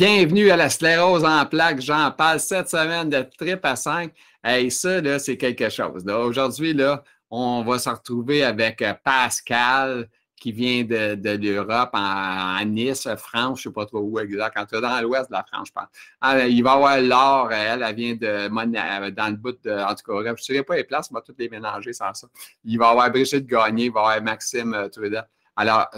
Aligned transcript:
Bienvenue 0.00 0.48
à 0.52 0.56
la 0.56 0.70
sclérose 0.70 1.24
en 1.24 1.44
plaques. 1.44 1.80
J'en 1.80 2.12
parle 2.12 2.38
cette 2.38 2.68
semaine 2.68 3.10
de 3.10 3.26
trip 3.36 3.58
à 3.64 3.74
5. 3.74 4.12
Et 4.46 4.70
ça, 4.70 5.00
là, 5.00 5.18
c'est 5.18 5.36
quelque 5.36 5.68
chose. 5.70 6.06
Aujourd'hui, 6.06 6.72
là, 6.72 7.02
on 7.28 7.64
va 7.64 7.80
se 7.80 7.90
retrouver 7.90 8.44
avec 8.44 8.80
euh, 8.80 8.94
Pascal 9.02 10.08
qui 10.36 10.52
vient 10.52 10.84
de, 10.84 11.36
l'Europe, 11.36 11.90
en, 11.94 12.64
Nice, 12.64 13.08
France, 13.16 13.60
je 13.60 13.70
ne 13.70 13.72
sais 13.72 13.74
pas 13.74 13.86
trop 13.86 13.98
où 13.98 14.20
exact, 14.20 14.54
quand 14.54 14.66
tu 14.66 14.76
es 14.76 14.80
dans 14.80 15.00
l'ouest 15.00 15.30
de 15.30 15.34
la 15.34 15.42
France, 15.42 15.66
je 15.66 15.72
pense. 15.72 15.88
Ah, 16.20 16.46
il 16.46 16.62
va 16.62 16.70
y 16.70 16.74
avoir 16.74 17.00
Laure, 17.00 17.52
elle, 17.52 17.82
elle 17.82 17.96
vient 17.96 18.14
de 18.14 18.24
euh, 18.24 19.10
dans 19.10 19.30
le 19.30 19.36
bout 19.36 19.58
de. 19.64 19.82
En 19.82 19.96
tout 19.96 20.12
cas, 20.12 20.22
je 20.26 20.30
ne 20.30 20.36
saurais 20.36 20.62
pas 20.62 20.76
les 20.76 20.84
places, 20.84 21.08
on 21.10 21.14
va 21.14 21.22
toutes 21.22 21.40
les 21.40 21.48
mélanger 21.48 21.92
sans 21.92 22.14
ça. 22.14 22.28
Il 22.62 22.78
va 22.78 22.86
y 22.86 22.90
avoir 22.90 23.10
Brigitte 23.10 23.48
Gagné, 23.48 23.86
il 23.86 23.92
va 23.92 23.98
y 23.98 24.02
avoir 24.04 24.22
Maxime 24.22 24.74
euh. 24.74 25.22
Alors, 25.56 25.88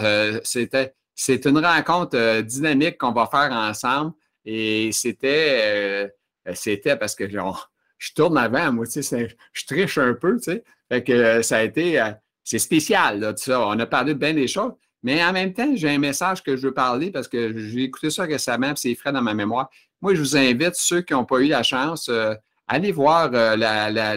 c'était 0.42 0.94
c'est 1.22 1.44
une 1.44 1.58
rencontre 1.58 2.16
euh, 2.16 2.40
dynamique 2.40 2.96
qu'on 2.96 3.12
va 3.12 3.26
faire 3.26 3.52
ensemble. 3.52 4.12
Et 4.46 4.90
c'était, 4.90 6.08
euh, 6.46 6.54
c'était 6.54 6.96
parce 6.96 7.14
que 7.14 7.28
je 7.28 8.14
tourne 8.14 8.38
avant, 8.38 8.72
moi, 8.72 8.86
tu 8.86 9.02
sais, 9.02 9.36
je 9.52 9.66
triche 9.66 9.98
un 9.98 10.14
peu, 10.14 10.38
tu 10.38 10.44
sais. 10.44 10.64
Fait 10.88 11.04
que 11.04 11.12
euh, 11.12 11.42
ça 11.42 11.58
a 11.58 11.62
été, 11.62 12.02
c'est 12.42 12.58
spécial, 12.58 13.20
là, 13.20 13.34
ça. 13.36 13.60
On 13.66 13.78
a 13.78 13.84
parlé 13.84 14.14
de 14.14 14.18
bien 14.18 14.32
des 14.32 14.48
choses. 14.48 14.72
Mais 15.02 15.22
en 15.22 15.34
même 15.34 15.52
temps, 15.52 15.70
j'ai 15.74 15.90
un 15.90 15.98
message 15.98 16.42
que 16.42 16.56
je 16.56 16.68
veux 16.68 16.74
parler 16.74 17.10
parce 17.10 17.28
que 17.28 17.54
j'ai 17.54 17.82
écouté 17.82 18.08
ça 18.08 18.22
récemment, 18.22 18.74
c'est 18.74 18.94
frais 18.94 19.12
dans 19.12 19.20
ma 19.20 19.34
mémoire. 19.34 19.68
Moi, 20.00 20.14
je 20.14 20.20
vous 20.20 20.38
invite, 20.38 20.74
ceux 20.74 21.02
qui 21.02 21.12
n'ont 21.12 21.26
pas 21.26 21.40
eu 21.40 21.48
la 21.48 21.62
chance, 21.62 22.08
euh, 22.08 22.34
allez 22.66 22.92
voir 22.92 23.30
la, 23.30 24.16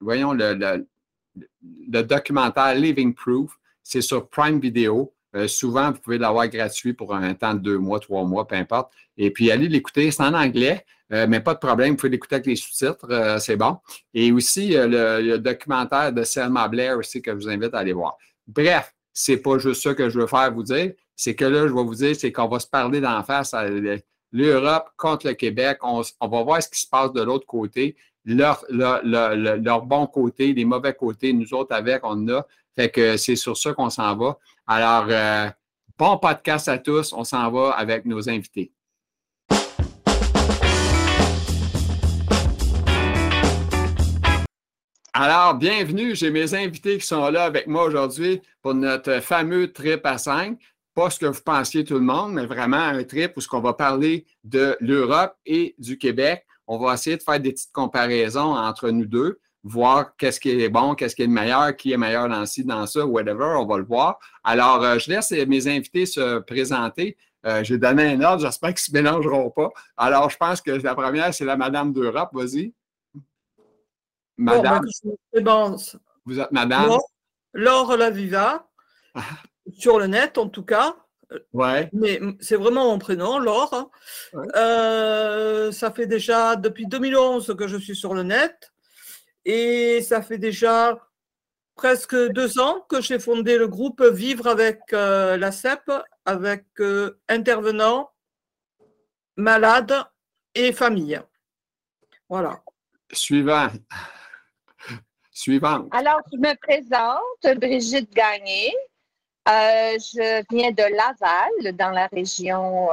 voyons, 0.00 0.32
le, 0.32 0.86
documentaire 2.02 2.74
Living 2.76 3.12
Proof. 3.12 3.58
C'est 3.82 4.00
sur 4.00 4.26
Prime 4.30 4.58
Video. 4.58 5.12
Euh, 5.34 5.46
souvent, 5.46 5.92
vous 5.92 5.98
pouvez 5.98 6.18
l'avoir 6.18 6.48
gratuit 6.48 6.94
pour 6.94 7.14
un 7.14 7.34
temps 7.34 7.54
de 7.54 7.60
deux 7.60 7.78
mois, 7.78 8.00
trois 8.00 8.24
mois, 8.24 8.46
peu 8.46 8.54
importe. 8.54 8.92
Et 9.16 9.30
puis, 9.30 9.50
allez 9.50 9.68
l'écouter. 9.68 10.10
C'est 10.10 10.22
en 10.22 10.34
anglais, 10.34 10.84
euh, 11.12 11.26
mais 11.28 11.40
pas 11.40 11.54
de 11.54 11.58
problème. 11.58 11.90
Vous 11.90 11.96
pouvez 11.96 12.10
l'écouter 12.10 12.36
avec 12.36 12.46
les 12.46 12.56
sous-titres. 12.56 13.06
Euh, 13.10 13.38
c'est 13.38 13.56
bon. 13.56 13.78
Et 14.14 14.32
aussi, 14.32 14.70
le, 14.74 15.36
documentaire 15.36 16.12
de 16.12 16.22
Selma 16.22 16.68
Blair 16.68 16.96
aussi 16.96 17.20
que 17.20 17.32
je 17.32 17.36
vous 17.36 17.48
invite 17.48 17.74
à 17.74 17.78
aller 17.78 17.92
voir. 17.92 18.16
Bref, 18.46 18.94
c'est 19.12 19.38
pas 19.38 19.58
juste 19.58 19.82
ça 19.82 19.94
que 19.94 20.08
je 20.08 20.18
veux 20.18 20.26
faire 20.26 20.52
vous 20.52 20.62
dire. 20.62 20.92
C'est 21.14 21.34
que 21.34 21.44
là, 21.44 21.66
je 21.66 21.74
vais 21.74 21.82
vous 21.82 21.94
dire, 21.94 22.14
c'est 22.16 22.32
qu'on 22.32 22.48
va 22.48 22.60
se 22.60 22.66
parler 22.66 23.00
d'en 23.00 23.22
face 23.22 23.52
à 23.52 23.66
l'Europe 24.32 24.90
contre 24.96 25.26
le 25.26 25.34
Québec. 25.34 25.78
On, 25.82 26.00
va 26.00 26.42
voir 26.42 26.62
ce 26.62 26.68
qui 26.68 26.80
se 26.80 26.88
passe 26.88 27.12
de 27.12 27.22
l'autre 27.22 27.44
côté. 27.44 27.96
Leur, 28.24 28.64
bon 29.84 30.06
côté, 30.06 30.52
les 30.52 30.64
mauvais 30.64 30.94
côtés, 30.94 31.32
nous 31.32 31.52
autres 31.54 31.74
avec, 31.74 32.00
on 32.04 32.28
a. 32.28 32.46
Fait 32.78 32.90
que 32.90 33.16
c'est 33.16 33.34
sur 33.34 33.56
ça 33.56 33.72
qu'on 33.72 33.90
s'en 33.90 34.14
va. 34.14 34.38
Alors, 34.64 35.06
euh, 35.08 35.50
bon 35.98 36.16
podcast 36.16 36.68
à 36.68 36.78
tous. 36.78 37.12
On 37.12 37.24
s'en 37.24 37.50
va 37.50 37.70
avec 37.70 38.04
nos 38.04 38.30
invités. 38.30 38.70
Alors, 45.12 45.54
bienvenue. 45.54 46.14
J'ai 46.14 46.30
mes 46.30 46.54
invités 46.54 46.98
qui 46.98 47.04
sont 47.04 47.28
là 47.30 47.46
avec 47.46 47.66
moi 47.66 47.82
aujourd'hui 47.82 48.40
pour 48.62 48.74
notre 48.74 49.18
fameux 49.18 49.72
trip 49.72 50.06
à 50.06 50.16
5. 50.16 50.56
Pas 50.94 51.10
ce 51.10 51.18
que 51.18 51.26
vous 51.26 51.42
pensiez 51.44 51.82
tout 51.82 51.94
le 51.94 52.00
monde, 52.00 52.34
mais 52.34 52.46
vraiment 52.46 52.76
un 52.76 53.02
trip 53.02 53.32
où 53.36 53.40
qu'on 53.40 53.60
va 53.60 53.72
parler 53.72 54.24
de 54.44 54.76
l'Europe 54.78 55.34
et 55.44 55.74
du 55.78 55.98
Québec. 55.98 56.46
On 56.68 56.78
va 56.78 56.94
essayer 56.94 57.16
de 57.16 57.22
faire 57.24 57.40
des 57.40 57.50
petites 57.54 57.72
comparaisons 57.72 58.54
entre 58.54 58.90
nous 58.90 59.06
deux 59.06 59.40
voir 59.68 60.16
qu'est-ce 60.16 60.40
qui 60.40 60.50
est 60.50 60.68
bon, 60.68 60.94
qu'est-ce 60.94 61.14
qui 61.14 61.22
est 61.22 61.26
le 61.26 61.32
meilleur, 61.32 61.76
qui 61.76 61.92
est 61.92 61.96
meilleur 61.96 62.28
dans 62.28 62.44
ci, 62.46 62.64
dans 62.64 62.86
ça, 62.86 63.06
whatever, 63.06 63.56
on 63.56 63.66
va 63.66 63.78
le 63.78 63.84
voir. 63.84 64.18
Alors, 64.44 64.82
euh, 64.82 64.98
je 64.98 65.10
laisse 65.10 65.30
mes 65.30 65.68
invités 65.68 66.06
se 66.06 66.38
présenter. 66.40 67.16
Euh, 67.46 67.62
j'ai 67.62 67.78
donné 67.78 68.12
un 68.12 68.20
ordre, 68.22 68.42
j'espère 68.42 68.70
qu'ils 68.74 68.92
ne 68.92 68.98
se 68.98 69.02
mélangeront 69.02 69.50
pas. 69.50 69.70
Alors, 69.96 70.28
je 70.30 70.36
pense 70.36 70.60
que 70.60 70.70
la 70.70 70.94
première, 70.94 71.32
c'est 71.32 71.44
la 71.44 71.56
Madame 71.56 71.92
d'Europe, 71.92 72.30
vas-y. 72.32 72.72
Madame. 74.36 74.84
Bon, 75.42 75.76
Vous 76.24 76.40
êtes 76.40 76.52
Madame? 76.52 76.96
Laure 77.54 77.96
Laviva, 77.96 78.68
sur 79.76 79.98
le 79.98 80.06
net 80.06 80.38
en 80.38 80.48
tout 80.48 80.64
cas. 80.64 80.94
Ouais. 81.52 81.90
Mais 81.92 82.20
c'est 82.40 82.56
vraiment 82.56 82.90
mon 82.90 82.98
prénom, 82.98 83.38
Laure. 83.38 83.90
Euh, 84.56 85.70
ça 85.72 85.90
fait 85.90 86.06
déjà 86.06 86.56
depuis 86.56 86.86
2011 86.86 87.54
que 87.58 87.66
je 87.66 87.76
suis 87.76 87.96
sur 87.96 88.14
le 88.14 88.22
net. 88.22 88.72
Et 89.44 90.02
ça 90.02 90.22
fait 90.22 90.38
déjà 90.38 90.98
presque 91.78 92.16
deux 92.32 92.58
ans 92.58 92.84
que 92.88 93.00
j'ai 93.00 93.18
fondé 93.18 93.56
le 93.56 93.68
groupe 93.68 94.02
Vivre 94.02 94.48
avec 94.48 94.80
euh, 94.92 95.36
la 95.36 95.52
CEP, 95.52 95.90
avec 96.24 96.64
euh, 96.80 97.18
intervenants, 97.28 98.10
malades 99.36 100.04
et 100.54 100.72
familles. 100.72 101.20
Voilà. 102.28 102.60
Suivant. 103.12 103.68
Suivant. 105.30 105.88
Alors, 105.92 106.20
je 106.32 106.38
me 106.38 106.54
présente, 106.56 107.60
Brigitte 107.60 108.12
Gagné. 108.12 108.74
Euh, 109.48 109.96
je 109.98 110.44
viens 110.50 110.72
de 110.72 110.82
Laval, 110.82 111.76
dans 111.76 111.90
la 111.90 112.08
région 112.08 112.88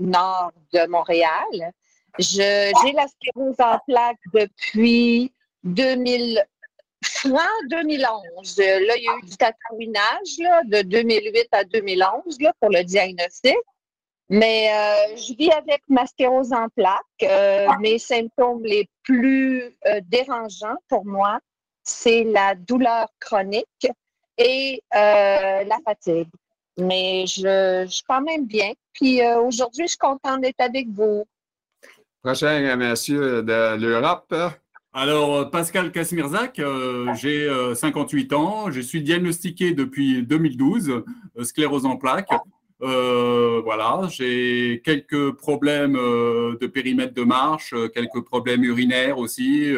nord 0.00 0.52
de 0.72 0.86
Montréal. 0.86 1.72
J'ai 2.18 2.72
la 2.94 3.06
sclérose 3.08 3.56
en 3.58 3.78
plaques 3.86 4.16
depuis 4.32 5.34
2000, 5.66 6.44
fin 7.04 7.30
2011. 7.70 8.58
Là, 8.58 8.96
il 8.96 9.02
y 9.02 9.08
a 9.08 9.16
eu 9.18 9.26
du 9.26 9.36
tatouinage 9.36 10.64
de 10.66 10.82
2008 10.82 11.48
à 11.52 11.64
2011 11.64 12.40
là, 12.40 12.52
pour 12.60 12.70
le 12.70 12.82
diagnostic. 12.82 13.56
Mais 14.28 14.70
euh, 14.72 15.16
je 15.16 15.34
vis 15.34 15.52
avec 15.52 15.82
ma 15.88 16.06
sclérose 16.06 16.52
en 16.52 16.68
plaques. 16.68 17.00
Euh, 17.22 17.66
mes 17.80 17.98
symptômes 17.98 18.64
les 18.64 18.88
plus 19.04 19.62
euh, 19.86 20.00
dérangeants 20.06 20.76
pour 20.88 21.04
moi, 21.04 21.38
c'est 21.84 22.24
la 22.24 22.54
douleur 22.54 23.08
chronique 23.20 23.86
et 24.38 24.82
la 24.92 25.78
fatigue. 25.84 26.28
Mais 26.78 27.26
je, 27.26 27.84
je 27.86 27.90
suis 27.90 28.04
quand 28.06 28.20
même 28.20 28.46
bien. 28.46 28.72
Puis 28.92 29.24
aujourd'hui, 29.26 29.84
je 29.84 29.90
suis 29.90 29.98
contente 29.98 30.40
d'être 30.42 30.60
avec 30.60 30.88
vous. 30.88 31.24
Prochain 32.22 32.76
monsieur 32.76 33.42
de 33.42 33.76
l'Europe. 33.76 34.34
Alors, 34.98 35.36
euh, 35.36 35.44
Pascal 35.44 35.92
Kasmirzak, 35.92 36.58
euh, 36.58 37.12
j'ai 37.16 37.46
58 37.74 38.32
euh, 38.32 38.36
ans, 38.36 38.70
je 38.70 38.80
suis 38.80 39.02
diagnostiqué 39.02 39.74
depuis 39.74 40.22
2012, 40.22 41.04
sclérose 41.42 41.84
en 41.84 41.98
plaques. 41.98 42.30
voilà, 42.80 44.08
j'ai 44.08 44.80
quelques 44.82 45.32
problèmes 45.32 45.92
de 45.92 46.66
périmètre 46.66 47.12
de 47.12 47.24
marche, 47.24 47.74
quelques 47.92 48.24
problèmes 48.24 48.64
urinaires 48.64 49.18
aussi. 49.18 49.70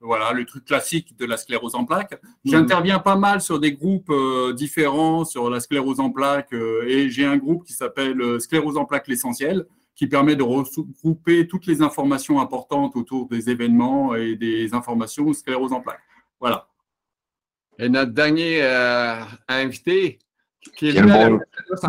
voilà, 0.00 0.32
le 0.32 0.44
truc 0.44 0.64
classique 0.64 1.16
de 1.16 1.24
la 1.24 1.36
sclérose 1.36 1.76
en 1.76 1.84
plaques. 1.84 2.20
Mmh. 2.20 2.50
J'interviens 2.50 2.98
pas 2.98 3.16
mal 3.16 3.40
sur 3.40 3.60
des 3.60 3.72
groupes 3.72 4.12
différents 4.56 5.24
sur 5.24 5.50
la 5.50 5.60
sclérose 5.60 6.00
en 6.00 6.10
plaques 6.10 6.52
et 6.84 7.10
j'ai 7.10 7.24
un 7.24 7.36
groupe 7.36 7.64
qui 7.64 7.74
s'appelle 7.74 8.40
Sclérose 8.40 8.76
en 8.76 8.86
plaques 8.86 9.06
l'essentiel 9.06 9.66
qui 9.98 10.06
permet 10.06 10.36
de 10.36 10.44
regrouper 10.44 11.48
toutes 11.48 11.66
les 11.66 11.82
informations 11.82 12.40
importantes 12.40 12.94
autour 12.94 13.28
des 13.28 13.50
événements 13.50 14.14
et 14.14 14.36
des 14.36 14.72
informations 14.72 15.32
sclérose 15.32 15.72
en 15.72 15.80
plaques. 15.80 16.00
Voilà. 16.38 16.68
Et 17.80 17.88
notre 17.88 18.12
dernier 18.12 18.62
euh, 18.62 19.16
invité, 19.48 20.20
qui 20.76 20.90
est 20.90 20.92
venu 20.92 21.40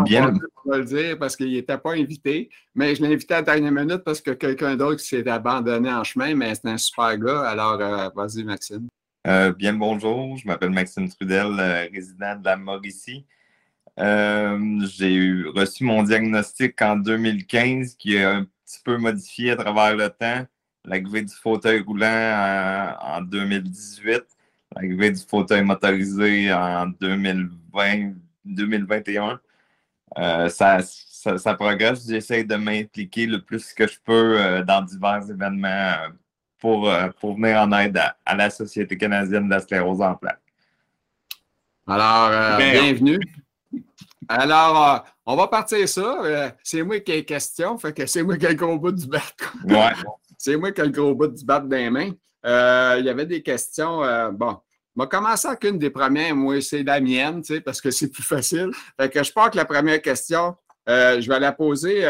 bien. 0.06 0.34
on 0.66 0.72
va 0.72 0.78
le 0.80 0.86
dire 0.86 1.19
parce 1.19 1.36
qu'il 1.36 1.51
n'était 1.51 1.78
pas 1.78 1.94
invité, 1.94 2.50
mais 2.74 2.95
je 2.95 3.04
l'ai 3.04 3.13
invité 3.13 3.36
à 3.36 3.38
la 3.38 3.44
dernière 3.44 3.72
minute 3.72 4.04
parce 4.04 4.22
que 4.22 4.31
quelqu'un 4.31 4.75
d'autre 4.75 5.01
s'est 5.01 5.28
abandonné 5.30 5.92
en 5.92 6.04
chemin, 6.04 6.34
mais 6.34 6.56
c'est 6.56 6.68
un 6.68 6.78
super 6.78 7.16
gars. 7.16 7.42
Alors, 7.42 7.80
euh, 7.80 8.10
vas-y, 8.16 8.44
Maxime. 8.44 8.88
Euh, 9.28 9.54
bien 9.54 9.74
le 9.74 9.78
bonjour, 9.78 10.36
je 10.36 10.48
m'appelle 10.48 10.72
Maxime 10.72 11.10
Trudel, 11.10 11.89
résident 11.94 12.38
de 12.38 12.45
la 12.45 12.57
Mauricie. 12.57 13.28
Euh, 14.00 14.80
j'ai 14.98 15.44
reçu 15.54 15.84
mon 15.84 16.04
diagnostic 16.04 16.81
en 16.81 16.96
2015 16.96 17.96
qui 17.96 18.16
est 18.16 18.24
un 18.24 18.46
petit 18.66 18.80
peu 18.84 18.98
modifié 18.98 19.51
à 19.51 19.56
travers 19.57 19.96
le 19.96 20.10
temps. 20.10 20.46
L'arrivée 20.86 21.24
du 21.24 21.34
fauteuil 21.34 21.81
roulant 21.81 22.96
en, 23.01 23.22
2018, 23.22 24.24
l'arrivée 24.74 25.12
du 25.12 25.19
fauteuil 25.19 25.63
motorisé 25.63 26.54
en 26.54 26.88
2020, 26.88 28.13
2021. 28.46 29.40
Euh, 30.18 30.50
ça, 30.50 30.80
ça, 30.81 31.54
progresse. 31.56 32.07
J'essaie 32.07 32.46
de 32.46 32.56
m'impliquer 32.56 33.25
le 33.25 33.42
plus 33.42 33.74
que 33.74 33.86
je 33.86 33.98
peux 34.04 34.40
euh, 34.40 34.63
dans 34.63 34.81
divers 34.81 35.30
événements 35.30 35.96
pour, 36.57 36.92
pour 37.19 37.36
venir 37.36 37.57
en 37.57 37.72
aide 37.74 37.98
à, 37.98 38.18
à, 38.25 38.36
la 38.36 38.50
Société 38.50 38.98
canadienne 38.98 39.46
de 39.46 39.50
la 39.50 39.60
sclérose 39.60 40.01
en 40.01 40.16
plaques. 40.16 40.42
Alors, 41.86 42.57
bienvenue. 42.57 43.19
Alors, 44.27 44.88
euh, 44.88 44.98
on 45.25 45.36
va 45.36 45.48
partir 45.48 45.89
ça. 45.89 46.21
Euh, 46.24 46.50
c'est 46.63 46.83
moi 46.83 47.00
qui 47.00 47.12
ai 47.12 47.25
question, 47.25 47.77
fait 47.80 47.94
que 47.94 48.06
c'est 48.06 48.21
moi 48.21 48.38
qui 48.38 48.45
ai 48.45 48.50
le 48.50 48.56
gros 48.56 48.77
bout 48.77 48.92
du 48.92 49.07
bat. 49.07 49.21
Ouais. 49.66 49.92
c'est 50.38 50.56
moi 50.56 50.71
qui 50.71 50.81
ai 50.81 50.86
le 50.86 50.92
gros 50.92 51.16
bout 51.16 51.27
du 51.27 51.44
bat 51.44 51.60
dans 51.60 51.75
les 51.75 51.89
mains. 51.89 52.12
Euh, 52.45 52.98
il 53.00 53.06
y 53.06 53.10
avait 53.10 53.25
des 53.25 53.42
questions. 53.42 54.01
bon, 54.31 54.57
on 54.95 55.01
va 55.01 55.07
commencer 55.07 55.48
avec 55.48 55.63
une 55.63 55.80
des 55.80 55.89
premières. 55.89 56.36
Moi, 56.36 56.62
c'est 56.62 56.83
la 56.83 57.00
mienne, 57.00 57.42
tu 57.42 57.56
sais, 57.56 57.62
parce 57.62 57.81
que 57.81 57.89
c'est 57.89 58.10
plus 58.10 58.24
facile. 58.24 58.69
Fait 59.00 59.10
que 59.10 59.24
je 59.24 59.31
pense 59.31 59.50
que 59.50 59.57
la 59.57 59.66
première 59.66 60.01
question, 60.01 60.56
je 60.88 61.27
vais 61.27 61.39
la 61.39 61.51
poser 61.51 62.06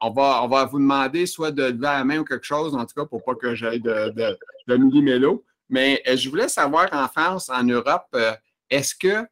on 0.00 0.10
va, 0.10 0.44
on 0.44 0.46
va 0.46 0.64
vous 0.64 0.78
demander 0.78 1.26
soit 1.26 1.50
de 1.50 1.64
lever 1.64 1.80
la 1.80 2.04
main 2.04 2.18
ou 2.18 2.24
quelque 2.24 2.46
chose, 2.46 2.72
en 2.72 2.86
tout 2.86 2.94
cas, 2.94 3.04
pour 3.04 3.24
pas 3.24 3.34
que 3.34 3.56
j'aille 3.56 3.80
de, 3.80 4.10
de, 4.10 4.38
de 4.68 5.42
Mais 5.68 6.00
je 6.06 6.30
voulais 6.30 6.46
savoir 6.46 6.86
en 6.92 7.08
France, 7.08 7.50
en 7.50 7.64
Europe, 7.64 8.16
est-ce 8.70 8.94
que 8.94 9.26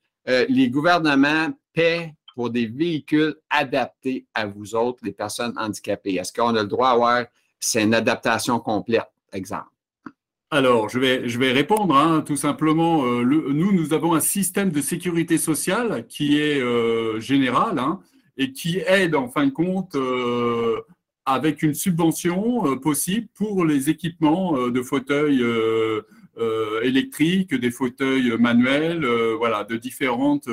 les 0.48 0.70
gouvernements 0.70 1.48
paient 1.72 2.14
pour 2.34 2.50
des 2.50 2.66
véhicules 2.66 3.36
adaptés 3.50 4.26
à 4.34 4.46
vous 4.46 4.74
autres, 4.74 5.00
les 5.02 5.12
personnes 5.12 5.52
handicapées? 5.56 6.14
Est-ce 6.14 6.32
qu'on 6.32 6.54
a 6.54 6.62
le 6.62 6.68
droit 6.68 6.90
d'avoir, 6.90 7.24
c'est 7.58 7.82
une 7.82 7.94
adaptation 7.94 8.60
complète, 8.60 9.10
exemple? 9.32 9.70
Alors, 10.52 10.88
je 10.88 10.98
vais, 10.98 11.28
je 11.28 11.38
vais 11.38 11.52
répondre 11.52 11.96
hein, 11.96 12.22
tout 12.26 12.36
simplement. 12.36 13.04
Euh, 13.04 13.22
nous, 13.22 13.72
nous 13.72 13.94
avons 13.94 14.14
un 14.14 14.20
système 14.20 14.70
de 14.70 14.80
sécurité 14.80 15.38
sociale 15.38 16.06
qui 16.08 16.38
est 16.38 16.60
euh, 16.60 17.20
général 17.20 17.78
hein, 17.78 18.00
et 18.36 18.52
qui 18.52 18.78
aide 18.78 19.14
en 19.14 19.28
fin 19.28 19.46
de 19.46 19.52
compte 19.52 19.94
euh, 19.94 20.80
avec 21.24 21.62
une 21.62 21.74
subvention 21.74 22.76
possible 22.78 23.28
pour 23.34 23.64
les 23.64 23.90
équipements 23.90 24.68
de 24.68 24.82
fauteuils 24.82 25.44
électriques, 26.82 27.54
des 27.54 27.70
fauteuils 27.70 28.36
manuels, 28.38 29.06
voilà, 29.38 29.64
de 29.64 29.76
différentes 29.76 30.48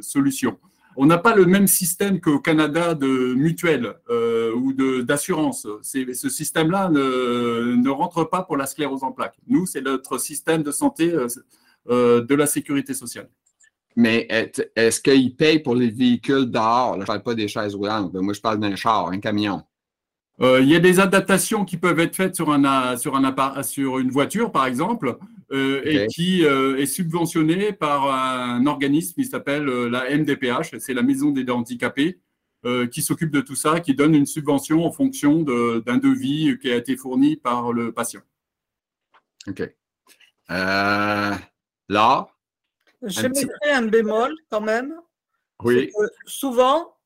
solutions. 0.00 0.58
On 1.00 1.06
n'a 1.06 1.18
pas 1.18 1.36
le 1.36 1.46
même 1.46 1.68
système 1.68 2.20
qu'au 2.20 2.40
Canada 2.40 2.92
de 2.92 3.32
mutuelle 3.34 3.94
euh, 4.10 4.52
ou 4.52 4.72
d'assurance. 5.04 5.64
Ce 5.80 6.28
système-là 6.28 6.88
ne, 6.88 7.88
rentre 7.88 8.24
pas 8.24 8.42
pour 8.42 8.56
la 8.56 8.66
sclérose 8.66 9.04
en 9.04 9.12
plaques. 9.12 9.38
Nous, 9.46 9.64
c'est 9.64 9.80
notre 9.80 10.18
système 10.18 10.64
de 10.64 10.72
santé 10.72 11.12
euh, 11.12 11.28
euh, 11.88 12.24
de 12.24 12.34
la 12.34 12.46
sécurité 12.46 12.94
sociale. 12.94 13.28
Mais 13.94 14.26
est-ce 14.74 15.00
qu'ils 15.00 15.36
payent 15.36 15.60
pour 15.60 15.76
les 15.76 15.90
véhicules 15.90 16.50
dehors? 16.50 16.94
je 16.94 17.00
ne 17.02 17.04
parle 17.04 17.22
pas 17.22 17.36
des 17.36 17.46
chaises 17.46 17.76
roulantes. 17.76 18.12
Moi, 18.14 18.32
je 18.32 18.40
parle 18.40 18.58
d'un 18.58 18.74
char, 18.74 19.06
un 19.06 19.20
camion. 19.20 19.62
Il 20.40 20.68
y 20.68 20.76
a 20.76 20.80
des 20.80 21.00
adaptations 21.00 21.64
qui 21.64 21.76
peuvent 21.76 21.98
être 21.98 22.14
faites 22.14 22.36
sur, 22.36 22.52
un, 22.52 22.96
sur, 22.96 23.16
un, 23.16 23.62
sur 23.62 23.98
une 23.98 24.10
voiture, 24.10 24.52
par 24.52 24.66
exemple. 24.66 25.18
Euh, 25.50 25.80
et 25.84 26.06
qui 26.08 26.44
euh, 26.44 26.76
est 26.76 26.84
subventionné 26.84 27.72
par 27.72 28.12
un 28.12 28.66
organisme 28.66 29.14
qui 29.14 29.24
s'appelle 29.24 29.66
euh, 29.66 29.88
la 29.88 30.14
MDPH, 30.14 30.78
c'est 30.78 30.92
la 30.92 31.00
Maison 31.02 31.30
des 31.30 31.48
handicapés, 31.50 32.20
qui 32.90 33.00
s'occupe 33.00 33.30
de 33.30 33.40
tout 33.40 33.54
ça, 33.54 33.80
qui 33.80 33.94
donne 33.94 34.14
une 34.14 34.26
subvention 34.26 34.84
en 34.84 34.92
fonction 34.92 35.42
d'un 35.42 35.96
devis 35.96 36.58
qui 36.58 36.70
a 36.70 36.76
été 36.76 36.96
fourni 36.96 37.36
par 37.36 37.72
le 37.72 37.92
patient. 37.92 38.20
OK. 39.46 39.62
là? 40.48 41.38
Je 43.00 43.22
mettrais 43.22 43.72
un 43.72 43.86
bémol 43.86 44.34
quand 44.50 44.60
même. 44.60 44.92
Oui. 45.62 45.90
souvent, 46.26 46.97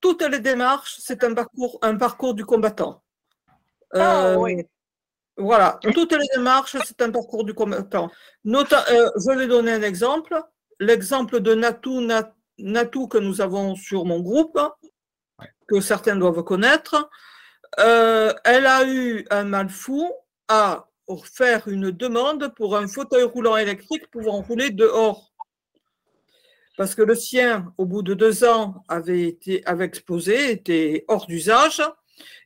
toutes 0.00 0.22
les 0.22 0.40
démarches, 0.40 0.96
c'est 0.98 1.24
un 1.24 1.34
parcours, 1.34 1.78
un 1.82 1.96
parcours 1.96 2.34
du 2.34 2.44
combattant. 2.44 3.02
Ah, 3.92 4.36
oui. 4.38 4.64
Voilà, 5.36 5.78
toutes 5.94 6.12
les 6.12 6.26
démarches, 6.34 6.76
c'est 6.84 7.00
un 7.00 7.10
parcours 7.10 7.44
du 7.44 7.54
combattant. 7.54 8.10
Euh, 8.46 9.10
je 9.16 9.38
vais 9.38 9.46
donner 9.46 9.72
un 9.72 9.82
exemple. 9.82 10.40
L'exemple 10.80 11.40
de 11.40 11.54
Natou, 11.54 12.06
Natou 12.58 13.08
que 13.08 13.18
nous 13.18 13.40
avons 13.40 13.74
sur 13.74 14.04
mon 14.04 14.20
groupe, 14.20 14.60
que 15.66 15.80
certains 15.80 16.16
doivent 16.16 16.42
connaître. 16.42 17.08
Euh, 17.78 18.34
elle 18.44 18.66
a 18.66 18.84
eu 18.84 19.26
un 19.30 19.44
mal 19.44 19.70
fou 19.70 20.10
à 20.48 20.86
faire 21.24 21.68
une 21.68 21.90
demande 21.90 22.52
pour 22.54 22.76
un 22.76 22.86
fauteuil 22.86 23.24
roulant 23.24 23.56
électrique 23.56 24.10
pouvant 24.10 24.42
rouler 24.42 24.70
dehors. 24.70 25.29
Parce 26.80 26.94
que 26.94 27.02
le 27.02 27.14
sien, 27.14 27.74
au 27.76 27.84
bout 27.84 28.00
de 28.00 28.14
deux 28.14 28.42
ans, 28.42 28.84
avait, 28.88 29.28
été, 29.28 29.62
avait 29.66 29.84
explosé, 29.84 30.50
était 30.50 31.04
hors 31.08 31.26
d'usage 31.26 31.82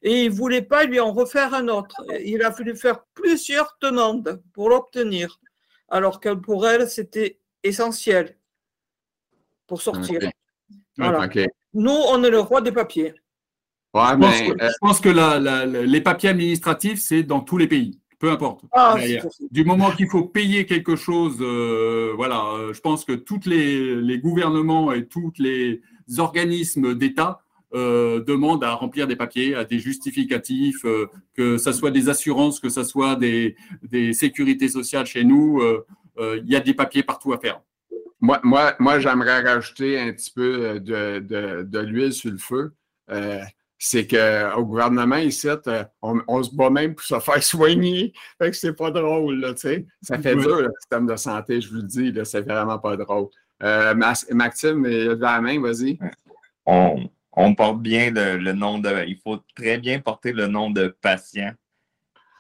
et 0.03 0.25
il 0.25 0.31
ne 0.31 0.35
voulait 0.35 0.61
pas 0.61 0.87
lui 0.87 0.99
en 0.99 1.13
refaire 1.13 1.55
un 1.55 1.69
autre. 1.69 1.95
Il 2.25 2.43
a 2.43 2.51
fallu 2.51 2.75
faire 2.75 3.05
plusieurs 3.15 3.79
demandes 3.81 4.43
pour 4.53 4.71
l'obtenir, 4.71 5.39
alors 5.89 6.19
que 6.19 6.35
pour 6.35 6.67
elle, 6.67 6.91
c'était 6.91 7.39
essentiel 7.63 8.37
pour 9.69 9.81
sortir. 9.81 10.19
Nous, 10.99 11.93
on 11.93 12.25
est 12.25 12.31
le 12.31 12.41
roi 12.41 12.61
des 12.61 12.73
papiers. 12.73 13.15
je, 13.95 14.79
pense 14.81 15.01
que, 15.01 15.11
les 15.85 16.01
papiers 16.01 16.31
administratifs, 16.31 17.01
c'est 17.01 17.23
dans 17.23 17.39
tous 17.39 17.57
les 17.57 17.69
pays, 17.69 18.01
peu 18.19 18.31
importe. 18.31 18.65
Ah, 18.73 18.97
du 19.51 19.65
moment 19.65 19.91
qu'il 19.91 20.09
faut 20.09 20.25
payer 20.25 20.67
quelque 20.67 20.97
chose, 20.97 21.37
euh, 21.41 22.13
voilà, 22.17 22.45
euh, 22.55 22.73
je 22.73 22.81
pense 22.81 23.05
que 23.05 23.13
tous 23.13 23.41
les, 23.47 23.97
les, 23.97 24.19
gouvernements 24.19 24.93
et 24.93 25.07
tous 25.07 25.33
les 25.39 25.83
organismes 26.19 26.95
d'État 26.95 27.41
euh, 27.75 28.23
demande 28.23 28.63
à 28.63 28.73
remplir 28.75 29.09
des 29.09 29.17
papiers, 29.17 29.57
à 29.57 29.65
des 29.65 29.81
justificatifs, 29.81 30.85
euh, 30.85 31.07
que 31.35 31.59
ce 31.59 31.73
soit 31.73 31.91
des 31.91 32.09
assurances, 32.09 32.61
que 32.61 32.69
ce 32.69 32.85
soit 32.85 33.17
des, 33.17 33.57
des 33.83 34.13
sécurités 34.13 34.69
sociales 34.69 35.07
chez 35.07 35.25
nous. 35.25 35.61
Euh, 35.61 36.41
il 36.45 36.49
y 36.49 36.55
a 36.55 36.61
des 36.61 36.75
papiers 36.75 37.03
partout 37.03 37.33
à 37.33 37.39
faire. 37.39 37.61
Moi, 38.21 38.39
moi, 38.45 38.77
moi 38.79 39.01
j'aimerais 39.01 39.41
rajouter 39.43 39.99
un 39.99 40.13
petit 40.13 40.31
peu 40.31 40.79
de, 40.79 41.19
de, 41.19 41.63
de 41.65 41.79
l'huile 41.81 42.13
sur 42.13 42.31
le 42.31 42.39
feu. 42.39 42.73
C'est 43.79 44.07
qu'au 44.07 44.65
gouvernement, 44.65 45.17
ici, 45.17 45.49
on, 46.01 46.21
on, 46.27 46.43
se 46.43 46.55
bat 46.55 46.71
même 46.71 46.95
pour 46.95 47.05
se 47.05 47.19
faire 47.19 47.43
soigner. 47.43 48.13
Fait 48.39 48.51
que 48.51 48.57
c'est 48.57 48.73
pas 48.73 48.91
drôle, 48.91 49.41
là, 49.41 49.55
tu 49.55 49.61
sais. 49.61 49.87
Ça 50.03 50.19
fait 50.19 50.37
dur, 50.37 50.63
le 50.63 50.71
système 50.81 51.07
de 51.07 51.17
santé, 51.17 51.61
je 51.61 51.69
vous 51.69 51.77
le 51.77 51.83
dis, 51.83 52.13
là, 52.13 52.25
c'est 52.25 52.43
vraiment 52.43 52.79
pas 52.79 52.97
drôle. 52.97 53.29
Maxime, 53.61 54.87
la 54.87 55.41
main, 55.41 55.61
vas-y. 55.61 55.99
On, 56.67 57.09
on 57.33 57.55
porte 57.55 57.81
bien 57.81 58.11
le, 58.11 58.53
nom 58.53 58.79
de. 58.79 59.05
Il 59.07 59.19
faut 59.19 59.39
très 59.55 59.79
bien 59.79 60.01
porter 60.01 60.33
le 60.33 60.47
nom 60.47 60.71
de 60.71 60.97
patient. 61.01 61.53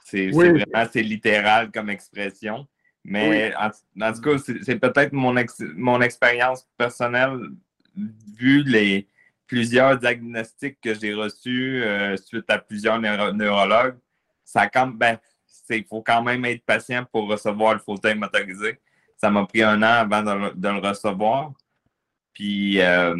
C'est 0.04 0.30
vraiment 0.30 0.64
c'est 0.92 1.02
littéral 1.02 1.70
comme 1.70 1.90
expression. 1.90 2.66
Mais 3.04 3.52
en, 3.56 4.12
tout 4.12 4.20
cas, 4.20 4.38
c'est 4.62 4.78
peut-être 4.78 5.12
mon, 5.12 5.34
mon 5.76 6.00
expérience 6.00 6.66
personnelle, 6.78 7.38
vu 8.36 8.62
les 8.62 9.08
plusieurs 9.46 9.98
diagnostics 9.98 10.80
que 10.80 10.94
j'ai 10.94 11.14
reçus 11.14 11.82
euh, 11.82 12.16
suite 12.16 12.48
à 12.48 12.58
plusieurs 12.58 13.00
neurologues. 13.00 13.98
Ça 14.44 14.68
quand 14.68 14.88
ben, 14.88 15.18
il 15.70 15.84
faut 15.84 16.02
quand 16.02 16.22
même 16.22 16.44
être 16.44 16.64
patient 16.64 17.04
pour 17.10 17.28
recevoir 17.28 17.74
le 17.74 17.80
fauteuil 17.80 18.14
motorisé. 18.14 18.80
Ça 19.16 19.30
m'a 19.30 19.46
pris 19.46 19.62
un 19.62 19.82
an 19.82 20.00
avant 20.00 20.22
de, 20.22 20.68
le 20.68 20.88
recevoir. 20.88 21.52
Puis 22.32 22.80
euh, 22.80 23.16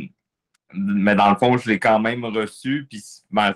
mais 0.75 1.15
dans 1.15 1.31
le 1.31 1.37
fond, 1.37 1.57
je 1.57 1.71
l'ai 1.71 1.79
quand 1.79 1.99
même 1.99 2.25
reçu. 2.25 2.87
Puis, 2.89 3.03
ben, 3.31 3.55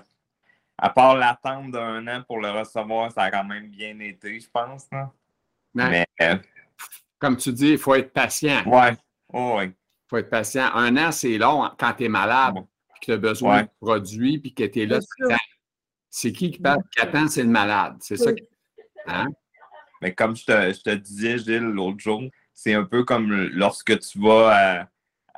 à 0.77 0.89
part 0.89 1.15
l'attente 1.15 1.71
d'un 1.71 2.07
an 2.07 2.23
pour 2.23 2.39
le 2.39 2.49
recevoir, 2.51 3.11
ça 3.11 3.23
a 3.23 3.31
quand 3.31 3.43
même 3.43 3.67
bien 3.67 3.99
été, 3.99 4.39
je 4.39 4.49
pense. 4.49 4.87
Mais, 5.73 6.07
euh, 6.21 6.37
comme 7.17 7.37
tu 7.37 7.51
dis, 7.51 7.71
il 7.71 7.77
faut 7.77 7.95
être 7.95 8.13
patient. 8.13 8.63
Oui, 8.65 8.95
oui. 9.33 9.71
Il 10.09 10.17
faut 10.17 10.17
être 10.17 10.29
patient. 10.29 10.69
Un 10.73 10.97
an, 10.97 11.11
c'est 11.11 11.37
long 11.37 11.69
quand 11.77 11.93
tu 11.93 12.05
es 12.05 12.09
malade, 12.09 12.55
que 12.99 13.05
tu 13.05 13.11
as 13.11 13.17
besoin 13.17 13.63
de 13.63 13.69
produits, 13.79 14.39
puis 14.39 14.53
que 14.53 14.63
tu 14.63 14.81
es 14.81 14.85
là. 14.85 14.99
C'est 16.09 16.31
qui 16.31 16.49
qui 16.49 16.59
parle 16.59 16.81
qui 16.91 17.01
attend, 17.01 17.27
c'est 17.27 17.43
le 17.43 17.49
malade. 17.49 17.97
C'est 17.99 18.17
ça. 18.17 18.31
Hein? 19.05 19.27
Mais 20.01 20.13
comme 20.13 20.35
je 20.35 20.45
te, 20.45 20.73
je 20.73 20.81
te 20.81 20.95
disais, 20.95 21.37
Gilles, 21.37 21.59
l'autre 21.59 21.99
jour, 21.99 22.23
c'est 22.53 22.73
un 22.73 22.83
peu 22.83 23.03
comme 23.03 23.31
lorsque 23.53 23.99
tu 23.99 24.19
vas 24.19 24.79
à 24.79 24.87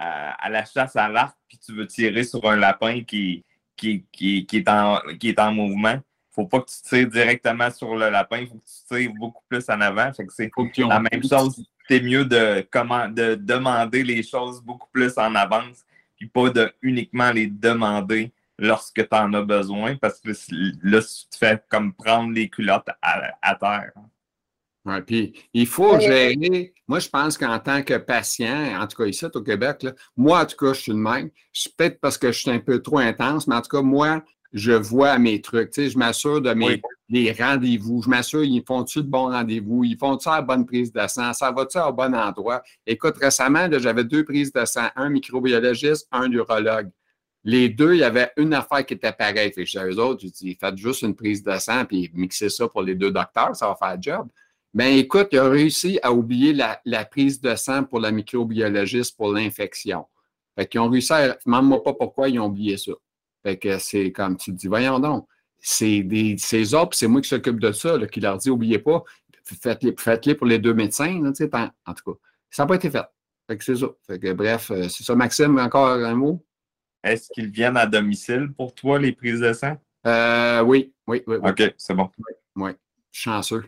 à, 0.01 0.49
la 0.49 0.65
chasse 0.65 0.95
à 0.95 1.09
l'arc, 1.09 1.37
puis 1.47 1.57
tu 1.57 1.73
veux 1.73 1.87
tirer 1.87 2.23
sur 2.23 2.43
un 2.49 2.55
lapin 2.55 3.03
qui, 3.03 3.45
qui, 3.75 4.05
qui, 4.11 4.47
est, 4.51 4.69
en, 4.69 4.99
qui 5.19 5.29
est 5.29 5.39
en 5.39 5.53
mouvement, 5.53 5.99
faut 6.31 6.45
pas 6.45 6.61
que 6.61 6.69
tu 6.69 6.81
tires 6.89 7.09
directement 7.09 7.69
sur 7.69 7.95
le 7.95 8.09
lapin, 8.09 8.39
il 8.39 8.47
faut 8.47 8.55
que 8.55 8.65
tu 8.65 8.95
tires 8.95 9.13
beaucoup 9.19 9.43
plus 9.49 9.69
en 9.69 9.81
avant. 9.81 10.11
Fait 10.13 10.25
que 10.25 10.33
c'est 10.33 10.51
la 10.77 10.99
même 10.99 11.23
chose. 11.23 11.63
C'est 11.89 12.01
mieux 12.01 12.23
de, 12.25 12.65
comment, 12.71 13.09
de 13.09 13.35
demander 13.35 14.03
les 14.03 14.23
choses 14.23 14.61
beaucoup 14.61 14.87
plus 14.93 15.17
en 15.17 15.35
avance, 15.35 15.83
puis 16.15 16.27
pas 16.27 16.49
de 16.49 16.71
uniquement 16.81 17.31
les 17.31 17.47
demander 17.47 18.31
lorsque 18.57 19.07
tu 19.09 19.15
en 19.15 19.33
as 19.33 19.41
besoin, 19.41 19.95
parce 19.97 20.21
que 20.21 20.29
là, 20.83 21.01
tu 21.01 21.29
te 21.29 21.37
fais 21.37 21.61
comme 21.69 21.93
prendre 21.93 22.31
les 22.31 22.47
culottes 22.47 22.89
à, 23.01 23.31
à 23.41 23.55
terre. 23.55 23.91
Oui, 24.85 25.01
puis 25.01 25.33
il 25.53 25.67
faut 25.67 25.99
gérer. 25.99 26.73
Moi, 26.87 26.99
je 26.99 27.09
pense 27.09 27.37
qu'en 27.37 27.59
tant 27.59 27.83
que 27.83 27.97
patient, 27.97 28.79
en 28.81 28.87
tout 28.87 28.97
cas 28.97 29.05
ici 29.05 29.25
au 29.25 29.41
Québec, 29.41 29.85
moi, 30.17 30.41
en 30.41 30.45
tout 30.45 30.57
cas, 30.57 30.73
je 30.73 30.81
suis 30.81 30.91
le 30.91 30.97
même. 30.97 31.29
Peut-être 31.77 31.99
parce 31.99 32.17
que 32.17 32.31
je 32.31 32.39
suis 32.39 32.49
un 32.49 32.59
peu 32.59 32.81
trop 32.81 32.97
intense, 32.97 33.47
mais 33.47 33.55
en 33.55 33.61
tout 33.61 33.69
cas, 33.69 33.81
moi, 33.81 34.23
je 34.53 34.71
vois 34.71 35.17
mes 35.17 35.41
trucs. 35.41 35.71
Tu 35.71 35.83
sais, 35.83 35.89
je 35.89 35.97
m'assure 35.97 36.41
de 36.41 36.53
mes 36.53 36.81
rendez-vous. 37.31 38.01
Je 38.01 38.09
m'assure, 38.09 38.43
ils 38.43 38.63
font-tu 38.65 38.99
le 38.99 39.05
bon 39.05 39.29
rendez-vous? 39.29 39.83
Ils 39.83 39.97
font-tu 39.97 40.29
la 40.29 40.41
bonne 40.41 40.65
prise 40.65 40.91
de 40.91 41.05
sang? 41.07 41.33
Ça 41.33 41.51
va-tu 41.51 41.77
au 41.77 41.93
bon 41.93 42.13
endroit? 42.13 42.61
Écoute, 42.85 43.17
récemment, 43.17 43.67
j'avais 43.71 44.03
deux 44.03 44.23
prises 44.23 44.51
de 44.51 44.65
sang, 44.65 44.87
un 44.95 45.09
microbiologiste, 45.09 46.07
un 46.11 46.29
urologue. 46.31 46.89
Les 47.43 47.69
deux, 47.69 47.95
il 47.95 47.99
y 47.99 48.03
avait 48.03 48.31
une 48.37 48.53
affaire 48.53 48.85
qui 48.85 48.93
était 48.93 49.11
pareille. 49.11 49.51
Fait 49.51 49.65
que 49.65 49.89
eux 49.89 49.99
autres, 49.99 50.21
je 50.23 50.27
dis, 50.27 50.57
faites 50.59 50.77
juste 50.77 51.01
une 51.01 51.15
prise 51.15 51.43
de 51.43 51.57
sang, 51.57 51.85
puis 51.85 52.11
mixez 52.13 52.49
ça 52.49 52.67
pour 52.67 52.83
les 52.83 52.95
deux 52.95 53.11
docteurs, 53.11 53.55
ça 53.55 53.67
va 53.67 53.75
faire 53.75 53.95
le 53.95 54.01
job. 54.01 54.27
Ben 54.73 54.95
écoute, 54.95 55.29
il 55.31 55.39
a 55.39 55.49
réussi 55.49 55.99
à 56.01 56.13
oublier 56.13 56.53
la, 56.53 57.05
prise 57.05 57.41
de 57.41 57.55
sang 57.55 57.83
pour 57.83 57.99
la 57.99 58.11
microbiologiste 58.11 59.17
pour 59.17 59.33
l'infection. 59.33 60.05
Fait 60.55 60.67
qu'ils 60.67 60.79
ont 60.79 60.89
réussi 60.89 61.11
à. 61.11 61.37
Demande-moi 61.45 61.83
pas 61.83 61.93
pourquoi 61.93 62.29
ils 62.29 62.39
ont 62.39 62.45
oublié 62.45 62.77
ça. 62.77 62.91
Fait 63.43 63.57
que 63.57 63.79
c'est 63.79 64.11
comme 64.11 64.37
tu 64.37 64.51
te 64.51 64.57
dis, 64.57 64.67
voyons 64.67 64.99
donc, 64.99 65.27
c'est 65.59 66.03
des 66.03 66.37
ces 66.37 66.73
autres, 66.73 66.95
c'est 66.97 67.07
moi 67.07 67.21
qui 67.21 67.29
s'occupe 67.29 67.59
de 67.59 67.71
ça, 67.71 67.97
qui 68.07 68.19
leur 68.19 68.37
dit, 68.37 68.49
oubliez 68.49 68.79
pas, 68.79 69.03
faites-les 69.43 69.95
faites 69.97 70.33
pour 70.35 70.47
les 70.47 70.59
deux 70.59 70.73
médecins, 70.73 71.23
en, 71.25 71.31
tout 71.31 71.47
cas. 71.49 72.19
Ça 72.49 72.63
n'a 72.63 72.67
pas 72.67 72.75
été 72.75 72.89
fait. 72.89 73.05
Fait 73.47 73.57
que 73.57 73.63
c'est 73.63 73.75
ça. 73.75 73.87
Fait 74.07 74.19
que, 74.19 74.33
bref, 74.33 74.71
euh, 74.71 74.87
c'est 74.89 75.03
ça. 75.03 75.15
Maxime, 75.15 75.57
encore 75.59 75.89
un 75.89 76.15
mot? 76.15 76.43
Est-ce 77.03 77.29
qu'ils 77.33 77.49
viennent 77.49 77.77
à 77.77 77.85
domicile 77.85 78.51
pour 78.55 78.75
toi, 78.75 78.99
les 78.99 79.11
prises 79.11 79.39
de 79.39 79.53
sang? 79.53 79.77
Euh, 80.05 80.61
oui, 80.61 80.93
oui, 81.07 81.23
oui, 81.27 81.37
OK, 81.37 81.73
c'est 81.77 81.93
bon. 81.93 82.09
Oui, 82.17 82.33
oui. 82.55 82.71
chanceux. 83.11 83.63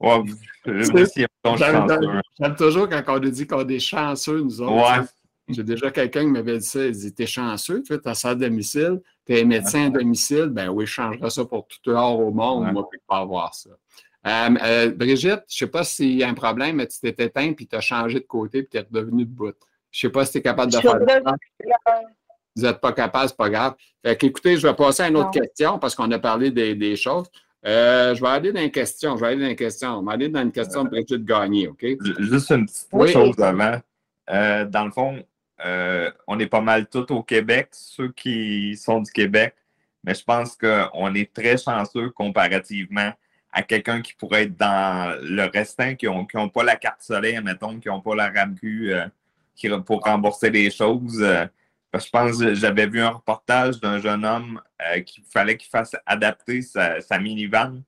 Ouais, 0.00 0.22
J'aime 0.66 2.56
toujours 2.56 2.88
quand 2.88 3.02
on 3.08 3.20
nous 3.20 3.30
dit 3.30 3.46
qu'on 3.46 3.66
est 3.68 3.78
chanceux, 3.78 4.40
nous 4.40 4.60
autres. 4.60 4.72
Ouais. 4.72 5.06
J'ai 5.54 5.64
déjà 5.64 5.90
quelqu'un 5.90 6.20
qui 6.20 6.26
m'avait 6.26 6.58
dit 6.58 6.66
ça. 6.66 6.84
Il 6.84 6.92
dit 6.92 7.12
T'es 7.12 7.26
chanceux, 7.26 7.82
tu 7.82 7.94
as 8.04 8.14
ça 8.14 8.30
à 8.30 8.34
domicile, 8.34 9.00
t'es 9.24 9.44
médecin 9.44 9.86
à 9.86 9.90
domicile. 9.90 10.46
Ben 10.46 10.68
oui, 10.68 10.86
je 10.86 10.92
changerai 10.92 11.30
ça 11.30 11.44
pour 11.44 11.66
tout 11.66 11.78
dehors 11.84 12.20
au 12.20 12.30
monde. 12.30 12.72
Moi, 12.72 12.72
je 12.72 12.78
ne 12.78 12.82
peux 12.82 13.04
pas 13.06 13.18
avoir 13.18 13.54
ça. 13.54 13.70
Euh, 14.26 14.50
euh, 14.62 14.90
Brigitte, 14.90 15.44
je 15.48 15.54
ne 15.54 15.58
sais 15.58 15.66
pas 15.68 15.84
s'il 15.84 16.16
y 16.16 16.24
a 16.24 16.28
un 16.28 16.34
problème, 16.34 16.76
mais 16.76 16.86
tu 16.86 16.98
t'es 17.00 17.24
éteint 17.24 17.52
puis 17.52 17.66
tu 17.66 17.76
as 17.76 17.80
changé 17.80 18.20
de 18.20 18.26
côté 18.26 18.62
puis 18.62 18.70
tu 18.70 18.76
es 18.78 18.80
redevenu 18.80 19.24
de 19.24 19.30
bout. 19.30 19.54
Je 19.90 20.06
ne 20.06 20.10
sais 20.10 20.12
pas 20.12 20.24
si 20.24 20.32
tu 20.32 20.38
es 20.38 20.42
capable 20.42 20.72
de 20.72 20.78
faire 20.78 20.92
ça. 20.92 21.36
Vous 22.56 22.62
n'êtes 22.62 22.80
pas 22.80 22.92
capable, 22.92 23.28
ce 23.28 23.32
n'est 23.32 23.36
pas 23.36 23.50
grave. 23.50 23.74
Fait 24.04 24.22
écoutez, 24.24 24.56
je 24.56 24.66
vais 24.66 24.74
passer 24.74 25.04
à 25.04 25.08
une 25.08 25.16
autre 25.16 25.30
question 25.30 25.78
parce 25.78 25.94
qu'on 25.94 26.10
a 26.10 26.18
parlé 26.18 26.50
des, 26.50 26.96
choses. 26.96 27.26
Euh, 27.64 28.14
je 28.14 28.20
vais 28.20 28.28
aller 28.28 28.52
dans 28.52 28.60
une 28.60 28.70
question. 28.70 29.16
Je 29.16 29.20
vais 29.20 29.28
aller 29.28 29.42
dans 29.42 29.50
une 29.50 29.56
question. 29.56 29.98
On 29.98 30.02
va 30.02 30.12
aller 30.12 30.28
dans 30.28 30.42
une 30.42 30.52
question 30.52 30.84
de 30.84 30.90
Brigitte 30.90 31.24
Gagné, 31.24 31.68
OK? 31.68 31.86
Juste 32.18 32.50
une 32.50 32.66
petite 32.66 33.12
chose 33.12 33.38
avant. 33.38 33.80
dans 34.28 34.84
le 34.84 34.90
fond, 34.90 35.22
on 35.64 36.38
est 36.38 36.46
pas 36.46 36.60
mal 36.60 36.88
tous 36.88 37.12
au 37.12 37.22
Québec, 37.22 37.68
ceux 37.72 38.12
qui 38.12 38.76
sont 38.76 39.00
du 39.00 39.10
Québec, 39.10 39.54
mais 40.04 40.14
je 40.14 40.24
pense 40.24 40.56
qu'on 40.56 41.14
est 41.14 41.32
très 41.32 41.56
chanceux 41.56 42.10
comparativement 42.10 43.12
à 43.52 43.62
quelqu'un 43.62 44.02
qui 44.02 44.14
pourrait 44.14 44.44
être 44.44 44.56
dans 44.56 45.18
le 45.22 45.44
restant, 45.44 45.94
qui 45.94 46.06
n'ont 46.06 46.26
ont 46.34 46.48
pas 46.48 46.62
la 46.62 46.76
carte 46.76 47.02
soleil, 47.02 47.40
mettons, 47.42 47.78
qui 47.78 47.88
n'ont 47.88 48.00
pas 48.00 48.14
la 48.14 48.30
RAMQ 48.30 48.94
euh, 48.94 49.80
pour 49.80 50.02
rembourser 50.02 50.50
les 50.50 50.70
choses. 50.70 51.20
Euh, 51.22 51.46
je 51.94 52.08
pense 52.10 52.38
que 52.38 52.54
j'avais 52.54 52.86
vu 52.86 53.00
un 53.00 53.10
reportage 53.10 53.80
d'un 53.80 53.98
jeune 53.98 54.24
homme 54.24 54.60
euh, 54.82 55.00
qu'il 55.00 55.24
fallait 55.24 55.56
qu'il 55.56 55.70
fasse 55.70 55.96
adapter 56.06 56.62
sa, 56.62 57.00
minivan. 57.18 57.82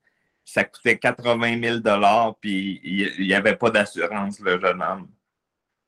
Ça 0.44 0.64
coûtait 0.64 0.98
80 0.98 1.60
000 1.62 2.34
puis 2.40 2.80
il 2.82 3.26
n'y 3.26 3.34
avait 3.34 3.56
pas 3.56 3.70
d'assurance, 3.70 4.40
le 4.40 4.58
jeune 4.58 4.82
homme. 4.82 5.08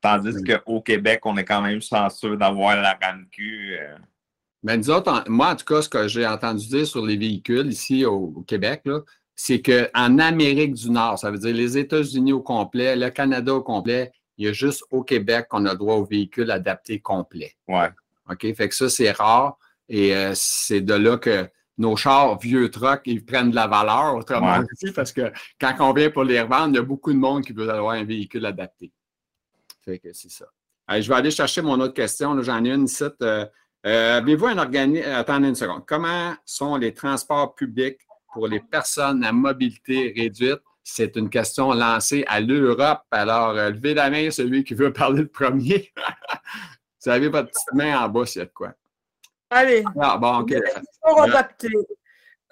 Tandis 0.03 0.43
qu'au 0.43 0.81
Québec, 0.81 1.21
on 1.23 1.37
est 1.37 1.45
quand 1.45 1.61
même 1.61 1.81
chanceux 1.81 2.35
d'avoir 2.35 2.75
la 2.75 2.99
RAMQ. 3.01 3.79
Mais 4.61 4.75
nous 4.75 4.89
autres, 4.89 5.23
moi, 5.29 5.51
en 5.51 5.55
tout 5.55 5.63
cas, 5.63 5.81
ce 5.81 5.87
que 5.87 6.09
j'ai 6.09 6.27
entendu 6.27 6.67
dire 6.67 6.85
sur 6.85 7.05
les 7.05 7.15
véhicules 7.15 7.67
ici 7.67 8.03
au, 8.05 8.43
Québec, 8.45 8.83
c'est 9.33 9.61
qu'en 9.61 10.19
Amérique 10.19 10.73
du 10.73 10.89
Nord, 10.89 11.17
ça 11.17 11.31
veut 11.31 11.37
dire 11.37 11.55
les 11.55 11.77
États-Unis 11.77 12.33
au 12.33 12.41
complet, 12.41 12.97
le 12.97 13.09
Canada 13.11 13.55
au 13.55 13.61
complet, 13.61 14.11
il 14.37 14.45
y 14.45 14.49
a 14.49 14.51
juste 14.51 14.83
au 14.91 15.03
Québec 15.03 15.47
qu'on 15.49 15.65
a 15.65 15.75
droit 15.75 15.95
aux 15.95 16.05
véhicules 16.05 16.51
adaptés 16.51 16.99
complets. 16.99 17.55
Ouais. 17.69 17.89
OK? 18.29 18.53
Fait 18.55 18.67
que 18.67 18.75
ça, 18.75 18.89
c'est 18.89 19.11
rare. 19.11 19.57
Et 19.87 20.13
euh, 20.13 20.33
c'est 20.35 20.81
de 20.81 20.95
là 20.95 21.17
que 21.17 21.47
nos 21.77 21.95
chars 21.95 22.37
vieux 22.39 22.69
trucks, 22.69 23.03
ils 23.05 23.23
prennent 23.23 23.51
de 23.51 23.55
la 23.55 23.67
valeur, 23.67 24.15
autrement 24.15 24.59
dit, 24.81 24.91
parce 24.91 25.13
que 25.13 25.31
quand 25.61 25.75
on 25.79 25.93
vient 25.93 26.09
pour 26.09 26.25
les 26.25 26.41
revendre, 26.41 26.69
il 26.69 26.75
y 26.75 26.79
a 26.79 26.83
beaucoup 26.83 27.13
de 27.13 27.17
monde 27.17 27.45
qui 27.45 27.53
veut 27.53 27.69
avoir 27.69 27.93
un 27.93 28.03
véhicule 28.03 28.45
adapté. 28.45 28.91
Fait 29.83 29.99
que 29.99 30.13
c'est 30.13 30.31
ça. 30.31 30.45
je 30.89 31.07
vais 31.07 31.15
aller 31.15 31.31
chercher 31.31 31.61
mon 31.61 31.79
autre 31.79 31.93
question. 31.93 32.41
J'en 32.41 32.63
ai 32.63 32.71
une 32.71 32.85
ici. 32.85 33.03
Euh, 33.21 33.45
euh, 33.85 34.17
avez-vous 34.17 34.47
un 34.47 34.57
organisme. 34.57 35.09
Attendez 35.09 35.49
une 35.49 35.55
seconde. 35.55 35.83
Comment 35.85 36.35
sont 36.45 36.77
les 36.77 36.93
transports 36.93 37.53
publics 37.53 37.99
pour 38.33 38.47
les 38.47 38.61
personnes 38.61 39.23
à 39.23 39.31
mobilité 39.31 40.13
réduite? 40.15 40.61
C'est 40.83 41.15
une 41.15 41.29
question 41.29 41.73
lancée 41.73 42.25
à 42.27 42.41
l'Europe. 42.41 43.03
Alors, 43.11 43.49
euh, 43.49 43.69
levez 43.69 43.93
la 43.93 44.09
main, 44.09 44.29
celui 44.31 44.63
qui 44.63 44.73
veut 44.73 44.93
parler 44.93 45.23
le 45.23 45.27
premier. 45.27 45.91
Vous 47.03 47.11
avez 47.11 47.27
votre 47.27 47.49
petite 47.49 47.73
main 47.73 47.99
en 47.99 48.09
bas 48.09 48.25
s'il 48.25 48.39
y 48.39 48.43
a 48.43 48.45
de 48.45 48.51
quoi. 48.51 48.73
Allez. 49.49 49.83
Ah, 49.99 50.17
bon. 50.17 50.45
Transport 50.45 51.21
adapté. 51.23 51.69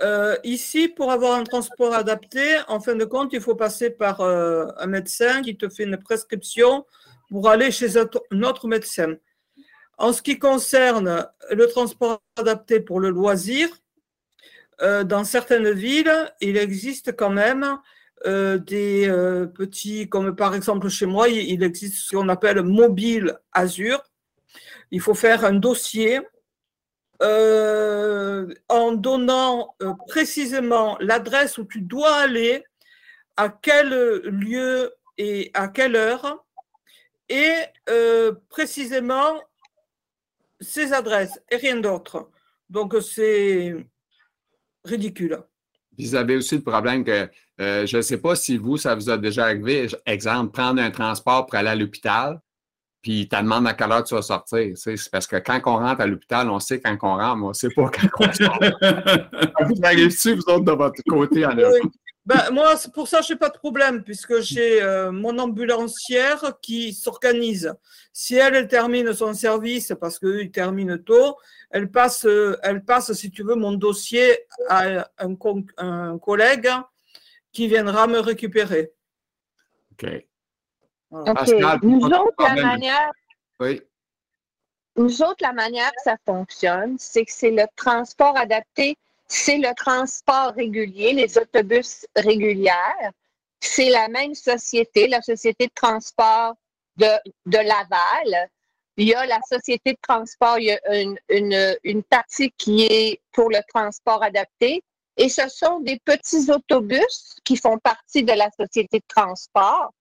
Euh, 0.01 0.35
ici, 0.43 0.87
pour 0.87 1.11
avoir 1.11 1.39
un 1.39 1.43
transport 1.43 1.93
adapté, 1.93 2.57
en 2.67 2.79
fin 2.79 2.95
de 2.95 3.05
compte, 3.05 3.33
il 3.33 3.41
faut 3.41 3.55
passer 3.55 3.91
par 3.91 4.21
euh, 4.21 4.65
un 4.77 4.87
médecin 4.87 5.41
qui 5.41 5.55
te 5.55 5.69
fait 5.69 5.83
une 5.83 5.97
prescription 5.97 6.85
pour 7.31 7.47
aller 7.49 7.71
chez 7.71 7.97
un 7.97 8.43
autre 8.43 8.67
médecin. 8.67 9.15
En 9.97 10.11
ce 10.11 10.21
qui 10.21 10.37
concerne 10.37 11.25
le 11.49 11.65
transport 11.67 12.21
adapté 12.37 12.81
pour 12.81 12.99
le 12.99 13.09
loisir, 13.09 13.69
euh, 14.81 15.05
dans 15.05 15.23
certaines 15.23 15.71
villes, 15.71 16.13
il 16.41 16.57
existe 16.57 17.15
quand 17.15 17.29
même 17.29 17.79
euh, 18.25 18.57
des 18.57 19.07
euh, 19.07 19.45
petits, 19.45 20.09
comme 20.09 20.35
par 20.35 20.53
exemple 20.55 20.89
chez 20.89 21.05
moi, 21.05 21.29
il, 21.29 21.63
existe 21.63 21.95
ce 21.95 22.15
qu'on 22.17 22.27
appelle 22.27 22.63
mobile 22.63 23.39
Azure. 23.53 24.03
Il 24.91 24.99
faut 24.99 25.13
faire 25.13 25.45
un 25.45 25.53
dossier 25.53 26.19
en 28.67 28.91
donnant 28.93 29.75
précisément 30.07 30.97
l'adresse 30.99 31.59
où 31.59 31.65
tu 31.65 31.81
dois 31.81 32.15
aller, 32.15 32.65
à 33.37 33.47
quel 33.47 33.89
lieu 34.23 34.91
et 35.19 35.51
à 35.53 35.67
quelle 35.67 35.95
heure, 35.95 36.43
et 37.31 37.63
précisément 38.49 39.39
ces 40.59 40.93
adresses 40.93 41.39
et 41.49 41.57
rien 41.57 41.77
d'autre. 41.77 42.29
Donc 42.69 42.95
c'est 43.01 43.75
ridicule. 44.85 45.39
Vous 45.97 46.15
avez 46.15 46.37
aussi 46.37 46.55
le 46.55 46.61
problème 46.61 47.03
que 47.03 47.29
euh, 47.59 47.85
je 47.85 47.97
ne 47.97 48.01
sais 48.01 48.17
pas 48.17 48.35
si 48.35 48.57
vous, 48.57 48.77
ça 48.77 48.95
vous 48.95 49.09
a 49.09 49.17
déjà 49.17 49.45
arrivé, 49.45 49.87
exemple, 50.05 50.51
prendre 50.51 50.81
un 50.81 50.89
transport 50.89 51.45
pour 51.45 51.55
aller 51.55 51.69
à 51.69 51.75
l'hôpital, 51.75 52.39
puis 53.01 53.27
tu 53.27 53.35
demandes 53.35 53.67
à 53.67 53.73
quelle 53.73 53.91
heure 53.91 54.03
tu 54.03 54.15
vas 54.15 54.21
sortir. 54.21 54.75
C'est 54.75 54.95
parce 55.11 55.27
que 55.27 55.35
quand 55.35 55.59
on 55.65 55.77
rentre 55.77 56.01
à 56.01 56.07
l'hôpital, 56.07 56.49
on 56.49 56.59
sait 56.59 56.79
quand 56.79 56.97
on 57.03 57.17
rentre, 57.17 57.35
mais 57.37 57.45
on 57.45 57.49
ne 57.49 57.53
sait 57.53 57.69
pas 57.69 57.89
quand 57.89 58.25
on 58.25 58.33
sort. 58.33 58.59
vous 59.67 59.81
arrivez-tu, 59.83 60.35
vous 60.35 60.43
autres, 60.47 60.65
de 60.65 60.71
votre 60.71 61.01
côté 61.07 61.45
en 61.45 61.53
Europe? 61.53 61.91
Ben, 62.25 62.51
moi, 62.51 62.75
pour 62.93 63.07
ça, 63.07 63.21
je 63.21 63.33
n'ai 63.33 63.39
pas 63.39 63.49
de 63.49 63.57
problème, 63.57 64.03
puisque 64.03 64.41
j'ai 64.41 64.81
euh, 64.81 65.11
mon 65.11 65.39
ambulancière 65.39 66.59
qui 66.61 66.93
s'organise. 66.93 67.73
Si 68.13 68.35
elle, 68.35 68.53
elle, 68.53 68.67
termine 68.67 69.11
son 69.13 69.33
service, 69.33 69.93
parce 69.99 70.19
qu'il 70.19 70.51
termine 70.51 71.01
tôt, 71.03 71.37
elle 71.71 71.89
passe, 71.89 72.25
euh, 72.25 72.57
elle 72.61 72.83
passe, 72.83 73.11
si 73.13 73.31
tu 73.31 73.43
veux, 73.43 73.55
mon 73.55 73.71
dossier 73.71 74.45
à 74.69 75.09
un, 75.17 75.35
un 75.77 76.19
collègue 76.19 76.69
qui 77.51 77.67
viendra 77.67 78.05
me 78.05 78.19
récupérer. 78.19 78.93
OK. 79.93 80.25
Nous 81.11 82.05
autres, 82.05 82.35
la 82.39 82.55
manière. 82.55 83.11
Oui. 83.59 83.81
Nous 84.95 85.21
autres, 85.23 85.41
la 85.41 85.53
manière 85.53 85.91
que 85.91 86.01
ça 86.03 86.17
fonctionne, 86.25 86.97
c'est 86.99 87.25
que 87.25 87.31
c'est 87.31 87.51
le 87.51 87.65
transport 87.75 88.37
adapté 88.37 88.97
c'est 89.31 89.57
le 89.57 89.73
transport 89.75 90.53
régulier, 90.55 91.13
les 91.13 91.37
autobus 91.37 92.05
réguliers. 92.17 92.71
C'est 93.61 93.89
la 93.89 94.09
même 94.09 94.35
société, 94.35 95.07
la 95.07 95.21
société 95.21 95.67
de 95.67 95.71
transport 95.73 96.55
de, 96.97 97.07
de, 97.45 97.57
Laval. 97.57 98.49
Il 98.97 99.07
y 99.07 99.13
a 99.13 99.25
la 99.25 99.39
société 99.49 99.93
de 99.93 99.97
transport, 100.01 100.59
il 100.59 100.65
y 100.65 100.71
a 100.71 101.01
une, 101.01 101.17
une, 101.29 101.77
une, 101.83 102.03
partie 102.03 102.51
qui 102.57 102.83
est 102.83 103.21
pour 103.31 103.49
le 103.49 103.59
transport 103.73 104.21
adapté. 104.21 104.83
Et 105.15 105.29
ce 105.29 105.47
sont 105.47 105.79
des 105.79 105.99
petits 106.03 106.51
autobus 106.51 107.35
qui 107.45 107.55
font 107.55 107.77
partie 107.77 108.23
de 108.23 108.33
la 108.33 108.49
société 108.59 108.99
de 108.99 109.05
transport 109.07 109.93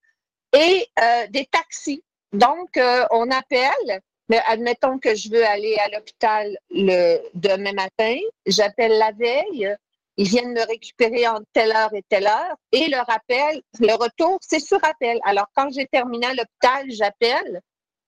et 0.53 0.89
euh, 0.99 1.27
des 1.29 1.47
taxis. 1.47 2.03
Donc, 2.33 2.77
euh, 2.77 3.07
on 3.13 3.31
appelle 3.31 4.01
mais 4.31 4.41
admettons 4.47 5.01
que 5.01 5.17
je 5.17 5.29
veux 5.29 5.45
aller 5.45 5.77
à 5.79 5.89
l'hôpital 5.89 6.57
le 6.71 7.19
demain 7.35 7.73
matin, 7.73 8.17
j'appelle 8.47 8.97
la 8.97 9.11
veille, 9.11 9.75
ils 10.17 10.29
viennent 10.29 10.53
me 10.53 10.65
récupérer 10.69 11.27
en 11.27 11.41
telle 11.53 11.73
heure 11.73 11.93
et 11.95 12.05
telle 12.09 12.29
heure, 12.29 12.55
et 12.71 12.87
le 12.87 12.99
rappel, 12.99 13.61
le 13.81 13.93
retour, 13.95 14.39
c'est 14.41 14.61
sur 14.61 14.79
appel. 14.85 15.19
Alors, 15.25 15.47
quand 15.57 15.73
j'ai 15.73 15.87
terminé 15.87 16.27
à 16.27 16.35
l'hôpital, 16.35 16.85
j'appelle, 16.91 17.61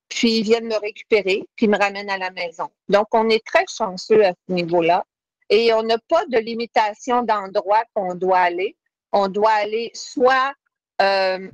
puis 0.08 0.38
ils 0.38 0.42
viennent 0.44 0.68
me 0.68 0.78
récupérer, 0.78 1.42
puis 1.56 1.66
ils 1.66 1.70
me 1.70 1.76
ramènent 1.76 2.10
à 2.10 2.18
la 2.18 2.30
maison. 2.30 2.68
Donc, 2.88 3.08
on 3.10 3.28
est 3.28 3.44
très 3.44 3.64
chanceux 3.66 4.24
à 4.24 4.30
ce 4.46 4.52
niveau-là. 4.52 5.04
Et 5.50 5.72
on 5.74 5.82
n'a 5.82 5.98
pas 6.08 6.24
de 6.26 6.38
limitation 6.38 7.22
d'endroit 7.22 7.82
qu'on 7.94 8.14
doit 8.14 8.38
aller. 8.38 8.76
On 9.10 9.26
doit 9.26 9.50
aller 9.50 9.90
soit 9.92 10.54
euh, 11.00 11.48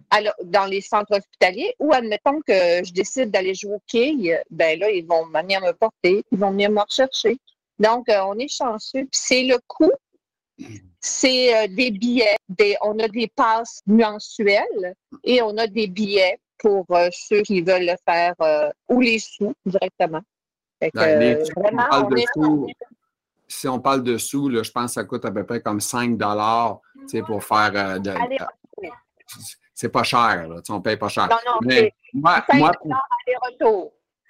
dans 0.44 0.66
les 0.66 0.80
centres 0.80 1.16
hospitaliers 1.16 1.74
ou 1.78 1.92
admettons 1.92 2.40
que 2.40 2.84
je 2.84 2.92
décide 2.92 3.30
d'aller 3.30 3.54
jouer 3.54 3.74
au 3.74 3.82
quai, 3.86 4.40
ben 4.50 4.78
là, 4.78 4.90
ils 4.90 5.06
vont 5.06 5.26
venir 5.26 5.60
me 5.60 5.72
porter, 5.72 6.24
ils 6.30 6.38
vont 6.38 6.50
venir 6.50 6.70
me 6.70 6.80
rechercher. 6.80 7.38
Donc, 7.78 8.08
euh, 8.08 8.20
on 8.26 8.34
est 8.38 8.48
chanceux. 8.48 9.06
c'est 9.12 9.44
le 9.44 9.58
coût, 9.66 9.92
c'est 11.00 11.56
euh, 11.56 11.68
des 11.68 11.92
billets, 11.92 12.36
on 12.82 12.98
a 12.98 13.08
des 13.08 13.28
passes 13.28 13.80
mensuelles 13.86 14.94
et 15.22 15.40
on 15.40 15.56
a 15.56 15.66
des 15.66 15.86
billets 15.86 16.38
pour 16.58 16.86
ceux 17.12 17.42
qui 17.42 17.62
veulent 17.62 17.86
le 17.86 17.94
faire 18.04 18.34
ou 18.88 19.00
les 19.00 19.20
sous 19.20 19.54
directement. 19.64 20.22
vraiment, 20.82 21.84
on 21.92 22.16
est 22.16 22.26
si 23.50 23.66
on 23.66 23.80
parle 23.80 24.02
de 24.02 24.18
sous, 24.18 24.50
je 24.50 24.70
pense 24.72 24.90
que 24.90 24.94
ça 24.94 25.04
coûte 25.04 25.24
à 25.24 25.30
peu 25.30 25.46
près 25.46 25.62
comme 25.62 25.80
5 25.80 26.18
pour 27.26 27.44
faire 27.44 28.00
de. 28.00 28.12
C'est 29.74 29.90
pas 29.90 30.02
cher, 30.02 30.48
là, 30.48 30.56
on 30.70 30.80
paye 30.80 30.96
pas 30.96 31.08
cher. 31.08 31.28
Non, 31.28 31.36
non, 31.46 31.58
Mais 31.62 31.92
moi, 32.12 32.44
moi, 32.54 32.72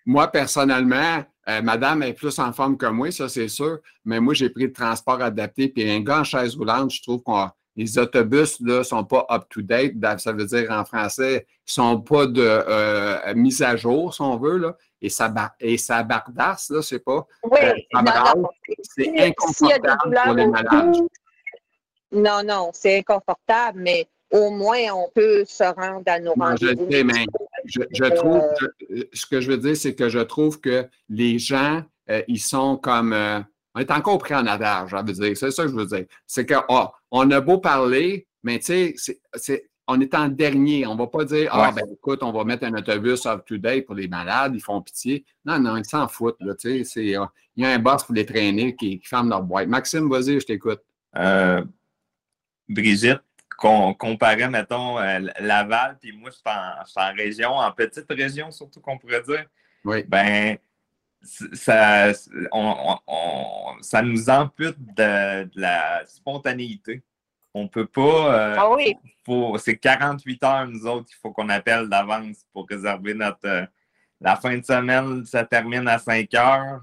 moi, 0.05 0.29
personnellement, 0.29 1.25
euh, 1.49 1.63
madame 1.63 2.03
est 2.03 2.13
plus 2.13 2.39
en 2.39 2.53
forme 2.53 2.77
que 2.77 2.87
moi, 2.87 3.11
ça 3.11 3.29
c'est 3.29 3.49
sûr, 3.49 3.79
mais 4.05 4.21
moi 4.21 4.35
j'ai 4.35 4.51
pris 4.51 4.65
le 4.65 4.73
transport 4.73 5.23
adapté, 5.23 5.69
puis 5.69 5.91
un 5.91 6.01
gars 6.01 6.21
en 6.21 6.25
chaise 6.25 6.55
roulante, 6.55 6.91
je 6.91 7.03
trouve 7.03 7.23
que 7.23 7.33
les 7.77 7.99
autobus 7.99 8.61
ne 8.61 8.83
sont 8.83 9.05
pas 9.05 9.25
up-to-date, 9.31 9.95
ça 10.19 10.33
veut 10.33 10.45
dire 10.45 10.71
en 10.71 10.85
français, 10.85 11.47
ils 11.47 11.71
ne 11.71 11.73
sont 11.73 12.01
pas 12.01 12.27
de 12.27 12.43
euh, 12.43 13.35
mise 13.35 13.63
à 13.63 13.77
jour, 13.77 14.13
si 14.13 14.21
on 14.21 14.37
veut, 14.37 14.59
là, 14.59 14.77
et 15.01 15.09
ça, 15.09 15.33
et 15.61 15.79
ça 15.79 16.03
bardasse, 16.03 16.71
là, 16.71 16.83
c'est 16.83 16.99
pas. 16.99 17.27
Oui, 17.45 17.59
euh, 17.63 17.75
c'est 18.83 19.19
inconfortable 19.19 20.21
pour 20.25 20.35
les 20.35 20.47
malades. 20.49 20.97
Non, 22.11 22.43
non, 22.45 22.71
c'est 22.73 22.99
inconfortable, 22.99 23.81
mais 23.81 24.09
au 24.31 24.51
moins 24.51 24.79
on 24.95 25.09
peut 25.15 25.45
se 25.47 25.65
rendre 25.65 26.03
à 26.07 26.21
nos 26.21 26.35
rendez-vous. 26.35 26.87
Je 26.91 26.97
sais, 26.97 27.05
mais 27.05 27.27
je, 27.65 28.15
trouve, 28.15 28.43
ce 29.13 29.27
que 29.27 29.41
je 29.41 29.51
veux 29.51 29.59
dire, 29.59 29.77
c'est 29.77 29.95
que 29.95 30.09
je 30.09 30.19
trouve 30.19 30.61
que 30.61 30.87
les 31.09 31.39
gens, 31.39 31.83
euh, 32.11 32.23
ils 32.29 32.41
sont 32.41 32.77
comme. 32.77 33.13
Euh, 33.13 33.41
on 33.75 33.81
est 33.81 33.91
encore 33.91 34.19
pris 34.19 34.35
en 34.35 34.47
adage, 34.47 34.91
je 34.91 34.97
veux 34.97 35.03
dire. 35.13 35.37
C'est 35.37 35.51
ça 35.51 35.65
que 35.65 35.71
je 35.71 35.75
veux 35.75 35.87
dire. 35.87 36.07
C'est 36.27 36.47
qu'on 36.47 36.91
oh, 37.11 37.21
a 37.21 37.41
beau 37.41 37.59
parler, 37.59 38.27
mais 38.43 38.59
tu 38.59 38.95
sais, 38.97 39.69
on 39.87 40.01
est 40.01 40.15
en 40.15 40.29
dernier. 40.29 40.87
On 40.87 40.95
ne 40.95 40.99
va 40.99 41.07
pas 41.07 41.25
dire 41.25 41.51
Ah, 41.53 41.73
ben 41.73 41.85
écoute, 41.93 42.23
on 42.23 42.33
va 42.33 42.45
mettre 42.45 42.65
un 42.65 42.75
autobus 42.75 43.25
up-to-date 43.27 43.87
pour 43.87 43.95
les 43.95 44.09
malades, 44.09 44.53
ils 44.55 44.61
font 44.61 44.83
pitié. 44.83 45.25
Non, 45.45 45.59
non, 45.59 45.77
ils 45.77 45.85
s'en 45.85 46.09
foutent. 46.09 46.41
Là, 46.41 46.55
euh, 46.65 46.83
il 46.97 47.11
y 47.57 47.65
a 47.65 47.71
un 47.71 47.79
boss 47.79 48.05
pour 48.05 48.15
les 48.15 48.27
traîner 48.27 48.75
qui, 48.75 49.01
ferme 49.05 49.29
leur 49.29 49.43
boîte. 49.43 49.69
Maxime, 49.69 50.09
vas-y, 50.09 50.41
je 50.41 50.47
t'écoute. 50.47 50.81
Brigitte, 52.69 53.23
qu'on 53.59 53.93
comparait, 53.93 54.49
mettons, 54.49 55.01
euh, 55.01 55.19
Laval, 55.41 55.99
puis 56.01 56.13
moi, 56.13 56.31
je 56.31 56.37
suis, 56.37 57.01
en, 57.01 57.13
région, 57.13 57.51
en 57.57 57.73
petite 57.73 58.07
région 58.09 58.53
surtout 58.53 58.81
qu'on 58.81 58.97
pourrait 58.97 59.23
dire. 59.23 59.45
Oui. 59.85 60.05
Ben, 60.07 60.57
ça, 61.21 62.15
ça 62.15 64.03
nous 64.03 64.31
ampute 64.31 64.77
de, 64.79 65.51
la 65.59 66.07
spontanéité. 66.07 67.03
On 67.53 67.67
peut 67.67 67.87
pas. 67.87 68.01
Euh, 68.33 68.57
ah 68.57 68.71
oui. 68.71 68.97
C'est 69.59 69.77
48 69.77 70.45
heures, 70.45 70.69
nous 70.69 70.87
autres, 70.87 71.09
il 71.11 71.17
faut 71.21 71.33
qu'on 71.33 71.49
appelle 71.49 71.89
d'avance 71.89 72.47
pour 72.53 72.67
réserver 72.69 73.15
notre. 73.15 73.45
Euh, 73.45 73.67
la 74.21 74.37
fin 74.37 74.57
de 74.57 74.65
semaine, 74.65 75.25
ça 75.27 75.45
termine 75.45 75.87
à 75.89 75.99
5 75.99 76.33
heures. 76.35 76.81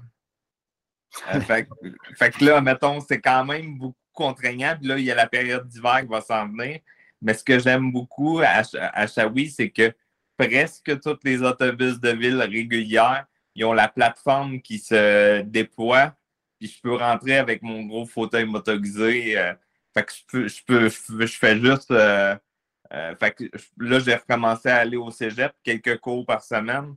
fait, 1.46 1.68
fait, 2.16 2.30
que 2.30 2.44
là, 2.44 2.60
mettons, 2.60 3.00
c'est 3.00 3.20
quand 3.20 3.44
même 3.44 3.78
beaucoup 3.78 3.96
contraignant. 4.16 4.74
Puis 4.78 4.88
là, 4.88 4.98
il 4.98 5.04
y 5.04 5.10
a 5.12 5.14
la 5.14 5.28
période 5.28 5.68
d'hiver 5.68 6.00
qui 6.00 6.08
va 6.08 6.20
s'en 6.20 6.48
venir. 6.48 6.80
Mais 7.22 7.34
ce 7.34 7.44
que 7.44 7.58
j'aime 7.58 7.92
beaucoup 7.92 8.40
à, 8.40 8.62
à 8.74 9.06
Shawi, 9.06 9.50
c'est 9.50 9.70
que 9.70 9.92
presque 10.36 11.00
tous 11.00 11.18
les 11.24 11.42
autobus 11.42 12.00
de 12.00 12.10
ville 12.10 12.40
régulières, 12.40 13.26
ils 13.54 13.64
ont 13.64 13.72
la 13.72 13.88
plateforme 13.88 14.60
qui 14.60 14.78
se 14.78 15.42
déploie. 15.42 16.14
Puis 16.58 16.68
je 16.68 16.80
peux 16.80 16.94
rentrer 16.94 17.38
avec 17.38 17.62
mon 17.62 17.84
gros 17.84 18.06
fauteuil 18.06 18.44
motorisé. 18.44 19.38
Euh, 19.38 19.54
fait 19.94 20.04
que 20.04 20.12
je 20.12 20.22
peux, 20.28 20.48
je 20.48 20.64
peux, 20.64 21.26
je, 21.26 21.38
fais 21.38 21.58
juste. 21.58 21.90
Euh, 21.90 22.36
euh, 22.92 23.14
fait 23.16 23.32
que 23.32 23.44
là, 23.78 23.98
j'ai 23.98 24.14
recommencé 24.14 24.68
à 24.68 24.76
aller 24.76 24.96
au 24.96 25.10
cégep 25.10 25.52
quelques 25.62 25.98
cours 25.98 26.24
par 26.26 26.42
semaine. 26.42 26.94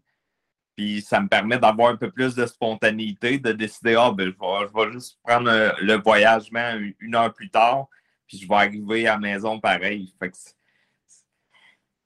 Puis 0.80 1.02
ça 1.02 1.20
me 1.20 1.28
permet 1.28 1.60
d'avoir 1.60 1.90
un 1.90 1.98
peu 1.98 2.10
plus 2.10 2.36
de 2.36 2.46
spontanéité, 2.46 3.38
de 3.38 3.52
décider, 3.52 3.96
ah, 4.00 4.14
ben, 4.16 4.32
je 4.32 4.86
vais, 4.86 4.92
juste 4.94 5.20
prendre 5.22 5.52
le 5.82 5.96
voyagement 5.96 6.74
une 7.02 7.16
heure 7.16 7.34
plus 7.34 7.50
tard, 7.50 7.90
puis 8.26 8.38
je 8.38 8.48
vais 8.48 8.56
arriver 8.56 9.06
à 9.06 9.16
la 9.16 9.18
maison 9.18 9.60
pareil. 9.60 10.16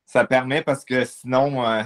ça 0.07 0.25
permet 0.25 0.63
parce 0.63 0.83
que 0.83 1.05
sinon, 1.05 1.63
euh, 1.63 1.83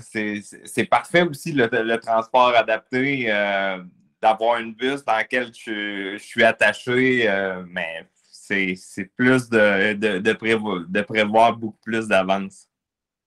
c'est 0.64 0.86
parfait 0.86 1.24
aussi 1.24 1.52
le, 1.52 1.98
transport 1.98 2.56
adapté, 2.56 3.26
euh, 3.28 3.84
d'avoir 4.22 4.60
une 4.60 4.74
bus 4.74 5.04
dans 5.04 5.18
laquelle 5.18 5.52
je, 5.54 6.16
suis 6.18 6.46
attaché, 6.46 7.30
euh, 7.30 7.66
mais 7.68 8.08
c'est 8.32 9.12
plus 9.18 9.50
de, 9.50 9.92
de, 9.92 10.32
prévoir, 10.32 10.86
de 10.88 11.02
prévoir 11.02 11.58
beaucoup 11.58 11.80
plus 11.84 12.08
d'avance. 12.08 12.70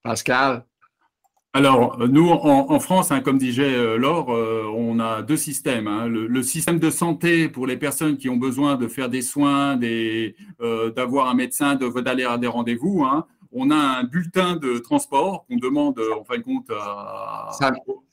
Pascal, 0.03 0.65
alors, 1.53 1.99
nous, 1.99 2.29
en, 2.29 2.79
France, 2.79 3.11
hein, 3.11 3.21
comme 3.21 3.37
disait 3.37 3.75
euh, 3.75 3.97
Laure, 3.97 4.33
euh, 4.33 4.71
on 4.73 5.01
a 5.01 5.21
deux 5.23 5.37
systèmes. 5.37 5.89
Hein. 5.89 6.07
Le, 6.07 6.43
système 6.45 6.79
de 6.79 6.91
santé 6.91 7.49
pour 7.49 7.67
les 7.67 7.77
personnes 7.77 8.19
qui 8.19 8.29
ont 8.29 8.37
besoin 8.37 8.77
de 8.77 8.87
faire 8.87 9.09
des 9.09 9.21
soins, 9.21 9.77
euh, 9.83 10.91
d'avoir 10.93 11.29
un 11.29 11.35
médecin, 11.35 11.75
d'aller 11.75 12.25
à 12.25 12.39
des 12.39 12.47
rendez-vous. 12.47 13.03
Hein. 13.05 13.27
On 13.51 13.73
a 13.73 13.75
un 13.75 14.05
bulletin 14.05 14.55
de 14.55 14.79
transport 14.79 15.45
qu'on 15.47 15.57
demande, 15.57 16.01
en 16.17 16.23
fin 16.23 16.39
de 16.39 16.43
compte, 16.43 16.71
à... 16.71 17.51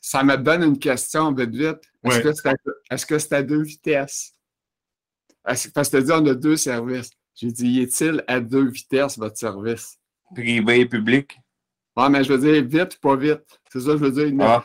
Ça, 0.01 0.23
me 0.23 0.35
donne 0.37 0.63
une 0.63 0.79
question, 0.79 1.31
vite, 1.31 1.51
vite. 1.51 1.91
Est-ce 2.03 3.05
que 3.05 3.19
c'est 3.19 3.33
à, 3.33 3.43
deux 3.43 3.61
vitesses? 3.61 4.33
Parce 5.43 5.67
que 5.67 5.97
tu 5.97 6.03
dit, 6.03 6.11
on 6.11 6.25
a 6.25 6.33
deux 6.33 6.57
services. 6.57 7.11
J'ai 7.35 7.51
dit, 7.51 7.81
est-il 7.81 8.23
à 8.27 8.39
deux 8.39 8.67
vitesses, 8.67 9.19
votre 9.19 9.37
service? 9.37 9.99
Privé 10.33 10.79
et 10.79 10.85
public? 10.87 11.37
Ouais, 11.97 12.09
mais 12.09 12.23
je 12.23 12.31
veux 12.31 12.37
dire 12.37 12.63
vite 12.63 12.99
pas 13.01 13.15
vite. 13.15 13.59
C'est 13.69 13.79
ça 13.79 13.93
que 13.93 13.97
je 13.97 14.03
veux 14.05 14.11
dire. 14.11 14.37
Ah. 14.39 14.63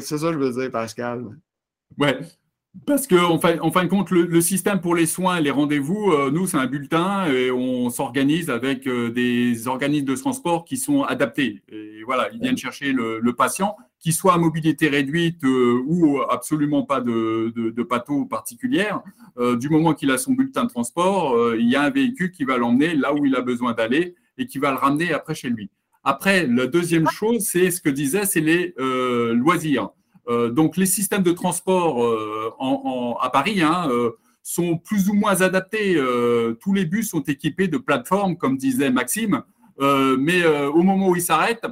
C'est 0.00 0.18
ça 0.18 0.28
que 0.28 0.34
je 0.34 0.38
veux 0.38 0.52
dire, 0.52 0.70
Pascal. 0.70 1.24
Ouais. 1.98 2.18
Parce 2.86 3.06
qu'en 3.06 3.30
en 3.30 3.38
fin, 3.38 3.58
en 3.60 3.70
fin 3.70 3.84
de 3.84 3.88
compte, 3.88 4.10
le, 4.10 4.40
système 4.40 4.80
pour 4.80 4.96
les 4.96 5.06
soins, 5.06 5.40
les 5.40 5.52
rendez-vous, 5.52 6.10
euh, 6.10 6.30
nous, 6.32 6.46
c'est 6.46 6.56
un 6.56 6.66
bulletin 6.66 7.26
et 7.26 7.50
on 7.52 7.88
s'organise 7.88 8.50
avec 8.50 8.88
euh, 8.88 9.10
des 9.10 9.68
organismes 9.68 10.06
de 10.06 10.16
transport 10.16 10.64
qui 10.64 10.76
sont 10.76 11.04
adaptés. 11.04 11.62
Et 11.68 12.02
voilà, 12.04 12.28
ils 12.32 12.40
viennent 12.40 12.58
chercher 12.58 12.92
le, 12.92 13.32
patient, 13.32 13.76
qui 14.00 14.12
soit 14.12 14.34
à 14.34 14.38
mobilité 14.38 14.88
réduite 14.88 15.42
euh, 15.44 15.82
ou 15.86 16.20
absolument 16.28 16.82
pas 16.82 17.00
de, 17.00 17.52
de, 17.54 17.70
de 17.70 17.82
particulière. 18.24 19.02
du 19.56 19.68
moment 19.68 19.94
qu'il 19.94 20.10
a 20.10 20.18
son 20.18 20.32
bulletin 20.32 20.64
de 20.64 20.70
transport, 20.70 21.54
il 21.54 21.68
y 21.68 21.76
a 21.76 21.82
un 21.82 21.90
véhicule 21.90 22.32
qui 22.32 22.44
va 22.44 22.58
l'emmener 22.58 22.94
là 22.94 23.14
où 23.14 23.24
il 23.24 23.34
a 23.36 23.40
besoin 23.40 23.72
d'aller 23.72 24.16
et 24.36 24.46
qui 24.46 24.58
va 24.58 24.72
le 24.72 24.76
ramener 24.76 25.12
après 25.12 25.34
chez 25.34 25.48
lui. 25.48 25.70
Après, 26.04 26.46
la 26.46 26.66
deuxième 26.66 27.08
chose, 27.08 27.40
c'est 27.40 27.70
ce 27.70 27.80
que 27.80 27.88
disait, 27.88 28.26
c'est 28.26 28.40
les 28.40 28.74
euh, 28.78 29.32
loisirs. 29.32 29.88
Euh, 30.28 30.50
donc, 30.50 30.76
les 30.76 30.86
systèmes 30.86 31.22
de 31.22 31.32
transport 31.32 32.04
euh, 32.04 32.52
à 33.20 33.30
Paris 33.30 33.62
hein, 33.62 33.88
sont 34.42 34.76
plus 34.76 35.08
ou 35.08 35.14
moins 35.14 35.40
adaptés. 35.40 35.98
tous 36.60 36.74
les 36.74 36.84
bus 36.84 37.08
sont 37.08 37.22
équipés 37.22 37.68
de 37.68 37.78
plateformes, 37.78 38.36
comme 38.36 38.58
disait 38.58 38.90
Maxime, 38.90 39.42
mais 39.80 40.44
au 40.46 40.82
moment 40.82 41.08
où 41.08 41.16
ils 41.16 41.22
s'arrêtent, 41.22 41.66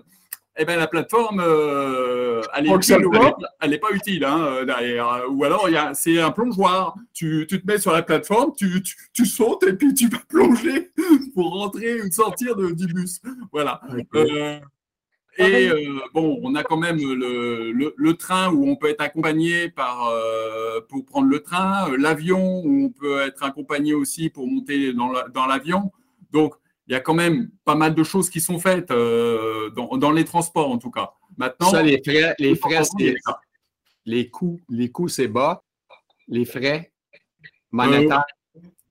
eh 0.59 0.67
ben, 0.67 0.79
la 0.79 0.87
plateforme, 0.87 1.41
euh, 1.41 2.43
elle 2.55 3.71
n'est 3.71 3.79
pas 3.79 3.91
utile 3.91 4.25
hein, 4.25 4.39
euh, 4.39 4.65
derrière. 4.67 5.25
Ou 5.31 5.45
alors, 5.45 5.69
c'est 5.95 6.21
un 6.21 6.31
plongeoir. 6.31 6.95
Tu, 7.15 7.47
tu, 7.49 7.61
te 7.61 7.67
mets 7.67 7.79
sur 7.79 7.93
la 7.93 8.03
plateforme, 8.03 8.53
tu, 8.57 8.83
tu, 9.15 9.25
sautes 9.25 9.65
et 9.65 9.73
puis 9.73 9.95
tu 9.95 10.09
vas 10.09 10.19
plonger 10.29 10.91
pour 11.35 11.53
rentrer 11.53 12.03
ou 12.03 12.11
sortir 12.11 12.55
de, 12.55 12.71
du 12.73 12.87
bus. 12.93 13.21
Voilà. 13.51 13.81
Euh, 14.15 14.59
et 15.39 15.71
bon, 16.13 16.39
on 16.43 16.55
a 16.55 16.63
quand 16.63 16.77
même 16.77 16.99
le, 16.99 17.73
le, 17.97 18.15
train 18.15 18.53
où 18.53 18.69
on 18.69 18.77
peut 18.77 18.91
être 18.91 19.01
accompagné 19.01 19.71
par, 19.71 20.13
pour 20.91 21.07
prendre 21.07 21.29
le 21.29 21.41
train, 21.41 21.97
l'avion 21.97 22.61
où 22.63 22.85
on 22.85 22.91
peut 22.91 23.23
être 23.23 23.43
accompagné 23.43 23.95
aussi 23.95 24.29
pour 24.29 24.47
monter 24.47 24.93
dans 24.93 25.47
l'avion. 25.47 25.91
Donc, 26.31 26.55
il 26.93 26.97
y 26.97 26.99
a 26.99 27.01
quand 27.01 27.15
même 27.15 27.49
pas 27.65 27.75
mal 27.75 27.95
de 27.95 28.03
choses 28.03 28.29
qui 28.29 28.43
sont 28.43 28.59
faites 28.59 28.91
euh, 28.91 29.71
dans, 29.71 30.11
les 30.11 30.27
transports, 30.27 30.71
en 30.71 30.77
tout 30.77 30.91
cas. 30.91 31.15
Maintenant, 31.39 31.71
ça, 31.71 31.83
les 31.83 32.03
frais, 32.05 32.35
les 32.39 32.55
frais, 32.55 32.83
c'est 32.85 33.15
les 34.05 34.29
coûts, 34.29 34.61
les 34.69 34.91
coûts, 34.91 35.09
c'est 35.09 35.27
bas. 35.27 35.65
Les 36.29 36.45
frais 36.45 36.93
monétaires. 37.71 38.27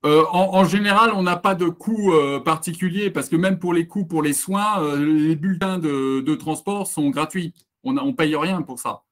Euh, 0.03 0.23
euh, 0.23 0.25
en, 0.31 0.65
général, 0.65 1.11
on 1.13 1.21
n'a 1.21 1.37
pas 1.37 1.53
de 1.53 1.69
coûts 1.69 2.11
particuliers 2.43 3.11
parce 3.11 3.29
que 3.29 3.35
même 3.35 3.59
pour 3.59 3.71
les 3.71 3.85
coûts 3.85 4.05
pour 4.05 4.23
les 4.23 4.33
soins, 4.33 4.95
les 4.97 5.35
bulletins 5.35 5.77
de, 5.77 6.35
transport 6.35 6.87
sont 6.87 7.11
gratuits. 7.11 7.53
On 7.83 7.93
ne 7.93 8.11
paye 8.13 8.35
rien 8.35 8.63
pour 8.63 8.79
ça. 8.79 9.03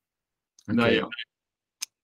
D'ailleurs. 0.68 1.12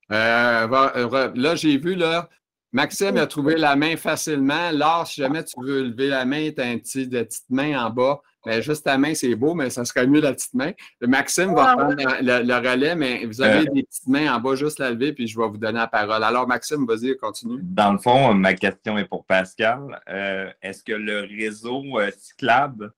là, 0.10 1.56
j'ai 1.56 1.80
vu 1.80 1.96
là, 1.96 2.30
Maxime 2.76 3.16
a 3.16 3.26
trouvé 3.26 3.56
la 3.56 3.78
main 3.78 3.96
facilement. 3.96 4.70
Là, 4.72 5.06
si 5.06 5.22
jamais 5.22 5.46
tu 5.46 5.54
veux 5.62 5.82
lever 5.82 6.08
la 6.08 6.26
main, 6.26 6.52
tu 6.52 6.60
as 6.60 6.74
une 6.74 6.82
petite, 6.82 7.10
petite 7.10 7.50
main 7.50 7.86
en 7.86 7.90
bas. 7.90 8.22
Ben, 8.46 8.62
juste 8.62 8.84
ta 8.84 8.98
main, 8.98 9.14
c'est 9.14 9.34
beau, 9.34 9.54
mais 9.54 9.70
ça 9.70 9.86
serait 9.86 10.06
mieux 10.06 10.20
la 10.20 10.34
petite 10.34 10.54
main. 10.54 10.74
Maxime 11.00 11.56
va 11.56 11.78
prendre 11.78 11.96
le, 11.96 12.70
relais, 12.70 12.98
mais 12.98 13.26
vous 13.26 13.42
avez 13.42 13.66
des 13.68 13.84
petites 13.84 14.08
mains 14.08 14.36
en 14.36 14.42
bas, 14.42 14.56
juste 14.56 14.80
la 14.80 14.92
lever, 14.92 15.14
puis 15.14 15.26
je 15.26 15.40
vais 15.40 15.48
vous 15.48 15.58
donner 15.58 15.80
la 15.80 15.88
parole. 15.88 16.22
Alors, 16.22 16.50
Maxime, 16.50 16.86
vas-y, 16.86 17.16
continue. 17.16 17.60
Dans 17.64 17.94
le 17.94 17.98
fond, 17.98 18.34
ma 18.34 18.54
question 18.54 18.98
est 18.98 19.06
pour 19.06 19.24
Pascal. 19.24 20.02
Euh, 20.10 20.52
est-ce 20.62 20.84
que 20.84 20.92
le 20.92 21.22
réseau 21.22 21.82
euh, 21.98 22.12
cyclable, 22.18 22.92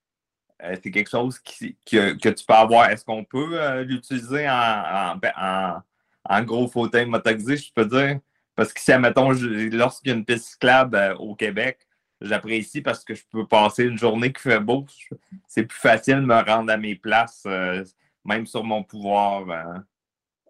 euh, 0.63 0.75
c'est 0.83 0.89
quelque 0.89 1.11
chose 1.11 1.37
que, 1.37 2.13
tu 2.15 2.45
peux 2.47 2.53
avoir? 2.55 2.89
Est-ce 2.89 3.05
qu'on 3.05 3.23
peut 3.23 3.83
l'utiliser 3.83 4.49
en, 4.49 5.19
en, 5.37 5.81
en, 6.27 6.41
gros 6.41 6.67
fauteuil 6.67 7.05
motorisé, 7.05 7.57
je 7.57 7.71
peux 7.71 7.85
dire? 7.85 8.19
Parce 8.57 8.73
que 8.73 8.81
si, 8.81 8.91
admettons, 8.91 9.29
lorsqu'il 9.29 10.09
y 10.09 10.11
a 10.11 10.17
une 10.17 10.25
piste 10.25 10.49
cyclable 10.53 10.97
euh, 10.97 11.15
au 11.15 11.35
Québec, 11.35 11.77
j'apprécie 12.19 12.81
parce 12.81 13.05
que 13.05 13.13
je 13.13 13.23
peux 13.31 13.45
passer 13.45 13.83
une 13.83 13.99
journée 13.99 14.33
qui 14.33 14.41
fait 14.41 14.59
beau. 14.59 14.85
C'est 15.47 15.63
plus 15.63 15.77
facile 15.79 16.15
de 16.15 16.21
me 16.21 16.43
rendre 16.43 16.71
à 16.71 16.77
mes 16.77 16.95
places, 16.95 17.43
euh, 17.45 17.85
même 18.25 18.47
sur 18.47 18.63
mon 18.63 18.83
pouvoir. 18.83 19.49
Hein. 19.51 19.85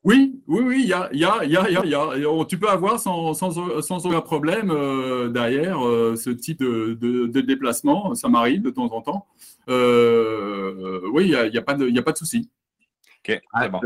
Oui, 0.05 0.41
oui, 0.47 0.61
oui, 0.63 0.79
il 0.83 0.87
y 0.87 0.93
a, 0.93 1.09
y, 1.11 1.25
a, 1.25 1.43
y, 1.43 1.57
a, 1.57 1.69
y 1.69 2.25
a, 2.25 2.45
tu 2.45 2.57
peux 2.57 2.69
avoir 2.69 2.97
sans, 2.97 3.33
sans, 3.33 3.81
sans 3.81 4.05
aucun 4.05 4.21
problème 4.21 4.71
euh, 4.71 5.27
derrière 5.27 5.85
euh, 5.85 6.15
ce 6.15 6.29
type 6.29 6.59
de, 6.59 6.93
de, 6.93 7.41
déplacement, 7.41 8.15
ça 8.15 8.29
m'arrive 8.29 8.61
de 8.61 8.69
temps 8.69 8.89
en 8.93 9.01
temps. 9.01 9.27
Euh, 9.67 11.01
oui, 11.11 11.25
il 11.25 11.29
n'y 11.31 11.35
a, 11.35 11.47
y 11.47 11.57
a, 11.57 11.61
pas 11.61 11.73
de, 11.73 11.89
y 11.89 11.99
a 11.99 12.03
pas 12.03 12.13
de 12.13 12.17
souci. 12.17 12.49
Ok, 13.19 13.41
c'est 13.59 13.69
bon. 13.69 13.81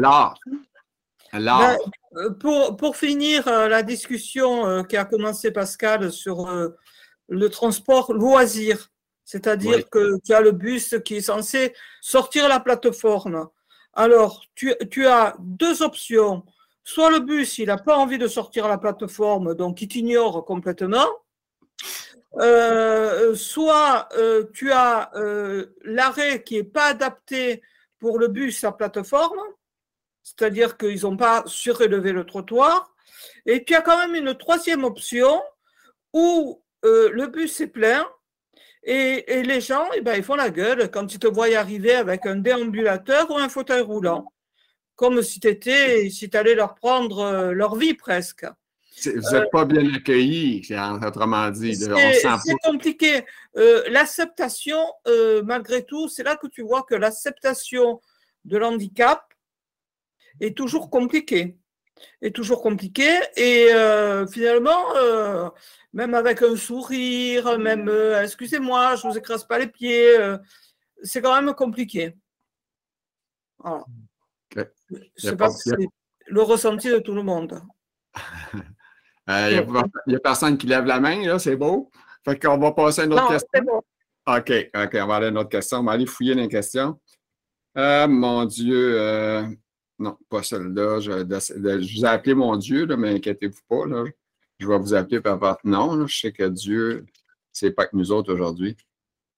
Alors, 1.34 1.78
ben, 2.13 2.34
pour, 2.39 2.76
pour, 2.76 2.98
finir 2.98 3.46
la 3.46 3.84
discussion 3.84 4.84
qui 4.84 4.98
a 4.98 5.06
commencé 5.06 5.52
Pascal 5.52 6.12
sur 6.12 6.50
le 7.30 7.50
transport 7.50 8.13
loisir, 8.13 8.91
c'est-à-dire 9.24 9.89
que 9.89 10.17
tu 10.26 10.34
as 10.34 10.41
le 10.41 10.52
bus 10.52 10.96
qui 11.06 11.15
est 11.15 11.22
censé 11.22 11.74
sortir 12.02 12.50
la 12.50 12.60
plateforme. 12.60 13.48
Alors, 13.94 14.44
tu, 14.56 15.06
as 15.06 15.36
deux 15.39 15.82
options. 15.82 16.44
Soit 16.84 17.12
le 17.12 17.20
bus, 17.20 17.58
il 17.58 17.67
n'a 17.67 17.78
pas 17.78 17.98
envie 17.98 18.17
de 18.17 18.28
sortir 18.28 18.67
la 18.67 18.78
plateforme, 18.78 19.56
donc 19.56 19.82
il 19.82 19.88
t'ignore 19.88 20.44
complètement. 20.46 21.08
Euh, 22.38 23.36
soit 23.36 24.08
euh, 24.17 24.46
tu 24.54 24.72
as 24.72 25.12
euh, 25.15 25.65
l'arrêt 25.84 26.44
qui 26.44 26.56
n'est 26.56 26.63
pas 26.63 26.88
adapté 26.88 27.62
pour 28.00 28.20
le 28.20 28.30
bus 28.30 28.63
à 28.63 28.72
plateforme, 28.72 29.39
c'est-à-dire 30.23 30.77
qu'ils 30.77 31.01
n'ont 31.01 31.17
pas 31.17 31.43
surélevé 31.45 32.12
le 32.12 32.25
trottoir. 32.25 32.93
Et 33.45 33.63
tu 33.63 33.75
as 33.75 33.81
quand 33.81 33.97
même 33.97 34.15
une 34.15 34.36
troisième 34.36 34.84
option 34.84 35.41
où 36.13 36.62
le 36.84 37.27
bus 37.27 37.62
est 37.62 37.67
plein, 37.67 38.05
et, 38.84 39.43
les 39.43 39.62
gens, 39.62 39.88
eh 39.95 40.01
ben, 40.01 40.15
ils 40.15 40.23
font 40.23 40.36
la 40.36 40.49
gueule 40.49 40.89
quand 40.89 41.13
ils 41.13 41.19
te 41.19 41.27
voient 41.27 41.55
arriver 41.55 41.93
avec 41.93 42.25
un 42.25 42.38
déambulateur 42.38 43.29
ou 43.29 43.38
un 43.38 43.49
fauteuil 43.49 43.81
roulant, 43.81 44.31
comme 44.95 45.21
si 45.21 45.39
tu 45.39 46.10
si 46.10 46.29
allais 46.34 46.55
leur 46.55 46.75
prendre 46.75 47.19
euh, 47.19 47.51
leur 47.51 47.75
vie 47.75 47.93
presque. 47.93 48.45
Vous 49.03 49.31
n'êtes 49.31 49.51
pas 49.51 49.65
bien 49.65 49.93
accueillis, 49.93 50.67
autrement 51.05 51.49
dit. 51.49 51.75
C'est 51.75 52.55
compliqué. 52.63 53.23
Euh, 53.55 53.84
l'acceptation, 53.89 54.79
euh, 55.07 55.41
malgré 55.43 55.84
tout, 55.86 56.07
c'est 56.07 56.23
là 56.23 56.36
que 56.36 56.47
tu 56.47 56.62
vois 56.62 56.84
que 56.84 56.95
l'acceptation 56.95 58.01
de 58.45 58.57
l'handicap 58.57 59.23
est 60.41 60.58
toujours 60.58 60.89
compliquée. 60.89 61.58
Est 62.21 62.36
toujours 62.36 62.62
compliquée. 62.62 63.17
Et 63.38 63.69
finalement, 64.32 64.93
même 65.93 66.13
avec 66.13 66.41
un 66.41 66.56
sourire, 66.56 67.60
même 67.60 67.89
euh, 67.89 68.23
excusez-moi, 68.23 68.95
je 68.95 69.06
ne 69.06 69.12
vous 69.12 69.17
écrase 69.17 69.45
pas 69.45 69.60
les 69.60 69.67
pieds, 69.67 70.17
euh, 70.17 70.38
c'est 71.04 71.21
quand 71.21 71.39
même 71.41 71.54
compliqué. 71.54 72.15
Voilà. 73.60 73.84
Je 74.56 74.63
sais 75.17 75.36
pas 75.36 75.49
si 75.49 75.69
c'est 75.69 75.88
le 76.27 76.41
ressenti 76.41 76.89
de 76.89 76.99
tout 76.99 77.13
le 77.13 77.23
monde. 77.23 77.62
Il 79.27 79.65
n'y 80.08 80.15
a, 80.15 80.19
personne 80.19 80.58
qui 80.58 80.67
lève 80.67 80.86
la 80.86 80.99
main, 80.99 81.25
là, 81.25 81.39
c'est 81.39 81.56
beau. 81.56 81.89
Fait 82.25 82.38
qu'on 82.38 82.58
va 82.58 82.73
passer 82.73 83.01
à 83.01 83.06
une 83.06 83.13
autre 83.13 83.30
question. 83.30 83.63
Bon. 83.63 83.82
OK, 84.27 84.51
OK, 84.75 84.97
on 85.01 85.08
va 85.08 85.15
aller 85.15 85.27
à 85.27 85.30
une 85.30 85.38
autre 85.38 85.49
question. 85.49 85.77
On 85.80 85.84
va 85.84 85.93
aller 85.93 86.06
fouiller 86.06 86.34
les 86.34 86.47
questions. 86.49 86.99
Ah, 87.73 88.08
mon 88.08 88.43
Dieu. 88.45 89.56
Non, 90.02 90.18
pas 90.30 90.44
celle-là. 90.44 91.00
Je, 91.00 91.12
je, 91.12 92.00
vous 92.00 92.06
ai 92.06 92.10
appelé 92.10 92.34
mon 92.34 92.58
Dieu, 92.58 92.86
là, 92.86 92.98
mais 92.98 93.16
inquiétez-vous 93.16 93.62
pas. 93.70 93.86
Là 93.86 94.06
je 94.62 94.68
vais 94.68 94.78
vous 94.78 94.94
appeler 94.94 95.20
par 95.20 95.38
votre 95.38 95.66
nom. 95.66 96.06
Je 96.08 96.20
sais 96.20 96.32
que 96.32 96.48
Dieu, 96.48 97.06
c'est 97.52 97.72
pas 97.72 97.88
que 97.88 97.96
nous 97.96 98.12
autres 98.12 98.32
aujourd'hui. 98.32 98.78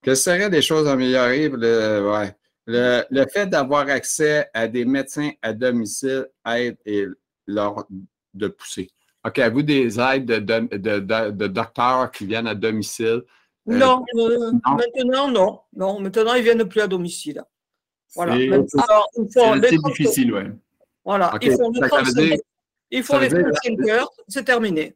Quelles 0.02 0.16
seraient 0.16 0.50
des 0.50 0.62
choses 0.62 0.86
améliorées? 0.86 1.48
Le, 1.48 3.04
le, 3.10 3.26
fait 3.32 3.46
d'avoir 3.46 3.88
accès 3.88 4.48
à 4.52 4.68
des 4.68 4.84
médecins 4.84 5.30
à 5.42 5.52
domicile 5.52 6.26
aide 6.46 6.76
et 6.84 7.06
leur 7.46 7.86
de 8.34 8.48
pousser. 8.48 8.90
OK, 9.26 9.38
à 9.38 9.48
vous 9.48 9.62
des 9.62 9.98
aides 9.98 10.26
de, 10.26 11.46
docteurs 11.46 12.10
qui 12.10 12.26
viennent 12.26 12.46
à 12.46 12.54
domicile? 12.54 13.22
Euh, 13.66 13.78
non, 13.78 14.04
euh, 14.16 14.52
maintenant, 14.66 15.30
non. 15.30 15.60
Non, 15.74 16.00
maintenant, 16.00 16.34
ils 16.34 16.40
ne 16.40 16.44
viennent 16.44 16.68
plus 16.68 16.82
à 16.82 16.86
domicile. 16.86 17.42
Voilà. 18.14 18.36
C'est 19.28 19.78
difficile, 19.84 20.34
oui. 20.34 20.42
Voilà. 21.04 21.32
Ils 21.42 21.52
font, 21.52 21.72
ils 22.90 23.02
font 23.02 23.18
les 23.18 23.28
35 23.28 23.88
heures, 23.88 24.10
c'est 24.28 24.44
terminé. 24.44 24.94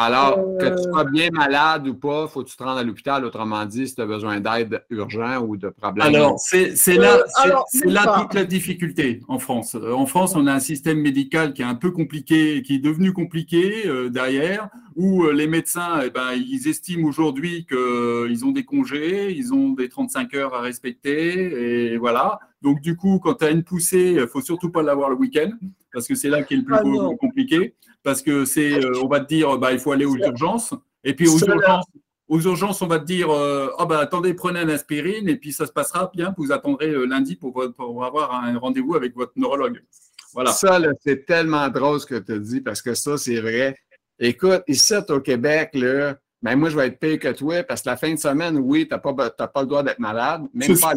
Alors, 0.00 0.36
que 0.60 0.76
tu 0.76 0.82
sois 0.84 1.00
euh. 1.00 1.10
bien 1.10 1.28
malade 1.32 1.88
ou 1.88 1.94
pas, 1.94 2.28
faut 2.28 2.44
que 2.44 2.48
tu 2.48 2.56
te 2.56 2.62
rendes 2.62 2.78
à 2.78 2.84
l'hôpital, 2.84 3.24
autrement 3.24 3.64
dit, 3.66 3.88
si 3.88 3.96
tu 3.96 4.00
as 4.00 4.06
besoin 4.06 4.38
d'aide 4.38 4.84
urgente 4.90 5.44
ou 5.44 5.56
de 5.56 5.70
problèmes. 5.70 6.14
Alors, 6.14 6.38
c'est 6.38 6.70
là, 6.94 7.24
euh, 7.44 7.52
là 7.84 8.20
toute 8.20 8.34
la 8.34 8.44
difficulté 8.44 9.22
en 9.26 9.40
France. 9.40 9.74
Euh, 9.74 9.90
en 9.90 10.06
France, 10.06 10.36
on 10.36 10.46
a 10.46 10.52
un 10.52 10.60
système 10.60 11.00
médical 11.00 11.52
qui 11.52 11.62
est 11.62 11.64
un 11.64 11.74
peu 11.74 11.90
compliqué, 11.90 12.62
qui 12.62 12.76
est 12.76 12.78
devenu 12.78 13.12
compliqué 13.12 13.90
derrière, 14.08 14.68
où 14.94 15.26
les 15.30 15.48
médecins, 15.48 16.00
eh 16.04 16.10
ben, 16.10 16.30
ils 16.32 16.68
estiment 16.68 17.08
aujourd'hui 17.08 17.66
qu'ils 17.66 18.44
ont 18.44 18.52
des 18.52 18.64
congés, 18.64 19.32
ils 19.32 19.52
ont 19.52 19.70
des 19.70 19.88
35 19.88 20.32
heures 20.34 20.54
à 20.54 20.60
respecter, 20.60 21.90
et 21.90 21.96
voilà. 21.96 22.38
Donc, 22.62 22.80
du 22.80 22.94
coup, 22.94 23.18
quand 23.18 23.34
tu 23.34 23.46
as 23.46 23.50
une 23.50 23.64
poussée, 23.64 24.16
il 24.20 24.28
faut 24.28 24.42
surtout 24.42 24.70
pas 24.70 24.82
l'avoir 24.82 25.10
le 25.10 25.16
week-end, 25.16 25.50
parce 25.92 26.06
que 26.06 26.14
c'est 26.14 26.28
là 26.28 26.44
qui 26.44 26.54
est 26.54 26.58
le 26.58 26.64
plus 26.64 26.76
ah 26.76 27.16
compliqué 27.18 27.74
parce 28.08 28.22
que 28.22 28.46
c'est, 28.46 28.82
euh, 28.82 29.02
on 29.02 29.06
va 29.06 29.20
te 29.20 29.26
dire, 29.26 29.58
bah, 29.58 29.70
il 29.70 29.78
faut 29.78 29.92
aller 29.92 30.06
aux 30.06 30.16
urgences. 30.16 30.72
Et 31.04 31.12
puis 31.12 31.28
aux 31.28 31.36
urgences, 31.36 31.84
aux 32.26 32.40
urgences, 32.40 32.80
on 32.80 32.86
va 32.86 32.98
te 33.00 33.04
dire, 33.04 33.28
euh, 33.28 33.68
oh, 33.78 33.84
bah, 33.84 33.98
attendez, 33.98 34.32
prenez 34.32 34.60
un 34.60 34.68
aspirine 34.70 35.28
et 35.28 35.36
puis 35.36 35.52
ça 35.52 35.66
se 35.66 35.72
passera 35.72 36.10
bien. 36.14 36.34
Vous 36.38 36.50
attendrez 36.50 36.88
euh, 36.88 37.04
lundi 37.04 37.36
pour, 37.36 37.62
avoir 37.62 38.32
un 38.32 38.58
rendez-vous 38.58 38.94
avec 38.94 39.14
votre 39.14 39.32
neurologue. 39.36 39.84
Voilà. 40.32 40.52
Ça, 40.52 40.80
c'est 41.04 41.26
tellement 41.26 41.68
drôle 41.68 42.00
ce 42.00 42.06
que 42.06 42.14
tu 42.14 42.40
dis 42.40 42.62
parce 42.62 42.80
que 42.80 42.94
ça, 42.94 43.18
c'est 43.18 43.42
vrai. 43.42 43.76
Écoute, 44.18 44.62
ici 44.68 44.94
au 45.10 45.20
Québec, 45.20 45.72
là, 45.74 46.16
ben 46.40 46.56
moi, 46.56 46.70
je 46.70 46.78
vais 46.78 46.86
être 46.86 46.98
pire 46.98 47.18
que 47.18 47.32
toi 47.32 47.62
parce 47.62 47.82
que 47.82 47.90
la 47.90 47.98
fin 47.98 48.14
de 48.14 48.18
semaine, 48.18 48.56
oui, 48.56 48.88
tu 48.88 48.94
n'as 48.94 49.00
pas, 49.00 49.12
pas, 49.12 49.60
le 49.60 49.66
droit 49.66 49.82
d'être 49.82 49.98
malade. 49.98 50.46
Même 50.54 50.78
pas 50.78 50.94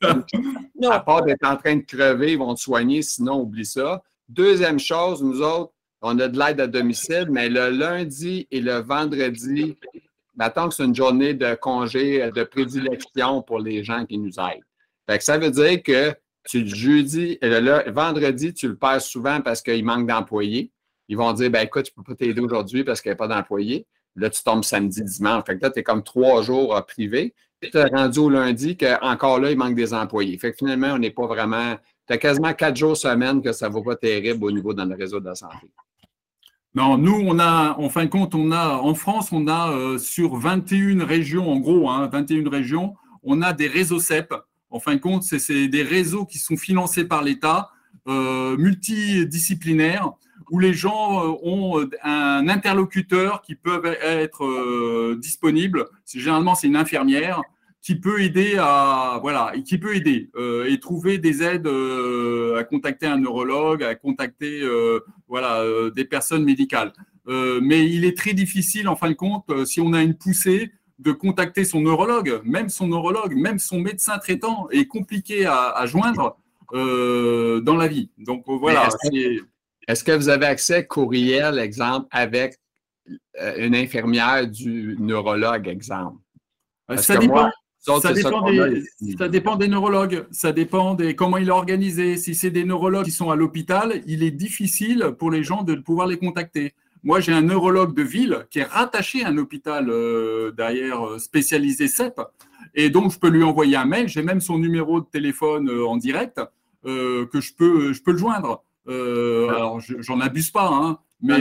ça, 0.00 0.90
À 0.90 1.00
part 1.00 1.22
d'être 1.22 1.46
en 1.46 1.56
train 1.56 1.76
de 1.76 1.82
crever, 1.82 2.32
ils 2.32 2.38
vont 2.38 2.54
te 2.54 2.60
soigner, 2.60 3.02
sinon, 3.02 3.42
oublie 3.42 3.66
ça. 3.66 4.02
Deuxième 4.26 4.78
chose, 4.78 5.22
nous 5.22 5.42
autres, 5.42 5.72
on 6.02 6.18
a 6.18 6.28
de 6.28 6.38
l'aide 6.38 6.60
à 6.60 6.66
domicile, 6.66 7.26
mais 7.30 7.48
le 7.48 7.70
lundi 7.70 8.46
et 8.50 8.60
le 8.60 8.78
vendredi, 8.78 9.76
maintenant 10.34 10.68
que 10.68 10.74
c'est 10.74 10.84
une 10.84 10.94
journée 10.94 11.34
de 11.34 11.54
congé 11.54 12.30
de 12.30 12.44
prédilection 12.44 13.42
pour 13.42 13.58
les 13.58 13.84
gens 13.84 14.06
qui 14.06 14.18
nous 14.18 14.32
aident. 14.38 15.20
Ça 15.20 15.38
veut 15.38 15.50
dire 15.50 15.82
que 15.82 16.14
tu, 16.48 16.62
le 16.62 16.74
jeudi, 16.74 17.38
le, 17.42 17.90
vendredi, 17.90 18.54
tu 18.54 18.68
le 18.68 18.76
perds 18.76 19.02
souvent 19.02 19.40
parce 19.40 19.60
qu'il 19.62 19.84
manque 19.84 20.06
d'employés. 20.06 20.70
Ils 21.08 21.16
vont 21.16 21.32
dire, 21.32 21.50
ben 21.50 21.62
écoute, 21.62 21.86
je 21.86 21.90
ne 21.90 22.02
peux 22.02 22.12
pas 22.12 22.16
t'aider 22.16 22.40
aujourd'hui 22.40 22.84
parce 22.84 23.00
qu'il 23.00 23.10
n'y 23.10 23.14
a 23.14 23.16
pas 23.16 23.28
d'employés. 23.28 23.86
Là, 24.16 24.30
tu 24.30 24.42
tombes 24.42 24.64
samedi, 24.64 25.02
dimanche. 25.02 25.44
Fait 25.46 25.58
que 25.58 25.62
là, 25.62 25.70
tu 25.70 25.80
es 25.80 25.82
comme 25.82 26.02
trois 26.02 26.42
jours 26.42 26.80
privés. 26.86 27.34
Tu 27.60 27.76
es 27.76 27.84
rendu 27.84 28.20
au 28.20 28.30
lundi 28.30 28.76
qu'encore 28.76 29.38
là, 29.40 29.50
il 29.50 29.58
manque 29.58 29.74
des 29.74 29.92
employés. 29.92 30.38
Fait 30.38 30.52
que 30.52 30.56
finalement, 30.56 30.92
on 30.94 30.98
n'est 30.98 31.10
pas 31.10 31.26
vraiment. 31.26 31.76
Tu 32.06 32.14
as 32.14 32.18
quasiment 32.18 32.54
quatre 32.54 32.76
jours 32.76 32.96
semaine 32.96 33.42
que 33.42 33.52
ça 33.52 33.68
ne 33.68 33.74
va 33.74 33.82
pas 33.82 33.96
terrible 33.96 34.44
au 34.44 34.50
niveau 34.50 34.72
dans 34.72 34.84
le 34.84 34.94
réseau 34.94 35.20
de 35.20 35.26
la 35.26 35.34
santé. 35.34 35.70
Non, 36.76 36.98
nous, 36.98 37.20
on 37.26 37.40
a, 37.40 37.76
en 37.78 37.88
fin 37.88 38.04
de 38.04 38.10
compte, 38.10 38.34
on 38.36 38.52
a, 38.52 38.76
en 38.76 38.94
France, 38.94 39.32
on 39.32 39.48
a 39.48 39.72
euh, 39.72 39.98
sur 39.98 40.36
21 40.36 41.04
régions, 41.04 41.50
en 41.50 41.58
gros, 41.58 41.90
hein, 41.90 42.08
21 42.12 42.48
régions, 42.48 42.94
on 43.24 43.42
a 43.42 43.52
des 43.52 43.66
réseaux 43.66 43.98
CEP. 43.98 44.32
En 44.70 44.78
fin 44.78 44.94
de 44.94 45.00
compte, 45.00 45.24
c'est 45.24 45.66
des 45.66 45.82
réseaux 45.82 46.24
qui 46.24 46.38
sont 46.38 46.56
financés 46.56 47.04
par 47.04 47.24
l'État, 47.24 47.70
euh, 48.06 48.56
multidisciplinaires, 48.56 50.12
où 50.52 50.60
les 50.60 50.72
gens 50.72 51.24
euh, 51.24 51.34
ont 51.42 51.84
un 52.04 52.48
interlocuteur 52.48 53.42
qui 53.42 53.56
peut 53.56 53.96
être 54.00 55.16
disponible. 55.16 55.86
Généralement, 56.06 56.54
c'est 56.54 56.68
une 56.68 56.76
infirmière 56.76 57.42
qui 57.82 57.94
peut 57.94 58.22
aider 58.22 58.56
à 58.58 59.18
voilà 59.22 59.52
qui 59.64 59.78
peut 59.78 59.96
aider 59.96 60.30
euh, 60.36 60.70
et 60.70 60.78
trouver 60.80 61.18
des 61.18 61.42
aides 61.42 61.66
euh, 61.66 62.58
à 62.58 62.64
contacter 62.64 63.06
un 63.06 63.18
neurologue, 63.18 63.82
à 63.82 63.94
contacter 63.94 64.60
euh, 64.62 65.00
voilà 65.28 65.64
des 65.94 66.04
personnes 66.04 66.44
médicales. 66.44 66.92
mais 67.26 67.88
il 67.88 68.04
est 68.04 68.16
très 68.16 68.34
difficile 68.34 68.88
en 68.88 68.96
fin 68.96 69.08
de 69.08 69.14
compte 69.14 69.64
si 69.64 69.80
on 69.80 69.92
a 69.92 70.02
une 70.02 70.14
poussée 70.14 70.72
de 70.98 71.12
contacter 71.12 71.64
son 71.64 71.80
neurologue, 71.80 72.42
même 72.44 72.68
son 72.68 72.88
neurologue, 72.88 73.34
même 73.34 73.58
son 73.58 73.80
médecin 73.80 74.18
traitant 74.18 74.68
est 74.70 74.86
compliqué 74.86 75.46
à, 75.46 75.86
joindre 75.86 76.36
dans 76.72 77.76
la 77.76 77.88
vie. 77.88 78.10
Donc 78.18 78.44
voilà. 78.46 78.88
Est-ce 79.88 80.04
que, 80.04 80.12
vous 80.12 80.28
avez 80.28 80.46
accès 80.46 80.86
courriel, 80.86 81.58
exemple, 81.58 82.06
avec 82.10 82.58
une 83.56 83.74
infirmière 83.74 84.46
du 84.46 84.96
neurologue, 84.98 85.66
exemple? 85.68 86.18
ça 86.96 87.16
dépend. 87.16 87.50
Ça 87.80 88.12
dépend, 88.12 88.42
des, 88.50 88.84
ça 89.16 89.28
dépend, 89.28 89.56
des, 89.56 89.66
neurologues, 89.66 90.26
ça 90.30 90.52
dépend 90.52 90.94
des 90.94 91.16
comment 91.16 91.38
il 91.38 91.48
est 91.48 91.52
organisé. 91.52 92.18
Si 92.18 92.34
c'est 92.34 92.50
des 92.50 92.64
neurologues 92.64 93.06
qui 93.06 93.10
sont 93.10 93.30
à 93.30 93.36
l'hôpital, 93.36 94.02
il 94.06 94.22
est 94.22 94.30
difficile 94.30 95.12
pour 95.18 95.30
les 95.30 95.42
gens 95.42 95.62
de 95.62 95.74
pouvoir 95.76 96.06
les 96.06 96.18
contacter. 96.18 96.74
Moi, 97.02 97.20
j'ai 97.20 97.32
un 97.32 97.40
neurologue 97.40 97.94
de 97.94 98.02
ville 98.02 98.46
qui 98.50 98.58
est 98.58 98.64
rattaché 98.64 99.24
à 99.24 99.28
un 99.28 99.38
hôpital 99.38 99.90
derrière 100.54 101.18
spécialisé 101.18 101.88
CEP. 101.88 102.20
Et 102.74 102.90
donc, 102.90 103.12
je 103.12 103.18
peux 103.18 103.30
lui 103.30 103.42
envoyer 103.42 103.76
un 103.76 103.86
mail. 103.86 104.08
J'ai 104.08 104.22
même 104.22 104.42
son 104.42 104.58
numéro 104.58 105.00
de 105.00 105.06
téléphone 105.06 105.70
en 105.70 105.96
direct 105.96 106.38
que 106.84 107.28
je 107.32 107.54
peux, 107.54 107.94
je 107.94 108.02
peux 108.02 108.12
le 108.12 108.18
joindre. 108.18 108.62
alors, 108.86 109.80
j'en 109.80 110.20
abuse 110.20 110.50
pas, 110.50 110.68
hein, 110.70 110.98
mais 111.22 111.36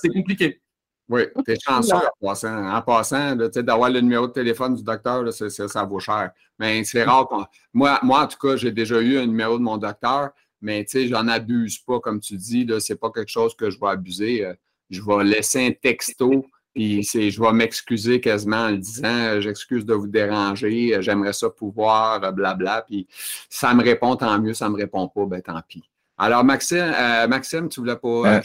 c'est 0.00 0.08
compliqué. 0.08 0.60
Oui, 1.08 1.22
tu 1.44 1.52
es 1.52 1.58
chanceux 1.60 1.94
en 1.94 2.26
passant. 2.28 2.74
En 2.74 2.82
passant, 2.82 3.36
d'avoir 3.36 3.90
le 3.90 4.00
numéro 4.00 4.26
de 4.26 4.32
téléphone 4.32 4.74
du 4.74 4.82
docteur, 4.82 5.24
ça 5.32 5.84
vaut 5.84 6.00
cher. 6.00 6.30
Mais 6.58 6.82
c'est 6.84 7.04
rare. 7.04 7.28
Moi, 7.72 7.98
moi, 8.02 8.22
en 8.22 8.26
tout 8.26 8.38
cas, 8.38 8.56
j'ai 8.56 8.72
déjà 8.72 9.00
eu 9.00 9.18
un 9.18 9.26
numéro 9.26 9.58
de 9.58 9.62
mon 9.62 9.76
docteur, 9.76 10.30
mais 10.62 10.86
j'en 10.94 11.28
abuse 11.28 11.78
pas, 11.78 12.00
comme 12.00 12.20
tu 12.20 12.36
dis. 12.36 12.66
Ce 12.80 12.92
n'est 12.92 12.98
pas 12.98 13.10
quelque 13.10 13.30
chose 13.30 13.54
que 13.54 13.68
je 13.68 13.78
vais 13.78 13.88
abuser. 13.88 14.46
Euh, 14.46 14.54
je 14.88 15.02
vais 15.02 15.24
laisser 15.24 15.66
un 15.66 15.72
texto, 15.72 16.46
puis 16.74 17.02
je 17.02 17.40
vais 17.40 17.52
m'excuser 17.52 18.20
quasiment 18.20 18.64
en 18.64 18.70
le 18.70 18.78
disant 18.78 19.08
euh, 19.08 19.40
J'excuse 19.40 19.84
de 19.84 19.94
vous 19.94 20.06
déranger, 20.06 20.94
euh, 20.94 21.02
j'aimerais 21.02 21.34
ça 21.34 21.50
pouvoir, 21.50 22.32
blabla. 22.32 22.82
Puis 22.88 23.06
ça 23.50 23.74
me 23.74 23.82
répond, 23.82 24.16
tant 24.16 24.38
mieux. 24.40 24.54
Ça 24.54 24.68
ne 24.68 24.74
me 24.74 24.78
répond 24.78 25.06
pas, 25.08 25.26
ben 25.26 25.42
tant 25.42 25.60
pis. 25.68 25.82
Alors, 26.16 26.44
Maxime, 26.44 26.94
Maxime 27.28 27.68
tu 27.68 27.80
voulais 27.80 27.96
pas. 27.96 28.40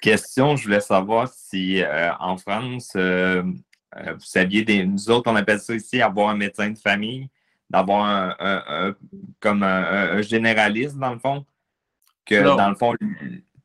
Question, 0.00 0.54
je 0.54 0.64
voulais 0.64 0.80
savoir 0.80 1.28
si 1.28 1.82
euh, 1.82 2.10
en 2.20 2.36
France, 2.36 2.92
euh, 2.94 3.42
euh, 3.96 4.12
vous 4.12 4.24
saviez, 4.24 4.62
des, 4.62 4.84
nous 4.84 5.10
autres, 5.10 5.30
on 5.30 5.34
appelle 5.34 5.58
ça 5.58 5.74
ici 5.74 6.00
avoir 6.00 6.28
un 6.28 6.36
médecin 6.36 6.70
de 6.70 6.78
famille, 6.78 7.28
d'avoir 7.68 8.04
un, 8.38 8.94
comme 9.40 9.62
un, 9.62 10.22
généraliste, 10.22 10.96
dans 10.96 11.12
le 11.12 11.18
fond, 11.18 11.44
que 12.24 12.42
dans 12.56 12.70
le 12.70 12.76
fond, 12.76 12.94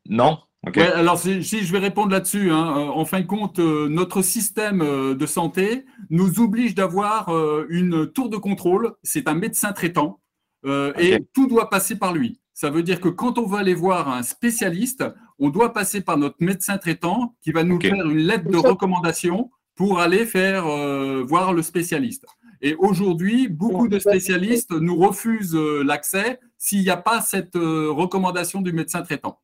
non? 0.10 0.40
alors, 0.76 1.20
si, 1.20 1.42
je 1.42 1.72
vais 1.72 1.80
répondre 1.80 2.12
là-dessus, 2.12 2.50
hein, 2.52 2.90
en 2.94 3.06
fin 3.06 3.20
de 3.22 3.28
compte, 3.28 3.60
notre 3.60 4.22
système 4.22 4.80
de 5.16 5.26
santé 5.26 5.86
nous 6.10 6.40
oblige 6.40 6.74
d'avoir 6.74 7.30
une 7.70 8.12
tour 8.12 8.30
de 8.30 8.38
contrôle. 8.38 8.94
C'est 9.04 9.28
un 9.28 9.36
médecin 9.36 9.72
traitant 9.72 10.20
et 10.66 11.20
tout 11.34 11.48
doit 11.48 11.70
passer 11.70 11.98
par 11.98 12.14
lui. 12.14 12.42
Ça 12.54 12.70
veut 12.70 12.84
dire 12.84 13.02
que 13.02 13.10
quand 13.10 13.38
on 13.38 13.46
va 13.46 13.60
aller 13.60 13.74
voir 13.74 14.10
un 14.10 14.22
spécialiste, 14.22 15.04
on 15.40 15.50
doit 15.50 15.74
passer 15.74 16.02
par 16.02 16.18
notre 16.18 16.38
médecin 16.40 16.78
traitant 16.78 17.36
qui 17.42 17.52
va 17.52 17.64
nous 17.64 17.80
faire 17.80 18.10
une 18.10 18.20
lettre 18.20 18.50
de 18.50 18.58
recommandation 18.58 19.50
pour 19.76 20.00
aller 20.00 20.26
faire 20.26 20.68
euh, 20.68 21.24
voir 21.24 21.54
le 21.54 21.62
spécialiste. 21.62 22.26
Et 22.62 22.76
aujourd'hui, 22.76 23.50
beaucoup 23.50 23.88
de 23.88 24.00
spécialistes 24.00 24.72
nous 24.72 24.96
refusent 24.96 25.56
euh, 25.56 25.84
l'accès 25.84 26.40
s'il 26.58 26.82
n'y 26.82 26.90
a 26.90 26.98
pas 26.98 27.20
cette 27.22 27.56
euh, 27.56 27.92
recommandation 27.92 28.62
du 28.62 28.72
médecin 28.72 29.02
traitant. 29.02 29.42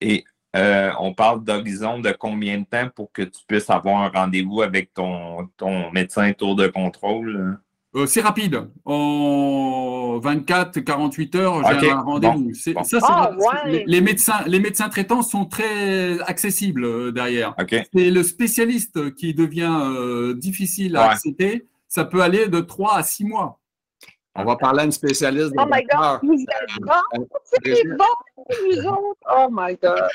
Et 0.00 0.24
on 0.56 1.12
parle 1.14 1.42
d'horizon 1.42 1.98
de 1.98 2.12
combien 2.12 2.60
de 2.60 2.64
temps 2.64 2.88
pour 2.94 3.10
que 3.10 3.22
tu 3.22 3.42
puisses 3.48 3.70
avoir 3.70 4.02
un 4.02 4.08
rendez-vous 4.08 4.62
avec 4.62 4.94
ton, 4.94 5.48
ton 5.56 5.90
médecin 5.90 6.32
tour 6.32 6.54
de 6.54 6.68
contrôle? 6.68 7.58
Euh, 7.96 8.06
c'est 8.06 8.20
rapide. 8.20 8.68
En 8.84 10.18
24, 10.18 10.80
48 10.80 11.34
heures, 11.36 11.80
j'ai 11.80 11.90
un 11.90 12.00
rendez-vous. 12.00 12.50
Ah, 13.02 13.30
les, 13.66 14.00
médecins, 14.00 14.42
les 14.46 14.58
médecins 14.58 14.88
traitants 14.88 15.22
sont 15.22 15.44
très 15.44 16.20
accessibles 16.22 16.84
euh, 16.84 17.12
derrière. 17.12 17.54
C'est 17.92 18.10
le 18.10 18.22
spécialiste 18.22 19.14
qui 19.14 19.34
devient 19.34 19.78
euh, 19.80 20.34
difficile 20.34 20.96
à 20.96 21.10
accepter. 21.10 21.66
Ça 21.88 22.04
peut 22.04 22.22
aller 22.22 22.48
de 22.48 22.60
3 22.60 22.96
à 22.96 23.02
6 23.04 23.24
mois. 23.24 23.60
On 24.36 24.44
va 24.44 24.56
parler 24.56 24.80
à 24.80 24.84
une 24.84 24.92
spécialiste. 24.92 25.52
Oh 25.56 25.64
my 25.70 25.84
God, 25.84 26.20
vous 26.22 26.34
êtes 26.34 26.80
bon, 26.80 27.26
c'est 27.44 27.84
bon, 27.86 28.04
vous 28.36 28.86
autres. 28.88 29.20
Oh 29.30 29.46
my 29.50 29.76
God. 29.76 30.08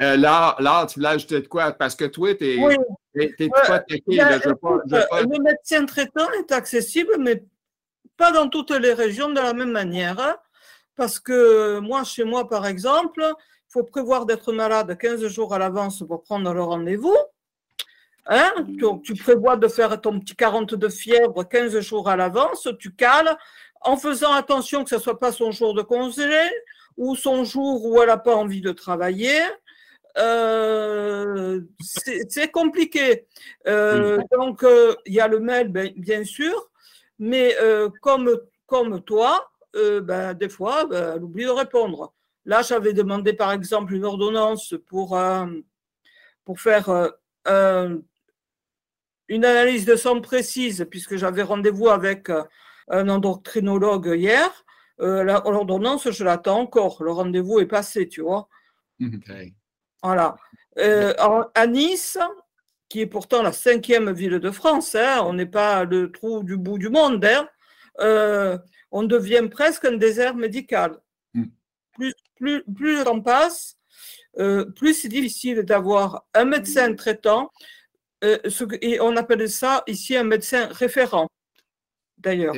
là, 0.00 0.56
là, 0.60 0.86
tu 0.86 1.00
voulais 1.00 1.08
ajouter 1.08 1.40
de 1.40 1.48
quoi? 1.48 1.72
Parce 1.72 1.96
que 1.96 2.04
toi, 2.04 2.34
tu 2.34 2.44
es, 2.44 2.64
oui. 2.64 2.76
pas 3.50 3.84
Le 5.22 5.42
médecin 5.42 5.84
traitant 5.86 6.30
est 6.38 6.52
accessible, 6.52 7.16
mais 7.18 7.42
pas 8.16 8.30
dans 8.30 8.48
toutes 8.48 8.70
les 8.70 8.92
régions 8.92 9.30
de 9.30 9.40
la 9.40 9.52
même 9.54 9.72
manière. 9.72 10.20
Hein. 10.20 10.36
parce 10.96 11.18
que 11.18 11.80
moi, 11.80 12.04
chez 12.04 12.24
moi, 12.24 12.48
par 12.48 12.66
exemple, 12.66 13.22
il 13.24 13.72
faut 13.72 13.82
prévoir 13.82 14.24
d'être 14.24 14.52
malade 14.52 14.96
15 14.96 15.26
jours 15.26 15.52
à 15.52 15.58
l'avance 15.58 16.04
pour 16.06 16.22
prendre 16.22 16.52
le 16.52 16.62
rendez-vous. 16.62 17.16
Hein? 18.26 18.52
Tu, 19.04 19.14
prévois 19.14 19.56
de 19.56 19.68
faire 19.68 20.00
ton 20.00 20.20
petit 20.20 20.36
40 20.36 20.74
de 20.74 20.88
fièvre 20.88 21.42
15 21.42 21.80
jours 21.80 22.08
à 22.08 22.16
l'avance, 22.16 22.68
tu 22.78 22.94
cales, 22.94 23.36
en 23.80 23.96
faisant 23.96 24.32
attention 24.32 24.84
que 24.84 24.90
ce 24.90 24.96
ne 24.96 25.00
soit 25.00 25.18
pas 25.18 25.32
son 25.32 25.50
jour 25.50 25.74
de 25.74 25.82
congé 25.82 26.30
ou 26.96 27.16
son 27.16 27.44
jour 27.44 27.84
où 27.84 28.00
elle 28.00 28.08
n'a 28.08 28.16
pas 28.16 28.36
envie 28.36 28.60
de 28.60 28.72
travailler. 28.72 29.40
Euh, 30.18 31.60
c'est 31.80 32.50
compliqué. 32.50 33.26
Euh, 33.66 34.18
donc, 34.30 34.62
euh, 34.62 34.94
il 35.06 35.14
y 35.14 35.20
a 35.20 35.28
le 35.28 35.40
mail, 35.40 35.68
ben, 35.68 35.92
bien, 35.96 36.24
sûr, 36.24 36.70
mais 37.18 37.56
comme, 38.00 38.30
comme 38.66 39.02
toi, 39.02 39.50
ben, 39.74 40.34
des 40.34 40.48
fois, 40.48 40.86
ben, 40.86 41.14
elle 41.16 41.24
oublie 41.24 41.44
de 41.44 41.50
répondre. 41.50 42.12
Là, 42.44 42.62
j'avais 42.62 42.92
demandé, 42.92 43.32
par 43.32 43.52
exemple, 43.52 43.94
une 43.94 44.04
ordonnance 44.04 44.74
pour, 44.86 45.18
pour 46.44 46.60
faire 46.60 47.12
une 49.32 49.46
analyse 49.46 49.86
de 49.86 49.96
sang 49.96 50.20
précise, 50.20 50.86
puisque 50.90 51.16
j'avais 51.16 51.42
rendez-vous 51.42 51.88
avec 51.88 52.28
euh, 52.28 52.44
un 52.88 53.08
endocrinologue 53.08 54.12
hier. 54.14 54.64
Euh, 55.00 55.24
l'ordonnance, 55.24 56.10
je 56.10 56.22
l'attends 56.22 56.60
encore. 56.60 57.02
Le 57.02 57.12
rendez-vous 57.12 57.58
est 57.58 57.66
passé, 57.66 58.06
tu 58.08 58.20
vois. 58.20 58.48
Voilà. 60.02 60.36
Euh, 60.78 61.14
à 61.54 61.66
Nice, 61.66 62.18
qui 62.90 63.00
est 63.00 63.06
pourtant 63.06 63.40
la 63.40 63.52
cinquième 63.52 64.12
ville 64.12 64.38
de 64.38 64.50
France, 64.50 64.94
hein, 64.94 65.22
on 65.24 65.32
n'est 65.32 65.46
pas 65.46 65.84
le 65.84 66.12
trou 66.12 66.42
du 66.42 66.58
bout 66.58 66.76
du 66.76 66.90
monde, 66.90 67.24
hein, 67.24 68.60
on 68.90 69.02
devient 69.02 69.48
presque 69.50 69.86
un 69.86 69.96
désert 69.96 70.34
médical. 70.34 70.98
Mm. 71.32 71.44
Plus, 71.94 72.14
plus, 72.36 72.64
plus 72.64 72.98
le 72.98 73.04
temps 73.04 73.20
passe, 73.20 73.78
plus 74.76 74.92
c'est 74.92 75.08
difficile 75.08 75.62
d'avoir 75.62 76.26
un 76.34 76.44
médecin 76.44 76.94
traitant 76.94 77.50
euh, 78.22 78.38
et 78.80 79.00
on 79.00 79.16
appelle 79.16 79.48
ça 79.48 79.82
ici 79.86 80.16
un 80.16 80.24
médecin 80.24 80.68
référent, 80.70 81.28
d'ailleurs. 82.18 82.54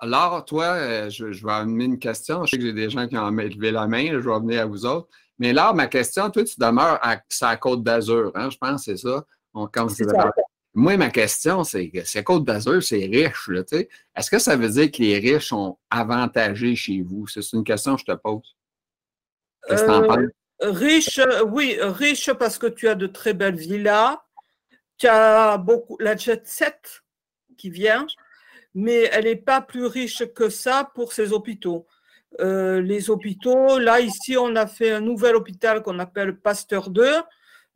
Alors, 0.00 0.44
toi, 0.44 0.64
euh, 0.64 1.10
je, 1.10 1.26
vais 1.26 1.52
amener 1.52 1.84
une 1.84 1.98
question. 1.98 2.44
Je 2.44 2.50
sais 2.50 2.56
que 2.58 2.62
j'ai 2.62 2.72
des 2.72 2.90
gens 2.90 3.06
qui 3.08 3.16
ont 3.16 3.30
levé 3.30 3.70
la 3.70 3.86
main, 3.86 4.06
je 4.12 4.16
vais 4.18 4.38
venir 4.38 4.62
à 4.62 4.66
vous 4.66 4.86
autres. 4.86 5.08
Mais 5.38 5.52
là, 5.52 5.72
ma 5.72 5.86
question, 5.86 6.30
toi, 6.30 6.44
tu 6.44 6.58
demeures 6.58 6.98
à, 7.02 7.20
la 7.42 7.56
Côte 7.56 7.82
d'Azur, 7.82 8.32
hein, 8.34 8.50
je 8.50 8.58
pense, 8.58 8.84
c'est 8.84 8.96
ça. 8.96 9.24
Moi, 10.74 10.96
ma 10.96 11.10
question, 11.10 11.64
c'est 11.64 11.90
que 11.90 12.20
Côte 12.20 12.44
d'Azur, 12.44 12.82
c'est 12.82 13.06
riche. 13.06 13.50
Est-ce 14.14 14.30
que 14.30 14.38
ça 14.38 14.56
veut 14.56 14.68
dire 14.68 14.90
que 14.90 15.02
les 15.02 15.18
riches 15.18 15.48
sont 15.48 15.78
avantagés 15.90 16.76
chez 16.76 17.02
vous? 17.02 17.26
C'est 17.26 17.52
une 17.52 17.64
question 17.64 17.96
que 17.96 18.02
je 18.02 18.12
te 18.12 18.16
pose. 18.16 18.56
Euh, 19.70 20.28
riche, 20.60 21.20
oui, 21.48 21.78
riche 21.80 22.32
parce 22.32 22.58
que 22.58 22.66
tu 22.66 22.88
as 22.88 22.94
de 22.94 23.06
très 23.06 23.34
belles 23.34 23.56
villas, 23.56 24.18
tu 24.98 25.06
as 25.06 25.56
beaucoup 25.58 25.96
la 26.00 26.16
jet 26.16 26.46
7 26.46 27.02
qui 27.56 27.70
vient, 27.70 28.06
mais 28.74 29.08
elle 29.12 29.24
n'est 29.24 29.36
pas 29.36 29.60
plus 29.60 29.86
riche 29.86 30.24
que 30.34 30.48
ça 30.48 30.90
pour 30.94 31.12
ces 31.12 31.32
hôpitaux. 31.32 31.86
Euh, 32.40 32.80
les 32.80 33.10
hôpitaux, 33.10 33.78
là, 33.78 34.00
ici, 34.00 34.36
on 34.36 34.54
a 34.56 34.66
fait 34.66 34.92
un 34.92 35.00
nouvel 35.00 35.34
hôpital 35.34 35.82
qu'on 35.82 35.98
appelle 35.98 36.36
Pasteur 36.36 36.90
2. 36.90 37.06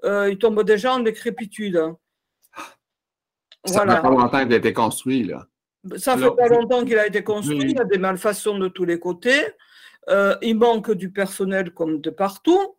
Euh, 0.04 0.30
il 0.30 0.38
tombe 0.38 0.62
déjà 0.64 0.94
en 0.94 1.00
décrépitude. 1.00 1.80
Ça 3.64 3.80
fait 3.80 3.86
pas 3.86 4.10
longtemps 4.10 4.42
qu'il 4.42 4.52
a 4.52 4.56
été 4.56 4.72
construit, 4.72 5.24
là. 5.24 5.46
Ça 5.96 6.16
fait 6.16 6.30
pas 6.36 6.48
longtemps 6.48 6.84
qu'il 6.84 6.98
a 6.98 7.06
été 7.06 7.24
construit. 7.24 7.70
Il 7.70 7.76
y 7.76 7.80
a 7.80 7.84
des 7.84 7.98
malfaçons 7.98 8.58
de 8.58 8.68
tous 8.68 8.84
les 8.84 8.98
côtés. 8.98 9.42
Euh, 10.08 10.36
il 10.42 10.56
manque 10.56 10.90
du 10.92 11.10
personnel 11.10 11.72
comme 11.72 12.00
de 12.00 12.10
partout. 12.10 12.76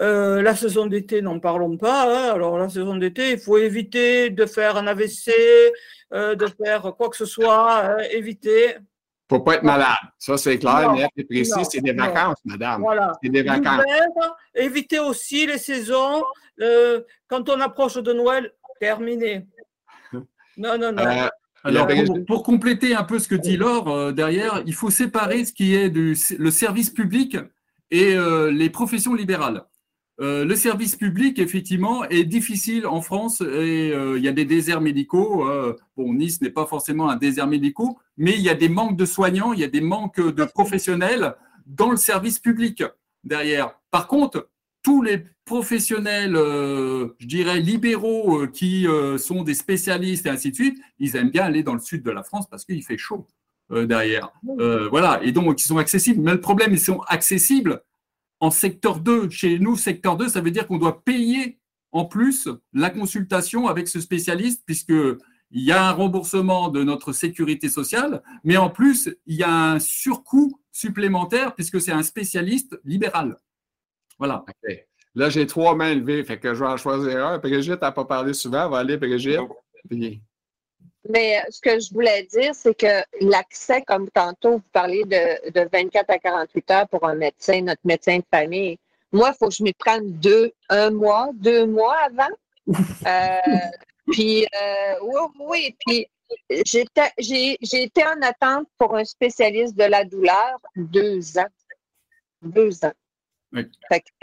Euh, 0.00 0.42
la 0.42 0.56
saison 0.56 0.86
d'été, 0.86 1.22
n'en 1.22 1.38
parlons 1.38 1.76
pas. 1.76 2.04
Hein. 2.08 2.32
Alors, 2.34 2.58
la 2.58 2.68
saison 2.68 2.96
d'été, 2.96 3.32
il 3.32 3.38
faut 3.38 3.58
éviter 3.58 4.30
de 4.30 4.46
faire 4.46 4.76
un 4.76 4.86
AVC, 4.86 5.32
euh, 6.12 6.34
de 6.34 6.46
faire 6.46 6.94
quoi 6.96 7.08
que 7.10 7.16
ce 7.16 7.26
soit, 7.26 7.84
hein, 7.84 7.98
éviter. 8.10 8.74
Il 9.30 9.34
ne 9.34 9.38
faut 9.38 9.44
pas 9.44 9.54
être 9.54 9.62
malade. 9.62 9.96
Ça, 10.18 10.36
c'est 10.36 10.58
clair, 10.58 10.92
net 10.92 11.10
et 11.16 11.24
précis. 11.24 11.64
C'est 11.70 11.80
des 11.80 11.92
vacances, 11.92 12.38
madame. 12.44 12.80
Voilà. 12.80 13.12
C'est 13.22 13.30
des 13.30 13.42
vacances. 13.42 13.84
éviter 14.54 14.98
aussi 14.98 15.46
les 15.46 15.58
saisons. 15.58 16.22
Euh, 16.60 17.00
quand 17.28 17.48
on 17.48 17.60
approche 17.60 17.94
de 17.94 18.12
Noël, 18.12 18.52
terminé. 18.80 19.46
Non, 20.56 20.78
non, 20.78 20.92
non. 20.92 21.02
Alors, 21.64 21.88
pour, 22.28 22.44
compléter 22.44 22.94
un 22.94 23.02
peu 23.02 23.18
ce 23.18 23.26
que 23.26 23.34
dit 23.34 23.56
Laure 23.56 24.12
derrière, 24.12 24.62
il 24.66 24.74
faut 24.74 24.90
séparer 24.90 25.44
ce 25.44 25.52
qui 25.52 25.74
est 25.74 25.90
du, 25.90 26.16
le 26.38 26.50
service 26.52 26.90
public 26.90 27.36
et 27.90 28.14
les 28.52 28.70
professions 28.70 29.14
libérales. 29.14 29.64
Euh, 30.20 30.44
le 30.44 30.54
service 30.54 30.94
public, 30.94 31.38
effectivement, 31.40 32.04
est 32.04 32.24
difficile 32.24 32.86
en 32.86 33.00
France 33.00 33.40
et 33.40 33.90
euh, 33.92 34.16
il 34.16 34.24
y 34.24 34.28
a 34.28 34.32
des 34.32 34.44
déserts 34.44 34.80
médicaux. 34.80 35.48
Euh, 35.48 35.74
bon, 35.96 36.14
Nice 36.14 36.40
n'est 36.40 36.50
pas 36.50 36.66
forcément 36.66 37.10
un 37.10 37.16
désert 37.16 37.48
médical, 37.48 37.88
mais 38.16 38.32
il 38.32 38.40
y 38.40 38.48
a 38.48 38.54
des 38.54 38.68
manques 38.68 38.96
de 38.96 39.04
soignants, 39.04 39.52
il 39.52 39.60
y 39.60 39.64
a 39.64 39.68
des 39.68 39.80
manques 39.80 40.20
de 40.20 40.44
professionnels 40.44 41.34
dans 41.66 41.90
le 41.90 41.96
service 41.96 42.38
public 42.38 42.84
derrière. 43.24 43.80
Par 43.90 44.06
contre, 44.06 44.50
tous 44.82 45.02
les 45.02 45.24
professionnels, 45.44 46.36
euh, 46.36 47.08
je 47.18 47.26
dirais, 47.26 47.58
libéraux 47.58 48.46
qui 48.46 48.86
sont 49.18 49.42
des 49.42 49.54
spécialistes 49.54 50.26
et 50.26 50.30
ainsi 50.30 50.50
de 50.50 50.54
suite, 50.54 50.78
ils 51.00 51.16
aiment 51.16 51.30
bien 51.30 51.44
aller 51.44 51.64
dans 51.64 51.74
le 51.74 51.80
sud 51.80 52.04
de 52.04 52.10
la 52.10 52.22
France 52.22 52.46
parce 52.48 52.64
qu'il 52.64 52.82
fait 52.84 52.98
chaud 52.98 53.26
derrière. 53.70 54.30
voilà, 54.90 55.20
et 55.24 55.32
donc 55.32 55.60
ils 55.60 55.66
sont 55.66 55.78
accessibles. 55.78 56.20
Mais 56.22 56.32
le 56.32 56.40
problème, 56.40 56.72
ils 56.72 56.78
sont 56.78 57.00
accessibles 57.08 57.82
en 58.44 58.50
secteur 58.50 59.00
2. 59.00 59.30
Chez 59.30 59.58
nous, 59.58 59.76
secteur 59.76 60.16
2, 60.16 60.28
ça 60.28 60.42
veut 60.42 60.50
dire 60.50 60.66
qu'on 60.66 60.76
doit 60.76 61.02
payer 61.02 61.58
en 61.92 62.04
plus 62.04 62.48
la 62.74 62.90
consultation 62.90 63.68
avec 63.68 63.88
ce 63.88 64.00
spécialiste 64.00 64.62
puisque 64.66 64.90
il 64.90 65.62
y 65.62 65.72
a 65.72 65.88
un 65.88 65.92
remboursement 65.92 66.68
de 66.68 66.82
notre 66.82 67.12
sécurité 67.12 67.68
sociale, 67.68 68.22
mais 68.42 68.56
en 68.56 68.68
plus, 68.68 69.08
il 69.26 69.36
y 69.36 69.44
a 69.44 69.72
un 69.72 69.78
surcoût 69.78 70.60
supplémentaire 70.72 71.54
puisque 71.54 71.80
c'est 71.80 71.92
un 71.92 72.02
spécialiste 72.02 72.78
libéral. 72.84 73.38
Voilà. 74.18 74.44
Là, 75.14 75.30
j'ai 75.30 75.46
trois 75.46 75.74
mains 75.74 75.94
levées, 75.94 76.24
fait 76.24 76.38
que 76.38 76.54
je 76.54 76.60
vais 76.60 76.70
en 76.70 76.76
choisir 76.76 77.26
un. 77.26 77.38
Brigitte 77.38 77.80
n'a 77.80 77.92
pas 77.92 78.04
parlé 78.04 78.34
souvent. 78.34 78.68
Va 78.68 78.78
aller, 78.78 78.96
Brigitte. 78.98 79.40
Mais 81.08 81.42
ce 81.50 81.60
que 81.60 81.78
je 81.78 81.92
voulais 81.92 82.22
dire, 82.24 82.54
c'est 82.54 82.74
que 82.74 83.02
l'accès, 83.20 83.82
comme 83.82 84.08
tantôt, 84.10 84.56
vous 84.56 84.70
parliez 84.72 85.04
de, 85.04 85.68
24 85.70 86.10
à 86.10 86.18
48 86.18 86.70
heures 86.70 86.88
pour 86.88 87.04
un 87.06 87.14
médecin, 87.14 87.60
notre 87.62 87.82
médecin 87.84 88.18
de 88.18 88.24
famille. 88.30 88.78
Moi, 89.12 89.32
il 89.32 89.36
faut 89.38 89.48
que 89.48 89.54
je 89.54 89.62
m'y 89.62 89.72
prenne 89.74 90.12
deux, 90.12 90.52
un 90.68 90.90
mois, 90.90 91.30
deux 91.34 91.66
mois 91.66 91.96
avant. 92.04 92.34
Euh, 93.06 93.38
puis, 94.10 94.46
euh, 94.46 94.94
oui, 95.02 95.20
oui, 95.38 95.76
puis 95.86 96.06
j'ai 96.64 97.82
été 97.82 98.04
en 98.04 98.22
attente 98.22 98.66
pour 98.78 98.96
un 98.96 99.04
spécialiste 99.04 99.76
de 99.76 99.84
la 99.84 100.04
douleur 100.04 100.58
deux 100.74 101.36
ans. 101.36 101.52
Deux 102.40 102.84
ans 102.86 102.92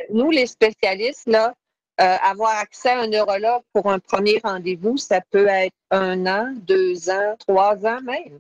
nous, 0.10 0.32
les 0.32 0.48
spécialistes, 0.48 1.28
là, 1.28 1.54
euh, 2.00 2.16
avoir 2.24 2.56
accès 2.58 2.90
à 2.90 3.02
un 3.02 3.08
neurologue 3.08 3.64
pour 3.74 3.88
un 3.92 4.00
premier 4.00 4.40
rendez-vous, 4.44 4.98
ça 4.98 5.22
peut 5.30 5.48
être 5.48 5.76
un 5.92 6.26
an, 6.26 6.54
deux 6.56 7.10
ans, 7.10 7.36
trois 7.40 7.76
ans 7.86 8.02
même. 8.02 8.40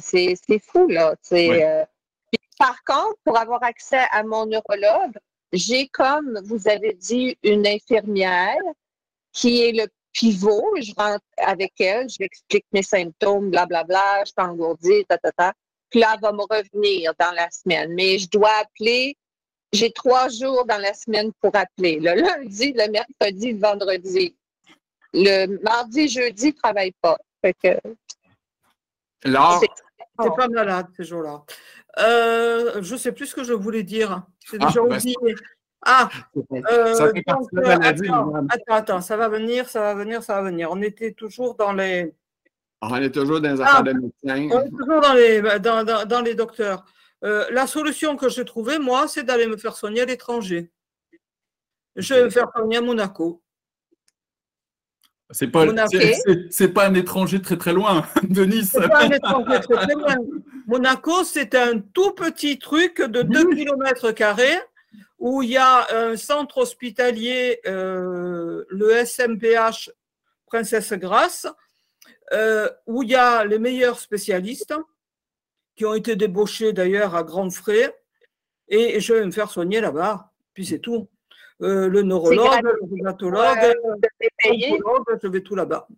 C'est 0.00 0.36
fou, 0.62 0.88
là. 0.88 1.14
Euh. 1.32 1.84
par 2.58 2.82
contre, 2.84 3.16
pour 3.24 3.38
avoir 3.38 3.62
accès 3.62 4.04
à 4.10 4.22
mon 4.22 4.46
neurologue, 4.46 5.16
j'ai, 5.52 5.88
comme 5.88 6.40
vous 6.44 6.68
avez 6.68 6.94
dit, 6.94 7.36
une 7.42 7.66
infirmière 7.66 8.56
qui 9.32 9.62
est 9.62 9.72
le 9.72 9.86
pivot. 10.12 10.74
Je 10.80 10.92
rentre 10.96 11.24
avec 11.36 11.80
elle, 11.80 12.08
je 12.08 12.16
lui 12.18 12.26
explique 12.26 12.64
mes 12.72 12.82
symptômes, 12.82 13.50
blablabla, 13.50 14.24
je 14.26 14.32
t'engourdis, 14.32 15.04
ta, 15.08 15.18
ta, 15.18 15.32
ta. 15.32 15.52
Puis 15.90 16.00
là, 16.00 16.12
elle 16.14 16.20
va 16.20 16.32
me 16.32 16.42
revenir 16.42 17.12
dans 17.18 17.32
la 17.32 17.48
semaine. 17.50 17.94
Mais 17.94 18.18
je 18.18 18.28
dois 18.28 18.52
appeler 18.60 19.16
j'ai 19.76 19.92
trois 19.92 20.28
jours 20.28 20.64
dans 20.66 20.78
la 20.78 20.94
semaine 20.94 21.30
pour 21.40 21.54
appeler. 21.54 22.00
Le 22.00 22.20
lundi, 22.20 22.72
le 22.72 22.90
mercredi, 22.90 23.52
le 23.52 23.60
vendredi. 23.60 24.34
Le 25.12 25.62
mardi, 25.62 26.08
jeudi, 26.08 26.42
je 26.42 26.56
ne 26.56 26.60
travaille 26.60 26.92
pas. 27.00 27.16
Fait 27.42 27.54
que... 27.62 27.78
C'est 29.24 30.36
pas 30.36 30.48
malade 30.48 30.86
ces 30.96 31.04
jours-là. 31.04 31.44
Euh, 31.98 32.82
je 32.82 32.94
ne 32.94 32.98
sais 32.98 33.12
plus 33.12 33.26
ce 33.26 33.34
que 33.34 33.44
je 33.44 33.52
voulais 33.52 33.82
dire. 33.82 34.22
J'ai 34.50 34.58
déjà 34.58 34.80
ah, 34.80 34.88
ben, 34.88 34.96
oublié. 34.96 35.16
Ah, 35.84 36.08
euh, 36.52 37.12
attends, 38.50 38.74
attends, 38.74 39.00
ça 39.00 39.16
va 39.16 39.28
venir, 39.28 39.68
ça 39.68 39.80
va 39.80 39.94
venir, 39.94 40.22
ça 40.22 40.34
va 40.34 40.50
venir. 40.50 40.68
On 40.70 40.82
était 40.82 41.12
toujours 41.12 41.54
dans 41.54 41.72
les. 41.72 42.14
On 42.82 42.94
est 42.96 43.10
toujours 43.10 43.40
dans 43.40 43.54
les 43.54 43.60
affaires 43.60 43.76
ah, 43.78 43.82
de 43.82 43.92
médecins. 43.92 44.56
On 44.56 44.62
est 44.62 44.70
toujours 44.70 45.00
dans 45.00 45.12
les, 45.14 45.40
dans, 45.60 46.06
dans 46.06 46.20
les 46.22 46.34
docteurs. 46.34 46.84
Euh, 47.24 47.46
la 47.50 47.66
solution 47.66 48.16
que 48.16 48.28
j'ai 48.28 48.44
trouvée, 48.44 48.78
moi, 48.78 49.08
c'est 49.08 49.22
d'aller 49.22 49.46
me 49.46 49.56
faire 49.56 49.76
soigner 49.76 50.02
à 50.02 50.04
l'étranger. 50.04 50.70
Je 51.96 52.14
vais 52.14 52.24
me 52.24 52.30
faire 52.30 52.50
soigner 52.54 52.76
à 52.76 52.82
Monaco. 52.82 53.42
C'est 55.30 55.48
pas, 55.48 55.66
c'est, 56.50 56.68
pas 56.68 56.86
un 56.86 56.94
étranger 56.94 57.42
très 57.42 57.56
très 57.56 57.72
loin 57.72 58.06
de 58.22 58.44
Nice. 58.44 58.70
pas 58.72 59.04
un 59.06 59.10
étranger 59.10 59.60
très 59.60 59.74
très 59.74 59.94
loin. 59.94 60.16
Monaco, 60.68 61.24
c'est 61.24 61.54
un 61.56 61.80
tout 61.80 62.12
petit 62.12 62.58
truc 62.58 63.00
de 63.00 63.22
2 63.22 63.54
km 63.54 64.12
où 65.18 65.42
il 65.42 65.50
y 65.50 65.56
a 65.56 65.86
un 65.96 66.16
centre 66.16 66.58
hospitalier, 66.58 67.60
euh, 67.66 68.64
le 68.68 69.04
SMPH 69.04 69.90
Princesse 70.46 70.92
Grasse, 70.92 71.46
euh, 72.32 72.68
où 72.86 73.02
il 73.02 73.10
y 73.10 73.14
a 73.16 73.44
les 73.44 73.58
meilleurs 73.58 73.98
spécialistes 73.98 74.74
qui 75.76 75.84
ont 75.84 75.94
été 75.94 76.16
débauchés 76.16 76.72
d'ailleurs 76.72 77.14
à 77.14 77.22
grands 77.22 77.50
frais, 77.50 77.94
et 78.68 78.98
je 78.98 79.14
vais 79.14 79.24
me 79.24 79.30
faire 79.30 79.50
soigner 79.50 79.80
là-bas, 79.80 80.32
puis 80.54 80.66
c'est 80.66 80.80
tout. 80.80 81.08
Euh, 81.62 81.88
le 81.88 82.02
neurologue, 82.02 82.62
le 82.62 82.78
rhumatologue, 82.82 83.74
je 85.22 85.28
vais 85.28 85.40
tout 85.40 85.54
là-bas. 85.54 85.88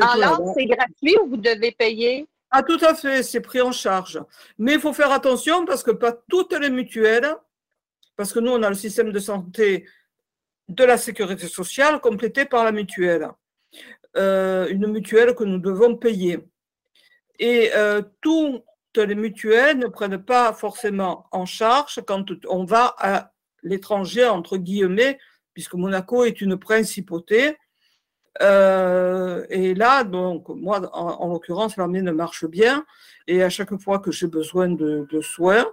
Alors, 0.00 0.52
c'est 0.56 0.66
gratuit 0.66 1.16
ou 1.22 1.28
vous 1.28 1.36
devez 1.36 1.72
payer? 1.72 2.26
Ah, 2.50 2.62
tout 2.62 2.78
à 2.82 2.94
fait, 2.94 3.22
c'est 3.22 3.40
pris 3.40 3.60
en 3.60 3.72
charge. 3.72 4.20
Mais 4.58 4.74
il 4.74 4.80
faut 4.80 4.92
faire 4.92 5.12
attention 5.12 5.64
parce 5.64 5.82
que 5.82 5.90
pas 5.90 6.12
toutes 6.12 6.52
les 6.58 6.70
mutuelles, 6.70 7.36
parce 8.16 8.32
que 8.32 8.40
nous, 8.40 8.52
on 8.52 8.62
a 8.62 8.68
le 8.68 8.74
système 8.74 9.12
de 9.12 9.18
santé 9.18 9.86
de 10.68 10.84
la 10.84 10.96
sécurité 10.96 11.46
sociale 11.48 12.00
complété 12.00 12.44
par 12.44 12.64
la 12.64 12.72
mutuelle. 12.72 13.28
Euh, 14.16 14.68
une 14.68 14.86
mutuelle 14.86 15.34
que 15.34 15.44
nous 15.44 15.58
devons 15.58 15.96
payer. 15.96 16.40
Et 17.38 17.70
euh, 17.74 18.02
toutes 18.20 18.62
les 18.96 19.14
mutuelles 19.14 19.78
ne 19.78 19.86
prennent 19.86 20.22
pas 20.22 20.52
forcément 20.52 21.26
en 21.32 21.46
charge 21.46 22.00
quand 22.06 22.24
on 22.48 22.64
va 22.64 22.94
à 22.98 23.32
l'étranger, 23.62 24.26
entre 24.26 24.56
guillemets, 24.56 25.18
puisque 25.52 25.74
Monaco 25.74 26.24
est 26.24 26.40
une 26.40 26.58
principauté. 26.58 27.56
Euh, 28.42 29.46
et 29.48 29.74
là, 29.74 30.04
donc, 30.04 30.48
moi, 30.48 30.88
en, 30.94 31.28
l'occurrence, 31.28 31.76
l'armée 31.76 32.02
ne 32.02 32.12
marche 32.12 32.46
bien. 32.46 32.84
Et 33.26 33.42
à 33.42 33.50
chaque 33.50 33.76
fois 33.80 33.98
que 33.98 34.12
j'ai 34.12 34.26
besoin 34.26 34.68
de, 34.68 35.20
soins, 35.20 35.66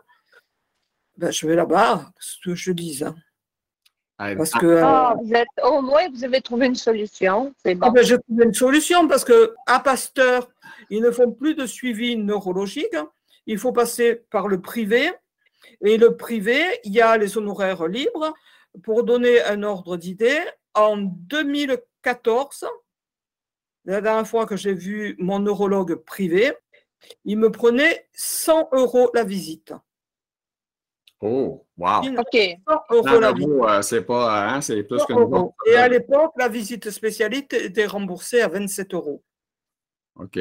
ben, 1.18 1.32
je 1.32 1.48
vais 1.48 1.56
là-bas, 1.56 2.12
ce 2.20 2.38
que 2.44 2.56
je 2.56 2.72
dis. 2.72 3.04
Hein. 3.04 3.16
Parce 4.38 4.52
que, 4.52 4.82
ah, 4.84 5.16
au 5.64 5.82
moins, 5.82 6.10
vous 6.10 6.24
avez 6.24 6.42
trouvé 6.42 6.68
une 6.68 6.76
solution. 6.76 7.54
C'est 7.64 7.76
bon. 7.76 7.88
Ah, 7.88 7.92
ben, 7.92 8.04
j'ai 8.04 8.18
trouvé 8.20 8.46
une 8.46 8.54
solution 8.54 9.08
parce 9.08 9.24
que 9.24 9.54
à 9.66 9.80
Pasteur, 9.80 10.50
ils 10.90 11.02
ne 11.02 11.12
font 11.12 11.32
plus 11.32 11.56
de 11.56 11.66
suivi 11.66 12.16
neurologique. 12.16 12.96
Il 13.46 13.58
faut 13.58 13.72
passer 13.72 14.16
par 14.30 14.48
le 14.48 14.62
privé. 14.62 15.12
Et 15.82 15.98
le 15.98 16.16
privé, 16.16 16.62
il 16.84 16.94
y 16.94 17.02
a 17.02 17.18
les 17.18 17.38
honoraires 17.38 17.88
libres. 17.88 18.34
Pour 18.84 19.04
donner 19.04 19.42
un 19.44 19.62
ordre 19.64 19.98
d'idée, 19.98 20.40
en 20.74 20.98
2014, 20.98 22.66
la 23.86 24.02
dernière 24.02 24.28
fois 24.28 24.46
que 24.46 24.56
j'ai 24.56 24.74
vu 24.74 25.16
mon 25.20 25.40
neurologue 25.40 25.96
privé, 25.96 26.54
il 27.26 27.38
me 27.38 27.52
prenait 27.52 28.08
100 28.14 28.70
euros 28.72 29.12
la 29.14 29.24
visite. 29.24 29.74
Oh, 31.22 31.63
wow. 31.78 32.02
OK. 32.18 32.36
Euh, 32.36 33.82
c'est 33.82 34.02
pas, 34.02 34.50
hein, 34.50 34.62
c'est 34.62 34.84
plus 34.84 35.04
que 35.06 35.14
Et 35.70 35.76
à 35.76 35.88
l'époque, 35.88 36.34
la 36.38 36.48
visite 36.48 36.90
spécialiste 36.90 37.54
était 37.54 37.86
remboursée 37.86 38.42
à 38.42 38.48
27 38.48 38.94
euros. 38.94 39.24
OK. 40.16 40.40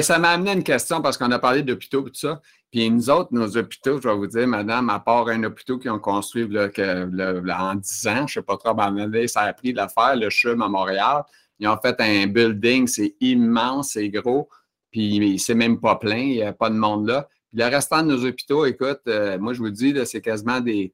ça 0.00 0.18
m'a 0.18 0.30
amené 0.30 0.52
une 0.52 0.62
question 0.62 1.02
parce 1.02 1.18
qu'on 1.18 1.30
a 1.32 1.38
parlé 1.38 1.62
d'hôpitaux 1.62 2.06
et 2.06 2.10
tout 2.10 2.14
ça. 2.14 2.40
Puis 2.70 2.88
nous 2.88 3.10
autres, 3.10 3.30
nos 3.32 3.56
hôpitaux, 3.56 4.00
je 4.00 4.08
vais 4.08 4.14
vous 4.14 4.28
dire, 4.28 4.46
madame, 4.46 4.90
à 4.90 5.00
part 5.00 5.28
un 5.28 5.42
hôpital 5.42 5.78
qui 5.78 5.88
ont 5.88 5.98
construit 5.98 6.48
que, 6.48 7.50
en 7.52 7.74
10 7.74 8.06
ans, 8.06 8.14
je 8.16 8.22
ne 8.22 8.26
sais 8.28 8.42
pas 8.42 8.56
trop, 8.56 8.74
ben, 8.74 9.26
ça 9.26 9.40
a 9.40 9.52
pris 9.52 9.72
de 9.72 9.78
l'affaire, 9.78 10.14
le 10.16 10.30
CHUM 10.30 10.62
à 10.62 10.68
Montréal. 10.68 11.24
Ils 11.58 11.68
ont 11.68 11.78
fait 11.82 11.96
un 12.00 12.26
building, 12.26 12.86
c'est 12.86 13.16
immense, 13.20 13.90
c'est 13.92 14.08
gros, 14.08 14.48
puis 14.90 15.38
c'est 15.38 15.54
même 15.54 15.78
pas 15.78 15.96
plein, 15.96 16.16
il 16.16 16.36
n'y 16.36 16.42
a 16.42 16.52
pas 16.52 16.70
de 16.70 16.74
monde 16.74 17.08
là. 17.08 17.28
Puis 17.50 17.58
le 17.58 17.66
restant 17.66 18.02
de 18.02 18.08
nos 18.08 18.24
hôpitaux, 18.24 18.64
écoute, 18.64 19.00
euh, 19.08 19.38
moi, 19.38 19.52
je 19.52 19.58
vous 19.58 19.70
dis, 19.70 19.94
c'est 20.06 20.20
quasiment 20.20 20.60
des, 20.60 20.92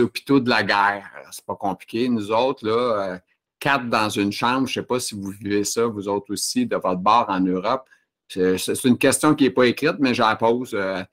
hôpitaux 0.00 0.40
de 0.40 0.50
la 0.50 0.62
guerre. 0.62 1.08
C'est 1.30 1.44
pas 1.44 1.54
compliqué. 1.54 2.08
Nous 2.08 2.32
autres, 2.32 2.66
là, 2.66 3.12
euh, 3.12 3.18
quatre 3.60 3.88
dans 3.88 4.08
une 4.08 4.32
chambre, 4.32 4.66
je 4.66 4.78
ne 4.78 4.82
sais 4.82 4.86
pas 4.86 4.98
si 4.98 5.14
vous 5.14 5.30
vivez 5.30 5.64
ça, 5.64 5.86
vous 5.86 6.08
autres 6.08 6.32
aussi, 6.32 6.66
de 6.66 6.76
votre 6.76 7.00
bar 7.00 7.26
en 7.28 7.40
Europe. 7.40 7.86
C'est 8.28 8.84
une 8.84 8.98
question 8.98 9.34
qui 9.34 9.44
n'est 9.44 9.50
pas 9.50 9.66
écrite, 9.66 9.96
mais 10.00 10.12
je 10.12 10.22
la 10.22 10.34
pose. 10.34 10.74
Euh, 10.74 11.04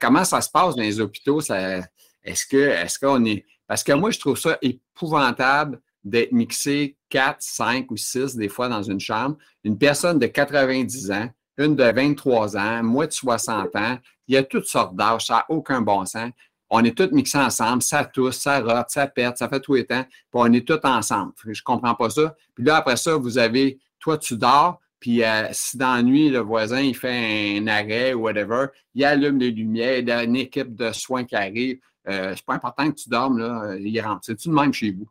comment 0.00 0.24
ça 0.24 0.40
se 0.40 0.50
passe 0.50 0.76
dans 0.76 0.82
les 0.82 1.00
hôpitaux? 1.00 1.40
Est-ce 1.40 2.46
que 2.46 2.56
est-ce 2.56 2.98
qu'on 2.98 3.24
est. 3.24 3.44
Parce 3.66 3.82
que 3.82 3.92
moi, 3.92 4.10
je 4.10 4.20
trouve 4.20 4.38
ça 4.38 4.58
épouvantable 4.62 5.80
d'être 6.04 6.32
mixé 6.32 6.96
quatre, 7.08 7.40
cinq 7.40 7.90
ou 7.90 7.96
six 7.96 8.36
des 8.36 8.48
fois 8.48 8.68
dans 8.68 8.82
une 8.82 9.00
chambre. 9.00 9.36
Une 9.64 9.78
personne 9.78 10.18
de 10.18 10.26
90 10.26 11.10
ans, 11.10 11.28
une 11.58 11.76
de 11.76 11.84
23 11.84 12.56
ans, 12.56 12.82
moi 12.82 13.06
de 13.06 13.12
60 13.12 13.74
ans. 13.76 13.98
Il 14.28 14.34
y 14.34 14.38
a 14.38 14.42
toutes 14.42 14.66
sortes 14.66 14.94
d'âges, 14.94 15.26
ça 15.26 15.34
n'a 15.34 15.46
aucun 15.48 15.80
bon 15.80 16.04
sens. 16.04 16.30
On 16.70 16.82
est 16.84 16.96
tous 16.96 17.10
mixés 17.12 17.38
ensemble, 17.38 17.82
ça 17.82 18.04
tousse, 18.04 18.38
ça 18.38 18.60
rote, 18.60 18.88
ça 18.88 19.06
pète, 19.06 19.36
ça 19.36 19.48
fait 19.48 19.60
tout 19.60 19.74
les 19.74 19.84
temps, 19.84 20.04
puis 20.04 20.20
on 20.32 20.52
est 20.52 20.66
tous 20.66 20.80
ensemble. 20.84 21.32
Je 21.44 21.50
ne 21.50 21.54
comprends 21.64 21.94
pas 21.94 22.08
ça. 22.08 22.34
Puis 22.54 22.64
là, 22.64 22.76
après 22.76 22.96
ça, 22.96 23.16
vous 23.16 23.36
avez, 23.36 23.78
toi, 24.00 24.16
tu 24.16 24.36
dors, 24.36 24.80
puis 24.98 25.22
euh, 25.22 25.48
si 25.52 25.76
dans 25.76 25.96
la 25.96 26.02
nuit, 26.02 26.30
le 26.30 26.38
voisin, 26.38 26.80
il 26.80 26.96
fait 26.96 27.58
un 27.58 27.66
arrêt 27.66 28.14
ou 28.14 28.22
whatever, 28.22 28.68
il 28.94 29.04
allume 29.04 29.38
les 29.38 29.50
lumières, 29.50 29.98
il 29.98 30.08
y 30.08 30.12
a 30.12 30.22
une 30.22 30.36
équipe 30.36 30.74
de 30.74 30.92
soins 30.92 31.24
qui 31.24 31.34
arrive. 31.34 31.78
euh, 32.08 32.32
c'est 32.34 32.46
pas 32.46 32.54
important 32.54 32.90
que 32.90 32.96
tu 32.96 33.08
dormes, 33.08 33.38
là, 33.38 33.76
il 33.78 34.00
rentre. 34.00 34.20
C'est-tu 34.24 34.48
de 34.48 34.54
même 34.54 34.72
chez 34.72 34.92
vous? 34.92 35.08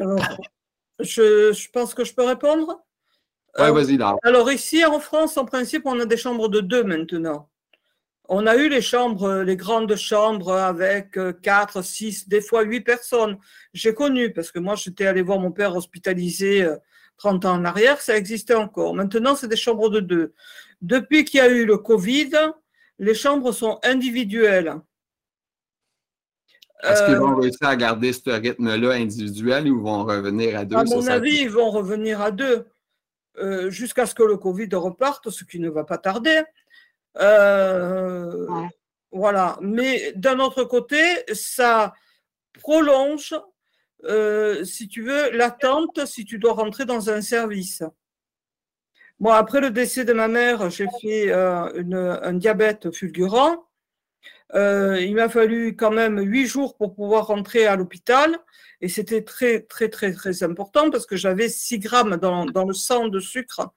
Alors, 0.00 0.20
je, 1.00 1.70
pense 1.70 1.94
que 1.94 2.04
je 2.04 2.14
peux 2.14 2.24
répondre. 2.24 2.80
Oui, 3.58 3.72
vas-y, 3.72 3.98
Alors, 4.22 4.52
ici, 4.52 4.84
en 4.84 5.00
France, 5.00 5.36
en 5.36 5.44
principe, 5.44 5.82
on 5.84 5.98
a 5.98 6.04
des 6.04 6.16
chambres 6.16 6.48
de 6.48 6.60
deux 6.60 6.84
maintenant. 6.84 7.48
On 8.28 8.46
a 8.46 8.56
eu 8.56 8.68
les 8.68 8.82
chambres, 8.82 9.42
les 9.42 9.56
grandes 9.56 9.96
chambres 9.96 10.52
avec 10.52 11.18
quatre, 11.42 11.82
six, 11.82 12.28
des 12.28 12.42
fois 12.42 12.62
huit 12.62 12.82
personnes. 12.82 13.38
J'ai 13.72 13.94
connu, 13.94 14.32
parce 14.32 14.52
que 14.52 14.58
moi, 14.58 14.74
j'étais 14.74 15.06
allé 15.06 15.22
voir 15.22 15.38
mon 15.38 15.50
père 15.50 15.74
hospitalisé 15.74 16.68
30 17.18 17.44
ans 17.44 17.54
en 17.54 17.64
arrière, 17.64 18.00
ça 18.00 18.16
existait 18.16 18.54
encore. 18.54 18.94
Maintenant, 18.94 19.34
c'est 19.34 19.48
des 19.48 19.56
chambres 19.56 19.90
de 19.90 20.00
deux. 20.00 20.34
Depuis 20.80 21.24
qu'il 21.24 21.38
y 21.38 21.40
a 21.40 21.48
eu 21.48 21.66
le 21.66 21.76
Covid, 21.76 22.30
les 22.98 23.14
chambres 23.14 23.52
sont 23.52 23.78
individuelles. 23.82 24.76
Est-ce 26.84 27.06
qu'ils 27.06 27.16
vont 27.16 27.32
euh, 27.32 27.40
réussir 27.40 27.68
à 27.68 27.74
garder 27.74 28.12
ce 28.12 28.30
rythme-là 28.30 28.92
individuel 28.92 29.68
ou 29.68 29.82
vont 29.82 30.04
revenir 30.04 30.56
à 30.56 30.64
deux? 30.64 30.76
À 30.76 30.84
mon 30.84 31.06
avis, 31.08 31.40
ils 31.42 31.50
vont 31.50 31.70
revenir 31.70 32.20
à 32.20 32.30
deux 32.30 32.68
euh, 33.38 33.68
jusqu'à 33.68 34.06
ce 34.06 34.14
que 34.14 34.22
le 34.22 34.36
Covid 34.36 34.68
reparte, 34.74 35.30
ce 35.30 35.42
qui 35.42 35.58
ne 35.58 35.68
va 35.68 35.82
pas 35.82 35.98
tarder. 35.98 36.42
Euh, 37.20 38.46
voilà. 39.10 39.58
Mais 39.60 40.12
d'un 40.14 40.38
autre 40.38 40.64
côté, 40.64 41.02
ça 41.32 41.94
prolonge, 42.54 43.34
si 44.64 44.88
tu 44.88 45.02
veux, 45.02 45.30
l'attente 45.30 46.06
si 46.06 46.24
tu 46.24 46.38
dois 46.38 46.52
rentrer 46.52 46.84
dans 46.84 47.10
un 47.10 47.20
service. 47.20 47.82
Moi, 49.20 49.36
après 49.36 49.60
le 49.60 49.70
décès 49.70 50.04
de 50.04 50.12
ma 50.12 50.28
mère, 50.28 50.70
j'ai 50.70 50.86
fait 51.00 51.32
un 51.32 52.32
diabète 52.34 52.92
fulgurant. 52.92 53.68
Euh, 54.54 54.98
il 55.00 55.14
m'a 55.14 55.28
fallu 55.28 55.76
quand 55.76 55.90
même 55.90 56.18
huit 56.20 56.46
jours 56.46 56.76
pour 56.76 56.94
pouvoir 56.94 57.26
rentrer 57.26 57.66
à 57.66 57.76
l'hôpital. 57.76 58.38
Et 58.80 58.88
c'était 58.88 59.22
très, 59.22 59.60
très, 59.60 59.88
très, 59.88 60.12
très 60.12 60.42
important 60.42 60.90
parce 60.90 61.06
que 61.06 61.16
j'avais 61.16 61.48
6 61.48 61.78
grammes 61.80 62.16
dans, 62.16 62.44
le 62.44 62.74
sang 62.74 63.08
de 63.08 63.20
sucre. 63.20 63.72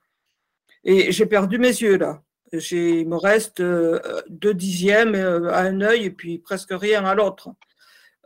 Et 0.83 1.11
j'ai 1.11 1.25
perdu 1.25 1.59
mes 1.59 1.67
yeux 1.67 1.97
là. 1.97 2.21
Il 2.51 3.07
me 3.07 3.15
reste 3.15 3.61
euh, 3.61 3.99
deux 4.29 4.53
dixièmes 4.53 5.15
euh, 5.15 5.51
à 5.51 5.61
un 5.61 5.81
œil 5.81 6.05
et 6.05 6.11
puis 6.11 6.37
presque 6.37 6.71
rien 6.71 7.05
à 7.05 7.15
l'autre. 7.15 7.49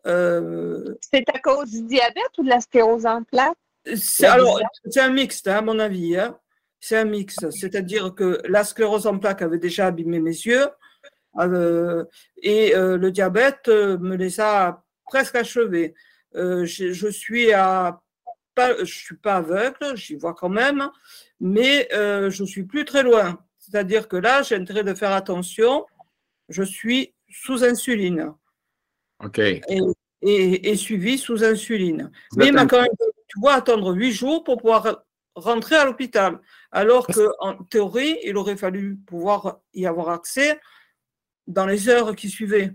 C'est 0.05 1.27
à 1.33 1.39
cause 1.39 1.71
du 1.71 1.81
diabète 1.81 2.37
ou 2.37 2.43
de 2.43 2.49
la 2.49 2.59
sclérose 2.59 3.05
en 3.05 3.23
plaques? 3.23 3.57
C'est 3.95 4.27
un 4.27 5.09
mixte, 5.09 5.47
hein, 5.47 5.57
à 5.57 5.61
mon 5.61 5.79
avis. 5.79 6.17
Hein. 6.17 6.37
C'est 6.79 6.97
un 6.97 7.05
mix. 7.05 7.37
C'est-à-dire 7.49 8.13
que 8.13 8.41
la 8.47 8.63
sclérose 8.63 9.07
en 9.07 9.17
plaques 9.17 9.41
avait 9.41 9.57
déjà 9.57 9.87
abîmé 9.87 10.19
mes 10.19 10.29
yeux. 10.29 10.67
Euh, 11.39 12.05
et 12.41 12.75
euh, 12.75 12.97
le 12.97 13.11
diabète 13.11 13.67
euh, 13.67 13.97
me 13.97 14.15
les 14.15 14.39
a 14.39 14.83
presque 15.05 15.35
achevés. 15.35 15.93
Je, 16.33 17.07
suis 17.09 17.53
à 17.53 18.01
pas, 18.55 18.77
je 18.79 18.93
suis 18.93 19.15
pas 19.15 19.37
aveugle, 19.37 19.95
j'y 19.95 20.15
vois 20.15 20.33
quand 20.33 20.49
même, 20.49 20.89
mais 21.39 21.87
je 21.91 22.43
suis 22.43 22.63
plus 22.63 22.83
très 22.83 23.03
loin. 23.03 23.39
C'est-à-dire 23.65 24.07
que 24.07 24.17
là, 24.17 24.43
j'ai 24.43 24.55
intérêt 24.55 24.83
de 24.83 24.93
faire 24.93 25.11
attention. 25.11 25.85
Je 26.49 26.61
suis 26.61 27.15
sous 27.29 27.63
insuline. 27.63 28.31
OK. 29.23 29.39
Et, 29.39 30.75
suivi 30.75 31.17
sous 31.17 31.43
insuline. 31.43 32.11
mais 32.35 32.47
il 32.47 32.53
m'a 32.53 32.65
quand 32.65 32.81
même, 32.81 32.91
tu 33.27 33.39
vois, 33.39 33.53
attendre 33.53 33.93
huit 33.93 34.11
jours 34.11 34.43
pour 34.43 34.57
pouvoir 34.57 35.03
rentrer 35.35 35.75
à 35.75 35.85
l'hôpital. 35.85 36.39
Alors 36.71 37.07
qu'en 37.07 37.63
théorie, 37.63 38.17
il 38.23 38.37
aurait 38.37 38.57
fallu 38.57 38.97
pouvoir 39.07 39.59
y 39.73 39.85
avoir 39.85 40.09
accès 40.09 40.59
dans 41.47 41.65
les 41.65 41.89
heures 41.89 42.15
qui 42.15 42.29
suivaient. 42.29 42.73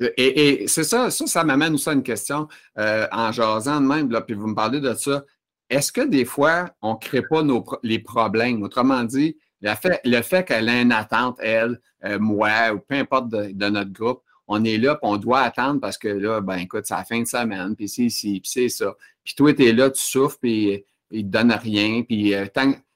Et, 0.00 0.66
c'est 0.68 0.84
ça, 0.84 1.10
ça, 1.10 1.26
ça 1.26 1.44
m'amène 1.44 1.74
aussi 1.74 1.88
à 1.88 1.92
une 1.92 2.02
question 2.02 2.48
euh, 2.78 3.06
en 3.10 3.32
jasant 3.32 3.80
de 3.80 3.86
même, 3.86 4.10
là, 4.10 4.20
puis 4.20 4.34
vous 4.34 4.48
me 4.48 4.54
parlez 4.54 4.80
de 4.80 4.92
ça. 4.94 5.24
Est-ce 5.70 5.90
que 5.90 6.02
des 6.02 6.24
fois, 6.24 6.70
on 6.82 6.92
ne 6.92 6.98
crée 6.98 7.22
pas 7.22 7.42
nos, 7.42 7.64
les 7.82 7.98
problèmes? 7.98 8.62
Autrement 8.62 9.02
dit, 9.04 9.36
le 9.66 9.74
fait, 9.74 10.00
le 10.04 10.22
fait 10.22 10.44
qu'elle 10.44 10.68
ait 10.68 10.82
une 10.82 10.92
attente, 10.92 11.38
elle, 11.40 11.80
euh, 12.04 12.18
moi, 12.18 12.72
ou 12.72 12.78
peu 12.78 12.94
importe 12.94 13.28
de, 13.28 13.68
notre 13.68 13.92
groupe, 13.92 14.22
on 14.46 14.62
est 14.64 14.78
là, 14.78 14.94
puis 14.94 15.10
on 15.10 15.16
doit 15.16 15.40
attendre 15.40 15.80
parce 15.80 15.98
que 15.98 16.06
là, 16.08 16.40
ben 16.40 16.58
écoute, 16.58 16.84
c'est 16.86 16.94
la 16.94 17.04
fin 17.04 17.20
de 17.20 17.26
semaine, 17.26 17.74
puis 17.74 17.88
c'est 17.88 18.04
ici, 18.04 18.40
puis 18.40 18.50
c'est 18.50 18.68
ça. 18.68 18.94
Puis 19.24 19.34
toi, 19.34 19.52
tu 19.52 19.66
es 19.66 19.72
là, 19.72 19.90
tu 19.90 20.00
souffres, 20.00 20.38
puis 20.40 20.84
il 21.10 21.18
ne 21.18 21.22
te 21.22 21.26
donne 21.26 21.50
rien. 21.52 22.02
Puis 22.02 22.32
euh, 22.32 22.46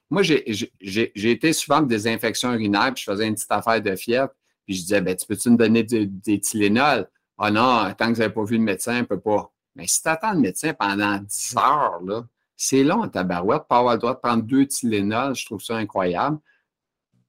moi, 0.09 0.21
j'ai 0.23 1.31
été 1.31 1.51
souvent 1.51 1.77
avec 1.77 1.89
des 1.89 2.07
infections 2.07 2.53
urinaires, 2.53 2.93
puis 2.93 3.03
je 3.05 3.11
faisais 3.11 3.27
une 3.27 3.35
petite 3.35 3.51
affaire 3.51 3.81
de 3.81 3.95
fièvre. 3.95 4.29
Puis 4.65 4.75
je 4.75 4.81
disais, 4.81 5.01
ben, 5.01 5.15
tu 5.15 5.25
peux-tu 5.25 5.49
me 5.49 5.57
donner 5.57 5.83
des 5.83 6.39
Tylenol? 6.39 7.09
Ah 7.37 7.51
non, 7.51 7.93
tant 7.97 8.07
que 8.07 8.13
vous 8.13 8.19
n'avez 8.19 8.33
pas 8.33 8.43
vu 8.43 8.57
le 8.57 8.63
médecin, 8.63 8.97
on 8.97 8.99
ne 8.99 9.03
peut 9.03 9.19
pas. 9.19 9.51
Mais 9.75 9.87
si 9.87 10.01
tu 10.01 10.07
attends 10.07 10.33
le 10.33 10.39
médecin 10.39 10.73
pendant 10.73 11.17
10 11.17 11.55
heures, 11.57 12.25
c'est 12.55 12.83
long, 12.83 13.07
ta 13.07 13.23
barouette, 13.23 13.63
pas 13.67 13.79
avoir 13.79 13.95
le 13.95 13.99
droit 13.99 14.13
de 14.13 14.19
prendre 14.19 14.43
deux 14.43 14.67
Tylenol, 14.67 15.35
je 15.35 15.45
trouve 15.45 15.61
ça 15.61 15.75
incroyable. 15.75 16.37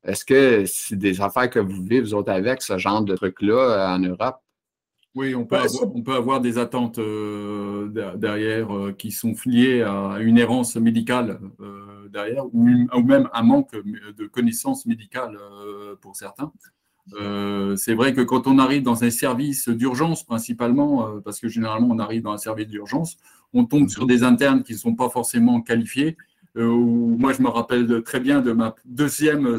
Est-ce 0.04 0.24
que 0.24 0.64
c'est 0.66 0.96
des 0.96 1.20
affaires 1.20 1.48
que 1.50 1.58
vous 1.58 1.82
vivez, 1.82 2.00
vous 2.00 2.14
autres, 2.14 2.32
avec 2.32 2.62
ce 2.62 2.78
genre 2.78 3.02
de 3.02 3.14
trucs-là 3.14 3.54
euh, 3.54 3.96
en 3.96 3.98
Europe? 4.00 4.42
Oui, 5.14 5.34
on 5.34 5.44
peut, 5.44 5.56
avoir, 5.56 5.94
on 5.94 6.02
peut 6.02 6.14
avoir 6.14 6.40
des 6.40 6.56
attentes 6.56 6.98
euh, 6.98 8.14
derrière 8.16 8.74
euh, 8.74 8.92
qui 8.92 9.10
sont 9.10 9.34
liées 9.44 9.82
à 9.82 10.16
une 10.20 10.38
errance 10.38 10.76
médicale 10.76 11.38
euh, 11.60 12.08
derrière 12.08 12.46
ou, 12.46 13.02
même 13.02 13.28
un 13.34 13.42
manque 13.42 13.72
de 13.74 14.26
connaissances 14.26 14.86
médicales 14.86 15.38
pour 16.00 16.16
certains. 16.16 16.50
c'est 17.76 17.94
vrai 17.94 18.14
que 18.14 18.22
quand 18.22 18.46
on 18.46 18.58
arrive 18.58 18.82
dans 18.82 19.04
un 19.04 19.10
service 19.10 19.68
d'urgence 19.68 20.24
principalement, 20.24 21.20
parce 21.20 21.40
que 21.40 21.48
généralement 21.48 21.88
on 21.90 21.98
arrive 21.98 22.22
dans 22.22 22.32
un 22.32 22.38
service 22.38 22.68
d'urgence, 22.68 23.18
on 23.52 23.66
tombe 23.66 23.90
sur 23.90 24.06
des 24.06 24.22
internes 24.22 24.62
qui 24.62 24.72
ne 24.72 24.78
sont 24.78 24.94
pas 24.94 25.10
forcément 25.10 25.60
qualifiés. 25.60 26.16
Moi, 26.54 27.32
je 27.32 27.42
me 27.42 27.48
rappelle 27.48 28.02
très 28.02 28.20
bien 28.20 28.40
de 28.40 28.52
ma 28.52 28.74
deuxième 28.84 29.56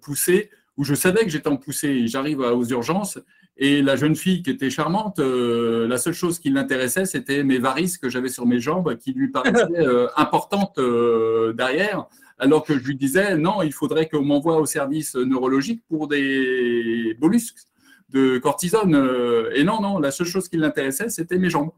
poussée 0.00 0.50
où 0.76 0.84
je 0.84 0.94
savais 0.94 1.24
que 1.24 1.30
j'étais 1.30 1.48
en 1.48 1.56
poussée 1.56 2.06
j'arrive 2.06 2.40
aux 2.40 2.64
urgences 2.64 3.18
et 3.58 3.80
la 3.80 3.96
jeune 3.96 4.16
fille 4.16 4.42
qui 4.42 4.50
était 4.50 4.68
charmante, 4.68 5.18
euh, 5.18 5.88
la 5.88 5.96
seule 5.96 6.12
chose 6.12 6.38
qui 6.38 6.50
l'intéressait, 6.50 7.06
c'était 7.06 7.42
mes 7.42 7.58
varices 7.58 7.96
que 7.96 8.10
j'avais 8.10 8.28
sur 8.28 8.46
mes 8.46 8.60
jambes, 8.60 8.96
qui 8.98 9.12
lui 9.12 9.28
paraissaient 9.28 9.64
euh, 9.78 10.08
importantes 10.16 10.78
euh, 10.78 11.54
derrière, 11.54 12.06
alors 12.38 12.64
que 12.64 12.78
je 12.78 12.84
lui 12.84 12.96
disais, 12.96 13.38
non, 13.38 13.62
il 13.62 13.72
faudrait 13.72 14.08
qu'on 14.08 14.22
m'envoie 14.22 14.58
au 14.58 14.66
service 14.66 15.14
neurologique 15.14 15.82
pour 15.88 16.06
des 16.06 17.16
bolus 17.18 17.54
de 18.10 18.36
cortisone. 18.38 18.94
et 19.54 19.64
non, 19.64 19.80
non, 19.80 19.98
la 19.98 20.10
seule 20.10 20.26
chose 20.26 20.48
qui 20.48 20.58
l'intéressait, 20.58 21.08
c'était 21.08 21.38
mes 21.38 21.48
jambes. 21.48 21.70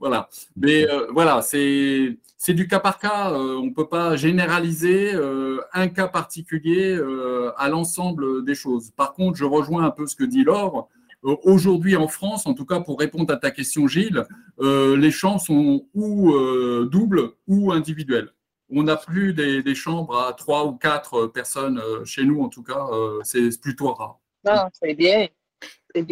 Voilà. 0.00 0.30
Mais 0.56 0.86
voilà, 1.12 1.42
c'est 1.42 2.18
du 2.48 2.68
cas 2.68 2.80
par 2.80 2.98
cas. 2.98 3.32
on 3.32 3.64
ne 3.64 3.74
peut 3.74 3.88
pas 3.88 4.16
généraliser 4.16 5.12
un 5.72 5.88
cas 5.88 6.08
particulier 6.08 6.98
à 7.56 7.68
l'ensemble 7.68 8.44
des 8.44 8.54
choses. 8.54 8.90
Par 8.90 9.14
contre, 9.14 9.36
je 9.36 9.44
rejoins 9.44 9.84
un 9.84 9.90
peu 9.90 10.06
ce 10.06 10.16
que 10.16 10.24
dit 10.24 10.44
Laure. 10.44 10.88
Euh, 11.26 11.36
aujourd'hui 11.42 11.96
en 11.96 12.08
France, 12.08 12.46
en 12.46 12.54
tout 12.54 12.66
cas 12.66 12.80
pour 12.80 12.98
répondre 12.98 13.32
à 13.32 13.36
ta 13.36 13.50
question 13.50 13.88
Gilles, 13.88 14.24
euh, 14.60 14.96
les 14.96 15.10
chambres 15.10 15.40
sont 15.40 15.86
ou 15.94 16.32
euh, 16.32 16.88
doubles 16.90 17.32
ou 17.46 17.72
individuelles. 17.72 18.30
On 18.70 18.82
n'a 18.82 18.96
plus 18.96 19.32
des, 19.32 19.74
chambres 19.74 20.18
à 20.18 20.32
trois 20.32 20.66
ou 20.66 20.72
quatre 20.72 21.26
personnes 21.28 21.80
chez 22.04 22.24
nous, 22.24 22.42
en 22.42 22.48
tout 22.48 22.64
cas, 22.64 22.84
c'est 23.22 23.60
plutôt 23.60 23.92
rare. 23.92 24.18
Non, 24.44 24.68
c'est 24.72 24.92
bien. 24.92 25.28
C'est 25.94 26.02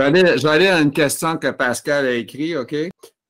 aller, 0.00 0.66
à 0.66 0.80
une 0.80 0.90
question 0.90 1.36
que 1.36 1.48
Pascal 1.52 2.06
a 2.06 2.14
écrite, 2.14 2.56
OK? 2.56 2.74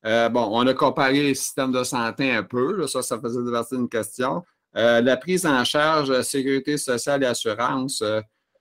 Bon, 0.05 0.49
on 0.53 0.67
a 0.67 0.75
comparé 0.75 1.23
les 1.23 1.35
systèmes 1.35 1.73
de 1.73 1.85
santé 1.85 2.33
un 2.33 2.43
peu, 2.43 2.87
ça, 2.87 3.03
ça 3.03 3.19
faisait 3.19 3.51
partie 3.51 3.77
d'une 3.77 3.89
question. 3.89 4.43
la 4.75 5.17
prise 5.17 5.47
en 5.47 5.65
charge, 5.65 6.21
sécurité 6.23 6.77
sociale 6.77 7.23
et 7.23 7.27
assurance 7.27 8.03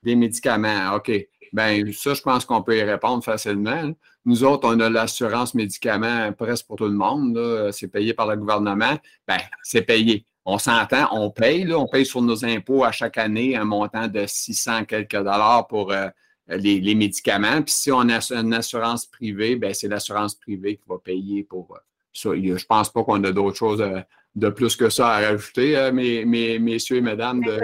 des 0.04 0.16
médicaments, 0.16 0.96
OK. 0.96 1.12
Bien, 1.52 1.84
ça, 1.94 2.14
je 2.14 2.22
pense 2.22 2.46
qu'on 2.46 2.62
peut 2.62 2.78
y 2.78 2.84
répondre 2.84 3.24
facilement. 3.24 3.92
Nous 4.24 4.44
autres, 4.44 4.68
on 4.68 4.80
a 4.80 4.90
l'assurance 4.90 5.56
médicaments 5.56 6.32
presque 6.34 6.68
pour 6.68 6.76
tout 6.76 6.86
le 6.86 6.92
monde. 6.92 7.72
C'est 7.72 7.88
payé 7.88 8.14
par 8.14 8.28
le 8.28 8.38
gouvernement. 8.38 8.98
Bien, 9.28 9.38
c'est 9.64 9.82
payé. 9.82 10.26
On 10.46 10.60
s'entend, 10.60 11.08
on 11.12 11.32
paye, 11.32 11.72
on 11.74 11.88
paye 11.88 12.06
sur 12.06 12.22
nos 12.22 12.46
impôts 12.46 12.84
à 12.84 12.92
chaque 12.92 13.18
année 13.18 13.56
un 13.56 13.66
montant 13.66 14.08
de 14.08 14.26
600 14.28 14.86
quelques 14.86 15.16
dollars 15.16 15.68
pour 15.68 15.92
euh, 16.52 16.58
les, 16.58 16.95
médicaments. 16.95 17.62
Puis 17.62 17.74
si 17.74 17.91
on 17.91 18.08
a 18.10 18.20
une 18.32 18.54
assurance 18.54 19.06
privée, 19.06 19.56
bien, 19.56 19.74
c'est 19.74 19.88
l'assurance 19.88 20.36
privée 20.36 20.78
qui 20.78 20.84
va 20.88 20.97
payer 20.97 21.43
pour 21.43 21.76
euh, 21.76 21.80
ça. 22.14 22.30
Je 22.36 22.54
ne 22.54 22.66
pense 22.68 22.89
pas 22.89 23.04
qu'on 23.04 23.24
a 23.24 23.32
d'autres 23.32 23.58
choses 23.58 23.82
euh, 23.82 24.02
de 24.36 24.50
plus 24.50 24.76
que 24.76 24.89
ça 24.89 25.10
à 25.10 25.20
rajouter, 25.22 25.91
mes, 25.91 26.60
messieurs 26.60 26.97
et 26.97 27.02
mesdames. 27.02 27.41
De, 27.41 27.60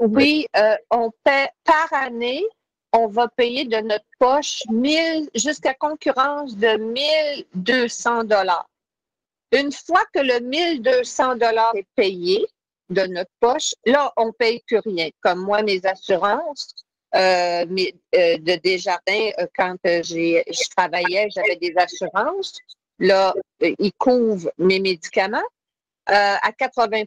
oui, 0.00 0.46
euh, 0.56 0.74
on 0.90 1.10
paie 1.22 1.48
par 1.64 1.92
année, 1.92 2.44
on 2.92 3.06
va 3.06 3.28
payer 3.28 3.64
de 3.64 3.76
notre 3.76 4.04
poche 4.18 4.62
1000 4.70 5.30
jusqu'à 5.34 5.74
concurrence 5.74 6.56
de 6.56 6.76
1200 7.54 8.24
dollars. 8.24 8.68
Une 9.52 9.70
fois 9.70 10.02
que 10.14 10.20
le 10.20 10.40
1200 10.40 11.36
dollars 11.36 11.76
est 11.76 11.86
payé 11.94 12.46
de 12.90 13.02
notre 13.02 13.30
poche, 13.38 13.74
là, 13.86 14.12
on 14.16 14.26
ne 14.26 14.32
paye 14.32 14.62
plus 14.66 14.78
rien. 14.78 15.10
Comme 15.20 15.40
moi, 15.40 15.62
mes 15.62 15.84
assurances, 15.86 16.74
de 17.14 18.56
Desjardins 18.56 19.30
quand 19.56 19.76
j'ai, 19.84 20.42
je 20.48 20.68
travaillais, 20.76 21.28
j'avais 21.34 21.56
des 21.56 21.74
assurances. 21.76 22.58
Là, 22.98 23.34
ils 23.60 23.92
couvrent 23.98 24.52
mes 24.58 24.80
médicaments 24.80 25.42
à 26.06 26.50
80% 26.52 27.06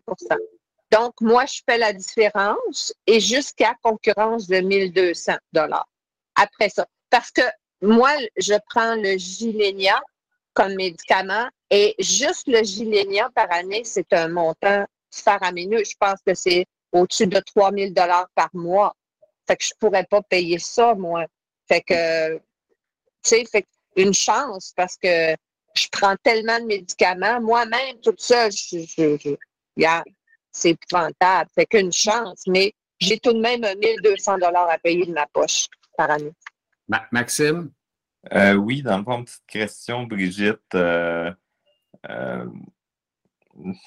Donc, 0.91 1.14
moi, 1.22 1.45
je 1.45 1.62
fais 1.68 1.78
la 1.78 1.93
différence 1.93 2.93
et 3.08 3.20
jusqu'à 3.20 3.76
concurrence 3.82 4.47
de 4.47 4.60
1200 4.60 5.34
dollars 5.53 5.88
après 6.36 6.70
ça. 6.70 6.86
Parce 7.10 7.32
que 7.32 7.41
moi, 7.82 8.12
je 8.38 8.53
prends 8.70 8.95
le 8.95 9.18
Gilenia 9.18 9.99
comme 10.53 10.76
médicament 10.76 11.47
et 11.70 11.95
juste 11.99 12.47
le 12.47 12.64
Gilenia 12.64 13.30
par 13.34 13.51
année, 13.51 13.84
c'est 13.84 14.12
un 14.14 14.28
montant 14.30 14.86
faramineux. 15.12 15.84
Je 15.84 15.95
pense 15.99 16.20
que 16.26 16.34
c'est 16.34 16.66
au-dessus 16.91 17.28
de 17.28 17.39
3000 17.39 17.93
dollars 17.93 18.30
par 18.36 18.49
mois. 18.53 18.95
Fait 19.48 19.56
que 19.56 19.66
je 19.66 19.74
pourrais 19.80 20.06
pas 20.06 20.22
payer 20.22 20.60
ça, 20.60 20.96
moi. 20.96 21.26
Fait 21.68 21.82
que, 21.82 22.36
tu 22.36 22.41
sais, 23.24 23.46
fait 23.46 23.66
une 23.96 24.14
chance 24.14 24.74
parce 24.76 24.98
que 24.98 25.36
je 25.76 25.88
prends 25.91 26.16
tellement 26.24 26.60
de 26.60 26.66
médicaments. 26.66 27.41
Moi-même, 27.41 28.00
tout 28.02 28.16
ça, 28.18 28.50
je, 28.50 28.86
je, 28.98 29.36
c'est 30.52 30.70
épouvantable. 30.72 31.50
Fait 31.54 31.66
qu'une 31.66 31.91
chance, 31.91 32.43
mais 32.48 32.74
j'ai 33.00 33.20
tout 33.20 33.34
de 33.34 33.39
même 33.39 33.62
1200 33.62 34.38
dollars 34.38 34.70
à 34.70 34.78
payer 34.78 35.06
de 35.06 35.12
ma 35.12 35.28
poche 35.28 35.68
par 35.98 36.10
année. 36.12 36.32
Maxime? 37.12 37.72
Euh, 38.34 38.54
oui, 38.54 38.82
dans 38.82 38.98
le 38.98 39.04
fond, 39.04 39.24
petite 39.24 39.46
question, 39.48 40.04
Brigitte. 40.04 40.74
Euh, 40.74 41.32
euh, 42.10 42.46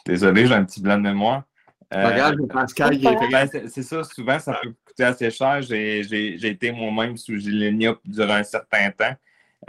désolé, 0.06 0.46
j'ai 0.46 0.54
un 0.54 0.64
petit 0.64 0.80
blanc 0.80 0.96
de 0.96 1.02
mémoire. 1.02 1.44
Regarde, 1.90 2.46
Pascal, 2.48 2.98
ben, 3.00 3.48
c'est 3.68 3.82
ça, 3.82 4.04
souvent, 4.04 4.38
ça 4.38 4.58
peut 4.62 4.74
coûter 4.84 5.04
assez 5.04 5.30
cher. 5.30 5.62
J'ai 5.62 6.46
été 6.46 6.70
moi-même 6.70 7.16
sous 7.16 7.36
Gilenia 7.36 7.94
durant 8.04 8.34
un 8.34 8.42
certain 8.42 8.90
temps. 8.90 9.14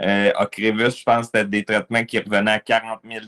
Euh, 0.02 0.30
Ocrevus, 0.38 0.98
je 0.98 1.02
pense 1.02 1.30
que 1.30 1.38
c'était 1.38 1.44
des 1.46 1.64
traitements 1.64 2.04
qui 2.04 2.18
revenaient 2.18 2.52
à 2.52 2.60
40 2.60 3.00
000 3.04 3.24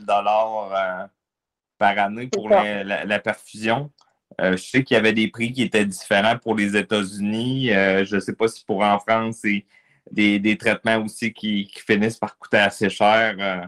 par 1.77 1.97
année 1.97 2.27
pour 2.27 2.49
la, 2.49 3.19
perfusion. 3.19 3.91
je 4.39 4.55
sais 4.57 4.83
qu'il 4.83 4.95
y 4.95 4.99
avait 4.99 5.13
des 5.13 5.27
prix 5.27 5.51
qui 5.51 5.63
étaient 5.63 5.85
différents 5.85 6.37
pour 6.37 6.55
les 6.55 6.77
États-Unis. 6.77 7.69
je 7.69 8.15
ne 8.15 8.19
sais 8.19 8.33
pas 8.33 8.47
si 8.47 8.63
pour 8.63 8.83
en 8.83 8.99
France, 8.99 9.39
c'est 9.41 9.65
des, 10.11 10.57
traitements 10.57 11.03
aussi 11.03 11.33
qui, 11.33 11.69
finissent 11.87 12.17
par 12.17 12.37
coûter 12.37 12.57
assez 12.57 12.89
cher. 12.91 13.67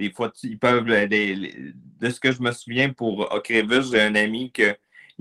Euh, 0.00 0.06
des 0.06 0.12
fois, 0.12 0.32
ils 0.42 0.58
peuvent. 0.58 0.84
de 0.84 2.10
ce 2.10 2.20
que 2.20 2.32
je 2.32 2.42
me 2.42 2.52
souviens 2.52 2.92
pour 2.92 3.32
Ocrevus, 3.32 3.90
j'ai 3.92 4.00
un 4.00 4.14
ami 4.14 4.50
qui 4.52 4.64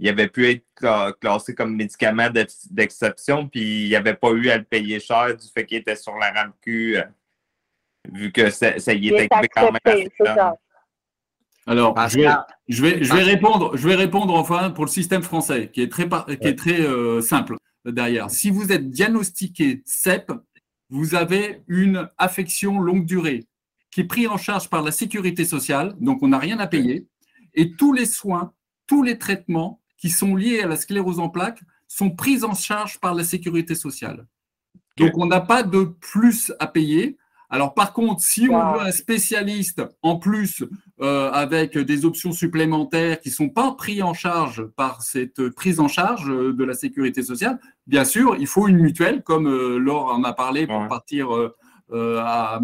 avait 0.08 0.28
pu 0.28 0.50
être 0.50 1.20
classé 1.20 1.54
comme 1.54 1.76
médicament 1.76 2.30
d'exception, 2.70 3.48
puis 3.48 3.88
il 3.88 3.92
n'avait 3.92 4.16
pas 4.16 4.32
eu 4.32 4.50
à 4.50 4.58
le 4.58 4.64
payer 4.64 5.00
cher 5.00 5.36
du 5.36 5.48
fait 5.48 5.66
qu'il 5.66 5.78
était 5.78 5.96
sur 5.96 6.16
la 6.18 6.32
RAMQ, 6.32 6.98
euh, 6.98 7.04
vu 8.14 8.32
que 8.32 8.50
ça, 8.50 8.78
y 8.94 9.10
était 9.10 9.28
quand 9.28 9.72
même. 9.72 10.54
Alors, 11.68 11.96
je 12.08 12.18
vais, 12.82 13.04
je, 13.04 13.14
vais, 13.14 13.22
répondre, 13.22 13.78
je 13.78 13.88
vais 13.88 13.94
répondre 13.94 14.34
enfin 14.34 14.72
pour 14.72 14.86
le 14.86 14.90
système 14.90 15.22
français, 15.22 15.70
qui 15.72 15.82
est 15.82 15.92
très, 15.92 16.08
qui 16.10 16.48
est 16.48 16.58
très 16.58 16.82
euh, 16.82 17.22
simple 17.22 17.58
derrière. 17.86 18.32
Si 18.32 18.50
vous 18.50 18.72
êtes 18.72 18.90
diagnostiqué 18.90 19.84
CEP, 19.86 20.32
vous 20.90 21.14
avez 21.14 21.62
une 21.68 22.10
affection 22.18 22.80
longue 22.80 23.06
durée 23.06 23.46
qui 23.92 24.02
est 24.02 24.06
prise 24.06 24.28
en 24.28 24.38
charge 24.38 24.70
par 24.70 24.84
la 24.84 24.92
sécurité 24.92 25.46
sociale, 25.46 25.96
donc 26.00 26.22
on 26.22 26.30
n'a 26.30 26.40
rien 26.40 26.60
à 26.60 26.68
payer, 26.68 27.08
et 27.54 27.72
tous 27.72 27.94
les 27.94 28.06
soins, 28.06 28.54
tous 28.88 29.04
les 29.04 29.18
traitements 29.18 29.82
qui 29.98 30.10
sont 30.10 30.36
liés 30.36 30.62
à 30.62 30.68
la 30.68 30.78
sclérose 30.78 31.20
en 31.20 31.30
plaques 31.30 31.62
sont 31.88 32.12
pris 32.12 32.44
en 32.44 32.54
charge 32.54 33.00
par 33.00 33.14
la 33.14 33.24
sécurité 33.24 33.76
sociale. 33.76 34.28
Donc 34.98 35.18
on 35.18 35.26
n'a 35.26 35.42
pas 35.42 35.64
de 35.64 35.84
plus 35.84 36.54
à 36.60 36.68
payer. 36.68 37.18
Alors 37.50 37.74
par 37.74 37.94
contre, 37.94 38.22
si 38.22 38.48
on 38.50 38.74
veut 38.74 38.82
un 38.82 38.92
spécialiste 38.92 39.82
en 40.04 40.18
plus 40.18 40.64
euh, 41.02 41.32
avec 41.32 41.78
des 41.78 42.06
options 42.06 42.32
supplémentaires 42.32 43.20
qui 43.20 43.30
ne 43.30 43.34
sont 43.34 43.50
pas 43.50 43.72
pris 43.72 44.04
en 44.04 44.14
charge 44.14 44.66
par 44.76 45.02
cette 45.02 45.50
prise 45.50 45.80
en 45.80 45.88
charge 45.88 46.28
de 46.28 46.64
la 46.64 46.76
sécurité 46.76 47.24
sociale, 47.24 47.60
bien 47.88 48.06
sûr, 48.06 48.36
il 48.40 48.46
faut 48.46 48.68
une 48.68 48.78
mutuelle, 48.78 49.24
comme 49.24 49.48
euh, 49.48 49.80
Laure 49.80 50.14
en 50.14 50.24
a 50.24 50.34
parlé 50.34 50.68
pour 50.68 50.88
partir 50.88 51.36
euh, 51.36 51.56
à, 51.92 52.60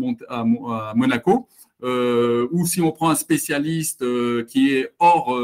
Monaco. 0.96 1.48
ou 1.82 2.66
si 2.66 2.82
on 2.82 2.92
prend 2.92 3.10
un 3.10 3.16
spécialiste 3.16 4.04
qui 4.46 4.74
est 4.74 4.94
hors 5.00 5.38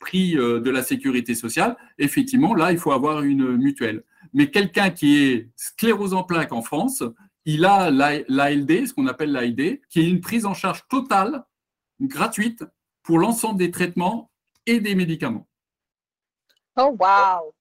prix 0.00 0.34
de 0.34 0.70
la 0.70 0.82
sécurité 0.82 1.34
sociale, 1.34 1.76
effectivement, 1.98 2.54
là, 2.54 2.72
il 2.72 2.78
faut 2.78 2.92
avoir 2.92 3.22
une 3.22 3.56
mutuelle. 3.56 4.02
Mais 4.34 4.50
quelqu'un 4.50 4.90
qui 4.90 5.24
est 5.24 5.48
sclérose 5.56 6.14
en 6.14 6.22
plaques 6.22 6.52
en 6.52 6.62
France, 6.62 7.02
il 7.44 7.64
a 7.64 7.90
l'ALD, 7.90 8.86
ce 8.86 8.92
qu'on 8.92 9.06
appelle 9.06 9.32
l'ALD, 9.32 9.80
qui 9.88 10.00
est 10.00 10.08
une 10.08 10.20
prise 10.20 10.44
en 10.44 10.54
charge 10.54 10.86
totale, 10.88 11.44
gratuite, 12.00 12.64
pour 13.02 13.18
l'ensemble 13.18 13.58
des 13.58 13.70
traitements 13.70 14.30
et 14.66 14.80
des 14.80 14.94
médicaments. 14.94 15.48
Oh, 16.76 16.94
wow! 17.00 17.54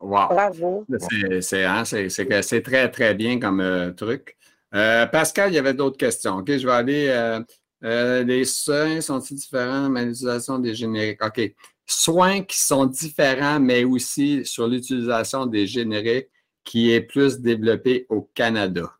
Wow. 0.00 0.28
Bravo. 0.28 0.86
Hein, 0.90 1.84
c'est 1.84 2.62
très, 2.62 2.90
très 2.90 3.14
bien 3.14 3.38
comme 3.38 3.60
euh, 3.60 3.92
truc. 3.92 4.36
Euh, 4.74 5.06
Pascal, 5.06 5.50
il 5.50 5.56
y 5.56 5.58
avait 5.58 5.74
d'autres 5.74 5.98
questions. 5.98 6.38
OK, 6.38 6.56
je 6.56 6.66
vais 6.66 6.72
aller. 6.72 7.42
Euh, 7.82 8.22
les 8.24 8.44
soins 8.44 9.00
sont-ils 9.00 9.36
différents? 9.36 9.88
Dans 9.88 10.00
l'utilisation 10.00 10.58
des 10.58 10.74
génériques? 10.74 11.24
OK. 11.24 11.54
Soins 11.86 12.42
qui 12.42 12.58
sont 12.58 12.86
différents, 12.86 13.60
mais 13.60 13.84
aussi 13.84 14.44
sur 14.44 14.68
l'utilisation 14.68 15.46
des 15.46 15.66
génériques 15.66 16.28
qui 16.64 16.92
est 16.92 17.00
plus 17.00 17.40
développé 17.40 18.06
au 18.08 18.30
Canada. 18.34 18.90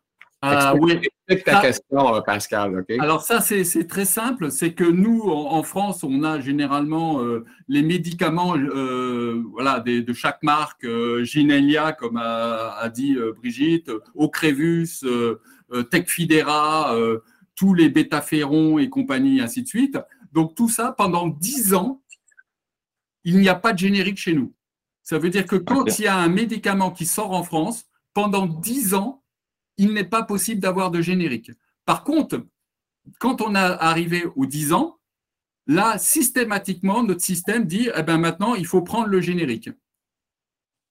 Ah 0.43 0.73
oui. 0.75 0.99
ta 1.45 1.61
question, 1.61 2.15
euh, 2.15 2.21
Pascal. 2.21 2.83
Alors 2.99 3.21
ça, 3.21 3.41
c'est 3.41 3.87
très 3.87 4.05
simple. 4.05 4.49
C'est 4.49 4.73
que 4.73 4.83
nous, 4.83 5.21
en, 5.29 5.61
France, 5.61 6.03
on 6.03 6.23
a 6.23 6.39
généralement 6.39 7.21
euh, 7.21 7.45
les 7.67 7.83
médicaments 7.83 8.57
euh, 8.57 9.43
voilà, 9.51 9.79
de 9.79 10.13
chaque 10.13 10.41
marque, 10.41 10.87
Ginelia, 11.21 11.93
comme 11.93 12.17
a, 12.17 12.89
dit 12.89 13.15
Brigitte, 13.37 13.91
Ocrevus, 14.15 15.05
Tecfidera, 15.91 16.95
tous 17.55 17.73
les 17.75 17.89
bêta-ferrons 17.89 18.79
et 18.79 18.89
compagnie, 18.89 19.41
ainsi 19.41 19.61
de 19.61 19.67
suite. 19.67 19.99
Donc 20.31 20.55
tout 20.55 20.69
ça, 20.69 20.93
pendant 20.97 21.27
dix 21.27 21.73
ans, 21.75 22.01
il 23.23 23.37
n'y 23.37 23.49
a 23.49 23.55
pas 23.55 23.73
de 23.73 23.77
générique 23.77 24.17
chez 24.17 24.33
nous. 24.33 24.53
Ça 25.03 25.19
veut 25.19 25.29
dire 25.29 25.45
que 25.45 25.55
quand 25.55 25.99
il 25.99 26.05
y 26.05 26.07
a 26.07 26.17
un 26.17 26.29
médicament 26.29 26.89
qui 26.89 27.05
sort 27.05 27.31
en 27.31 27.43
France, 27.43 27.85
pendant 28.13 28.47
dix 28.47 28.93
ans, 28.95 29.20
il 29.77 29.93
n'est 29.93 30.05
pas 30.05 30.23
possible 30.23 30.61
d'avoir 30.61 30.91
de 30.91 31.01
générique. 31.01 31.51
Par 31.85 32.03
contre, 32.03 32.45
quand 33.19 33.41
on 33.41 33.55
a 33.55 33.65
arrivé 33.65 34.25
aux 34.35 34.45
10 34.45 34.73
ans, 34.73 34.99
là, 35.67 35.97
systématiquement, 35.97 37.03
notre 37.03 37.21
système 37.21 37.65
dit, 37.65 37.89
eh 37.95 38.03
ben 38.03 38.17
maintenant, 38.17 38.55
il 38.55 38.65
faut 38.65 38.81
prendre 38.81 39.07
le 39.07 39.21
générique. 39.21 39.69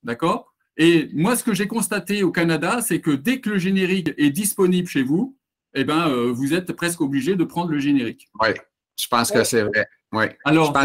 D'accord? 0.03 0.55
Et 0.77 1.11
moi, 1.13 1.37
ce 1.37 1.45
que 1.45 1.53
j'ai 1.53 1.67
constaté 1.67 2.23
au 2.23 2.33
Canada, 2.33 2.81
c'est 2.81 3.01
que 3.01 3.11
dès 3.11 3.41
que 3.41 3.51
le 3.51 3.59
générique 3.59 4.13
est 4.17 4.31
disponible 4.31 4.89
chez 4.89 5.03
vous, 5.03 5.37
eh 5.75 5.85
ben, 5.85 6.09
euh, 6.09 6.33
vous 6.33 6.55
êtes 6.55 6.73
presque 6.73 7.01
obligé 7.01 7.37
de 7.37 7.45
prendre 7.45 7.71
le 7.71 7.79
générique. 7.79 8.29
Oui, 8.41 8.49
je 8.97 9.07
pense 9.09 9.31
que 9.31 9.45
c'est 9.45 9.63
vrai. 9.63 9.87
Ouais. 10.13 10.37
Alors, 10.45 10.77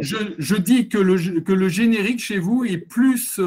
je, 0.00 0.56
dis 0.56 0.88
que 0.88 0.98
le, 0.98 1.40
que 1.40 1.52
le 1.52 1.68
générique 1.68 2.20
chez 2.20 2.38
vous 2.38 2.64
est 2.64 2.78
plus, 2.78 3.38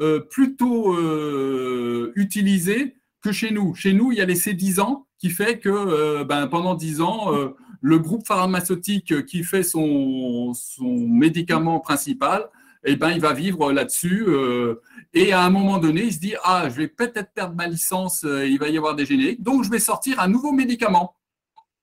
euh, 0.00 0.20
plutôt 0.20 0.94
euh, 0.94 2.12
utilisé 2.16 2.96
que 3.20 3.32
chez 3.32 3.50
nous. 3.50 3.74
Chez 3.74 3.92
nous, 3.92 4.12
il 4.12 4.18
y 4.18 4.20
a 4.20 4.24
laissé 4.24 4.54
10 4.54 4.80
ans 4.80 5.06
qui 5.18 5.30
fait 5.30 5.58
que 5.58 5.68
euh, 5.68 6.24
ben, 6.24 6.46
pendant 6.46 6.74
10 6.74 7.00
ans, 7.00 7.34
euh, 7.34 7.56
le 7.80 7.98
groupe 7.98 8.26
pharmaceutique 8.26 9.24
qui 9.26 9.44
fait 9.44 9.62
son, 9.62 10.52
son 10.54 11.06
médicament 11.08 11.80
principal, 11.80 12.48
eh 12.84 12.96
ben, 12.96 13.10
il 13.10 13.20
va 13.20 13.32
vivre 13.32 13.72
là-dessus. 13.72 14.24
Euh, 14.26 14.80
et 15.12 15.32
à 15.32 15.42
un 15.42 15.50
moment 15.50 15.78
donné, 15.78 16.04
il 16.04 16.12
se 16.12 16.18
dit 16.18 16.34
Ah, 16.44 16.68
je 16.70 16.76
vais 16.76 16.88
peut-être 16.88 17.32
perdre 17.34 17.54
ma 17.54 17.66
licence, 17.66 18.22
il 18.24 18.58
va 18.58 18.68
y 18.68 18.78
avoir 18.78 18.94
des 18.94 19.06
génériques, 19.06 19.42
donc 19.42 19.64
je 19.64 19.70
vais 19.70 19.78
sortir 19.78 20.20
un 20.20 20.28
nouveau 20.28 20.52
médicament. 20.52 21.16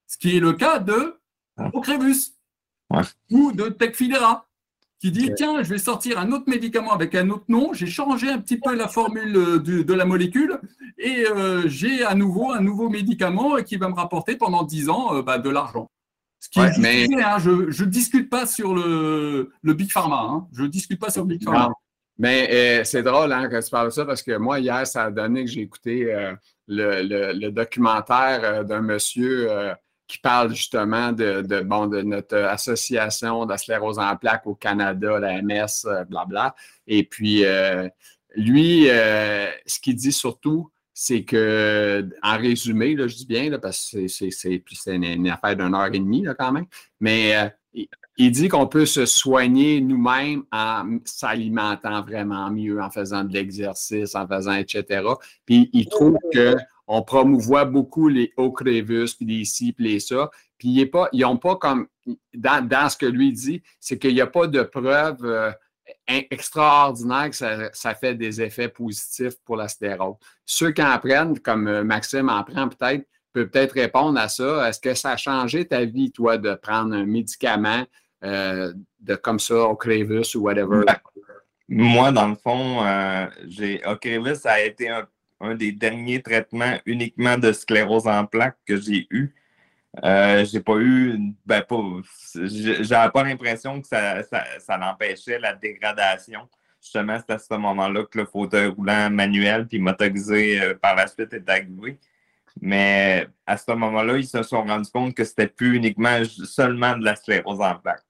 Ce 0.07 0.17
qui 0.17 0.38
est 0.38 0.39
le 0.39 0.53
cas 0.53 0.79
de 0.79 1.19
Ocrevus 1.73 2.33
ou 3.29 3.51
de 3.51 3.69
Tecfidera 3.69 4.46
qui 4.99 5.11
dit 5.11 5.31
tiens, 5.35 5.61
je 5.63 5.69
vais 5.69 5.77
sortir 5.77 6.19
un 6.19 6.31
autre 6.31 6.45
médicament 6.47 6.91
avec 6.91 7.13
un 7.15 7.29
autre 7.29 7.45
nom, 7.47 7.73
j'ai 7.73 7.87
changé 7.87 8.29
un 8.29 8.39
petit 8.39 8.57
peu 8.57 8.75
la 8.75 8.87
formule 8.87 9.35
euh, 9.35 9.59
de, 9.59 9.93
la 9.93 10.05
molécule 10.05 10.59
et 10.97 11.25
euh, 11.27 11.67
j'ai 11.67 12.03
à 12.03 12.15
nouveau 12.15 12.51
un 12.51 12.61
nouveau 12.61 12.89
médicament 12.89 13.57
qui 13.57 13.77
va 13.77 13.89
me 13.89 13.93
rapporter 13.93 14.35
pendant 14.35 14.63
10 14.63 14.89
ans 14.89 15.15
euh, 15.15 15.21
bah, 15.21 15.37
de 15.37 15.49
l'argent. 15.49 15.89
Ce 16.39 16.49
qui 16.49 16.59
est 16.59 16.77
mais... 16.79 17.07
Hein, 17.23 17.37
je 17.39 17.83
ne 17.83 17.89
discute 17.89 18.29
pas 18.29 18.45
sur 18.45 18.73
le, 18.73 19.51
le 19.61 19.73
Big 19.73 19.91
Pharma. 19.91 20.21
Hein. 20.21 20.47
Je 20.53 20.63
ne 20.63 20.67
discute 20.67 20.99
pas 20.99 21.09
sur 21.09 21.23
le 21.23 21.29
Big 21.29 21.43
Pharma. 21.43 21.71
Mais 22.19 22.83
c'est 22.83 23.03
drôle 23.03 23.31
hein, 23.31 23.47
que 23.47 23.63
tu 23.63 23.69
parles 23.69 23.87
de 23.87 23.93
ça 23.93 24.05
parce 24.05 24.23
que 24.23 24.37
moi, 24.37 24.59
hier, 24.59 24.85
ça 24.87 25.05
a 25.05 25.11
donné 25.11 25.45
que 25.45 25.51
j'ai 25.51 25.61
écouté 25.61 26.05
le, 26.67 27.33
le, 27.33 27.49
documentaire 27.51 28.65
d'un 28.65 28.81
monsieur 28.81 29.47
qui 30.08 30.18
parle 30.20 30.53
justement 30.53 31.12
de, 31.12 31.62
bon, 31.62 31.88
de 31.88 32.01
notre 32.01 32.38
association 32.38 33.45
de 33.45 33.53
la 33.68 33.82
en 33.82 34.16
plaques 34.16 34.47
au 34.47 34.55
Canada, 34.55 35.20
la 35.20 35.41
MS, 35.41 35.86
euh, 35.86 36.05
blabla. 36.05 36.55
Et 36.88 37.03
puis, 37.03 37.43
euh, 37.43 37.89
lui, 38.36 38.86
ce 38.86 39.80
qu'il 39.80 39.95
dit 39.95 40.12
surtout, 40.12 40.72
c'est 40.93 41.24
que, 41.24 42.10
en 42.24 42.38
résumé, 42.38 42.95
là, 42.95 43.08
je 43.08 43.16
dis 43.16 43.26
bien, 43.26 43.49
là, 43.49 43.60
parce 43.60 43.91
que 43.91 44.08
c'est 44.08 44.64
une, 44.88 45.03
une, 45.03 45.30
affaire 45.30 45.55
d'une 45.55 45.76
heure 45.76 45.93
et 45.93 45.99
demie 45.99 46.24
là, 46.24 46.34
quand 46.34 46.51
même, 46.51 46.66
mais 46.99 47.51
il 48.18 48.32
dit 48.32 48.47
qu'on 48.47 48.68
peut 48.68 48.86
se 48.86 49.05
soigner 49.05 49.80
nous-mêmes 49.80 50.43
en 50.51 50.97
s'alimentant 51.05 52.01
vraiment 52.01 52.49
mieux, 52.49 52.82
en 52.82 52.89
faisant 52.89 53.24
de 53.24 53.34
l'exercice, 53.34 54.15
en 54.15 54.28
faisant, 54.28 54.53
etc. 54.53 55.03
Puis 55.45 55.70
il 55.72 55.88
trouve 55.88 56.18
qu'on 56.34 57.01
promouvoit 57.03 57.65
beaucoup 57.65 58.07
les 58.07 58.34
Ocrevus, 58.36 59.13
puis 59.15 59.26
les 59.26 59.45
ci, 59.45 59.72
puis 59.72 59.86
les 59.86 59.99
ça. 59.99 60.32
Puis 60.57 60.70
il 60.70 60.89
pas, 60.89 61.09
ils 61.13 61.22
n'ont 61.22 61.38
pas 61.38 61.57
comme, 61.57 61.88
dans, 62.34 62.89
ce 62.89 62.97
que 62.97 63.05
lui 63.05 63.32
dit, 63.32 63.61
c'est 63.80 63.99
qu'il 63.99 64.15
n'y 64.15 64.22
a 64.22 64.28
pas 64.28 64.47
de 64.47 64.63
preuve 64.63 65.24
euh, 65.24 65.51
extraordinaire 66.07 67.30
que 67.30 67.36
ça, 67.36 67.95
fait 67.95 68.15
des 68.15 68.41
effets 68.41 68.70
positifs 68.70 69.36
pour 69.45 69.57
la 69.57 69.68
stérose. 69.68 70.15
Ceux 70.43 70.72
qui 70.72 70.82
en 70.82 70.97
prennent, 70.97 71.38
comme 71.39 71.68
euh, 71.68 71.84
Maxime 71.84 72.30
en 72.30 72.43
prend 72.43 72.68
peut-être, 72.68 73.05
peut 73.32 73.47
peut-être 73.47 73.74
répondre 73.74 74.20
à 74.20 74.28
ça. 74.28 74.68
Est-ce 74.68 74.80
que 74.80 74.95
ça 74.95 75.11
a 75.11 75.18
changé 75.18 75.68
ta 75.68 75.86
vie, 75.86 76.11
toi, 76.11 76.39
de 76.39 76.55
prendre 76.55 76.95
un 76.95 77.05
médicament 77.05 77.86
euh, 78.24 78.74
de 78.99 79.15
comme 79.15 79.39
ça, 79.39 79.55
Ocrevus 79.55 80.36
ou 80.36 80.41
whatever? 80.41 80.84
Ben, 80.86 80.97
moi, 81.70 82.11
dans 82.11 82.30
le 82.30 82.36
fond, 82.36 82.86
euh, 82.86 83.28
j'ai 83.47 83.82
Ocrevus 83.86 84.45
a 84.45 84.61
été 84.61 84.89
un, 84.89 85.55
des 85.55 85.72
derniers 85.72 86.22
traitements 86.22 86.78
uniquement 86.86 87.38
de 87.38 87.51
sclérose 87.51 88.07
en 88.07 88.26
plaques 88.26 88.57
que 88.65 88.78
j'ai 88.78 89.07
eu. 89.11 89.34
Euh, 90.03 90.45
j'ai 90.45 90.59
pas 90.59 90.78
eu, 90.78 91.34
ben 91.45 91.61
pas, 91.61 91.82
j'avais 92.36 93.11
pas 93.11 93.24
l'impression 93.24 93.82
que 93.82 93.88
ça, 93.88 94.22
ça, 94.24 94.80
empêchait 94.82 95.39
la 95.39 95.53
dégradation. 95.53 96.47
Justement, 96.82 97.18
c'est 97.20 97.34
à 97.34 97.39
ce 97.39 97.53
moment-là 97.55 98.05
que 98.05 98.20
le 98.20 98.26
fauteuil 98.26 98.68
roulant 98.68 99.09
manuel 99.09 99.68
puis 99.68 99.80
motorisé 99.80 100.61
euh, 100.61 100.76
par 100.76 100.95
la 100.95 101.07
suite 101.07 101.34
est 101.34 101.49
arrivé. 101.49 101.99
Mais 102.61 103.28
à 103.45 103.57
ce 103.57 103.72
moment-là, 103.72 104.18
ils 104.18 104.28
se 104.28 104.41
sont 104.43 104.63
rendus 104.63 104.89
compte 104.91 105.13
que 105.15 105.24
c'était 105.24 105.47
plus 105.47 105.76
uniquement 105.76 106.24
seulement 106.26 106.95
de 106.97 107.03
la 107.03 107.15
sclérose 107.15 107.61
en 107.61 107.76
plaques. 107.76 108.07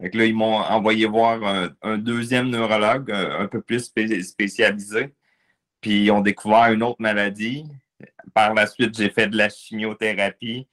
Là, 0.00 0.24
ils 0.24 0.34
m'ont 0.34 0.56
envoyé 0.56 1.06
voir 1.06 1.68
un, 1.82 1.98
deuxième 1.98 2.48
neurologue 2.48 3.10
euh, 3.10 3.40
un, 3.40 3.46
peu 3.46 3.60
plus 3.60 3.80
spécialisé. 4.22 5.14
Puis 5.80 6.04
ils 6.04 6.10
ont 6.10 6.22
découvert 6.22 6.72
une 6.72 6.82
autre 6.82 7.00
maladie. 7.00 7.66
Par 8.32 8.54
la 8.54 8.66
suite, 8.66 8.96
j'ai 8.96 9.10
fait 9.10 9.28
de 9.28 9.36
la 9.36 9.50
chimiothérapie. 9.50 10.66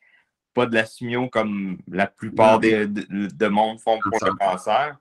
Pas 0.53 0.65
de 0.65 0.75
la 0.75 0.85
chimio 0.85 1.27
comme 1.27 1.77
la 1.87 2.07
plupart 2.07 2.59
des, 2.59 2.87
de, 2.87 3.47
monde 3.47 3.79
font 3.79 3.99
pour 3.99 4.25
le 4.25 4.33
cancer. 4.33 4.97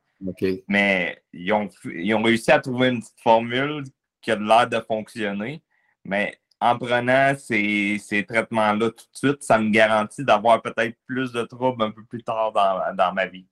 Mais 0.68 1.22
ils 1.32 1.52
ont, 1.52 1.68
ils 1.84 2.14
ont 2.14 2.22
réussi 2.22 2.50
à 2.50 2.58
trouver 2.58 2.88
une 2.88 3.00
petite 3.00 3.20
formule 3.22 3.84
qui 4.20 4.32
a 4.32 4.36
l'air 4.36 4.68
de 4.68 4.80
fonctionner. 4.80 5.62
Mais 6.04 6.38
en 6.60 6.76
prenant 6.76 7.34
ces, 7.38 7.98
ces 7.98 8.24
traitements-là 8.24 8.90
tout 8.90 9.04
de 9.12 9.16
suite, 9.16 9.42
ça 9.42 9.58
me 9.58 9.70
garantit 9.70 10.24
d'avoir 10.24 10.62
peut-être 10.62 10.96
plus 11.06 11.32
de 11.32 11.42
troubles 11.42 11.84
un 11.84 11.90
peu 11.90 12.04
plus 12.04 12.22
tard 12.22 12.52
dans, 12.52 12.94
dans 12.94 13.12
ma 13.12 13.26
vie. 13.26 13.46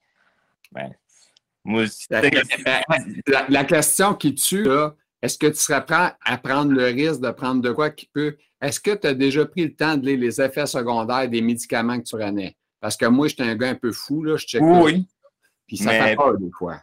Ben, 0.73 0.93
la, 3.49 3.65
question 3.65 4.15
qui 4.15 4.35
tue, 4.35 4.67
est-ce 5.23 5.39
que 5.39 5.47
tu 5.47 5.57
serais 5.57 5.85
prêt 5.85 6.13
à 6.23 6.37
prendre 6.37 6.73
le 6.73 6.85
risque 6.85 7.21
de 7.21 7.31
prendre 7.31 7.63
de 7.63 7.73
quoi 7.73 7.91
qui 7.91 8.07
peut. 8.13 8.37
Est-ce 8.61 8.81
que 8.81 8.95
tu 8.95 9.07
as 9.07 9.15
déjà 9.15 9.47
pris 9.47 9.65
le 9.65 9.75
temps 9.75 9.97
de 9.97 10.07
lire 10.07 10.19
les 10.19 10.41
effets 10.41 10.67
secondaires 10.67 11.29
des 11.29 11.41
médicaments 11.41 11.99
que 11.99 12.05
tu 12.05 12.17
prenais? 12.17 12.57
Parce 12.81 12.97
que 12.97 13.07
moi, 13.07 13.29
j'étais 13.29 13.45
un 13.45 13.57
gars 13.57 13.71
un 13.71 13.75
peu 13.75 13.93
fou, 13.93 14.23
là, 14.23 14.37
je 14.37 14.47
check 14.47 14.63
Oui. 14.63 15.07
Puis 15.67 15.79
ça 15.79 15.91
fait 15.91 16.17
peur 16.17 16.37
des 16.39 16.51
fois. 16.51 16.81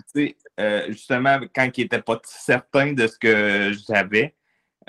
Euh, 0.60 0.86
justement, 0.90 1.40
quand 1.54 1.70
il 1.78 1.82
n'était 1.82 2.02
pas 2.02 2.20
certain 2.24 2.94
de 2.94 3.08
ce 3.08 3.18
que 3.18 3.72
j'avais, 3.88 4.36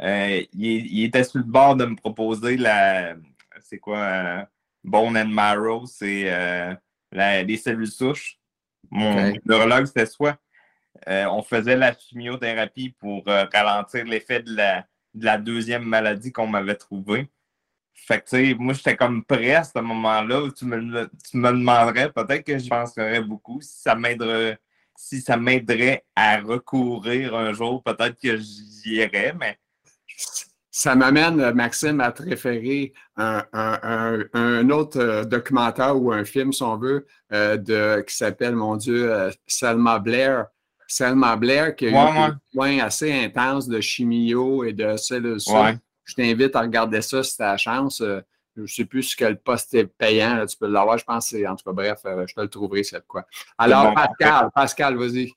euh, 0.01 0.43
il, 0.55 1.05
était 1.05 1.25
sur 1.25 1.39
le 1.39 1.45
bord 1.45 1.77
de 1.77 1.85
me 1.85 1.97
proposer 1.97 2.57
la. 2.57 3.15
C'est 3.61 3.79
quoi? 3.79 3.99
Euh, 3.99 4.43
bone 4.83 5.17
and 5.17 5.29
marrow, 5.29 5.85
c'est 5.87 6.75
les 7.13 7.57
cellules 7.59 7.87
souches. 7.87 8.39
Mon 8.91 9.33
neurologue, 9.45 9.87
c'était 9.87 10.07
soit 10.07 10.39
euh, 11.09 11.27
on 11.27 11.43
faisait 11.43 11.77
la 11.77 11.97
chimiothérapie 11.97 12.91
pour 12.91 13.25
euh, 13.29 13.47
ralentir 13.53 14.05
l'effet 14.05 14.43
de 14.43 14.55
la, 14.55 15.39
deuxième 15.39 15.85
maladie 15.85 16.33
qu'on 16.33 16.47
m'avait 16.47 16.77
trouvée. 16.77 17.29
Fait 17.95 18.21
que, 18.21 18.25
tu 18.25 18.51
sais, 18.51 18.55
moi, 18.59 18.75
j'étais 18.75 18.97
comme 18.97 19.25
prêt 19.25 19.55
à 19.55 19.65
ce 19.65 19.79
moment-là 19.79 20.43
où 20.43 20.51
tu 20.51 20.65
me, 20.65 20.77
me 20.77 21.09
demanderais, 21.51 22.11
peut-être 22.13 22.45
que 22.45 22.59
je 22.59 22.69
penserais 22.69 23.21
beaucoup 23.21 23.61
si 23.61 23.81
ça 23.83 23.95
m'aiderait, 23.95 24.59
si 24.97 25.21
ça 25.21 25.37
m'aiderait 25.37 26.05
à 26.17 26.39
recourir 26.39 27.35
un 27.35 27.53
jour, 27.53 27.83
peut-être 27.83 28.19
que 28.21 28.37
j'y 28.37 28.97
irais, 28.97 29.35
mais 29.39 29.59
ça 30.75 30.95
m'amène, 30.95 31.39
euh, 31.39 31.53
Maxime, 31.53 32.01
à 32.01 32.13
te 32.13 32.23
référer 32.23 32.95
un, 33.17 33.45
un, 33.53 34.71
autre 34.71 34.99
euh, 34.99 35.25
documentaire 35.25 36.01
ou 36.01 36.11
un 36.11 36.25
film, 36.25 36.51
si 36.51 36.63
on 36.63 36.79
veut, 36.79 37.07
euh, 37.31 37.59
de, 37.59 38.01
qui 38.01 38.17
s'appelle, 38.17 38.57
mon 38.57 38.77
Dieu, 38.77 39.31
Selma 39.47 39.99
Blair. 39.99 40.47
Selma 40.89 41.37
Blair, 41.37 41.77
qui 41.77 41.87
a 41.87 41.91
eu 41.91 41.95
un 41.95 42.39
point 42.55 42.79
assez 42.79 43.13
intense 43.13 43.69
de 43.69 43.81
chimio 43.81 44.65
et 44.65 44.73
de 44.73 44.97
cellules 44.97 45.41
Je 46.05 46.15
t'invite 46.15 46.57
à 46.57 46.63
regarder 46.63 47.03
ça 47.03 47.23
si 47.23 47.37
tu 47.37 47.43
as 47.43 47.53
la 47.53 47.57
chance. 47.59 48.03
je 48.03 48.61
ne 48.61 48.67
sais 48.67 48.85
plus 48.87 49.03
si 49.03 49.23
le 49.23 49.37
poste 49.37 49.75
est 49.75 49.87
payant. 49.87 50.45
tu 50.47 50.57
peux 50.57 50.69
l'avoir, 50.69 50.97
je 50.97 51.05
pense. 51.05 51.35
En 51.35 51.57
tout 51.57 51.65
cas, 51.65 51.73
bref, 51.73 52.01
je 52.05 52.35
te 52.35 52.41
le 52.41 52.49
trouverai, 52.49 52.83
c'est 52.83 53.07
quoi. 53.07 53.27
Alors, 53.59 53.95
Pascal, 53.95 54.51
Pascal, 54.55 54.97
vas-y. 54.97 55.33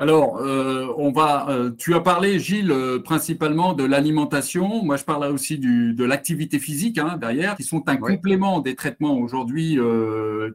Alors, 0.00 0.38
euh, 0.38 0.86
on 0.96 1.12
va. 1.12 1.50
Euh, 1.50 1.72
tu 1.76 1.94
as 1.94 2.00
parlé, 2.00 2.38
Gilles, 2.38 2.70
euh, 2.70 3.00
principalement 3.00 3.74
de 3.74 3.84
l'alimentation. 3.84 4.82
Moi, 4.82 4.96
je 4.96 5.04
parle 5.04 5.24
aussi 5.26 5.58
de 5.58 6.04
l'activité 6.04 6.58
physique 6.58 6.96
hein, 6.96 7.18
derrière, 7.18 7.54
qui 7.54 7.64
sont 7.64 7.86
un 7.86 7.98
complément 7.98 8.60
des 8.60 8.74
traitements 8.74 9.18
aujourd'hui 9.18 9.78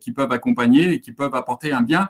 qui 0.01 0.11
peuvent 0.13 0.31
accompagner 0.31 0.93
et 0.93 0.99
qui 0.99 1.11
peuvent 1.11 1.35
apporter 1.35 1.71
un 1.71 1.81
bien. 1.83 2.09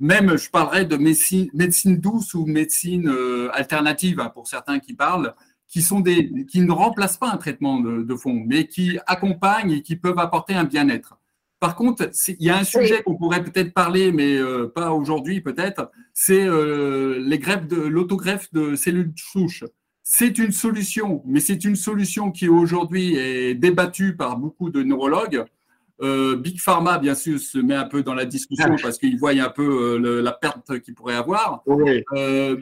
Même, 0.00 0.36
je 0.36 0.50
parlerai 0.50 0.84
de 0.84 0.96
médecine, 0.96 1.48
médecine 1.54 1.98
douce 1.98 2.34
ou 2.34 2.46
médecine 2.46 3.08
alternative 3.52 4.18
hein, 4.18 4.32
pour 4.34 4.48
certains 4.48 4.80
qui 4.80 4.94
parlent, 4.94 5.34
qui 5.68 5.82
sont 5.82 6.00
des, 6.00 6.46
qui 6.46 6.62
ne 6.62 6.72
remplacent 6.72 7.16
pas 7.16 7.30
un 7.30 7.36
traitement 7.36 7.78
de, 7.78 8.02
de 8.02 8.14
fond, 8.16 8.42
mais 8.44 8.66
qui 8.66 8.98
accompagnent 9.06 9.70
et 9.70 9.82
qui 9.82 9.94
peuvent 9.94 10.18
apporter 10.18 10.54
un 10.54 10.64
bien-être. 10.64 11.16
Par 11.62 11.76
contre, 11.76 12.10
il 12.26 12.44
y 12.44 12.50
a 12.50 12.58
un 12.58 12.64
sujet 12.64 13.04
qu'on 13.04 13.14
pourrait 13.14 13.44
peut-être 13.44 13.72
parler, 13.72 14.10
mais 14.10 14.36
euh, 14.36 14.66
pas 14.66 14.90
aujourd'hui 14.90 15.40
peut-être, 15.40 15.92
c'est 16.12 16.44
euh, 16.44 17.22
les 17.24 17.38
greffes 17.38 17.68
de 17.68 17.76
l'autogreffe 17.76 18.52
de 18.52 18.74
cellules 18.74 19.12
souches. 19.14 19.62
C'est 20.02 20.38
une 20.38 20.50
solution, 20.50 21.22
mais 21.24 21.38
c'est 21.38 21.64
une 21.64 21.76
solution 21.76 22.32
qui 22.32 22.48
aujourd'hui 22.48 23.14
est 23.14 23.54
débattue 23.54 24.16
par 24.16 24.38
beaucoup 24.38 24.70
de 24.70 24.82
neurologues. 24.82 25.44
Euh, 26.00 26.34
Big 26.34 26.60
Pharma, 26.60 26.98
bien 26.98 27.14
sûr, 27.14 27.38
se 27.38 27.58
met 27.58 27.76
un 27.76 27.86
peu 27.86 28.02
dans 28.02 28.14
la 28.14 28.24
discussion 28.24 28.74
parce 28.82 28.98
qu'il 28.98 29.16
voit 29.16 29.30
un 29.30 29.48
peu 29.48 29.98
la 30.20 30.32
perte 30.32 30.80
qu'il 30.80 30.94
pourrait 30.94 31.14
avoir. 31.14 31.62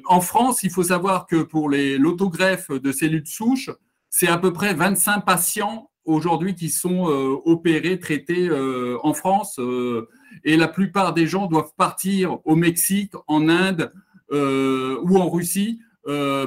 en 0.08 0.20
France, 0.20 0.62
il 0.62 0.70
faut 0.70 0.84
savoir 0.84 1.26
que 1.26 1.42
pour 1.42 1.70
l'autogreffe 1.70 2.70
de 2.70 2.92
cellules 2.92 3.26
souches, 3.26 3.70
c'est 4.10 4.28
à 4.28 4.36
peu 4.36 4.52
près 4.52 4.74
25 4.74 5.24
patients 5.24 5.89
aujourd'hui 6.04 6.54
qui 6.54 6.70
sont 6.70 7.08
euh, 7.08 7.36
opérés, 7.44 7.98
traités 7.98 8.48
euh, 8.48 8.98
en 9.02 9.14
France. 9.14 9.58
Euh, 9.58 10.08
et 10.44 10.56
la 10.56 10.68
plupart 10.68 11.12
des 11.12 11.26
gens 11.26 11.46
doivent 11.46 11.72
partir 11.76 12.38
au 12.44 12.56
Mexique, 12.56 13.12
en 13.26 13.48
Inde 13.48 13.90
ou 14.32 15.16
en 15.18 15.28
Russie 15.28 15.80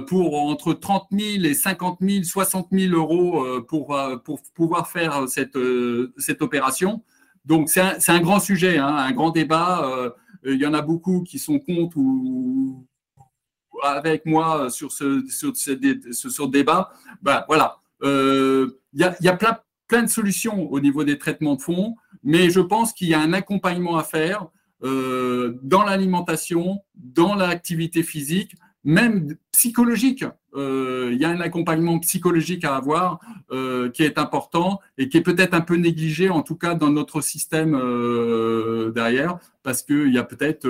pour 0.08 0.42
entre 0.42 0.72
30 0.72 1.08
000 1.12 1.44
et 1.44 1.54
50 1.54 1.98
000, 2.00 2.24
60 2.24 2.68
000 2.72 2.96
euros 2.96 3.46
pour, 3.64 4.00
pour 4.24 4.40
pouvoir 4.56 4.90
faire 4.90 5.28
cette, 5.28 5.58
cette 6.18 6.42
opération. 6.42 7.04
Donc 7.44 7.68
c'est 7.68 7.82
un, 7.82 7.98
un, 8.08 8.20
grand 8.22 8.40
sujet, 8.40 8.78
hein, 8.78 8.96
un 8.96 9.12
grand 9.12 9.32
débat. 9.32 10.14
il 10.46 10.56
y 10.56 10.66
en 10.66 10.74
a 10.74 10.82
beaucoup 10.82 11.24
qui 11.24 11.40
sont 11.40 11.60
contre 11.60 11.98
ou 11.98 12.88
avec 13.84 14.26
moi 14.26 14.70
sur 14.70 14.94
ce, 14.94 15.26
sur 15.28 15.56
ce, 15.56 16.30
sur 16.30 16.48
débat. 16.48 16.90
Ben, 17.22 17.44
voilà. 17.48 17.83
Il 18.04 18.72
y 18.94 19.04
a, 19.04 19.38
plein, 19.88 20.04
de 20.04 20.10
solutions 20.10 20.72
au 20.72 20.80
niveau 20.80 21.04
des 21.04 21.18
traitements 21.18 21.56
de 21.56 21.62
fond, 21.62 21.96
mais 22.24 22.50
je 22.50 22.60
pense 22.60 22.94
qu'il 22.94 23.08
y 23.08 23.14
a 23.14 23.20
un 23.20 23.34
accompagnement 23.34 23.98
à 23.98 24.04
faire 24.04 24.48
euh, 24.84 25.60
dans 25.62 25.84
l'alimentation, 25.84 26.82
dans 26.96 27.36
l'activité 27.36 28.04
physique, 28.04 28.56
même 28.84 29.36
psychologique. 29.52 30.26
Euh, 30.56 31.10
il 31.14 31.22
y 31.22 31.26
a 31.26 31.30
un 31.30 31.40
accompagnement 31.40 31.98
psychologique 32.00 32.66
à 32.66 32.76
avoir 32.76 33.20
euh, 33.52 33.90
qui 33.90 34.04
est 34.04 34.18
important 34.18 34.82
et 34.98 35.08
qui 35.08 35.18
est 35.18 35.22
peut-être 35.22 35.54
un 35.54 35.62
peu 35.62 35.76
négligé, 35.76 36.30
en 36.30 36.42
tout 36.42 36.56
cas 36.56 36.76
dans 36.76 36.90
notre 36.90 37.22
système 37.22 37.72
derrière, 38.94 39.38
parce 39.64 39.84
qu'il 39.84 40.14
y 40.14 40.18
a 40.18 40.24
peut-être 40.24 40.68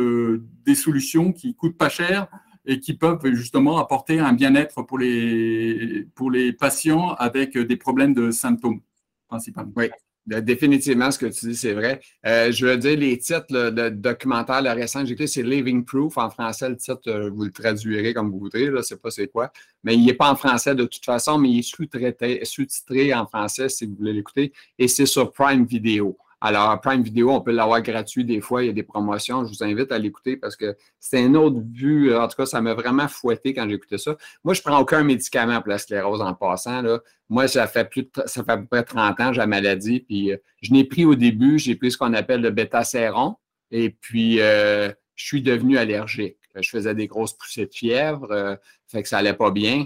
des 0.66 0.76
solutions 0.76 1.32
qui 1.32 1.56
coûtent 1.56 1.78
pas 1.78 1.90
cher 1.90 2.28
et 2.66 2.80
qui 2.80 2.94
peuvent 2.94 3.20
justement 3.34 3.78
apporter 3.78 4.20
un 4.20 4.34
bien-être 4.34 4.84
pour 4.84 4.98
les, 4.98 6.08
pour 6.16 6.32
les 6.32 6.54
patients 6.54 7.14
avec 7.16 7.58
des 7.58 7.78
problèmes 7.78 8.14
de 8.14 8.32
symptômes, 8.32 8.82
principalement. 9.28 9.74
Oui. 9.76 9.90
Définitivement, 10.26 11.12
ce 11.12 11.20
que 11.20 11.26
tu 11.26 11.48
dis, 11.48 11.56
c'est 11.56 11.74
vrai. 11.74 12.00
Euh, 12.26 12.50
je 12.50 12.66
veux 12.66 12.78
dire, 12.78 12.98
les 12.98 13.18
titres 13.18 13.72
de 13.72 13.90
documentaire, 13.90 14.62
le 14.62 14.74
que 14.74 15.06
j'ai 15.06 15.14
écrit, 15.14 15.28
c'est 15.28 15.44
Living 15.44 15.84
Proof. 15.84 16.18
En 16.18 16.30
français, 16.30 16.70
le 16.70 16.78
titre, 16.78 17.02
euh, 17.08 17.30
vous 17.30 17.44
le 17.44 17.52
traduirez 17.52 18.14
comme 18.14 18.32
vous 18.32 18.40
voudrez, 18.40 18.68
je 18.68 18.72
ne 18.72 18.82
sais 18.82 18.96
pas 18.96 19.12
c'est 19.12 19.28
quoi. 19.28 19.52
Mais 19.84 19.96
il 19.96 20.06
n'est 20.06 20.14
pas 20.14 20.32
en 20.32 20.38
français 20.38 20.76
de 20.76 20.86
toute 20.86 21.04
façon, 21.04 21.38
mais 21.38 21.50
il 21.50 21.60
est 21.60 22.46
sous-titré 22.46 23.14
en 23.14 23.28
français 23.28 23.68
si 23.68 23.86
vous 23.86 23.96
voulez 23.98 24.14
l'écouter. 24.14 24.54
Et 24.80 24.88
c'est 24.88 25.06
sur 25.06 25.30
Prime 25.34 25.66
Video. 25.66 26.18
Alors, 26.46 26.82
Prime 26.82 27.02
Video, 27.02 27.32
on 27.32 27.40
peut 27.40 27.54
l'avoir 27.54 27.82
gratuit 27.82 28.26
des 28.26 28.42
fois, 28.42 28.64
il 28.64 28.66
y 28.66 28.70
a 28.70 28.74
des 28.74 28.84
promotions. 28.84 29.46
Je 29.46 29.50
vous 29.50 29.64
invite 29.64 29.94
à 29.94 29.98
l'écouter 29.98 30.36
parce 30.36 30.58
que 30.58 30.76
c'est 31.00 31.24
une 31.24 31.38
autre 31.38 31.62
vue. 31.72 32.14
En 32.14 32.28
tout 32.28 32.36
cas, 32.36 32.46
ça 32.46 32.60
m'a 32.60 32.74
vraiment 32.74 33.08
fouetté 33.08 33.54
quand 33.54 33.66
j'écoutais 33.70 33.98
ça. 33.98 34.18
Moi, 34.44 34.54
je 34.54 34.62
prends 34.62 34.78
aucun 34.78 35.06
médicament 35.06 35.62
pour 35.62 35.70
la 35.70 35.78
sclérose 35.78 36.20
en 36.20 36.34
passant. 36.34 36.82
Là. 36.82 37.00
Moi, 37.30 37.48
ça 37.48 37.66
fait 37.66 37.90
plus 37.90 38.10
ça 38.26 38.44
fait 38.44 38.52
à 38.52 38.58
peu 38.58 38.66
près 38.66 38.84
30 38.84 39.20
ans, 39.22 39.32
j'ai 39.32 39.40
la 39.40 39.48
maladie. 39.48 40.02
Puis 40.02 40.34
euh, 40.34 40.38
je 40.62 40.74
n'ai 40.74 40.84
pris 40.84 41.06
au 41.06 41.16
début, 41.16 41.60
j'ai 41.60 41.76
pris 41.76 41.92
ce 41.92 41.98
qu'on 41.98 42.14
appelle 42.14 42.42
le 42.42 42.52
bêta-séron. 42.52 43.38
Et 43.72 43.92
puis, 43.92 44.42
euh, 44.42 44.92
je 45.16 45.26
suis 45.26 45.42
devenu 45.42 45.78
allergique. 45.78 46.40
Je 46.60 46.70
faisais 46.70 46.94
des 46.94 47.08
grosses 47.08 47.38
poussées 47.38 47.68
de 47.68 47.74
fièvre, 47.74 48.30
euh, 48.32 48.58
fait 48.88 49.02
que 49.02 49.08
ça 49.08 49.16
n'allait 49.16 49.34
pas 49.34 49.52
bien. 49.52 49.86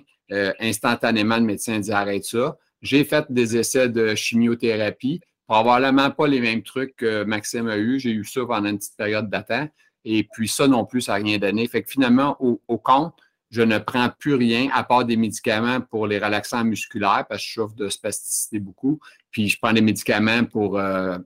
instantanément, 0.60 1.38
le 1.38 1.44
médecin 1.44 1.78
dit 1.80 1.92
arrête 1.92 2.26
ça. 2.26 2.58
J'ai 2.82 3.04
fait 3.04 3.26
des 3.30 3.58
essais 3.58 3.90
de 3.90 4.16
chimiothérapie 4.16 5.22
probablement 5.48 6.12
pas 6.12 6.28
les 6.28 6.42
mêmes 6.42 6.62
trucs 6.62 6.96
que 6.96 7.24
Maxime 7.24 7.68
a 7.68 7.78
eu. 7.78 8.00
J'ai 8.00 8.12
eu 8.12 8.26
ça 8.26 8.42
pendant 8.46 8.70
une 8.70 8.78
petite 8.78 8.98
période 8.98 9.30
d'attente. 9.30 9.72
Et 10.04 10.24
puis 10.24 10.48
ça 10.48 10.68
non 10.68 10.86
plus, 10.86 11.02
ça 11.02 11.14
n'a 11.14 11.26
rien 11.26 11.38
donné. 11.38 11.68
Fait 11.68 11.82
que 11.84 11.90
finalement, 11.90 12.38
au, 12.40 12.78
compte, 12.78 13.14
je 13.50 13.62
ne 13.62 13.78
prends 13.78 14.10
plus 14.10 14.36
rien 14.36 14.70
à 14.74 14.84
part 14.84 15.06
des 15.06 15.18
médicaments 15.18 15.82
pour 15.82 16.08
les 16.08 16.20
relaxants 16.20 16.64
musculaires 16.64 17.26
parce 17.28 17.42
que 17.42 17.48
je 17.48 17.54
souffre 17.54 17.76
de 17.76 17.90
spasticité 17.90 18.60
beaucoup. 18.60 19.00
Puis 19.32 19.50
je 19.50 19.58
prends 19.62 19.74
des 19.74 19.82
médicaments 19.82 20.44
pour, 20.44 20.78
euh, 20.78 21.18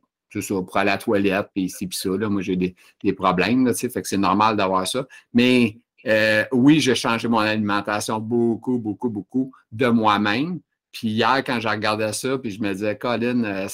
pour 0.50 0.78
aller 0.78 0.92
à 0.92 0.94
la 0.94 0.98
toilette, 0.98 1.50
puis 1.54 1.64
ici, 1.64 1.88
puis 1.88 1.98
ça. 1.98 2.10
Moi, 2.10 2.42
j'ai 2.42 2.56
des, 2.56 3.14
problèmes, 3.14 3.66
là, 3.66 3.74
fait 3.74 3.90
que 3.90 4.08
c'est 4.08 4.18
normal 4.18 4.56
d'avoir 4.56 4.88
ça. 4.88 5.06
Mais 5.34 5.78
euh, 6.08 6.46
oui, 6.52 6.80
j'ai 6.80 6.96
changé 6.96 7.28
mon 7.28 7.40
alimentation 7.40 8.20
beaucoup, 8.20 8.78
beaucoup, 8.80 9.10
beaucoup 9.10 9.52
de 9.72 9.88
moi-même. 9.88 10.60
Puis 10.92 11.10
hier, 11.10 11.44
quand 11.46 11.60
j'ai 11.60 11.70
regardé 11.70 12.12
ça, 12.14 12.38
puis 12.38 12.52
je 12.52 12.62
me 12.62 12.74
disais, 12.74 12.98
Colin, 12.98 13.44
euh, 13.44 13.68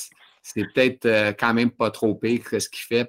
c'est 0.54 0.64
peut-être 0.74 1.06
euh, 1.06 1.34
quand 1.38 1.54
même 1.54 1.72
pas 1.72 1.92
trop 1.92 2.16
pire 2.16 2.42
ce 2.50 2.70
qu'il 2.70 2.84
fait. 2.84 3.08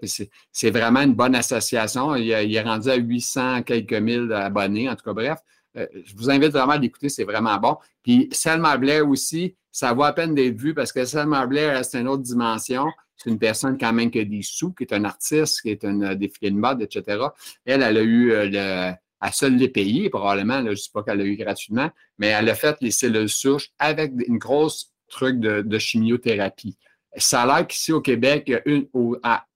C'est 0.51 0.71
vraiment 0.71 1.03
une 1.03 1.15
bonne 1.15 1.37
association. 1.37 2.17
Il, 2.17 2.31
est 2.31 2.61
rendu 2.61 2.91
à 2.91 2.97
800 2.97 3.63
quelques 3.63 3.93
mille 3.93 4.33
abonnés, 4.33 4.89
en 4.89 4.97
tout 4.97 5.05
cas, 5.05 5.13
bref. 5.13 5.39
Euh, 5.77 5.87
je 6.05 6.17
vous 6.17 6.31
invite 6.31 6.51
vraiment 6.51 6.73
à 6.73 6.79
l'écouter, 6.79 7.09
c'est 7.09 7.23
vraiment 7.23 7.57
bon. 7.59 7.77
Puis 8.03 8.29
Selma 8.33 8.77
Blair 8.77 9.09
aussi, 9.09 9.55
ça 9.71 9.93
vaut 9.93 10.03
à 10.03 10.13
peine 10.13 10.35
d'être 10.35 10.59
vu 10.59 10.75
parce 10.75 10.93
que 10.93 11.05
Selma 11.05 11.47
Blair, 11.47 11.85
c'est 11.85 12.01
une 12.01 12.09
autre 12.09 12.25
dimension. 12.25 12.87
C'est 13.17 13.31
une 13.31 13.39
personne 13.39 13.79
quand 13.79 13.93
même 13.93 14.11
qui 14.11 14.19
a 14.19 14.25
des 14.25 14.43
sous, 14.43 14.73
qui 14.73 14.83
est 14.83 14.93
un 14.93 15.05
artiste, 15.05 15.63
qui 15.63 15.71
est 15.71 15.85
un 15.85 16.17
défilé 16.17 16.51
de 16.51 16.57
mode, 16.57 16.83
etc. 16.83 17.19
Elle, 17.65 17.83
elle 17.83 17.97
a 17.99 18.03
eu 18.03 18.33
euh, 18.33 18.49
le, 18.51 18.95
à 19.21 19.33
seul 19.33 19.55
les 19.55 19.69
payer, 19.69 20.11
probablement. 20.11 20.61
je 20.65 20.71
ne 20.71 20.75
sais 20.75 20.91
pas 20.93 21.05
qu'elle 21.05 21.19
l'a 21.19 21.25
eu 21.25 21.37
gratuitement, 21.37 21.91
mais 22.19 22.29
elle 22.29 22.49
a 22.49 22.55
fait 22.57 22.77
les 22.81 22.91
cellules 22.91 23.29
souches 23.29 23.71
avec 23.79 24.13
une 24.27 24.39
grosse 24.39 24.93
truc 25.09 25.39
de 25.39 25.79
chimiothérapie. 25.79 26.77
Ça 27.19 27.43
a 27.43 27.47
l'air 27.47 27.67
qu'ici 27.67 27.93
au 27.93 28.01
Québec, 28.01 28.45
il 28.47 28.53
y 28.53 28.57
a 28.57 28.63
une, 28.67 28.87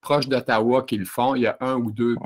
proche 0.01 0.29
d'Ottawa 0.29 0.83
qui 0.83 0.97
le 0.97 1.05
font. 1.05 1.35
Il 1.35 1.43
y 1.43 1.47
a 1.47 1.57
un 1.61 1.77
ou 1.77 1.91
deux 1.91 2.17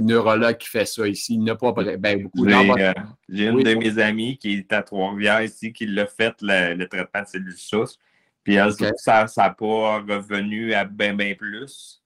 neurologues 0.00 0.58
qui 0.58 0.68
font 0.68 0.84
ça 0.84 1.08
ici. 1.08 1.34
Il 1.34 1.40
n'y 1.40 1.50
a 1.50 1.56
pas 1.56 1.72
ben, 1.72 2.22
beaucoup. 2.22 2.46
J'ai 2.48 3.48
euh, 3.48 3.52
une 3.52 3.62
de 3.62 3.74
mes 3.74 3.98
amies 3.98 4.38
qui 4.38 4.54
est 4.54 4.72
à 4.72 4.82
Trois-Rivières 4.82 5.42
ici 5.42 5.72
qui 5.72 5.86
l'a 5.86 6.06
fait, 6.06 6.34
le, 6.40 6.84
traitement 6.86 7.22
de 7.22 7.26
cellules 7.26 7.56
souches. 7.56 7.96
Puis 8.44 8.56
ça 8.96 9.26
n'a 9.36 9.50
pas 9.50 9.98
revenu 9.98 10.72
à 10.74 10.84
bien, 10.84 11.14
bien 11.14 11.34
plus 11.34 12.02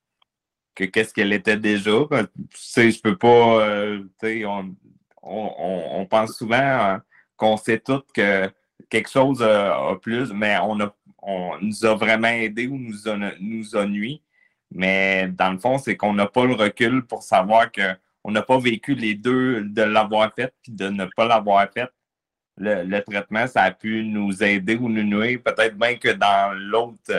que 0.75 0.85
qu'est-ce 0.85 1.15
qu'elle 1.15 1.33
était 1.33 1.57
déjà. 1.57 1.93
Tu 2.11 2.27
sais, 2.55 2.91
je 2.91 3.01
peux 3.01 3.17
pas. 3.17 3.61
Euh, 3.69 4.03
on, 4.23 4.75
on, 5.23 6.07
pense 6.07 6.37
souvent 6.37 6.57
hein, 6.59 7.03
qu'on 7.37 7.57
sait 7.57 7.79
tout 7.79 8.03
que 8.13 8.51
quelque 8.91 9.09
chose 9.09 9.43
a 9.43 9.97
plus, 10.03 10.33
mais 10.33 10.59
on 10.63 10.81
a 10.81 10.95
on 11.25 11.59
nous 11.61 11.85
a 11.85 11.95
vraiment 11.95 12.29
aidé 12.29 12.66
ou 12.66 12.79
nous 12.79 13.09
a, 13.09 13.87
nous. 13.87 14.18
Mais 14.70 15.29
dans 15.29 15.53
le 15.53 15.59
fond, 15.59 15.79
c'est 15.79 15.97
qu'on 15.97 16.12
n'a 16.12 16.27
pas 16.27 16.45
le 16.45 16.55
recul 16.55 17.05
pour 17.07 17.22
savoir 17.22 17.70
qu'on 17.72 18.31
n'a 18.31 18.43
pas 18.43 18.59
vécu 18.59 18.95
les 18.95 19.14
deux, 19.14 19.64
de 19.64 19.83
l'avoir 19.83 20.33
fait 20.35 20.53
puis 20.62 20.72
de 20.72 20.89
ne 20.89 21.07
pas 21.16 21.27
l'avoir 21.27 21.68
fait. 21.72 21.89
Le, 22.57 23.01
traitement, 23.01 23.47
ça 23.47 23.62
a 23.62 23.70
pu 23.72 24.05
nous 24.05 24.43
aider 24.43 24.77
ou 24.77 24.89
nous 24.89 25.03
nuire. 25.03 25.41
Peut-être 25.43 25.77
bien 25.77 25.97
que 25.97 26.11
dans 26.11 26.57
l'autre 26.57 27.11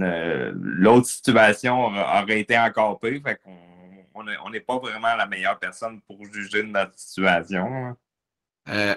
euh, 0.00 1.02
situation 1.02 1.86
aurait 1.86 2.40
été 2.40 2.56
encore 2.58 3.00
pire. 3.00 3.20
On 4.14 4.50
n'est 4.50 4.60
pas 4.60 4.78
vraiment 4.78 5.14
la 5.16 5.26
meilleure 5.26 5.58
personne 5.58 6.00
pour 6.02 6.24
juger 6.32 6.62
notre 6.62 6.96
situation. 6.98 7.96
Euh, 8.68 8.94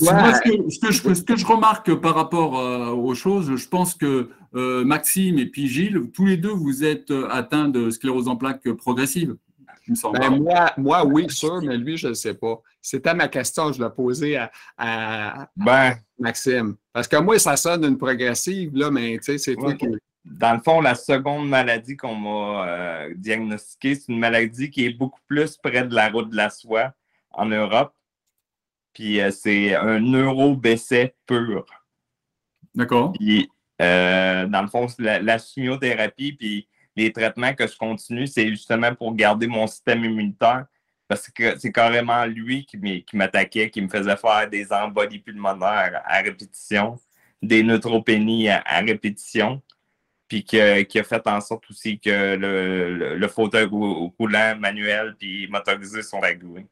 ce, 0.00 1.24
que, 1.24 1.36
je, 1.36 1.46
remarque 1.46 1.94
par 1.96 2.14
rapport 2.14 2.58
euh, 2.58 2.88
aux 2.88 3.14
choses, 3.14 3.54
je 3.54 3.68
pense 3.68 3.94
que 3.94 4.30
euh, 4.54 4.84
Maxime 4.84 5.38
et 5.38 5.46
puis 5.46 5.68
Gilles, 5.68 6.10
tous 6.12 6.24
les 6.24 6.36
deux, 6.36 6.50
vous 6.50 6.84
êtes 6.84 7.12
atteints 7.30 7.68
de 7.68 7.90
sclérose 7.90 8.28
en 8.28 8.36
plaques 8.36 8.70
progressive. 8.72 9.36
Ben, 9.86 10.30
moi, 10.40 10.72
moi, 10.78 11.04
oui, 11.04 11.26
sûr, 11.28 11.60
mais 11.60 11.76
lui, 11.76 11.98
je 11.98 12.08
ne 12.08 12.14
sais 12.14 12.32
pas. 12.32 12.62
C'était 12.80 13.12
ma 13.12 13.28
question, 13.28 13.70
je 13.70 13.84
l'ai 13.84 13.90
posée 13.90 14.38
à, 14.78 15.48
ben, 15.54 15.96
Maxime. 16.18 16.76
Parce 16.90 17.06
que 17.06 17.16
moi, 17.16 17.38
ça 17.38 17.56
sonne 17.56 17.84
une 17.84 17.98
progressive, 17.98 18.74
là, 18.74 18.90
mais 18.90 19.18
tu 19.18 19.24
sais, 19.24 19.38
c'est 19.38 19.54
toi 19.54 19.74
qui. 19.74 19.86
Dans 20.24 20.54
le 20.54 20.60
fond, 20.60 20.80
la 20.80 20.94
seconde 20.94 21.50
maladie 21.50 21.98
qu'on 21.98 22.14
m'a 22.14 23.08
diagnostiquée, 23.14 23.94
c'est 23.96 24.10
une 24.10 24.18
maladie 24.18 24.70
qui 24.70 24.86
est 24.86 24.94
beaucoup 24.94 25.20
plus 25.28 25.58
près 25.58 25.86
de 25.86 25.94
la 25.94 26.08
route 26.08 26.30
de 26.30 26.36
la 26.36 26.48
soie 26.48 26.94
en 27.32 27.44
Europe. 27.44 27.92
Puis 28.94 29.20
euh, 29.20 29.30
c'est 29.30 29.74
un 29.74 29.98
neuro-bécet 29.98 31.14
pur. 31.26 31.66
D'accord. 32.74 33.12
Puis, 33.12 33.50
euh, 33.82 34.46
dans 34.46 34.62
le 34.62 34.68
fond, 34.68 34.86
la, 34.98 35.38
chimiothérapie, 35.38 36.32
puis 36.32 36.68
les 36.96 37.12
traitements 37.12 37.54
que 37.54 37.66
je 37.66 37.76
continue, 37.76 38.26
c'est 38.26 38.48
justement 38.48 38.94
pour 38.94 39.14
garder 39.14 39.46
mon 39.46 39.66
système 39.66 40.04
immunitaire. 40.04 40.66
Parce 41.06 41.28
que 41.28 41.58
c'est 41.58 41.72
carrément 41.72 42.24
lui 42.24 42.64
qui 42.64 42.78
m'attaquait, 43.12 43.68
qui 43.68 43.82
me 43.82 43.88
faisait 43.88 44.16
faire 44.16 44.48
des 44.48 44.72
embolies 44.72 45.18
pulmonaires 45.18 46.00
à 46.06 46.22
répétition, 46.22 46.98
des 47.42 47.62
neutropénies 47.62 48.48
à, 48.48 48.80
répétition, 48.80 49.60
puis 50.28 50.42
qui 50.44 50.58
a 50.58 50.84
fait 50.84 51.26
en 51.26 51.40
sorte 51.42 51.64
aussi 51.68 52.00
que 52.00 52.36
le, 52.36 53.16
le, 53.16 53.28
fauteuil 53.28 53.66
roulant 53.66 54.56
manuel 54.58 55.14
puis 55.18 55.46
motorisé 55.48 56.02
sont 56.02 56.20
régulés. 56.20 56.66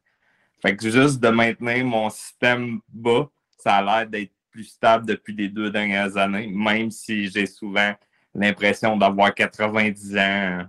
Fait 0.63 0.77
que 0.77 0.89
juste 0.89 1.19
de 1.19 1.27
maintenir 1.27 1.83
mon 1.85 2.09
système 2.09 2.79
bas, 2.87 3.29
ça 3.57 3.75
a 3.75 3.83
l'air 3.83 4.09
d'être 4.09 4.31
plus 4.49 4.63
stable 4.63 5.05
depuis 5.05 5.35
les 5.35 5.49
deux 5.49 5.69
dernières 5.69 6.15
années, 6.15 6.47
même 6.47 6.89
si 6.89 7.27
j'ai 7.27 7.45
souvent 7.45 7.93
l'impression 8.33 8.95
d'avoir 8.95 9.33
90 9.33 10.17
ans 10.17 10.61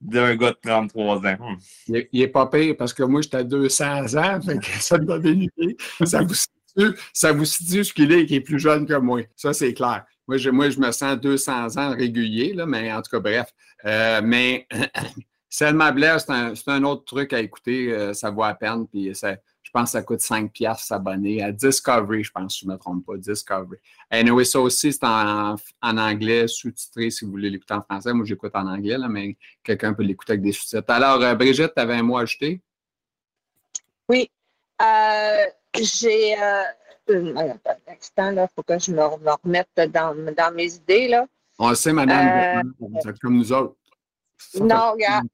d'un 0.00 0.34
gars 0.34 0.52
de 0.52 0.58
33 0.62 1.26
ans. 1.26 1.56
Il, 1.88 2.22
est, 2.22 2.28
pas 2.28 2.46
pire 2.46 2.74
parce 2.78 2.94
que 2.94 3.02
moi, 3.02 3.20
j'étais 3.20 3.38
à 3.38 3.44
200 3.44 4.16
ans, 4.16 4.40
ça 4.80 4.96
une 4.96 5.42
idée. 5.42 5.76
Ça 6.06 6.22
vous 6.22 6.34
situe, 6.34 6.98
ça 7.12 7.32
vous 7.32 7.44
situe 7.44 7.84
ce 7.84 7.92
qu'il 7.92 8.10
est, 8.12 8.24
qui 8.24 8.36
est 8.36 8.40
plus 8.40 8.58
jeune 8.58 8.86
que 8.86 8.94
moi. 8.94 9.20
Ça, 9.36 9.52
c'est 9.52 9.74
clair. 9.74 10.06
Moi 10.26 10.38
je, 10.38 10.48
moi, 10.48 10.70
je 10.70 10.78
me 10.78 10.90
sens 10.90 11.20
200 11.20 11.76
ans 11.76 11.94
régulier, 11.94 12.54
là, 12.54 12.64
mais 12.64 12.90
en 12.92 13.02
tout 13.02 13.10
cas, 13.10 13.20
bref. 13.20 13.52
Euh, 13.84 14.22
mais 14.24 14.66
Selma 15.50 15.92
Blair, 15.92 16.20
c'est 16.20 16.68
un, 16.68 16.84
autre 16.84 17.04
truc 17.04 17.32
à 17.32 17.40
écouter. 17.40 17.92
Euh, 17.92 18.12
ça 18.12 18.30
vaut 18.30 18.42
à 18.42 18.54
peine. 18.54 18.86
Puis 18.86 19.12
je 19.14 19.70
pense 19.72 19.84
que 19.84 19.90
ça 19.90 20.02
coûte 20.02 20.20
5 20.20 20.52
piastres 20.52 20.84
s'abonner 20.84 21.42
à 21.42 21.52
Discovery, 21.52 22.24
je 22.24 22.32
pense, 22.32 22.54
si 22.54 22.60
je 22.60 22.66
ne 22.66 22.72
me 22.72 22.78
trompe 22.78 23.04
pas, 23.04 23.16
Discovery. 23.16 23.78
Anyway, 24.10 24.44
ça 24.44 24.60
aussi, 24.60 24.92
c'est 24.92 25.04
en, 25.04 25.56
anglais, 25.82 26.48
sous-titré, 26.48 27.10
si 27.10 27.24
vous 27.24 27.32
voulez 27.32 27.50
l'écouter 27.50 27.74
en 27.74 27.82
français. 27.82 28.12
Moi, 28.12 28.24
j'écoute 28.24 28.52
en 28.54 28.66
anglais, 28.66 28.96
mais 29.08 29.36
quelqu'un 29.62 29.92
peut 29.92 30.02
l'écouter 30.02 30.32
avec 30.32 30.42
des 30.42 30.52
sous-titres. 30.52 30.84
Alors, 30.88 31.22
euh, 31.22 31.34
Brigitte, 31.34 31.72
tu 31.74 31.82
avais 31.82 31.94
un 31.94 32.02
mot 32.02 32.16
à 32.16 32.22
ajouter? 32.22 32.62
Oui. 34.08 34.30
Euh, 34.80 35.44
j'ai... 35.74 36.34
un 36.36 36.64
instant, 37.88 38.32
il 38.32 38.46
faut 38.54 38.62
que 38.62 38.78
je 38.78 38.92
me, 38.92 39.02
remette 39.02 39.68
dans, 39.92 40.14
dans, 40.14 40.54
mes 40.54 40.74
idées. 40.74 41.08
Là. 41.08 41.26
On 41.58 41.70
le 41.70 41.74
sait, 41.74 41.92
madame, 41.92 42.72
comme 43.20 43.36
nous 43.36 43.52
autres. 43.52 43.76
Non, 44.60 44.92
regarde. 44.92 45.26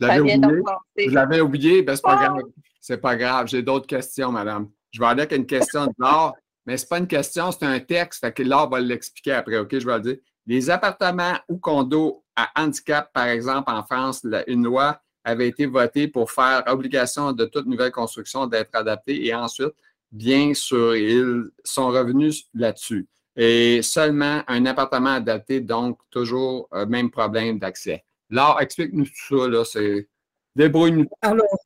Vous 0.00 1.10
l'avez 1.10 1.40
oublié? 1.40 1.82
Ben, 1.82 1.96
c'est 1.96 2.02
pas 2.02 2.16
grave. 2.16 2.42
C'est 2.80 2.98
pas 2.98 3.16
grave. 3.16 3.48
J'ai 3.48 3.62
d'autres 3.62 3.86
questions, 3.86 4.30
madame. 4.30 4.68
Je 4.90 5.00
vais 5.00 5.06
aller 5.06 5.22
avec 5.22 5.32
une 5.32 5.46
question 5.46 5.86
de 5.86 5.92
Laure, 5.98 6.34
mais 6.64 6.76
c'est 6.76 6.88
pas 6.88 6.98
une 6.98 7.06
question, 7.06 7.50
c'est 7.50 7.64
un 7.64 7.80
texte. 7.80 8.20
Fait 8.20 8.32
que 8.32 8.42
Laure 8.42 8.68
va 8.70 8.80
l'expliquer 8.80 9.32
après, 9.32 9.58
OK? 9.58 9.78
Je 9.78 9.86
vais 9.86 9.94
le 9.94 10.00
dire. 10.00 10.16
Les 10.46 10.70
appartements 10.70 11.34
ou 11.48 11.58
condos 11.58 12.22
à 12.36 12.50
handicap, 12.54 13.12
par 13.12 13.26
exemple, 13.26 13.70
en 13.70 13.82
France, 13.84 14.24
une 14.46 14.64
loi 14.64 15.00
avait 15.24 15.48
été 15.48 15.66
votée 15.66 16.06
pour 16.06 16.30
faire 16.30 16.62
obligation 16.68 17.32
de 17.32 17.46
toute 17.46 17.66
nouvelle 17.66 17.90
construction 17.90 18.46
d'être 18.46 18.70
adaptée 18.74 19.26
et 19.26 19.34
ensuite, 19.34 19.74
bien 20.12 20.54
sûr, 20.54 20.94
ils 20.94 21.50
sont 21.64 21.88
revenus 21.88 22.44
là-dessus. 22.54 23.08
et 23.36 23.82
seulement 23.82 24.42
un 24.48 24.64
appartement 24.66 25.14
adapté, 25.14 25.60
donc 25.60 25.98
toujours 26.10 26.68
euh, 26.72 26.86
même 26.86 27.10
problème 27.10 27.58
d'accès. 27.58 28.04
Là, 28.30 28.56
explique-nous 28.60 29.04
tout 29.04 29.40
ça, 29.40 29.48
là, 29.48 29.64
c'est 29.64 30.08
débrouille-nous. 30.56 31.06
Alors, 31.22 31.58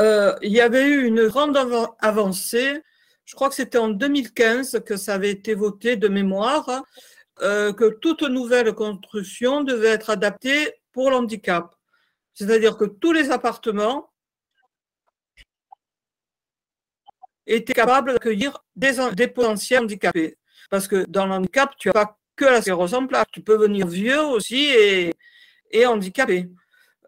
euh, 0.00 0.34
il 0.42 0.52
y 0.52 0.60
avait 0.60 0.86
eu 0.86 1.04
une 1.06 1.26
grande 1.26 1.56
avancée, 2.00 2.82
je 3.24 3.34
crois 3.34 3.48
que 3.48 3.54
c'était 3.54 3.78
en 3.78 3.88
2015 3.88 4.80
que 4.86 4.96
ça 4.96 5.14
avait 5.14 5.30
été 5.30 5.54
voté 5.54 5.96
de 5.96 6.08
mémoire, 6.08 6.84
euh, 7.42 7.72
que 7.72 7.90
toute 8.00 8.22
nouvelle 8.22 8.72
construction 8.74 9.62
devait 9.64 9.88
être 9.88 10.10
adaptée 10.10 10.72
pour 10.92 11.10
l'handicap. 11.10 11.74
C'est-à-dire 12.34 12.76
que 12.76 12.84
tous 12.84 13.12
les 13.12 13.30
appartements 13.30 14.10
étaient 17.46 17.72
capables 17.72 18.12
d'accueillir 18.12 18.64
des, 18.76 19.28
potentiels 19.28 19.82
handicapés. 19.82 20.38
Parce 20.70 20.86
que 20.86 21.04
dans 21.08 21.26
l'handicap, 21.26 21.74
tu 21.78 21.88
n'as 21.88 21.92
pas 21.94 22.18
que 22.36 22.44
la 22.44 22.60
sclérose 22.62 22.94
en. 22.94 23.06
Tu 23.32 23.40
peux 23.42 23.56
venir 23.56 23.86
vieux 23.86 24.20
aussi 24.20 24.68
et, 24.68 25.12
et 25.70 25.86
handicapé. 25.86 26.48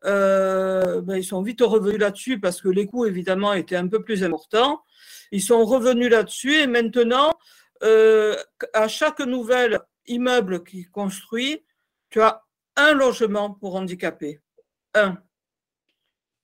Euh, 0.05 1.03
ben, 1.03 1.17
ils 1.17 1.25
sont 1.25 1.43
vite 1.43 1.61
revenus 1.61 1.99
là-dessus 1.99 2.41
parce 2.41 2.61
que 2.61 2.69
les 2.69 2.87
coûts, 2.87 3.07
évidemment, 3.07 3.53
étaient 3.53 3.77
un 3.77 3.89
peu 3.89 4.03
plus 4.03 4.25
importants. 4.25 4.83
Ils 5.31 5.43
sont 5.43 5.65
revenus 5.65 6.11
là-dessus 6.11 6.55
et 6.55 6.67
maintenant, 6.67 7.35
euh, 7.83 8.37
à 8.73 8.89
chaque 8.89 9.21
nouvel 9.21 9.81
immeuble 10.07 10.65
qui 10.65 10.85
construit, 10.85 11.65
tu 12.09 12.21
as 12.21 12.43
un 12.77 12.95
logement 12.95 13.51
pour 13.53 13.77
handicapés. 13.77 14.41
Un. 14.95 15.19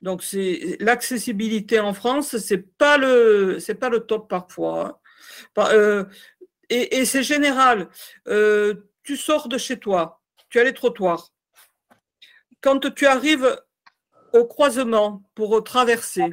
Donc, 0.02 0.22
c'est 0.22 0.76
l'accessibilité 0.80 1.80
en 1.80 1.94
France, 1.94 2.36
c'est 2.36 2.58
pas 2.58 2.98
pas 2.98 3.88
le 3.88 4.00
top 4.06 4.28
parfois. 4.28 5.00
Hein. 5.56 5.68
Euh, 5.72 6.04
et, 6.68 7.04
c'est 7.06 7.22
général. 7.22 7.88
Tu 9.02 9.16
sors 9.16 9.48
de 9.48 9.56
chez 9.56 9.78
toi, 9.78 10.20
tu 10.50 10.60
as 10.60 10.64
les 10.64 10.74
trottoirs. 10.74 11.32
Quand 12.66 12.92
tu 12.92 13.06
arrives 13.06 13.62
au 14.32 14.44
croisement 14.44 15.22
pour 15.36 15.62
traverser, 15.62 16.24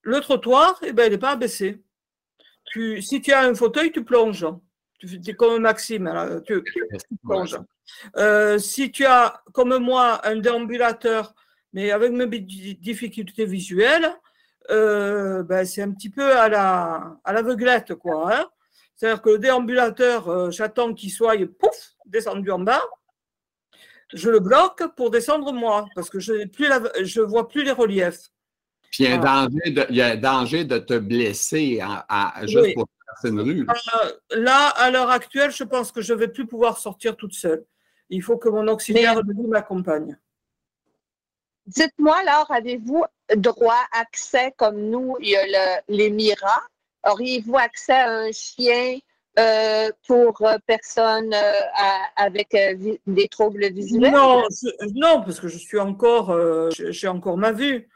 le 0.00 0.20
trottoir, 0.20 0.80
eh 0.82 0.94
ben, 0.94 1.04
il 1.04 1.10
n'est 1.10 1.18
pas 1.18 1.32
abaissé. 1.32 1.84
Tu, 2.64 3.02
si 3.02 3.20
tu 3.20 3.34
as 3.34 3.42
un 3.42 3.54
fauteuil, 3.54 3.92
tu 3.92 4.02
plonges. 4.02 4.46
Tu 4.98 5.20
es 5.26 5.34
comme 5.34 5.60
Maxime, 5.60 6.10
tu, 6.46 6.64
plonges. 7.22 7.58
Euh, 8.16 8.56
si 8.56 8.90
tu 8.90 9.04
as, 9.04 9.42
comme 9.52 9.76
moi, 9.76 10.26
un 10.26 10.36
déambulateur, 10.36 11.34
mais 11.74 11.90
avec 11.90 12.12
mes 12.12 12.26
difficultés 12.38 13.44
visuelles, 13.44 14.10
euh, 14.70 15.42
ben, 15.42 15.66
c'est 15.66 15.82
un 15.82 15.92
petit 15.92 16.08
peu 16.08 16.34
à 16.34 16.48
la 16.48 17.18
à 17.24 17.34
l'aveuglette, 17.34 17.94
quoi. 17.96 18.34
Hein. 18.34 18.46
C'est-à-dire 18.94 19.20
que 19.20 19.28
le 19.28 19.38
déambulateur, 19.38 20.28
euh, 20.30 20.50
j'attends 20.50 20.94
qu'il 20.94 21.10
soit 21.10 21.36
pouf, 21.58 21.94
descendu 22.06 22.50
en 22.50 22.60
bas. 22.60 22.80
Je 24.14 24.30
le 24.30 24.40
bloque 24.40 24.94
pour 24.96 25.10
descendre 25.10 25.52
moi, 25.52 25.86
parce 25.94 26.10
que 26.10 26.20
je 26.20 26.32
ne 26.32 27.22
vois 27.24 27.48
plus 27.48 27.64
les 27.64 27.72
reliefs. 27.72 28.30
Puis 28.90 29.04
il 29.04 29.10
y, 29.10 29.12
a 29.12 29.18
danger 29.18 29.70
de, 29.70 29.86
il 29.90 29.96
y 29.96 30.02
a 30.02 30.16
danger 30.16 30.64
de 30.64 30.78
te 30.78 30.96
blesser 30.96 31.80
juste 32.42 32.74
pour 32.74 32.86
passer 33.06 33.28
une 33.28 33.40
rue. 33.40 33.66
Euh, 33.68 34.12
là, 34.36 34.68
à 34.68 34.90
l'heure 34.90 35.10
actuelle, 35.10 35.50
je 35.50 35.64
pense 35.64 35.90
que 35.90 36.00
je 36.00 36.14
ne 36.14 36.18
vais 36.18 36.28
plus 36.28 36.46
pouvoir 36.46 36.78
sortir 36.78 37.16
toute 37.16 37.34
seule. 37.34 37.64
Il 38.08 38.22
faut 38.22 38.36
que 38.36 38.48
mon 38.48 38.68
auxiliaire 38.68 39.22
de 39.22 39.32
vie 39.32 39.48
m'accompagne. 39.48 40.16
Dites-moi, 41.66 42.16
alors, 42.18 42.50
avez-vous 42.52 43.04
droit, 43.34 43.84
accès 43.92 44.54
comme 44.56 44.80
nous, 44.88 45.16
il 45.20 45.30
y 45.30 45.36
a 45.36 45.82
les 45.88 46.10
miras? 46.10 46.62
Auriez-vous 47.04 47.56
accès 47.56 47.92
à 47.92 48.10
un 48.10 48.32
chien 48.32 48.98
euh, 49.38 49.90
pour 50.06 50.40
euh, 50.46 50.56
personnes 50.66 51.34
euh, 51.34 51.52
avec 52.16 52.56
des 53.06 53.28
troubles 53.28 53.70
visuels? 53.70 54.10
Non, 54.10 54.44
non, 54.94 55.20
parce 55.20 55.40
que 55.40 55.48
je 55.48 55.58
suis 55.58 55.78
encore, 55.78 56.34
j'ai 56.70 57.08
encore 57.08 57.36
ma 57.36 57.52
vue. 57.52 57.86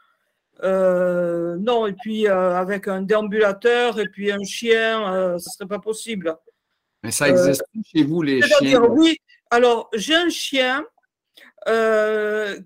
non, 0.61 1.87
et 1.87 1.93
puis 1.93 2.27
avec 2.27 2.87
un 2.87 3.01
déambulateur 3.01 3.99
et 3.99 4.07
puis 4.07 4.31
un 4.31 4.43
chien, 4.43 5.03
ce 5.07 5.33
ne 5.33 5.39
serait 5.39 5.67
pas 5.67 5.79
possible. 5.79 6.35
Mais 7.03 7.09
ça 7.09 7.29
existe 7.29 7.63
chez 7.91 8.03
vous, 8.03 8.21
les 8.21 8.41
chiens? 8.43 8.81
Oui, 8.81 9.17
alors 9.49 9.89
j'ai 9.93 10.15
un 10.15 10.29
chien 10.29 10.85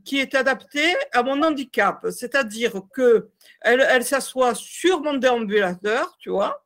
qui 0.03 0.19
est 0.19 0.36
adapté 0.36 0.84
à 1.13 1.23
mon 1.23 1.41
handicap, 1.41 2.05
c'est-à-dire 2.11 2.82
que 2.93 3.30
elle, 3.61 4.03
s'assoit 4.03 4.53
sur 4.53 5.01
mon 5.01 5.13
déambulateur, 5.13 6.17
tu 6.19 6.30
vois, 6.30 6.64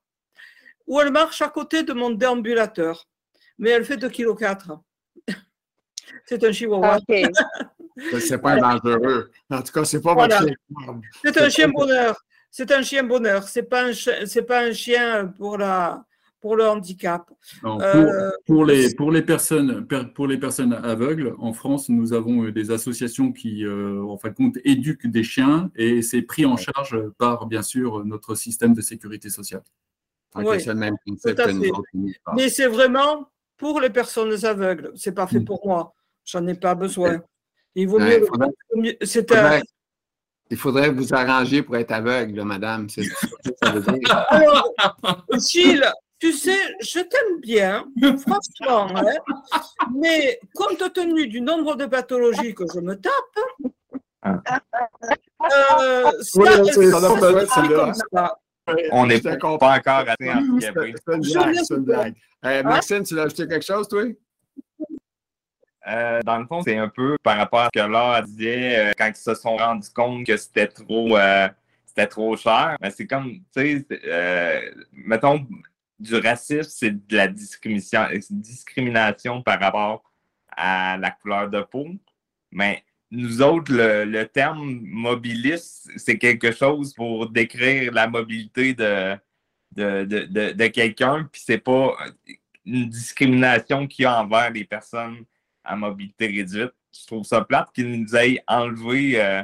ou 0.89 0.99
elle 0.99 1.11
marche 1.11 1.41
à 1.41 1.47
côté 1.47 1.83
de 1.83 1.93
mon 1.93 2.09
déambulateur. 2.09 3.07
Mais 3.57 3.69
elle 3.69 3.85
fait 3.85 3.95
2,4 3.95 4.09
kg. 4.11 4.79
c'est 6.25 6.43
un 6.43 6.51
chihuahua. 6.51 6.97
c'est 8.19 8.41
pas 8.41 8.57
dangereux. 8.57 9.31
En 9.49 9.61
tout 9.61 9.71
cas, 9.71 9.85
c'est 9.85 10.01
pas 10.01 10.15
votre 10.15 10.37
chien. 10.37 10.55
C'est 11.23 11.37
un 11.37 11.49
chien 11.49 11.69
bonheur. 11.69 12.17
C'est 12.51 12.71
un 12.71 12.81
chien 12.81 13.03
bonheur. 13.03 13.47
C'est 13.47 13.63
pas 13.63 13.85
un, 13.85 13.91
pas 14.47 14.61
un 14.61 14.71
chien 14.71 15.27
pour 15.37 15.59
la, 15.59 16.03
pour 16.41 16.55
le 16.55 16.67
handicap. 16.67 17.29
Euh, 17.63 18.31
pour, 18.47 18.65
les, 18.65 18.95
pour, 18.95 19.11
les 19.11 19.21
personnes, 19.21 19.85
pour 20.15 20.25
les 20.25 20.39
personnes 20.39 20.73
aveugles, 20.73 21.35
en 21.37 21.53
France, 21.53 21.89
nous 21.89 22.13
avons 22.13 22.45
euh, 22.45 22.51
des 22.51 22.71
associations 22.71 23.31
qui, 23.31 23.63
euh, 23.63 24.01
en 24.03 24.17
fin 24.17 24.29
de 24.29 24.33
compte, 24.33 24.57
éduquent 24.63 25.07
des 25.07 25.23
chiens 25.23 25.69
et 25.75 26.01
c'est 26.01 26.23
pris 26.23 26.45
en 26.45 26.57
charge 26.57 26.97
par, 27.19 27.45
bien 27.45 27.61
sûr, 27.61 28.03
notre 28.05 28.33
système 28.33 28.73
de 28.73 28.81
sécurité 28.81 29.29
sociale. 29.29 29.63
Oui, 30.35 30.61
c'est 30.61 30.67
le 30.67 30.75
même 30.75 30.95
principe 31.05 31.39
Mais 32.35 32.49
c'est 32.49 32.67
vraiment 32.67 33.29
pour 33.57 33.79
les 33.81 33.89
personnes 33.89 34.45
aveugles. 34.45 34.91
C'est 34.95 35.11
pas 35.11 35.27
fait 35.27 35.39
mm. 35.39 35.45
pour 35.45 35.65
moi. 35.65 35.93
J'en 36.23 36.45
ai 36.47 36.55
pas 36.55 36.75
besoin. 36.75 37.21
Il 37.75 37.87
vaut 37.87 37.99
mieux. 37.99 38.27
Il 40.51 40.57
faudrait 40.57 40.89
vous 40.89 41.13
arranger 41.13 41.61
pour 41.61 41.77
être 41.77 41.91
aveugle, 41.91 42.41
madame. 42.43 42.89
C'est 42.89 43.03
ça 43.63 43.71
veut 43.71 43.81
dire. 43.81 44.25
Alors, 44.29 44.73
Gilles, 45.37 45.91
tu 46.19 46.33
sais, 46.33 46.59
je 46.81 46.99
t'aime 46.99 47.39
bien, 47.39 47.85
franchement, 48.17 48.87
hein, 48.95 49.05
mais 49.95 50.39
compte 50.53 50.91
tenu 50.93 51.27
du 51.27 51.39
nombre 51.39 51.75
de 51.75 51.85
pathologies 51.85 52.53
que 52.53 52.65
je 52.73 52.79
me 52.79 52.95
tape, 52.95 53.13
euh, 54.25 56.11
On 58.91 59.05
n'est 59.05 59.19
pas 59.21 59.35
encore 59.35 60.05
à 60.07 60.15
C'est 60.19 61.75
une 61.75 61.83
blague. 61.83 62.15
Maxime, 62.63 63.03
tu 63.03 63.15
l'as 63.15 63.23
ajouté 63.23 63.47
quelque 63.47 63.65
chose, 63.65 63.87
toi? 63.87 64.03
Euh, 65.87 66.19
dans 66.23 66.37
le 66.37 66.45
fond, 66.45 66.61
c'est 66.61 66.77
un 66.77 66.89
peu 66.89 67.17
par 67.23 67.37
rapport 67.37 67.61
à 67.61 67.69
ce 67.73 67.79
que 67.79 67.87
Laure 67.87 68.21
disait 68.23 68.77
euh, 68.77 68.91
quand 68.97 69.07
ils 69.07 69.15
se 69.15 69.33
sont 69.33 69.55
rendus 69.55 69.89
compte 69.89 70.25
que 70.25 70.37
c'était 70.37 70.67
trop, 70.67 71.17
c'était 71.85 72.07
trop 72.07 72.35
cher. 72.37 72.77
Mais 72.81 72.91
c'est 72.91 73.07
comme, 73.07 73.39
tu 73.55 73.85
sais, 73.87 74.73
mettons, 74.91 75.45
du 75.99 76.15
racisme, 76.15 76.69
c'est 76.69 77.07
de 77.07 77.15
la 77.15 77.27
discrimination, 77.27 78.01
discrimination 78.29 79.41
par 79.41 79.59
rapport 79.59 80.03
à 80.55 80.97
la 80.97 81.11
couleur 81.11 81.49
de 81.49 81.61
peau. 81.61 81.87
Mais 82.51 82.83
nous 83.11 83.41
autres, 83.41 83.71
le, 83.73 84.23
terme 84.25 84.79
mobiliste, 84.83 85.89
c'est 85.97 86.17
quelque 86.17 86.51
chose 86.51 86.93
pour 86.93 87.29
décrire 87.29 87.91
la 87.91 88.07
mobilité 88.07 88.73
de, 88.73 89.15
de, 89.75 90.03
de, 90.03 90.51
de, 90.53 90.67
quelqu'un, 90.67 91.27
puis 91.31 91.41
c'est 91.43 91.57
pas 91.57 91.97
une 92.65 92.89
discrimination 92.89 93.87
qu'il 93.87 94.03
y 94.03 94.05
a 94.05 94.21
envers 94.21 94.51
les 94.51 94.63
personnes 94.63 95.25
à 95.63 95.75
mobilité 95.75 96.27
réduite. 96.27 96.73
Je 96.91 97.05
trouve 97.07 97.23
ça 97.23 97.41
plate 97.41 97.71
qu'ils 97.73 97.91
nous 97.91 98.15
aient 98.15 98.43
enlevé 98.47 99.21
euh, 99.21 99.43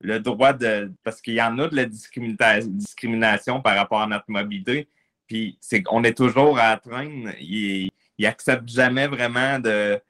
le 0.00 0.20
droit 0.20 0.52
de. 0.52 0.92
Parce 1.02 1.20
qu'il 1.20 1.34
y 1.34 1.42
en 1.42 1.58
a 1.58 1.68
de 1.68 1.76
la 1.76 1.86
discrimination 1.86 3.60
par 3.60 3.76
rapport 3.76 4.02
à 4.02 4.06
notre 4.06 4.28
mobilité, 4.28 4.88
puis 5.26 5.56
c'est 5.60 5.82
qu'on 5.82 6.04
est 6.04 6.16
toujours 6.16 6.58
à 6.58 6.76
traîne. 6.76 7.34
Ils 7.40 7.90
n'acceptent 8.18 8.68
jamais 8.68 9.06
vraiment 9.06 9.58
de, 9.58 10.00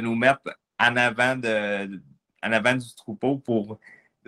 nous 0.00 0.14
mettre 0.14 0.42
en 0.90 0.96
avant, 0.96 1.36
de, 1.36 2.00
en 2.42 2.52
avant 2.52 2.74
du 2.74 2.94
troupeau 2.96 3.38
pour 3.38 3.78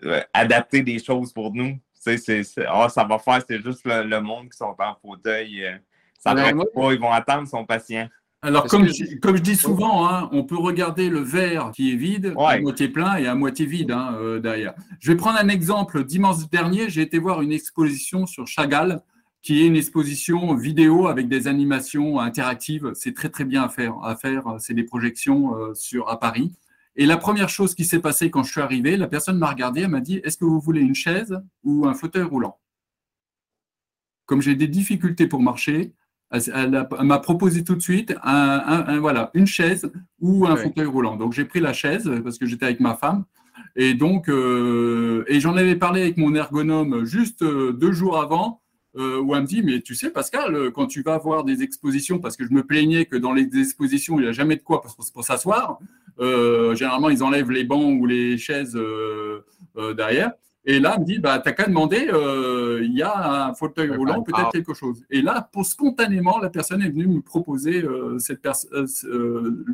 euh, 0.04 0.20
adapter 0.32 0.82
des 0.82 0.98
choses 0.98 1.32
pour 1.32 1.54
nous. 1.54 1.78
C'est, 1.94 2.42
ah, 2.68 2.88
ça 2.88 3.04
va 3.04 3.18
faire, 3.18 3.42
c'est 3.48 3.60
juste 3.60 3.82
le, 3.84 4.20
monde 4.20 4.50
qui 4.50 4.56
sont 4.56 4.74
en 4.78 4.94
fauteuil. 5.02 5.64
Euh, 5.64 5.76
ça 6.18 6.34
ne 6.34 6.64
pas, 6.74 6.92
ils 6.92 7.00
vont 7.00 7.10
attendre, 7.10 7.48
son 7.48 7.64
patient. 7.64 8.08
Alors, 8.42 8.66
comme, 8.66 8.86
je, 8.86 9.16
comme 9.16 9.36
je 9.36 9.42
dis 9.42 9.56
souvent, 9.56 10.08
hein, 10.08 10.28
on 10.30 10.44
peut 10.44 10.56
regarder 10.56 11.08
le 11.08 11.20
verre 11.20 11.72
qui 11.74 11.92
est 11.92 11.96
vide, 11.96 12.34
à 12.38 12.60
moitié 12.60 12.88
plein 12.88 13.16
et 13.16 13.26
à 13.26 13.34
moitié 13.34 13.66
vide 13.66 13.90
hein, 13.90 14.16
euh, 14.20 14.38
derrière. 14.38 14.74
Je 15.00 15.10
vais 15.10 15.16
prendre 15.16 15.38
un 15.40 15.48
exemple. 15.48 16.04
Dimanche 16.04 16.48
dernier, 16.50 16.88
j'ai 16.88 17.02
été 17.02 17.18
voir 17.18 17.42
une 17.42 17.52
exposition 17.52 18.26
sur 18.26 18.46
Chagall 18.46 19.00
qui 19.46 19.62
est 19.62 19.66
une 19.68 19.76
exposition 19.76 20.56
vidéo 20.56 21.06
avec 21.06 21.28
des 21.28 21.46
animations 21.46 22.18
interactives. 22.18 22.90
C'est 22.94 23.14
très 23.14 23.28
très 23.28 23.44
bien 23.44 23.62
à 23.62 23.68
faire. 23.68 23.94
À 24.02 24.16
faire, 24.16 24.42
c'est 24.58 24.74
des 24.74 24.82
projections 24.82 25.54
euh, 25.54 25.72
sur 25.72 26.08
à 26.08 26.18
Paris. 26.18 26.52
Et 26.96 27.06
la 27.06 27.16
première 27.16 27.48
chose 27.48 27.76
qui 27.76 27.84
s'est 27.84 28.00
passée 28.00 28.28
quand 28.28 28.42
je 28.42 28.50
suis 28.50 28.60
arrivé, 28.60 28.96
la 28.96 29.06
personne 29.06 29.38
m'a 29.38 29.48
regardé, 29.48 29.82
elle 29.82 29.90
m'a 29.90 30.00
dit 30.00 30.20
Est-ce 30.24 30.36
que 30.36 30.44
vous 30.44 30.58
voulez 30.58 30.80
une 30.80 30.96
chaise 30.96 31.40
ou 31.62 31.86
un 31.86 31.94
fauteuil 31.94 32.24
roulant? 32.24 32.58
Comme 34.24 34.42
j'ai 34.42 34.56
des 34.56 34.66
difficultés 34.66 35.28
pour 35.28 35.40
marcher, 35.40 35.92
Elle, 36.32 36.88
m'a 37.02 37.18
proposé 37.20 37.62
tout 37.62 37.76
de 37.76 37.82
suite 37.82 38.16
un, 38.24 38.98
voilà, 38.98 39.30
une 39.32 39.46
chaise 39.46 39.92
ou 40.18 40.44
un 40.48 40.56
fauteuil 40.56 40.86
roulant. 40.86 41.14
Donc 41.14 41.34
j'ai 41.34 41.44
pris 41.44 41.60
la 41.60 41.72
chaise 41.72 42.10
parce 42.24 42.36
que 42.36 42.46
j'étais 42.46 42.64
avec 42.64 42.80
ma 42.80 42.96
femme. 42.96 43.24
Et 43.76 43.94
donc, 43.94 44.28
euh, 44.28 45.24
et 45.28 45.38
j'en 45.38 45.56
avais 45.56 45.76
parlé 45.76 46.00
avec 46.02 46.16
mon 46.16 46.34
ergonome 46.34 47.04
juste 47.04 47.42
euh, 47.42 47.72
deux 47.72 47.92
jours 47.92 48.18
avant, 48.18 48.60
euh, 48.96 49.20
où 49.20 49.34
elle 49.34 49.42
me 49.42 49.46
dit, 49.46 49.62
mais 49.62 49.80
tu 49.80 49.94
sais, 49.94 50.10
Pascal, 50.10 50.70
quand 50.72 50.86
tu 50.86 51.02
vas 51.02 51.18
voir 51.18 51.44
des 51.44 51.62
expositions, 51.62 52.18
parce 52.18 52.36
que 52.36 52.44
je 52.46 52.52
me 52.52 52.62
plaignais 52.62 53.04
que 53.06 53.16
dans 53.16 53.32
les 53.32 53.48
expositions, 53.58 54.18
il 54.18 54.22
n'y 54.22 54.28
a 54.28 54.32
jamais 54.32 54.56
de 54.56 54.62
quoi 54.62 54.82
pour, 54.82 54.96
pour 55.12 55.24
s'asseoir. 55.24 55.78
généralement, 56.18 57.10
ils 57.10 57.22
enlèvent 57.22 57.50
les 57.50 57.64
bancs 57.64 58.00
ou 58.00 58.06
les 58.06 58.38
chaises 58.38 58.78
derrière. 59.96 60.32
Et 60.68 60.80
là, 60.80 60.94
elle 60.96 61.02
me 61.02 61.06
dit, 61.06 61.18
bah, 61.18 61.38
t'as 61.38 61.52
qu'à 61.52 61.66
demander, 61.66 62.08
il 62.82 62.96
y 62.96 63.02
a 63.02 63.48
un 63.48 63.54
fauteuil 63.54 63.90
roulant, 63.90 64.22
peut-être 64.22 64.50
quelque 64.50 64.74
chose. 64.74 65.04
Et 65.10 65.22
là, 65.22 65.48
pour 65.52 65.66
spontanément, 65.66 66.38
la 66.38 66.50
personne 66.50 66.82
est 66.82 66.90
venue 66.90 67.06
me 67.06 67.20
proposer 67.20 67.84
cette 68.18 68.46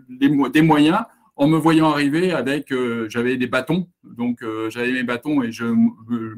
des 0.08 0.62
moyens 0.62 1.04
en 1.36 1.48
me 1.48 1.56
voyant 1.56 1.90
arriver 1.90 2.32
avec, 2.32 2.72
euh, 2.72 3.08
j'avais 3.08 3.36
des 3.36 3.46
bâtons, 3.46 3.88
donc 4.04 4.42
euh, 4.42 4.68
j'avais 4.70 4.92
mes 4.92 5.02
bâtons 5.02 5.42
et 5.42 5.50
je, 5.50 5.64
euh, 5.64 6.36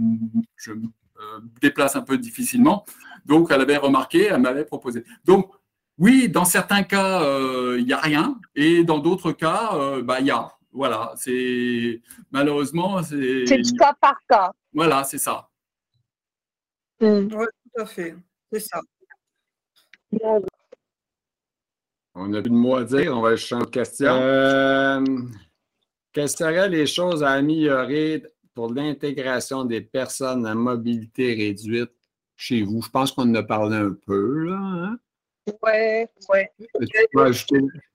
déplace 1.61 1.97
un 1.97 2.03
peu 2.03 2.19
difficilement. 2.19 2.85
Donc 3.27 3.51
elle 3.51 3.61
avait 3.61 3.77
remarqué, 3.77 4.25
elle 4.25 4.41
m'avait 4.41 4.65
proposé. 4.65 5.05
Donc 5.25 5.51
oui, 5.99 6.29
dans 6.29 6.45
certains 6.45 6.83
cas, 6.83 7.23
il 7.77 7.85
n'y 7.85 7.93
a 7.93 8.01
rien, 8.01 8.41
et 8.55 8.85
dans 8.85 8.99
d'autres 8.99 9.33
cas, 9.33 10.01
bah, 10.03 10.21
il 10.21 10.27
y 10.27 10.31
a. 10.31 10.51
Voilà, 10.73 11.13
c'est 11.17 12.03
malheureusement, 12.33 13.01
c'est. 13.03 13.47
C'est 13.47 13.59
du 13.59 13.73
cas 13.75 13.95
par 14.01 14.17
cas. 14.29 14.51
Voilà, 14.73 15.05
c'est 15.05 15.19
ça. 15.19 15.49
Hmm. 17.01 17.29
Oui, 17.33 17.47
tout 17.75 17.81
à 17.81 17.87
fait. 17.87 18.17
C'est 18.53 18.61
ça. 18.61 18.81
On 22.15 22.29
n'a 22.29 22.41
plus 22.41 22.51
de 22.51 22.57
mots 22.57 22.77
à 22.77 22.85
dire, 22.85 23.17
on 23.17 23.21
va 23.21 23.37
changer 23.37 23.67
de 23.67 23.71
question. 23.71 24.13
Euh, 24.13 25.05
quelles 26.13 26.29
seraient 26.29 26.69
les 26.69 26.87
choses 26.87 27.25
à 27.25 27.31
améliorer 27.31 28.23
pour 28.55 28.73
l'intégration 28.73 29.65
des 29.65 29.81
personnes 29.81 30.47
à 30.47 30.55
mobilité 30.55 31.35
réduite 31.35 31.93
chez 32.37 32.63
vous? 32.63 32.83
Je 32.83 32.89
pense 32.89 33.13
qu'on 33.13 33.31
en 33.31 33.35
a 33.35 33.43
parlé 33.43 33.77
un 33.77 33.97
peu, 34.07 34.45
là. 34.45 34.91
Oui, 35.47 36.07
oui. 36.31 36.41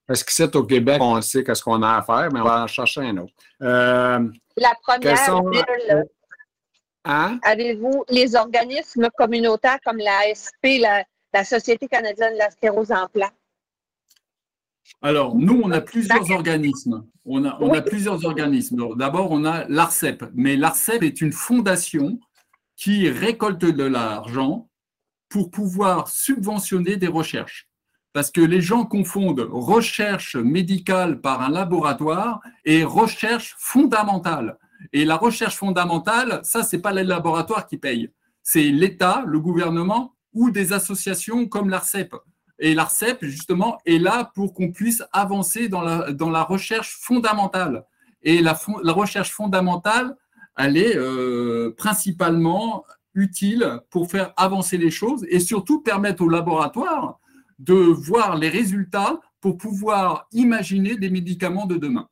Parce 0.07 0.24
que 0.24 0.32
c'est 0.32 0.55
au 0.55 0.64
Québec, 0.64 1.01
on 1.01 1.22
sait 1.22 1.43
qu'est-ce 1.43 1.64
qu'on 1.64 1.82
a 1.82 1.97
à 1.97 2.01
faire, 2.01 2.30
mais 2.32 2.39
on 2.41 2.43
va 2.43 2.64
en 2.64 2.68
chercher 2.68 3.01
un 3.01 3.18
autre. 3.18 3.34
Euh, 3.62 4.28
la 4.57 4.74
première, 4.82 5.43
hein? 7.05 7.39
avez-vous 7.43 8.05
les 8.10 8.36
organismes 8.36 9.10
communautaires 9.18 9.80
comme 9.86 9.97
la 9.97 10.34
SP, 10.34 10.82
la, 10.82 11.03
la 11.34 11.43
Société 11.43 11.88
canadienne 11.88 12.34
de 12.34 12.39
la 12.39 12.49
sclérose 12.49 12.91
en 12.91 13.07
plaques? 13.07 13.34
Alors, 15.02 15.36
nous, 15.36 15.62
on 15.64 15.72
a 15.72 15.82
plusieurs 15.82 16.30
organismes. 16.32 17.06
On 17.26 17.46
a, 17.46 17.58
on 17.62 17.74
a 17.74 17.82
plusieurs 17.82 18.26
organismes. 18.26 18.96
D'abord, 18.98 19.32
on 19.32 19.46
a 19.46 19.66
l'ARCEP. 19.68 20.26
Mais 20.34 20.56
l'ARCEP 20.58 21.04
est 21.04 21.22
une 21.22 21.32
fondation 21.32 22.20
qui 22.76 23.10
récolte 23.10 23.66
de 23.66 23.84
l'argent 23.84 24.70
pour 25.30 25.52
pouvoir 25.52 26.08
subventionner 26.08 26.98
des 26.98 27.08
recherches. 27.08 27.70
Parce 28.14 28.32
que 28.32 28.42
les 28.42 28.62
gens 28.62 28.86
confondent 28.86 29.48
recherche 29.52 30.36
médicale 30.36 31.22
par 31.22 31.42
un 31.42 31.50
laboratoire 31.50 32.42
et 32.66 32.84
recherche 32.84 33.56
fondamentale. 33.60 34.58
Et 34.94 35.06
la 35.06 35.18
recherche 35.18 35.56
fondamentale, 35.56 36.40
ça, 36.44 36.64
c'est 36.64 36.82
pas 36.82 36.92
les 36.92 37.04
laboratoires 37.04 37.68
qui 37.68 37.78
payent. 37.78 38.10
C'est 38.42 38.64
l'État, 38.64 39.24
le 39.28 39.40
gouvernement 39.40 40.16
ou 40.34 40.50
des 40.50 40.74
associations 40.74 41.48
comme 41.48 41.70
l'ARCEP. 41.70 42.16
Et 42.60 42.74
l'ARCEP, 42.74 43.24
justement, 43.26 43.78
est 43.86 43.99
là 43.99 44.32
pour 44.36 44.53
qu'on 44.53 44.72
puisse 44.72 45.03
avancer 45.14 45.70
dans 45.70 45.82
la, 45.82 46.43
recherche 46.43 46.97
fondamentale. 46.99 47.86
Et 48.22 48.41
la, 48.41 48.53
recherche 48.53 49.32
fondamentale, 49.32 50.16
elle 50.57 50.76
est 50.76 50.97
euh, 50.97 51.74
principalement 51.78 52.84
utile 53.16 53.80
pour 53.89 54.10
faire 54.12 54.34
avancer 54.38 54.78
les 54.78 54.91
choses 54.91 55.26
et 55.30 55.39
surtout 55.39 55.82
permettre 55.82 56.24
au 56.24 56.30
laboratoire 56.30 57.20
de 57.60 57.74
voir 57.74 58.38
les 58.38 58.49
résultats 58.49 59.20
pour 59.41 59.57
pouvoir 59.57 60.28
imaginer 60.32 60.95
des 60.95 61.10
médicaments 61.10 61.66
de 61.66 61.78
demain. 61.78 62.07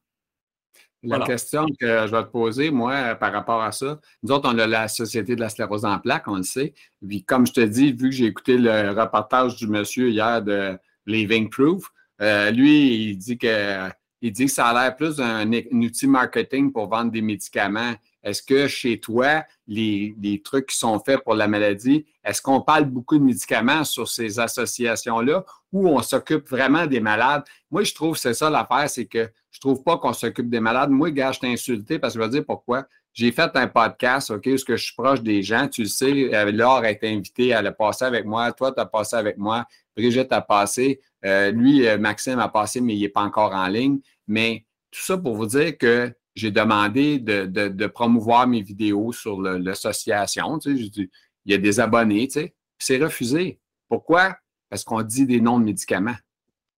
La 1.08 1.26
question 1.26 1.66
que 1.80 2.08
je 2.08 2.12
vais 2.12 2.24
te 2.24 2.30
poser, 2.30 2.70
moi, 2.72 3.16
par 3.16 3.32
rapport 3.32 3.62
à 3.62 3.72
ça, 3.72 4.00
nous 4.24 4.32
autres, 4.34 4.50
on 4.52 4.58
a 4.58 4.68
la 4.68 4.88
Société 4.88 5.36
de 5.36 5.42
la 5.42 5.50
sclérose 5.50 5.86
en 5.86 6.00
plaques, 6.00 6.28
on 6.28 6.38
le 6.38 6.44
sait. 6.44 6.74
Puis, 7.08 7.24
comme 7.24 7.48
je 7.48 7.54
te 7.54 7.62
dis, 7.62 7.94
vu 7.94 8.10
que 8.10 8.16
j'ai 8.16 8.26
écouté 8.26 8.58
le 8.58 8.92
reportage 8.92 9.56
du 9.56 9.68
monsieur 9.68 10.10
hier 10.10 10.42
de 10.42 10.78
Living 11.06 11.50
Proof, 11.50 11.92
euh, 12.22 12.52
lui, 12.52 13.10
il 13.10 13.18
dit 13.18 13.38
que 13.38 13.90
il 14.22 14.32
dit 14.32 14.46
que 14.46 14.52
ça 14.52 14.68
a 14.68 14.74
l'air 14.74 14.96
plus 14.96 15.18
d'un 15.18 15.50
outil 15.52 16.08
marketing 16.08 16.72
pour 16.72 16.90
vendre 16.90 17.12
des 17.12 17.22
médicaments. 17.22 17.94
Est-ce 18.24 18.42
que 18.44 18.68
chez 18.68 19.00
toi, 19.00 19.44
les, 19.68 20.42
trucs 20.44 20.68
qui 20.68 20.78
sont 20.78 21.00
faits 21.00 21.24
pour 21.24 21.36
la 21.36 21.48
maladie, 21.48 22.06
est-ce 22.24 22.42
qu'on 22.42 22.62
parle 22.62 22.86
beaucoup 22.86 23.18
de 23.18 23.24
médicaments 23.24 23.84
sur 23.84 24.08
ces 24.08 24.40
associations-là 24.40 25.46
ou 25.72 25.88
on 25.88 26.02
s'occupe 26.02 26.50
vraiment 26.50 26.86
des 26.86 27.00
malades? 27.00 27.44
Moi, 27.72 27.84
je 27.84 27.94
trouve 27.94 28.16
que 28.16 28.20
c'est 28.20 28.34
ça 28.34 28.50
l'affaire, 28.50 28.90
c'est 28.90 29.06
que 29.06 29.30
je 29.52 29.60
trouve 29.60 29.84
pas 29.84 29.98
qu'on 29.98 30.14
s'occupe 30.14 30.50
des 30.50 30.60
malades. 30.60 30.90
Moi, 30.90 31.12
gars, 31.12 31.32
je 31.32 31.40
t'ai 31.40 31.48
insulté 31.48 32.00
parce 32.00 32.14
que 32.14 32.20
je 32.20 32.26
vais 32.26 32.32
dire 32.32 32.46
pourquoi. 32.46 32.86
J'ai 33.14 33.32
fait 33.32 33.50
un 33.56 33.68
podcast, 33.68 34.30
OK, 34.30 34.46
où 34.46 34.58
je 34.58 34.76
suis 34.76 34.94
proche 34.96 35.24
des 35.24 35.42
gens. 35.42 35.68
Tu 35.68 35.82
le 35.82 35.88
sais, 35.88 36.36
euh, 36.36 36.52
Laure 36.52 36.84
a 36.84 36.92
été 36.92 37.10
invitée, 37.10 37.48
elle 37.48 37.66
a 37.66 37.72
passé 37.72 38.06
avec 38.06 38.26
moi. 38.26 38.52
Toi, 38.52 38.72
tu 38.72 38.80
as 38.80 38.86
passé 38.86 39.16
avec 39.16 39.40
moi. 39.40 39.66
Brigitte 39.96 40.32
a 40.32 40.42
passé. 40.42 41.02
Euh, 41.26 41.50
lui, 41.50 41.88
euh, 41.88 41.98
Maxime 41.98 42.38
a 42.38 42.48
passé, 42.48 42.80
mais 42.80 42.96
il 42.96 43.02
n'est 43.02 43.10
pas 43.10 43.24
encore 43.24 43.54
en 43.54 43.68
ligne. 43.68 44.00
Mais 44.28 44.66
tout 44.92 45.02
ça 45.02 45.18
pour 45.18 45.36
vous 45.36 45.48
dire 45.48 45.76
que 45.80 46.14
j'ai 46.38 46.52
demandé 46.52 47.20
de, 47.20 47.88
promouvoir 47.88 48.48
mes 48.48 48.62
vidéos 48.62 49.12
sur 49.12 49.42
l'association. 49.42 50.60
Tu 50.60 50.78
sais, 50.78 51.10
il 51.46 51.52
y 51.52 51.56
a 51.56 51.58
des 51.58 51.80
abonnés, 51.80 52.28
tu 52.28 52.34
sais. 52.40 52.56
C'est 52.78 53.04
refusé. 53.04 53.60
Pourquoi? 53.90 54.38
Parce 54.70 54.84
qu'on 54.84 55.02
dit 55.02 55.26
des 55.26 55.42
noms 55.42 55.60
de 55.60 55.66
médicaments. 55.66 56.16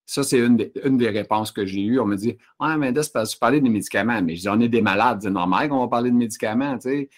Ça, 0.06 0.24
c'est 0.24 0.40
une, 0.40 0.56
des 0.56 1.10
réponses 1.10 1.52
que 1.52 1.66
j'ai 1.66 1.82
eues. 1.82 2.00
On 2.00 2.06
me 2.06 2.16
dit 2.16 2.38
Ah, 2.58 2.78
mais 2.78 2.94
là, 2.94 3.04
c'est 3.04 3.12
parce 3.12 3.36
que 3.36 3.40
parler 3.40 3.60
des 3.60 3.70
médicaments. 3.70 4.22
Mais 4.22 4.36
je 4.36 4.42
dis 4.42 4.50
On 4.50 4.60
est 4.62 4.70
des 4.70 4.82
malades. 4.82 5.20
C'est 5.24 5.30
normal 5.30 5.68
qu'on 5.68 5.82
va 5.82 5.88
parler 5.90 6.10
de 6.10 6.16
médicaments. 6.16 6.78
Tu 6.78 6.90
sais. 6.90 7.10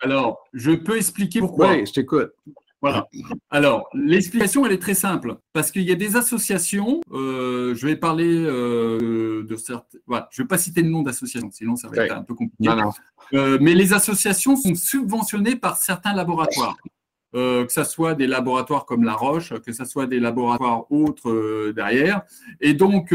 Alors, 0.00 0.44
je 0.52 0.72
peux 0.72 0.96
expliquer 0.96 1.38
pourquoi. 1.38 1.70
Oui, 1.70 1.86
je 1.86 1.92
t'écoute. 1.92 2.32
Voilà. 2.86 3.08
Alors, 3.50 3.88
l'explication, 3.94 4.64
elle 4.64 4.70
est 4.70 4.80
très 4.80 4.94
simple. 4.94 5.38
Parce 5.52 5.72
qu'il 5.72 5.82
y 5.82 5.90
a 5.90 5.96
des 5.96 6.14
associations, 6.14 7.00
euh, 7.12 7.74
je 7.74 7.84
vais 7.84 7.96
parler 7.96 8.32
euh, 8.32 9.42
de 9.42 9.56
certaines. 9.56 10.00
Voilà, 10.06 10.28
je 10.30 10.40
ne 10.40 10.44
vais 10.44 10.48
pas 10.48 10.58
citer 10.58 10.82
le 10.82 10.88
nom 10.88 11.02
d'association, 11.02 11.50
sinon 11.50 11.74
ça 11.74 11.88
va 11.88 12.04
être 12.04 12.16
un 12.16 12.22
peu 12.22 12.34
compliqué. 12.34 12.62
Non, 12.62 12.76
non. 12.76 12.92
Euh, 13.34 13.58
mais 13.60 13.74
les 13.74 13.92
associations 13.92 14.54
sont 14.54 14.76
subventionnées 14.76 15.56
par 15.56 15.78
certains 15.78 16.14
laboratoires. 16.14 16.76
Que 17.32 17.66
ce 17.68 17.84
soit 17.84 18.14
des 18.14 18.26
laboratoires 18.26 18.86
comme 18.86 19.04
La 19.04 19.12
Roche, 19.12 19.52
que 19.60 19.70
ce 19.70 19.84
soit 19.84 20.06
des 20.06 20.20
laboratoires 20.20 20.90
autres 20.90 21.70
derrière. 21.72 22.22
Et 22.62 22.72
donc, 22.72 23.14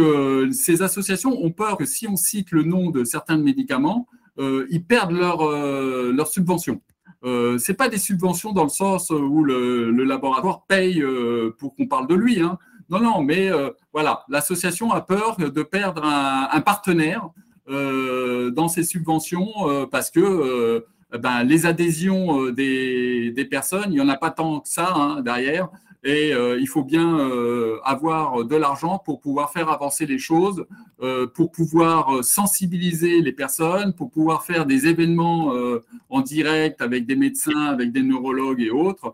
ces 0.51 0.83
associations 0.83 1.43
ont 1.43 1.49
peur 1.49 1.75
que 1.75 1.85
si 1.85 2.07
on 2.07 2.15
cite 2.15 2.51
le 2.51 2.61
nom 2.61 2.91
de 2.91 3.03
certains 3.03 3.37
médicaments, 3.37 4.07
ils 4.37 4.83
perdent 4.85 5.13
leur, 5.13 5.49
leur 5.49 6.27
subvention. 6.27 6.81
Euh, 7.23 7.57
c'est 7.57 7.75
pas 7.75 7.87
des 7.87 7.97
subventions 7.97 8.51
dans 8.51 8.63
le 8.63 8.69
sens 8.69 9.09
où 9.11 9.43
le, 9.43 9.91
laboratoire 9.91 10.65
paye 10.67 11.03
pour 11.59 11.75
qu'on 11.75 11.87
parle 11.87 12.07
de 12.07 12.15
lui. 12.15 12.41
Hein. 12.41 12.57
Non, 12.89 12.99
non, 12.99 13.21
mais 13.21 13.49
voilà, 13.93 14.25
l'association 14.27 14.91
a 14.91 15.01
peur 15.01 15.37
de 15.37 15.63
perdre 15.63 16.03
un, 16.03 16.61
partenaire 16.61 17.29
dans 17.67 18.67
ses 18.67 18.83
subventions 18.83 19.47
parce 19.89 20.11
que 20.11 20.85
euh, 21.13 21.17
ben, 21.17 21.43
les 21.43 21.65
adhésions 21.65 22.45
euh, 22.45 22.51
des, 22.51 23.47
personnes, 23.49 23.87
il 23.87 23.95
n'y 23.95 24.01
en 24.01 24.09
a 24.09 24.17
pas 24.17 24.31
tant 24.31 24.59
que 24.59 24.69
ça 24.69 24.93
hein, 24.95 25.21
derrière. 25.21 25.69
Et 26.03 26.33
euh, 26.33 26.59
il 26.59 26.67
faut 26.67 26.83
bien 26.83 27.17
avoir 27.83 28.43
de 28.43 28.55
l'argent 28.55 28.97
pour 28.97 29.19
pouvoir 29.19 29.51
faire 29.51 29.69
avancer 29.69 30.05
les 30.05 30.17
choses, 30.17 30.65
pour 31.33 31.51
pouvoir 31.51 32.23
sensibiliser 32.23 33.21
les 33.21 33.31
personnes, 33.31 33.93
pour 33.93 34.09
pouvoir 34.09 34.43
faire 34.43 34.65
des 34.65 34.87
événements 34.87 35.53
en 36.09 36.21
direct 36.21 36.81
avec 36.81 37.05
des 37.05 37.15
médecins, 37.15 37.65
avec 37.65 37.91
des 37.91 38.01
neurologues 38.01 38.61
et 38.61 38.71
autres. 38.71 39.13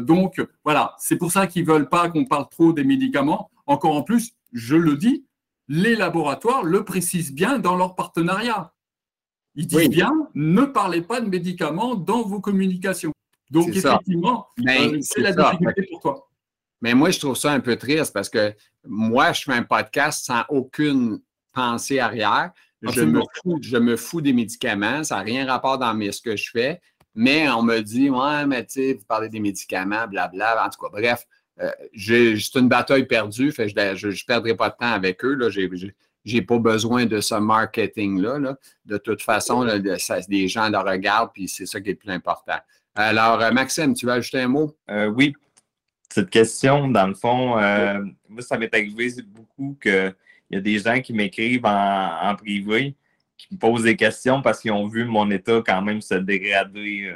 donc 0.00 0.44
voilà, 0.64 0.94
c'est 0.98 1.16
pour 1.16 1.30
ça 1.30 1.46
qu'ils 1.46 1.64
ne 1.64 1.72
veulent 1.72 1.88
pas 1.88 2.08
qu'on 2.08 2.24
parle 2.24 2.48
trop 2.48 2.72
des 2.72 2.84
médicaments. 2.84 3.50
Encore 3.66 3.96
en 3.96 4.02
plus, 4.02 4.32
je 4.52 4.76
le 4.76 4.96
dis, 4.96 5.24
les 5.68 5.96
laboratoires 5.96 6.62
le 6.62 6.84
précisent 6.84 7.32
bien 7.32 7.58
dans 7.58 7.76
leur 7.76 7.94
partenariat. 7.94 8.72
Il 9.54 9.66
dit 9.66 9.88
bien, 9.88 10.12
ne 10.34 10.62
parlez 10.62 11.00
pas 11.00 11.20
de 11.20 11.28
médicaments 11.28 11.94
dans 11.94 12.22
vos 12.22 12.40
communications. 12.40 13.12
Donc, 13.50 13.68
effectivement, 13.68 14.48
euh, 14.68 14.98
c'est 15.00 15.20
la 15.20 15.32
difficulté 15.32 15.88
pour 15.90 16.00
toi? 16.00 16.28
Mais 16.80 16.94
moi, 16.94 17.10
je 17.10 17.18
trouve 17.18 17.36
ça 17.36 17.52
un 17.52 17.60
peu 17.60 17.76
triste 17.76 18.12
parce 18.12 18.28
que 18.28 18.52
moi, 18.84 19.32
je 19.32 19.42
fais 19.42 19.52
un 19.52 19.62
podcast 19.62 20.24
sans 20.24 20.42
aucune 20.48 21.20
pensée 21.52 21.98
arrière. 21.98 22.52
Je 22.82 23.02
me, 23.02 23.20
fous, 23.42 23.58
je 23.62 23.76
me, 23.76 23.96
fous, 23.96 24.20
des 24.20 24.32
médicaments. 24.32 25.02
Ça 25.02 25.16
n'a 25.16 25.22
rien 25.22 25.46
rapport 25.46 25.78
dans 25.78 25.98
ce 26.12 26.20
que 26.20 26.36
je 26.36 26.50
fais. 26.50 26.80
Mais 27.14 27.48
on 27.48 27.62
me 27.62 27.80
dit, 27.80 28.10
ouais, 28.10 28.46
mais 28.46 28.66
tu 28.66 28.74
sais, 28.74 28.94
vous 28.94 29.04
parlez 29.06 29.30
des 29.30 29.40
médicaments, 29.40 30.06
blabla. 30.06 30.66
En 30.66 30.68
tout 30.68 30.78
cas, 30.80 30.90
bref, 30.92 31.26
c'est 31.96 32.54
une 32.54 32.68
bataille 32.68 33.06
perdue, 33.06 33.52
fait, 33.52 33.68
je 33.68 34.08
ne 34.08 34.26
perdrai 34.26 34.54
pas 34.54 34.68
de 34.68 34.74
temps 34.78 34.92
avec 34.92 35.24
eux. 35.24 35.34
Là, 35.34 35.48
j'ai, 35.48 35.70
j'ai 36.24 36.42
pas 36.42 36.58
besoin 36.58 37.06
de 37.06 37.20
ce 37.20 37.36
marketing-là. 37.36 38.56
De 38.84 38.98
toute 38.98 39.22
façon, 39.22 39.62
là, 39.62 39.78
des 39.78 40.48
gens 40.48 40.68
le 40.68 40.78
regardent, 40.78 41.30
puis 41.32 41.48
c'est 41.48 41.66
ça 41.66 41.80
qui 41.80 41.90
est 41.90 41.92
le 41.92 41.98
plus 41.98 42.10
important. 42.10 42.58
Alors, 42.96 43.52
Maxime, 43.52 43.94
tu 43.94 44.06
veux 44.06 44.12
ajouter 44.12 44.40
un 44.40 44.48
mot? 44.48 44.76
oui. 45.14 45.34
Cette 46.12 46.30
question, 46.30 46.88
dans 46.88 47.06
le 47.06 47.14
fond, 47.14 47.56
moi, 48.28 48.40
ça 48.42 48.56
m'est 48.56 48.72
arrivé 48.74 49.10
beaucoup 49.26 49.76
qu'il 49.82 50.14
y 50.50 50.56
a 50.56 50.60
des 50.60 50.78
gens 50.78 51.00
qui 51.00 51.12
m'écrivent 51.12 51.66
en, 51.66 52.34
privé, 52.36 52.94
qui 53.36 53.48
me 53.52 53.58
posent 53.58 53.82
des 53.82 53.96
questions 53.96 54.40
parce 54.40 54.60
qu'ils 54.60 54.72
ont 54.72 54.86
vu 54.86 55.04
mon 55.04 55.30
état 55.30 55.62
quand 55.66 55.82
même 55.82 56.00
se 56.00 56.14
dégrader 56.14 57.14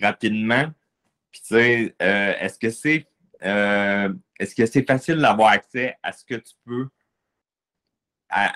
rapidement. 0.00 0.72
Puis, 1.32 1.40
tu 1.40 1.54
sais, 1.54 1.94
euh, 2.00 2.34
est-ce 2.38 2.58
que 2.58 2.70
c'est 2.70 3.06
euh, 3.44 4.12
est-ce 4.38 4.54
que 4.54 4.66
c'est 4.66 4.86
facile 4.86 5.16
d'avoir 5.16 5.48
accès 5.48 5.96
à 6.02 6.12
ce 6.12 6.24
que 6.24 6.36
tu 6.36 6.54
peux, 6.64 6.88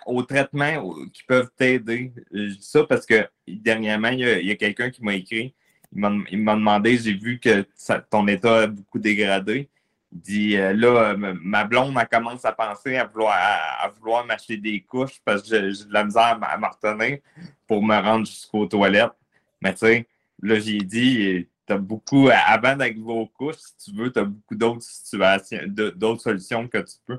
aux 0.07 0.23
traitements 0.23 0.95
qui 1.13 1.25
peuvent 1.25 1.51
t'aider? 1.57 2.13
Je 2.31 2.55
dis 2.55 2.63
ça 2.63 2.85
parce 2.85 3.05
que 3.05 3.29
dernièrement, 3.49 4.11
il 4.11 4.21
y 4.21 4.51
a, 4.51 4.57
quelqu'un 4.57 4.91
qui 4.91 5.03
m'a 5.03 5.15
écrit. 5.15 5.55
Il 5.95 6.43
m'a 6.43 6.55
demandé, 6.55 6.97
j'ai 6.99 7.15
vu 7.15 7.39
que 7.39 7.67
ton 8.11 8.27
état 8.29 8.63
a 8.63 8.67
beaucoup 8.67 8.99
dégradé. 8.99 9.69
Il 10.13 10.21
dit 10.21 10.57
euh, 10.57 10.73
là, 10.73 11.17
ma 11.17 11.65
blonde, 11.65 11.97
elle 12.01 12.09
commence 12.09 12.45
à 12.45 12.53
penser 12.53 12.97
à 12.97 13.05
vouloir, 13.05 13.35
à, 13.35 13.89
vouloir 13.89 14.25
m'acheter 14.25 14.57
des 14.57 14.81
couches 14.81 15.21
parce 15.25 15.43
que 15.43 15.49
j'ai 15.49 15.85
de 15.85 15.93
la 15.93 16.05
misère 16.05 16.39
à, 16.41 16.55
à 16.55 16.69
retenir 16.69 17.19
pour 17.67 17.83
me 17.83 17.97
rendre 17.97 18.27
jusqu'aux 18.27 18.67
toilettes. 18.67 19.13
Mais 19.61 19.73
tu 19.73 19.81
sais, 19.81 20.07
là, 20.43 20.59
j'ai 20.59 20.79
dit, 20.79 21.49
tu 21.67 21.73
as 21.73 21.79
beaucoup, 21.79 22.29
avant 22.29 22.77
d'arriver 22.77 23.03
aux 23.05 23.27
couches, 23.27 23.57
si 23.57 23.91
tu 23.91 23.97
veux, 23.97 24.13
tu 24.13 24.21
as 24.21 24.25
beaucoup 24.25 24.55
d'autres 24.55 24.83
situations, 24.83 25.61
d'autres 25.67 26.23
solutions 26.23 26.69
que 26.69 26.79
tu 26.79 26.95
peux. 27.05 27.19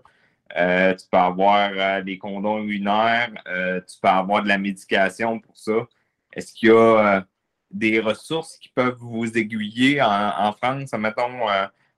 Euh, 0.56 0.96
tu 0.96 1.06
peux 1.12 1.18
avoir 1.18 1.72
euh, 1.76 2.02
des 2.02 2.18
condoms 2.18 2.64
urinaires, 2.64 3.32
euh, 3.48 3.82
tu 3.82 4.00
peux 4.02 4.08
avoir 4.08 4.44
de 4.44 4.48
la 4.48 4.58
médication 4.58 5.40
pour 5.40 5.58
ça. 5.58 5.88
Est-ce 6.32 6.54
qu'il 6.54 6.70
y 6.70 6.72
a 6.72 7.26
des 7.72 8.00
ressources 8.00 8.58
qui 8.58 8.70
peuvent 8.70 8.98
vous 9.00 9.26
aiguiller 9.38 10.02
en, 10.02 10.54
France, 10.54 10.92
mettons, 10.94 11.46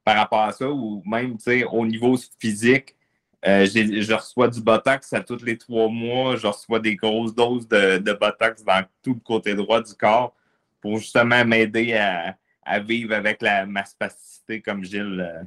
par 0.03 0.15
rapport 0.15 0.41
à 0.41 0.51
ça, 0.51 0.69
ou 0.69 1.03
même 1.05 1.37
au 1.71 1.85
niveau 1.85 2.17
physique? 2.39 2.95
je 3.43 4.13
reçois 4.13 4.47
du 4.47 4.61
Botox 4.61 5.13
à 5.13 5.21
tous 5.21 5.43
les 5.43 5.57
trois 5.57 5.87
mois, 5.87 6.35
je 6.35 6.47
reçois 6.47 6.79
des 6.79 6.95
grosses 6.95 7.33
doses 7.33 7.67
de, 7.67 8.13
Botox 8.13 8.63
dans 8.63 8.83
tout 9.01 9.13
le 9.13 9.19
côté 9.19 9.55
droit 9.55 9.81
du 9.81 9.93
corps 9.93 10.35
pour 10.81 10.97
justement 10.97 11.43
m'aider 11.45 11.93
à, 11.93 12.35
vivre 12.79 13.15
avec 13.15 13.41
la, 13.41 13.65
ma 13.65 13.83
spasticité 13.83 14.61
comme 14.61 14.83
Gilles. 14.83 15.25
Euh. 15.27 15.43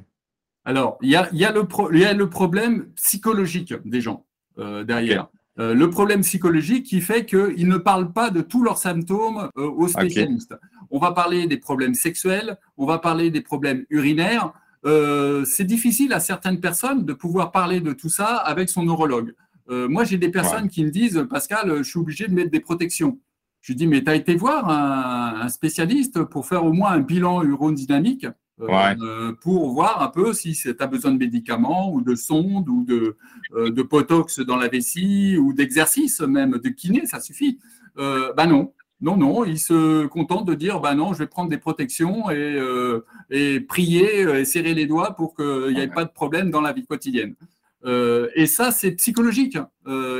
Alors, 0.65 0.97
il 1.01 1.09
y 1.09 1.15
a, 1.15 1.29
y, 1.31 1.45
a 1.45 1.51
le 1.51 2.29
problème 2.29 2.91
psychologique 2.95 3.73
des 3.85 4.01
gens 4.01 4.25
euh, 4.57 4.83
derrière. 4.83 5.27
Euh, 5.59 5.73
le 5.73 5.89
problème 5.89 6.21
psychologique 6.21 6.85
qui 6.85 6.99
fait 6.99 7.25
qu'ils 7.25 7.67
ne 7.67 7.77
parlent 7.77 8.11
pas 8.11 8.31
de 8.31 8.41
tous 8.41 8.63
leurs 8.63 8.79
symptômes 8.79 9.49
aux 9.55 9.87
spécialistes. 9.87 10.55
On 10.89 10.99
va 10.99 11.11
parler 11.11 11.45
des 11.47 11.57
problèmes 11.57 11.93
sexuels, 11.93 12.57
on 12.77 12.85
va 12.85 12.97
parler 12.97 13.29
des 13.29 13.41
problèmes 13.41 13.85
urinaires. 13.89 14.53
c'est 14.83 15.63
difficile 15.65 16.11
à 16.13 16.19
certaines 16.19 16.59
personnes 16.59 17.05
de 17.05 17.13
pouvoir 17.13 17.51
parler 17.51 17.81
de 17.81 17.93
tout 17.93 18.09
ça 18.09 18.37
avec 18.37 18.69
son 18.69 18.83
neurologue. 18.83 19.33
moi, 19.69 20.03
j'ai 20.03 20.17
des 20.17 20.29
personnes 20.29 20.69
qui 20.69 20.83
me 20.83 20.89
disent, 20.89 21.25
Pascal, 21.29 21.77
je 21.77 21.83
suis 21.83 21.99
obligé 21.99 22.27
de 22.27 22.33
mettre 22.33 22.51
des 22.51 22.59
protections. 22.59 23.19
Je 23.63 23.71
lui 23.71 23.77
dis, 23.77 23.87
mais 23.87 24.03
tu 24.03 24.09
as 24.09 24.15
été 24.15 24.35
voir 24.35 24.69
un, 24.69 25.47
spécialiste 25.47 26.21
pour 26.23 26.45
faire 26.45 26.65
au 26.65 26.73
moins 26.73 26.91
un 26.91 26.99
bilan 26.99 27.43
urodynamique? 27.43 28.27
Euh, 28.63 28.95
euh, 29.01 29.33
pour 29.33 29.69
voir 29.69 30.01
un 30.01 30.07
peu 30.07 30.33
si 30.33 30.53
tu 30.53 30.75
as 30.77 30.87
besoin 30.87 31.11
de 31.11 31.17
médicaments 31.17 31.91
ou 31.93 32.01
de 32.01 32.15
sondes 32.15 32.69
ou 32.69 32.83
de, 32.85 33.17
euh, 33.53 33.71
de 33.71 33.81
potox 33.81 34.39
dans 34.39 34.57
la 34.57 34.67
vessie 34.67 35.37
ou 35.37 35.53
d'exercice 35.53 36.21
même, 36.21 36.57
de 36.57 36.69
kiné, 36.69 37.05
ça 37.05 37.19
suffit. 37.19 37.59
ben 37.95 38.47
non, 38.47 38.73
non, 39.01 39.17
non, 39.17 39.45
il 39.45 39.59
se 39.59 40.05
contente 40.07 40.45
de 40.45 40.53
dire, 40.53 40.79
ben 40.79 40.95
non, 40.95 41.13
je 41.13 41.19
vais 41.19 41.27
prendre 41.27 41.49
des 41.49 41.57
protections 41.57 42.31
et, 42.31 42.57
et 43.29 43.59
prier 43.59 44.21
et 44.21 44.45
serrer 44.45 44.73
les 44.73 44.85
doigts 44.85 45.15
pour 45.15 45.35
qu'il 45.35 45.73
n'y 45.73 45.81
ait 45.81 45.87
pas 45.87 46.05
de 46.05 46.11
problème 46.11 46.49
dans 46.49 46.61
la 46.61 46.73
vie 46.73 46.85
quotidienne. 46.85 47.35
et 47.85 48.45
ça, 48.47 48.71
c'est 48.71 48.91
psychologique. 48.93 49.57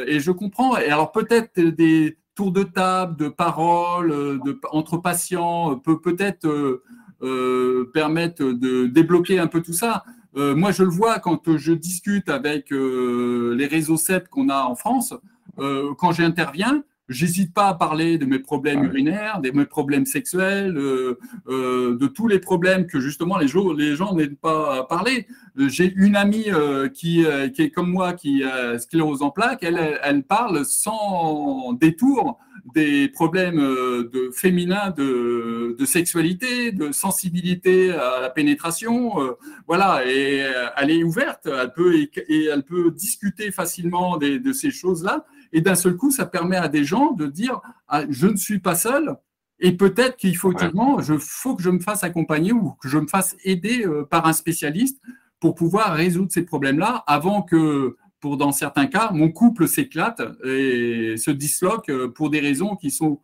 et 0.07 0.19
je 0.19 0.31
comprends. 0.31 0.77
Et 0.77 0.89
alors 0.89 1.11
peut-être 1.11 1.59
des 1.59 2.17
tour 2.35 2.51
de 2.51 2.63
table, 2.63 3.15
de 3.15 3.29
parole, 3.29 4.09
de, 4.43 4.59
entre 4.71 4.97
patients 4.97 5.77
peut 5.77 6.01
peut-être 6.01 6.81
euh, 7.23 7.89
permettre 7.93 8.43
de 8.43 8.85
débloquer 8.87 9.39
un 9.39 9.47
peu 9.47 9.61
tout 9.61 9.73
ça. 9.73 10.03
moi, 10.35 10.71
je 10.71 10.83
le 10.83 10.89
vois 10.89 11.19
quand 11.19 11.57
je 11.57 11.73
discute 11.73 12.27
avec 12.27 12.71
les 12.71 13.67
réseaux 13.67 13.97
CEP 13.97 14.27
qu'on 14.29 14.49
a 14.49 14.63
en 14.63 14.75
France. 14.75 15.13
quand 15.57 16.11
j'interviens, 16.11 16.83
J'hésite 17.09 17.53
pas 17.53 17.67
à 17.67 17.73
parler 17.73 18.17
de 18.17 18.25
mes 18.25 18.39
problèmes 18.39 18.85
urinaires, 18.85 19.41
de 19.41 19.51
mes 19.51 19.65
problèmes 19.65 20.05
sexuels, 20.05 20.73
de 20.73 22.07
tous 22.07 22.27
les 22.27 22.39
problèmes 22.39 22.87
que 22.87 23.01
justement 23.01 23.37
les 23.37 23.49
gens, 23.49 23.73
les 23.73 23.95
gens 23.95 24.15
n'aiment 24.15 24.37
pas 24.37 24.79
à 24.79 24.83
parler. 24.83 25.27
J'ai 25.57 25.93
une 25.95 26.15
amie 26.15 26.47
qui, 26.93 27.25
qui, 27.53 27.61
est 27.61 27.71
comme 27.71 27.91
moi, 27.91 28.13
qui 28.13 28.43
a 28.43 28.79
sclérose 28.79 29.21
en 29.21 29.31
plaques, 29.31 29.63
elle, 29.63 29.99
elle 30.01 30.23
parle 30.23 30.65
sans 30.65 31.73
détour 31.73 32.39
des 32.73 33.09
problèmes 33.09 33.57
de 33.57 34.31
féminins 34.33 34.91
de, 34.91 35.75
de, 35.77 35.85
sexualité, 35.85 36.71
de 36.71 36.91
sensibilité 36.91 37.91
à 37.91 38.21
la 38.21 38.29
pénétration. 38.29 39.35
voilà, 39.67 40.03
et 40.05 40.45
elle 40.77 40.91
est 40.91 41.03
ouverte, 41.03 41.45
elle 41.45 41.73
peut, 41.73 41.95
et 41.95 42.45
elle 42.45 42.63
peut 42.63 42.91
discuter 42.91 43.51
facilement 43.51 44.17
de 44.17 44.53
ces 44.53 44.71
choses-là. 44.71 45.25
Et 45.51 45.61
d'un 45.61 45.75
seul 45.75 45.95
coup, 45.95 46.09
ça 46.09 46.25
permet 46.25 46.57
à 46.57 46.67
des 46.67 46.83
gens 46.83 47.11
de 47.11 47.27
dire 47.27 47.61
ah, 47.87 48.03
je 48.09 48.27
ne 48.27 48.35
suis 48.35 48.59
pas 48.59 48.75
seul. 48.75 49.17
Et 49.59 49.71
peut-être 49.71 50.17
qu'il 50.17 50.35
faut 50.35 50.51
je 50.57 51.17
faut 51.17 51.55
que 51.55 51.63
je 51.63 51.69
me 51.69 51.79
fasse 51.79 52.03
accompagner 52.03 52.51
ou 52.51 52.71
que 52.81 52.89
je 52.89 52.97
me 52.97 53.07
fasse 53.07 53.37
aider 53.43 53.85
euh, 53.85 54.03
par 54.03 54.25
un 54.25 54.33
spécialiste 54.33 54.99
pour 55.39 55.55
pouvoir 55.55 55.93
résoudre 55.93 56.31
ces 56.31 56.43
problèmes-là 56.43 57.03
avant 57.07 57.43
que, 57.43 57.95
pour 58.23 58.37
dans 58.37 58.53
certains 58.53 58.87
cas, 58.87 59.09
mon 59.11 59.29
couple 59.29 59.67
s'éclate 59.67 60.21
et 60.45 61.17
se 61.17 61.29
disloque 61.29 61.89
euh, 61.89 62.07
pour 62.07 62.29
des 62.29 62.39
raisons 62.39 62.77
qui 62.77 62.89
sont, 62.89 63.19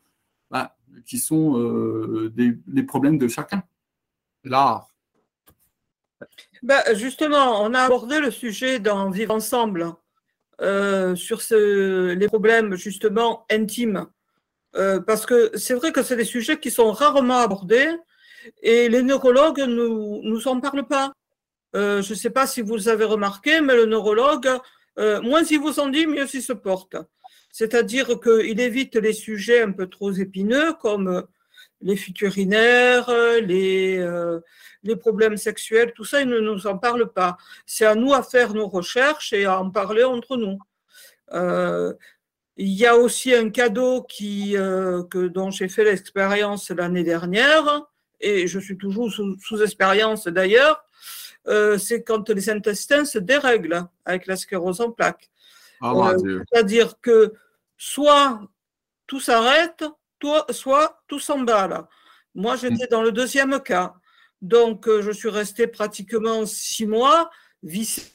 bah, 0.51 0.76
qui 1.05 1.19
sont 1.19 1.57
euh, 1.57 2.34
des, 2.35 2.84
problèmes 2.84 3.17
de 3.17 3.30
chacun. 3.30 3.63
L'art. 4.43 4.89
Ben, 6.63 6.81
justement, 6.95 7.63
on 7.63 7.73
a 7.73 7.80
abordé 7.80 8.19
le 8.19 8.30
sujet 8.30 8.80
dans 8.80 9.09
Vivre 9.09 9.34
ensemble 9.34 9.93
euh, 10.59 11.15
sur 11.15 11.39
les 11.49 12.27
problèmes 12.27 12.76
justement 12.76 13.45
intimes. 13.49 14.05
Euh, 14.76 14.99
parce 14.99 15.26
que 15.26 15.49
c'est 15.57 15.76
vrai 15.76 15.93
que 15.93 16.03
c'est 16.03 16.17
des 16.17 16.26
sujets 16.26 16.59
qui 16.59 16.71
sont 16.71 16.91
rarement 16.91 17.38
abordés 17.38 17.89
et 18.61 18.89
les 18.89 19.01
neurologues 19.01 19.59
ne 19.59 19.65
nous, 19.67 20.19
nous 20.23 20.47
en 20.49 20.59
parlent 20.59 20.88
pas. 20.88 21.13
Euh, 21.76 22.01
je 22.01 22.11
ne 22.13 22.17
sais 22.17 22.31
pas 22.31 22.47
si 22.47 22.61
vous 22.61 22.89
avez 22.89 23.05
remarqué, 23.05 23.61
mais 23.61 23.76
le 23.76 23.85
neurologue, 23.85 24.49
moins 24.97 25.43
il 25.43 25.59
vous 25.59 25.79
en 25.79 25.89
dit, 25.89 26.07
mieux 26.07 26.27
il 26.33 26.41
se 26.41 26.53
porte. 26.53 26.95
C'est-à-dire 27.51 28.19
qu'il 28.19 28.59
évite 28.59 28.95
les 28.95 29.13
sujets 29.13 29.61
un 29.61 29.71
peu 29.71 29.87
trop 29.87 30.11
épineux 30.11 30.73
comme 30.73 31.25
les 31.81 31.95
fuites 31.95 32.21
urinaires, 32.21 33.09
les, 33.41 34.05
problèmes 34.99 35.37
sexuels, 35.37 35.93
tout 35.95 36.03
ça, 36.03 36.21
ils 36.21 36.27
ne 36.27 36.39
nous 36.39 36.67
en 36.67 36.77
parlent 36.77 37.11
pas. 37.11 37.37
C'est 37.65 37.85
à 37.85 37.95
nous 37.95 38.13
à 38.13 38.23
faire 38.23 38.53
nos 38.53 38.67
recherches 38.67 39.33
et 39.33 39.45
à 39.45 39.59
en 39.59 39.69
parler 39.69 40.03
entre 40.03 40.37
nous. 40.37 40.59
Euh, 41.33 41.93
il 42.57 42.73
y 42.73 42.85
a 42.85 42.97
aussi 42.97 43.33
un 43.33 43.49
cadeau 43.49 44.03
qui, 44.03 44.57
euh, 44.57 45.03
que, 45.03 45.27
dont 45.27 45.49
j'ai 45.49 45.69
fait 45.69 45.85
l'expérience 45.85 46.69
l'année 46.71 47.03
dernière, 47.03 47.83
et 48.19 48.47
je 48.47 48.59
suis 48.59 48.77
toujours 48.77 49.09
sous, 49.11 49.63
expérience 49.63 50.27
d'ailleurs, 50.27 50.83
euh, 51.47 51.77
c'est 51.77 52.03
quand 52.03 52.29
les 52.29 52.49
intestins 52.49 53.05
se 53.05 53.19
dérèglent 53.19 53.87
avec 54.05 54.27
la 54.27 54.35
sclérose 54.35 54.81
en 54.81 54.91
plaques. 54.91 55.29
Oh, 55.81 56.11
c'est-à-dire 56.51 56.99
que 57.01 57.33
soit 57.77 58.41
tout 59.07 59.19
s'arrête, 59.19 59.85
soit 60.51 61.01
tout 61.07 61.19
s'emballe. 61.19 61.85
Moi, 62.35 62.55
j'étais 62.57 62.87
dans 62.87 63.01
le 63.01 63.11
deuxième 63.11 63.59
cas. 63.61 63.95
Donc, 64.41 64.87
euh, 64.87 65.01
je 65.01 65.11
suis 65.11 65.29
restée 65.29 65.67
pratiquement 65.67 66.45
six 66.45 66.85
mois 66.85 67.29
vissée 67.63 68.13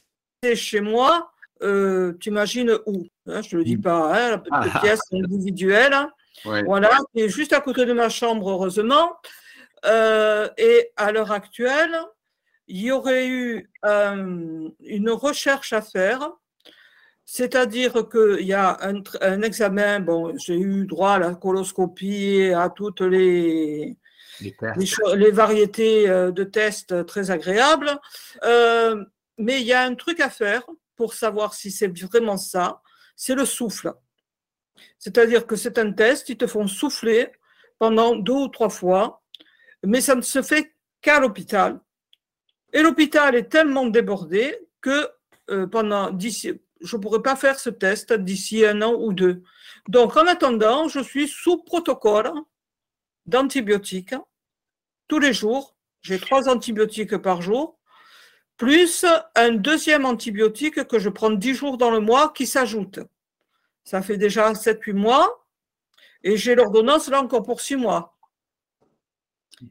chez 0.54 0.80
moi. 0.80 1.32
Euh, 1.62 2.12
tu 2.20 2.30
imagines 2.30 2.78
où 2.86 3.06
hein, 3.26 3.40
Je 3.42 3.56
ne 3.56 3.60
le 3.60 3.64
dis 3.64 3.76
pas, 3.76 4.14
hein, 4.14 4.30
la 4.30 4.38
petite 4.38 4.72
ah. 4.74 4.80
pièce 4.80 5.00
individuelle. 5.12 5.92
Hein. 5.92 6.10
Voilà, 6.44 6.90
qui 7.12 7.22
est 7.22 7.28
juste 7.28 7.52
à 7.52 7.60
côté 7.60 7.86
de 7.86 7.92
ma 7.92 8.08
chambre, 8.08 8.50
heureusement. 8.50 9.16
Euh, 9.86 10.48
et 10.56 10.90
à 10.96 11.12
l'heure 11.12 11.32
actuelle, 11.32 11.96
il 12.66 12.82
y 12.82 12.90
aurait 12.90 13.28
eu 13.28 13.70
une 13.82 15.10
recherche 15.10 15.72
à 15.72 15.82
faire. 15.82 16.30
C'est-à-dire 17.26 18.08
qu'il 18.10 18.46
y 18.46 18.52
a 18.52 18.76
un, 18.82 19.02
un, 19.22 19.42
examen, 19.42 20.00
bon, 20.00 20.36
j'ai 20.36 20.58
eu 20.58 20.86
droit 20.86 21.12
à 21.12 21.18
la 21.18 21.34
coloscopie 21.34 22.52
à 22.54 22.68
toutes 22.68 23.00
les, 23.00 23.96
les, 24.40 25.30
variétés 25.30 26.08
euh, 26.08 26.30
de 26.30 26.44
tests 26.44 27.06
très 27.06 27.30
agréables. 27.30 27.98
Euh, 28.44 29.04
mais 29.38 29.60
il 29.60 29.66
y 29.66 29.72
a 29.72 29.82
un 29.82 29.94
truc 29.94 30.20
à 30.20 30.30
faire 30.30 30.64
pour 30.96 31.14
savoir 31.14 31.54
si 31.54 31.70
c'est 31.70 31.88
vraiment 31.88 32.36
ça, 32.36 32.80
c'est 33.16 33.34
le 33.34 33.44
souffle. 33.44 33.92
C'est-à-dire 34.98 35.46
que 35.46 35.56
c'est 35.56 35.78
un 35.78 35.92
test, 35.92 36.28
ils 36.28 36.36
te 36.36 36.46
font 36.46 36.66
souffler 36.66 37.32
pendant 37.78 38.16
deux 38.16 38.32
ou 38.32 38.48
trois 38.48 38.68
fois, 38.68 39.22
mais 39.82 40.00
ça 40.00 40.14
ne 40.14 40.22
se 40.22 40.42
fait 40.42 40.74
qu'à 41.00 41.20
l'hôpital. 41.20 41.80
Et 42.74 42.82
l'hôpital 42.82 43.36
est 43.36 43.48
tellement 43.48 43.86
débordé 43.86 44.58
que 44.80 45.08
euh, 45.50 45.66
pendant 45.66 46.10
d'ici, 46.10 46.60
je 46.80 46.96
ne 46.96 47.00
pourrais 47.00 47.22
pas 47.22 47.36
faire 47.36 47.58
ce 47.58 47.70
test 47.70 48.12
d'ici 48.12 48.66
un 48.66 48.82
an 48.82 48.94
ou 48.94 49.12
deux. 49.12 49.42
Donc, 49.88 50.16
en 50.16 50.26
attendant, 50.26 50.88
je 50.88 51.00
suis 51.00 51.28
sous 51.28 51.62
protocole 51.62 52.32
d'antibiotiques 53.26 54.16
tous 55.06 55.20
les 55.20 55.32
jours. 55.32 55.76
J'ai 56.02 56.18
trois 56.18 56.48
antibiotiques 56.48 57.16
par 57.16 57.40
jour, 57.40 57.78
plus 58.56 59.06
un 59.36 59.52
deuxième 59.52 60.04
antibiotique 60.04 60.86
que 60.86 60.98
je 60.98 61.08
prends 61.08 61.30
dix 61.30 61.54
jours 61.54 61.78
dans 61.78 61.90
le 61.90 62.00
mois 62.00 62.32
qui 62.34 62.46
s'ajoute. 62.46 62.98
Ça 63.84 64.02
fait 64.02 64.16
déjà 64.16 64.52
7-8 64.52 64.92
mois 64.92 65.46
et 66.22 66.36
j'ai 66.36 66.54
l'ordonnance 66.54 67.08
là 67.08 67.22
encore 67.22 67.42
pour 67.42 67.60
six 67.60 67.76
mois. 67.76 68.16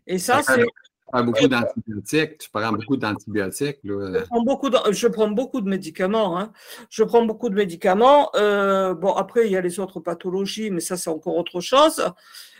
Et 0.08 0.18
ça, 0.18 0.42
c'est 0.42 0.66
prends 1.14 1.24
beaucoup 1.24 1.48
d'antibiotiques. 1.48 2.38
Tu 2.40 2.50
prends 2.50 2.72
beaucoup 2.72 2.98
d'antibiotiques. 2.98 3.80
Je 3.84 4.24
prends 4.26 4.44
beaucoup 4.44 4.70
de, 4.70 4.78
je 4.92 5.08
prends 5.08 5.30
beaucoup 5.30 5.62
de 5.62 5.70
médicaments. 5.70 6.40
Hein. 6.40 6.52
Je 6.90 7.04
prends 7.04 7.26
beaucoup 7.26 7.50
de 7.50 7.56
médicaments. 7.56 8.30
Euh, 8.36 8.94
bon, 8.94 9.14
après, 9.14 9.46
il 9.46 9.52
y 9.52 9.58
a 9.58 9.62
les 9.62 9.80
autres 9.80 10.00
pathologies, 10.00 10.72
mais 10.72 10.80
ça, 10.80 10.98
c'est 10.98 11.10
encore 11.10 11.38
autre 11.38 11.62
chose. 11.62 12.04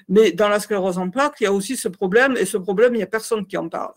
Mais 0.08 0.32
dans 0.32 0.50
la 0.50 0.60
sclérose 0.60 0.98
en 0.98 1.10
plaques, 1.10 1.38
il 1.40 1.46
y 1.46 1.48
a 1.48 1.54
aussi 1.54 1.78
ce 1.78 1.88
problème, 1.88 2.36
et 2.38 2.46
ce 2.46 2.58
problème, 2.58 2.94
il 2.94 2.98
n'y 2.98 3.04
a 3.04 3.08
personne 3.08 3.46
qui 3.46 3.58
en 3.58 3.70
parle. 3.70 3.94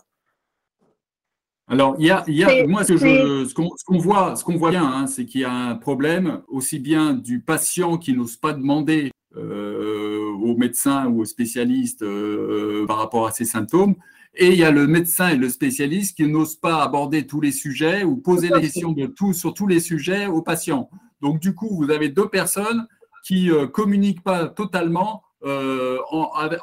Alors, 1.69 1.95
il 1.99 2.05
y 2.05 2.11
a, 2.11 2.23
il 2.27 2.35
y 2.35 2.45
a 2.45 2.65
moi, 2.65 2.85
ce, 2.85 2.97
ce 2.97 3.53
qu'on 3.53 3.97
voit, 3.97 4.37
ce 4.37 4.43
qu'on 4.45 4.55
voit 4.55 4.71
bien, 4.71 4.85
hein, 4.85 5.05
c'est 5.05 5.25
qu'il 5.25 5.41
y 5.41 5.45
a 5.45 5.51
un 5.51 5.75
problème 5.75 6.41
aussi 6.47 6.79
bien 6.79 7.13
du 7.13 7.41
patient 7.41 7.97
qui 7.97 8.13
n'ose 8.13 8.37
pas 8.37 8.53
demander 8.53 9.11
euh, 9.35 10.31
aux 10.41 10.55
médecins 10.55 11.07
ou 11.07 11.21
aux 11.21 11.25
spécialistes 11.25 12.03
euh, 12.03 12.85
par 12.87 12.97
rapport 12.97 13.27
à 13.27 13.31
ses 13.31 13.43
symptômes, 13.43 13.95
et 14.37 14.49
il 14.49 14.57
y 14.57 14.63
a 14.63 14.71
le 14.71 14.87
médecin 14.87 15.29
et 15.29 15.35
le 15.35 15.49
spécialiste 15.49 16.15
qui 16.15 16.27
n'osent 16.27 16.55
pas 16.55 16.83
aborder 16.83 17.25
tous 17.25 17.41
les 17.41 17.51
sujets 17.51 18.03
ou 18.03 18.17
poser 18.17 18.49
les 18.49 18.61
questions 18.61 18.91
de 18.91 19.07
tout 19.07 19.33
sur 19.33 19.53
tous 19.53 19.67
les 19.67 19.79
sujets 19.79 20.27
aux 20.27 20.41
patients. 20.41 20.89
Donc, 21.21 21.39
du 21.39 21.55
coup, 21.55 21.75
vous 21.75 21.89
avez 21.89 22.09
deux 22.09 22.29
personnes 22.29 22.87
qui 23.23 23.47
ne 23.47 23.53
euh, 23.53 23.67
communiquent 23.67 24.23
pas 24.23 24.47
totalement 24.47 25.23
euh, 25.43 25.97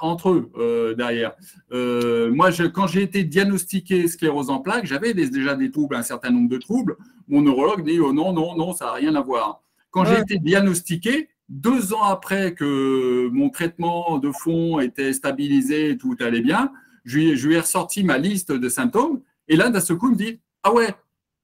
entre 0.00 0.30
eux 0.30 0.50
euh, 0.56 0.94
derrière. 0.94 1.34
moi, 1.70 2.50
je, 2.50 2.64
quand 2.64 2.86
j'ai 2.86 3.02
été 3.02 3.24
diagnostiqué 3.24 4.08
sclérose 4.08 4.50
en 4.50 4.60
plaques, 4.60 4.86
j'avais 4.86 5.14
déjà 5.14 5.54
des 5.54 5.70
troubles, 5.70 5.96
un 5.96 6.02
certain 6.02 6.30
nombre 6.30 6.48
de 6.48 6.58
troubles. 6.58 6.96
Mon 7.28 7.42
neurologue 7.42 7.84
dit 7.84 7.98
oh, 8.00 8.12
non, 8.12 8.32
non, 8.32 8.56
non, 8.56 8.72
ça 8.72 8.86
n'a 8.86 8.92
rien 8.92 9.14
à 9.14 9.20
voir. 9.20 9.62
Quand 9.90 10.04
j'ai 10.04 10.18
été 10.18 10.38
diagnostiqué, 10.38 11.28
deux 11.48 11.92
ans 11.92 12.02
après 12.02 12.54
que 12.54 13.28
mon 13.28 13.50
traitement 13.50 14.18
de 14.18 14.30
fond 14.32 14.80
était 14.80 15.12
stabilisé, 15.12 15.96
tout 15.98 16.16
allait 16.20 16.40
bien, 16.40 16.72
je 17.04 17.18
lui, 17.18 17.54
ai 17.54 17.60
ressorti 17.60 18.02
ma 18.04 18.18
liste 18.18 18.52
de 18.52 18.68
symptômes. 18.68 19.20
Et 19.48 19.56
là, 19.56 19.68
d'un 19.70 19.80
seul 19.80 19.98
coup, 19.98 20.08
il 20.08 20.12
me 20.12 20.16
dit 20.16 20.40
Ah 20.62 20.72
ouais, 20.72 20.94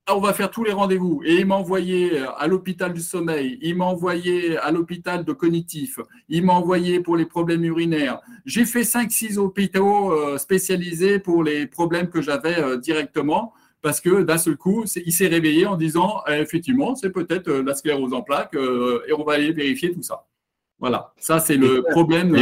on 0.09 0.19
va 0.19 0.33
faire 0.33 0.49
tous 0.49 0.63
les 0.63 0.73
rendez-vous. 0.73 1.21
Et 1.23 1.35
il 1.35 1.45
m'a 1.45 1.55
envoyé 1.55 2.19
à 2.37 2.47
l'hôpital 2.47 2.93
du 2.93 3.01
sommeil, 3.01 3.57
il 3.61 3.75
m'a 3.75 3.85
envoyé 3.85 4.57
à 4.57 4.71
l'hôpital 4.71 5.23
de 5.23 5.33
cognitif, 5.33 5.99
il 6.29 6.43
m'a 6.43 6.53
envoyé 6.53 6.99
pour 6.99 7.15
les 7.15 7.25
problèmes 7.25 7.63
urinaires. 7.63 8.19
J'ai 8.45 8.65
fait 8.65 8.81
5-6 8.81 9.37
hôpitaux 9.37 10.11
euh, 10.11 10.37
spécialisés 10.37 11.19
pour 11.19 11.43
les 11.43 11.67
problèmes 11.67 12.09
que 12.09 12.21
j'avais 12.21 12.59
euh, 12.59 12.77
directement. 12.77 13.53
Parce 13.83 13.99
que 13.99 14.21
d'un 14.21 14.37
seul 14.37 14.57
coup, 14.57 14.85
il 14.95 15.11
s'est 15.11 15.27
réveillé 15.27 15.65
en 15.65 15.75
disant 15.75 16.21
eh, 16.27 16.33
effectivement, 16.33 16.93
c'est 16.93 17.09
peut-être 17.09 17.47
euh, 17.47 17.63
la 17.63 17.73
sclérose 17.73 18.13
en 18.13 18.21
plaques 18.21 18.53
et 18.53 19.13
on 19.13 19.23
va 19.23 19.33
aller 19.33 19.51
vérifier 19.53 19.91
tout 19.91 20.03
ça. 20.03 20.27
Voilà, 20.77 21.13
ça 21.17 21.39
c'est 21.39 21.57
le 21.57 21.83
problème 21.89 22.35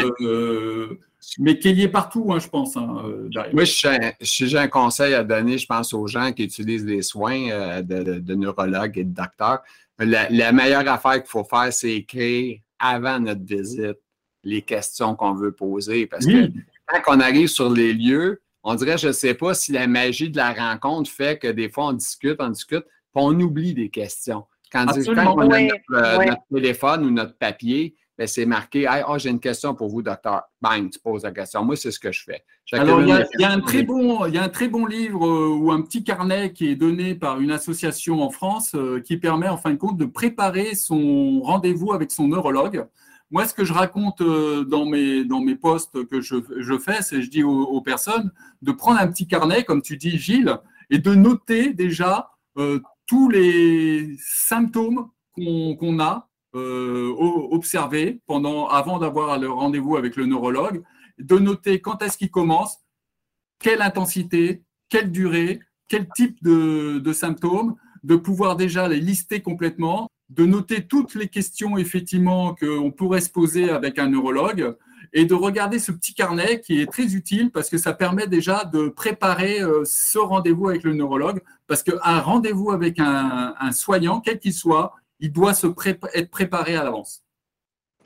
mais 1.38 1.60
qu'il 1.60 1.78
y 1.78 1.84
ait 1.84 1.90
partout, 1.90 2.32
hein, 2.32 2.40
je 2.40 2.48
pense. 2.48 2.78
Hein, 2.78 3.04
euh, 3.06 3.30
Moi, 3.54 3.66
si 3.66 4.48
j'ai 4.48 4.58
un 4.58 4.68
conseil 4.68 5.14
à 5.14 5.24
donner, 5.24 5.58
je 5.58 5.66
pense 5.66 5.94
aux 5.94 6.08
gens 6.08 6.32
qui 6.32 6.44
utilisent 6.44 6.86
des 6.86 7.02
soins 7.02 7.50
euh, 7.50 7.82
de, 7.82 8.36
neurologues 8.36 8.98
et 8.98 9.04
de 9.04 9.14
docteurs. 9.14 9.60
La, 10.00 10.52
meilleure 10.52 10.88
affaire 10.88 11.22
qu'il 11.22 11.30
faut 11.30 11.44
faire, 11.44 11.74
c'est 11.74 11.91
écrire 11.91 12.60
avant 12.80 13.20
notre 13.20 13.44
visite 13.44 13.98
les 14.44 14.62
questions 14.62 15.16
qu'on 15.16 15.34
veut 15.34 15.52
poser. 15.52 16.08
Parce 16.08 16.26
que 16.26 16.48
quand 16.88 17.18
on 17.18 17.20
arrive 17.20 17.50
sur 17.50 17.70
les 17.70 17.94
lieux, 17.94 18.41
on 18.64 18.76
dirait, 18.76 18.98
je 18.98 19.08
ne 19.08 19.14
sais 19.14 19.34
pas 19.34 19.54
si 19.54 19.74
la 19.74 19.88
magie 19.88 20.30
de 20.30 20.38
la 20.38 20.54
rencontre 20.54 21.10
fait 21.10 21.38
que 21.38 21.48
des 21.48 21.70
fois, 21.70 21.88
on 21.88 21.94
discute, 21.94 22.38
on 22.40 22.50
discute, 22.50 22.84
puis 22.84 23.24
on 23.24 23.38
oublie 23.40 23.74
des 23.74 23.90
questions. 23.90 24.46
Quand, 24.72 24.86
on 24.88 25.52
a 25.52 25.62
euh, 25.62 25.70
notre 25.91 26.44
téléphone 26.54 27.06
ou 27.06 27.12
notre 27.12 27.36
papier, 27.38 27.96
c'est 28.28 28.46
marqué 28.46 28.86
Ah, 28.88 29.18
j'ai 29.18 29.30
une 29.30 29.40
question 29.40 29.74
pour 29.74 29.90
vous, 29.90 30.02
docteur. 30.02 30.44
Bang, 30.62 30.90
tu 30.90 31.00
poses 31.00 31.24
la 31.24 31.32
question. 31.32 31.64
Moi, 31.64 31.76
c'est 31.76 31.91
ce 31.91 32.00
que 32.00 32.12
je 32.12 32.24
fais. 32.24 32.44
Alors, 32.74 33.02
il 33.02 33.08
y, 33.08 33.44
a, 33.44 33.52
un 33.52 33.62
très 33.62 33.84
bon, 33.84 34.26
il 34.26 34.36
y 34.36 34.38
a 34.38 34.44
un 34.44 34.50
très 34.50 34.68
bon 34.68 34.86
livre 34.86 35.26
euh, 35.26 35.48
ou 35.48 35.72
un 35.72 35.82
petit 35.82 36.04
carnet 36.04 36.54
qui 36.54 36.68
est 36.68 36.76
donné 36.76 37.16
par 37.16 37.40
une 37.40 37.52
association 37.52 38.22
en 38.22 38.30
France 38.30 38.76
euh, 38.76 39.02
qui 39.02 39.18
permet, 39.18 39.48
en 39.48 39.58
fin 39.58 39.72
de 39.72 39.78
compte, 39.78 39.98
de 39.98 40.06
préparer 40.06 40.76
son 40.76 41.41
rendez-vous 41.41 41.94
avec 41.94 42.12
son 42.12 42.28
neurologue. 42.28 42.86
Moi, 43.32 43.46
ce 43.46 43.54
que 43.54 43.64
je 43.64 43.74
raconte 43.74 44.22
euh, 44.22 44.66
dans 44.66 44.86
mes, 44.86 45.24
dans 45.24 45.40
mes 45.40 45.56
posts 45.56 46.06
que 46.08 46.22
je, 46.22 46.36
je 46.58 46.78
fais, 46.78 47.02
c'est 47.02 47.22
je 47.22 47.30
dis 47.30 47.44
aux, 47.44 47.82
personnes 47.82 48.32
de 48.62 48.72
prendre 48.72 49.00
un 49.00 49.08
petit 49.08 49.28
carnet, 49.28 49.64
comme 49.64 49.82
tu 49.82 49.98
dis, 49.98 50.18
Gilles, 50.18 50.58
et 50.91 51.00
de 51.00 51.16
noter 51.16 51.74
déjà 51.74 52.32
tous 53.08 53.30
les 53.30 54.18
symptômes 54.20 55.10
qu'on 55.36 56.00
a 56.00 56.28
euh, 56.55 57.13
observer 57.51 58.21
pendant, 58.26 58.67
avant 58.67 58.97
d'avoir 58.97 59.38
le 59.38 59.49
rendez-vous 59.49 59.97
avec 59.97 60.15
le 60.15 60.26
neurologue, 60.26 60.81
de 61.19 61.38
noter 61.38 61.80
quand 61.80 62.01
est-ce 62.01 62.17
qu'il 62.17 62.31
commence, 62.31 62.80
quelle 63.59 63.81
intensité, 63.81 64.63
quelle 64.89 65.11
durée, 65.11 65.59
quel 65.88 66.07
type 66.15 66.41
de, 66.41 67.13
symptômes, 67.13 67.76
de 68.03 68.15
pouvoir 68.15 68.55
déjà 68.55 68.88
les 68.88 68.99
lister 68.99 69.41
complètement, 69.41 70.09
de 70.30 70.45
noter 70.45 70.88
toutes 70.88 71.15
les 71.15 71.27
questions 71.27 71.77
effectivement 71.77 72.55
qu'on 72.55 72.91
pourrait 72.91 73.21
se 73.21 73.30
poser 73.30 73.69
avec 73.69 73.99
un 73.99 74.09
neurologue 74.09 74.76
et 75.13 75.26
de 75.26 75.34
regarder 75.34 75.80
ce 75.80 75.91
petit 75.91 76.13
carnet 76.13 76.61
qui 76.61 76.81
est 76.81 76.91
très 76.91 77.15
utile 77.15 77.51
parce 77.51 77.69
que 77.69 77.77
ça 77.77 77.93
permet 77.93 78.27
déjà 78.27 78.63
de 78.63 78.89
préparer 78.89 79.61
euh, 79.61 79.84
ce 79.85 80.19
rendez-vous 80.19 80.69
avec 80.69 80.84
le 80.84 80.93
neurologue 80.93 81.41
parce 81.67 81.81
qu'un 81.84 82.19
rendez-vous 82.19 82.71
avec 82.71 82.99
un, 82.99 83.55
un 83.59 83.71
soignant, 83.71 84.19
quel 84.19 84.39
qu'il 84.39 84.53
soit, 84.53 84.95
il 85.20 85.32
doit 85.32 85.54
se 85.54 85.68
être 86.14 86.32
préparé 86.32 86.76
à 86.76 86.84
l'avance. 86.84 87.24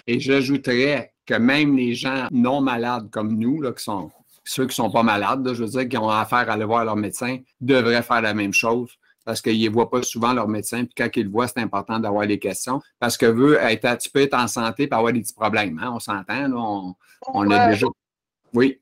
Et 0.07 0.19
j'ajouterais 0.19 1.13
que 1.25 1.35
même 1.35 1.77
les 1.77 1.93
gens 1.93 2.27
non 2.31 2.61
malades 2.61 3.09
comme 3.09 3.37
nous, 3.37 3.61
là, 3.61 3.71
qui 3.71 3.83
sont 3.83 4.11
ceux 4.43 4.63
qui 4.63 4.71
ne 4.71 4.87
sont 4.87 4.91
pas 4.91 5.03
malades, 5.03 5.53
je 5.53 5.63
veux 5.63 5.69
dire, 5.69 5.87
qui 5.87 5.97
ont 5.97 6.09
affaire 6.09 6.49
à 6.49 6.53
aller 6.53 6.65
voir 6.65 6.83
leur 6.83 6.97
médecin, 6.97 7.37
devraient 7.61 8.03
faire 8.03 8.21
la 8.21 8.33
même 8.33 8.53
chose 8.53 8.91
parce 9.23 9.41
qu'ils 9.41 9.63
ne 9.63 9.69
voient 9.69 9.89
pas 9.89 10.03
souvent 10.03 10.33
leur 10.33 10.49
médecin. 10.49 10.83
Puis 10.83 10.93
quand 10.97 11.09
ils 11.15 11.23
le 11.23 11.29
voient, 11.29 11.47
c'est 11.47 11.59
important 11.59 11.97
d'avoir 11.97 12.27
des 12.27 12.39
questions 12.39 12.81
parce 12.99 13.15
que 13.15 13.25
veut 13.25 13.57
être, 13.61 13.97
tu 13.99 14.09
peux 14.09 14.21
être 14.21 14.33
en 14.33 14.47
santé 14.47 14.83
et 14.83 14.93
avoir 14.93 15.13
des 15.13 15.21
petits 15.21 15.33
problèmes. 15.33 15.79
Hein? 15.81 15.91
On 15.93 15.99
s'entend, 15.99 16.51
on, 16.51 16.95
on 17.27 17.51
a 17.51 17.69
déjà. 17.69 17.87
Oui. 18.53 18.81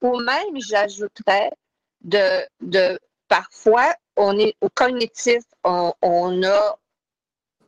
Ou 0.00 0.18
même, 0.18 0.60
j'ajouterais 0.66 1.50
de, 2.02 2.46
de 2.62 2.98
parfois, 3.28 3.94
on 4.16 4.38
est 4.38 4.54
au 4.62 4.68
cognitif, 4.70 5.42
on, 5.62 5.92
on 6.00 6.42
a 6.42 6.78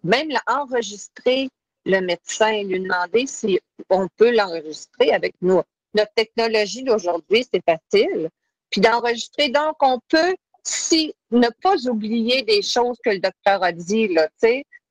même 0.07 0.29
enregistrer 0.47 1.49
le 1.85 2.01
médecin 2.01 2.49
et 2.49 2.65
lui 2.65 2.81
demander 2.81 3.27
si 3.27 3.61
on 3.91 4.09
peut 4.17 4.35
l'enregistrer 4.35 5.13
avec 5.13 5.35
nous. 5.41 5.63
Notre 5.95 6.13
technologie 6.15 6.83
d'aujourd'hui, 6.83 7.47
c'est 7.53 7.63
facile. 7.65 8.29
Puis 8.71 8.81
d'enregistrer, 8.81 9.49
donc 9.51 9.77
on 9.81 10.01
peut 10.09 10.35
si 10.65 11.15
ne 11.31 11.49
pas 11.63 11.77
oublier 11.89 12.43
des 12.43 12.61
choses 12.61 12.99
que 13.05 13.11
le 13.11 13.21
docteur 13.21 13.63
a 13.63 13.73
dit, 13.73 14.09
là, 14.09 14.29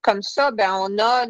comme 0.01 0.21
ça, 0.21 0.51
ben, 0.51 0.71
on 0.73 0.97
a 0.99 1.25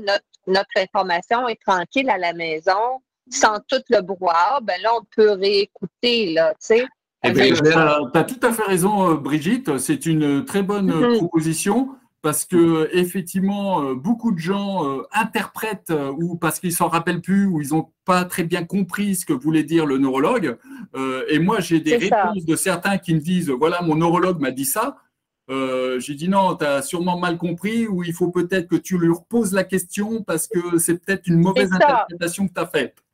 notre, 0.48 0.70
information 0.78 1.48
est 1.48 1.60
tranquille 1.66 2.10
à 2.10 2.20
la 2.20 2.34
maison, 2.34 3.02
sans 3.32 3.58
tout 3.68 3.82
le 3.90 4.02
brouhaha, 4.02 4.60
ben 4.62 4.80
là, 4.84 4.92
on 4.96 5.04
peut 5.16 5.32
réécouter, 5.32 6.34
là, 6.34 6.52
tu 6.52 6.78
sais. 6.78 6.86
Eh 7.24 7.34
tu 7.34 7.42
as, 7.42 8.24
tout 8.24 8.40
à 8.44 8.54
fait 8.54 8.64
raison, 8.64 9.10
euh, 9.10 9.16
Brigitte. 9.16 9.80
C'est 9.80 10.06
une 10.06 10.46
très 10.46 10.62
bonne 10.62 10.92
mm-hmm. 10.92 11.18
proposition 11.18 11.90
parce 12.26 12.44
que 12.44 12.90
effectivement, 12.92 13.84
euh, 13.84 13.94
beaucoup 13.94 14.32
de 14.32 14.40
gens 14.40 14.84
euh, 14.84 15.04
interprètent 15.12 15.92
euh, 15.92 16.12
ou 16.12 16.36
parce 16.36 16.60
qu'ils 16.60 16.74
s'en 16.74 16.88
rappellent 16.88 17.22
plus 17.22 17.46
ou 17.46 17.62
ils 17.62 17.70
n'ont 17.70 17.92
pas 18.04 18.26
très 18.26 18.44
bien 18.44 18.64
compris 18.64 19.14
ce 19.14 19.28
que 19.28 19.34
voulait 19.34 19.62
dire 19.62 19.86
le 19.86 20.00
neurologue. 20.00 20.58
et 21.30 21.38
moi, 21.38 21.60
j'ai 21.60 21.82
des 21.82 21.98
réponses 21.98 22.44
de 22.44 22.56
certains 22.56 22.98
qui 22.98 23.14
me 23.14 23.20
disent 23.20 23.52
voilà, 23.52 23.84
mon 23.84 23.96
neurologue 23.96 24.42
m'a 24.42 24.50
dit 24.50 24.66
ça. 24.66 24.98
j'ai 25.50 26.16
dit 26.16 26.28
non, 26.28 26.56
tu 26.56 26.66
as 26.66 26.82
sûrement 26.82 27.20
mal 27.20 27.38
compris 27.38 27.86
ou 27.86 28.04
il 28.04 28.14
faut 28.14 28.32
peut-être 28.32 28.68
que 28.68 28.76
tu 28.76 28.98
lui 28.98 29.14
reposes 29.14 29.54
la 29.54 29.64
question 29.64 30.24
parce 30.24 30.48
que 30.48 30.80
c'est 30.80 30.98
peut-être 30.98 31.28
une 31.28 31.40
mauvaise 31.40 31.72
interprétation 31.72 32.48
que 32.48 32.54
tu 32.54 32.60
as 32.60 32.66
faite. 32.66 33.05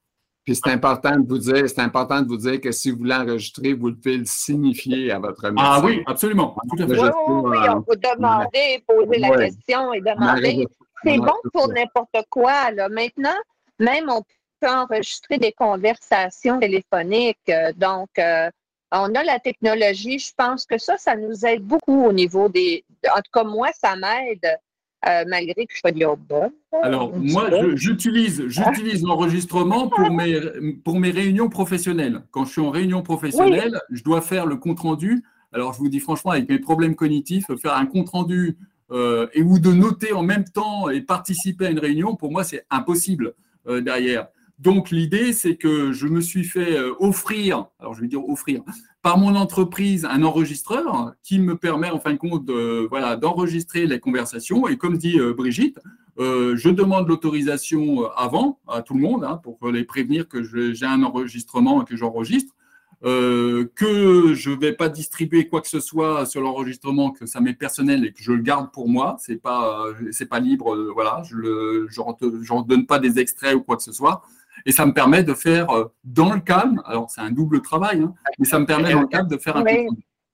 Puis 0.44 0.56
c'est 0.56 0.72
important 0.72 1.18
de 1.20 1.28
vous 1.28 1.38
dire, 1.38 1.70
c'est 1.70 1.80
important 1.80 2.22
de 2.22 2.28
vous 2.28 2.38
dire 2.38 2.60
que 2.60 2.72
si 2.72 2.90
vous 2.90 2.98
voulez 2.98 3.14
enregistrer, 3.14 3.74
vous 3.74 3.92
devez 3.92 4.18
le 4.18 4.26
signifier 4.26 5.12
à 5.12 5.20
votre 5.20 5.48
médecin. 5.50 5.64
Ah 5.64 5.82
oui, 5.84 6.02
absolument. 6.08 6.56
Oui, 6.78 6.84
oui, 6.88 7.58
on 7.70 7.82
peut 7.84 7.98
demander, 7.98 8.84
poser 8.88 9.20
la 9.20 9.38
question 9.38 9.94
et 9.94 10.02
demander. 10.02 10.68
C'est 11.04 11.18
bon 11.18 11.36
pour 11.54 11.68
n'importe 11.68 12.26
quoi. 12.30 12.72
Là. 12.72 12.90
Maintenant, 12.90 13.38
même 13.80 14.10
on 14.10 14.24
peut 14.60 14.70
enregistrer 14.70 15.38
des 15.38 15.52
conversations 15.52 16.60
téléphoniques. 16.60 17.38
Euh, 17.50 17.72
donc, 17.76 18.10
euh, 18.20 18.50
on 18.92 19.14
a 19.16 19.24
la 19.24 19.40
technologie. 19.40 20.20
Je 20.20 20.32
pense 20.36 20.66
que 20.66 20.78
ça, 20.78 20.98
ça 20.98 21.16
nous 21.16 21.46
aide 21.46 21.64
beaucoup 21.64 22.06
au 22.06 22.12
niveau 22.12 22.50
des. 22.50 22.84
En 23.10 23.18
tout 23.18 23.32
cas, 23.34 23.44
moi, 23.44 23.70
ça 23.74 23.96
m'aide 23.96 24.60
euh, 25.08 25.24
malgré 25.28 25.66
que 25.66 25.74
je 25.74 25.80
sois 25.80 25.92
de 25.92 26.06
bas. 26.30 26.50
Alors, 26.84 27.16
moi, 27.18 27.50
j'utilise, 27.74 28.48
j'utilise 28.48 29.04
l'enregistrement 29.04 29.90
pour 29.90 30.12
mes, 30.12 30.40
pour 30.84 31.00
mes 31.00 31.12
réunions 31.12 31.50
professionnelles. 31.50 32.22
Quand 32.32 32.46
je 32.46 32.52
suis 32.52 32.62
en 32.62 32.70
réunion 32.70 33.02
professionnelle, 33.02 33.80
je 33.90 34.04
dois 34.04 34.22
faire 34.22 34.46
le 34.46 34.58
compte-rendu. 34.58 35.24
Alors, 35.54 35.74
je 35.74 35.80
vous 35.80 35.90
dis 35.90 36.00
franchement, 36.00 36.32
avec 36.32 36.48
mes 36.50 36.60
problèmes 36.60 36.96
cognitifs, 36.96 37.46
faire 37.62 37.76
un 37.76 37.86
compte-rendu 37.86 38.58
euh, 38.92 39.28
et 39.34 39.42
ou 39.42 39.58
de 39.58 39.72
noter 39.72 40.14
en 40.14 40.22
même 40.22 40.44
temps 40.44 40.90
et 40.90 41.02
participer 41.02 41.68
à 41.68 41.72
une 41.72 41.80
réunion, 41.80 42.16
pour 42.16 42.32
moi, 42.32 42.44
c'est 42.44 42.66
impossible 42.70 43.34
euh, 43.68 43.82
derrière. 43.82 44.28
Donc, 44.62 44.92
l'idée, 44.92 45.34
c'est 45.34 45.56
que 45.56 45.92
je 45.92 46.06
me 46.06 46.22
suis 46.22 46.44
fait 46.44 46.78
offrir, 47.00 47.66
alors 47.80 47.96
je 47.96 48.02
vais 48.02 48.08
dire 48.08 48.24
offrir, 48.30 48.62
par 49.02 49.18
mon 49.18 49.36
entreprise 49.36 50.06
un 50.06 50.22
enregistreur 50.24 51.14
qui 51.24 51.40
me 51.40 51.58
permet 51.58 51.90
en 51.90 52.00
fin 52.00 52.14
de 52.14 52.18
compte 52.18 52.50
voilà, 52.90 53.16
d'enregistrer 53.16 53.88
les 53.88 54.00
conversations. 54.00 54.68
Et 54.68 54.78
comme 54.78 54.98
dit 54.98 55.20
euh, 55.20 55.34
Brigitte, 55.34 55.80
euh, 56.20 56.56
je 56.56 56.70
demande 56.70 57.08
l'autorisation 57.08 58.04
euh, 58.04 58.08
avant 58.16 58.60
à 58.68 58.84
tout 58.84 58.94
le 58.94 59.02
monde 59.02 59.24
hein, 59.24 59.40
pour 59.42 59.58
les 59.72 59.84
prévenir 59.84 60.28
que 60.28 60.44
j'ai 60.44 60.86
un 60.86 61.04
enregistrement 61.04 61.82
et 61.82 61.86
que 61.86 61.98
j'enregistre. 61.98 62.54
que 63.02 64.34
je 64.36 64.50
ne 64.52 64.60
vais 64.60 64.74
pas 64.74 64.88
distribuer 64.88 65.48
quoi 65.48 65.62
que 65.62 65.68
ce 65.68 65.80
soit 65.80 66.28
sur 66.28 66.42
l'enregistrement, 66.42 67.10
que 67.10 67.26
ça 67.26 67.40
m'est 67.42 67.56
personnel 67.56 68.06
et 68.06 68.14
que 68.14 68.22
je 68.22 68.32
le 68.32 68.44
garde 68.44 68.72
pour 68.72 68.88
moi. 68.88 69.16
C'est 69.18 69.42
pas, 69.42 69.86
c'est 70.12 70.28
pas 70.28 70.40
libre. 70.40 70.78
voilà, 70.94 71.24
je 71.26 71.36
ne 71.36 72.68
donne 72.68 72.86
pas 72.86 73.00
des 73.00 73.18
extraits 73.18 73.56
ou 73.56 73.62
quoi 73.62 73.76
que 73.78 73.84
ce 73.84 73.92
soit. 73.92 74.22
Et 74.66 74.72
ça 74.72 74.86
me 74.86 74.94
permet 74.94 75.24
de 75.24 75.34
faire 75.34 75.70
euh, 75.72 75.86
dans 76.04 76.34
le 76.34 76.40
calme, 76.40 76.82
alors 76.86 77.10
c'est 77.10 77.22
un 77.22 77.32
double 77.32 77.62
travail, 77.62 78.02
hein, 78.02 78.14
mais 78.40 78.46
ça 78.46 78.60
me 78.60 78.66
permet 78.66 78.92
dans 78.92 79.02
le 79.02 79.08
calme 79.08 79.28
de 79.28 79.38
faire 79.38 79.58
un 79.58 79.64
oui. 79.64 79.88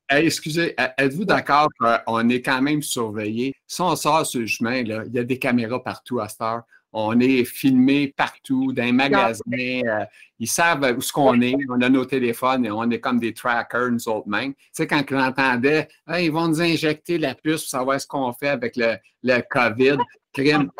excusez, 0.10 0.76
êtes-vous 0.98 1.26
d'accord 1.26 1.68
qu'on 1.80 2.30
est 2.30 2.42
quand 2.42 2.62
même 2.62 2.82
surveillé? 2.82 3.56
Si 3.66 3.82
on 3.82 3.96
sort 3.96 4.26
sur 4.26 4.42
le 4.42 4.48
chemin, 4.48 4.84
là, 4.84 5.04
il 5.06 5.14
y 5.14 5.20
a 5.20 5.24
des 5.24 5.40
caméras 5.40 5.84
partout 5.84 6.20
à 6.20 6.28
cette 6.28 6.42
heure. 6.42 6.64
On 6.94 7.20
est 7.20 7.44
filmé 7.44 8.14
partout, 8.16 8.72
dans 8.72 8.84
les 8.84 8.94
magasins. 8.94 9.44
Euh, 9.54 10.06
ils 10.40 10.48
savent 10.48 10.96
où 10.98 11.02
ce 11.02 11.12
qu'on 11.12 11.42
est. 11.42 11.56
On 11.70 11.82
a 11.82 11.90
nos 11.90 12.06
téléphones 12.06 12.66
et 12.66 12.72
on 12.72 12.90
est 12.90 13.00
comme 13.00 13.20
des 13.20 13.34
trackers, 13.34 13.92
nous 13.92 14.08
autres 14.08 14.28
mêmes. 14.28 14.54
Tu 14.54 14.62
sais, 14.72 14.88
quand 14.88 15.04
on 15.12 15.20
entendait, 15.20 15.90
ils 16.18 16.32
vont 16.32 16.48
nous 16.48 16.62
injecter 16.62 17.18
la 17.18 17.36
puce 17.36 17.64
pour 17.64 17.70
savoir 17.70 18.00
ce 18.00 18.08
qu'on 18.08 18.32
fait 18.34 18.48
avec 18.48 18.78
le, 18.78 18.96
le 19.22 19.42
COVID. 19.50 19.98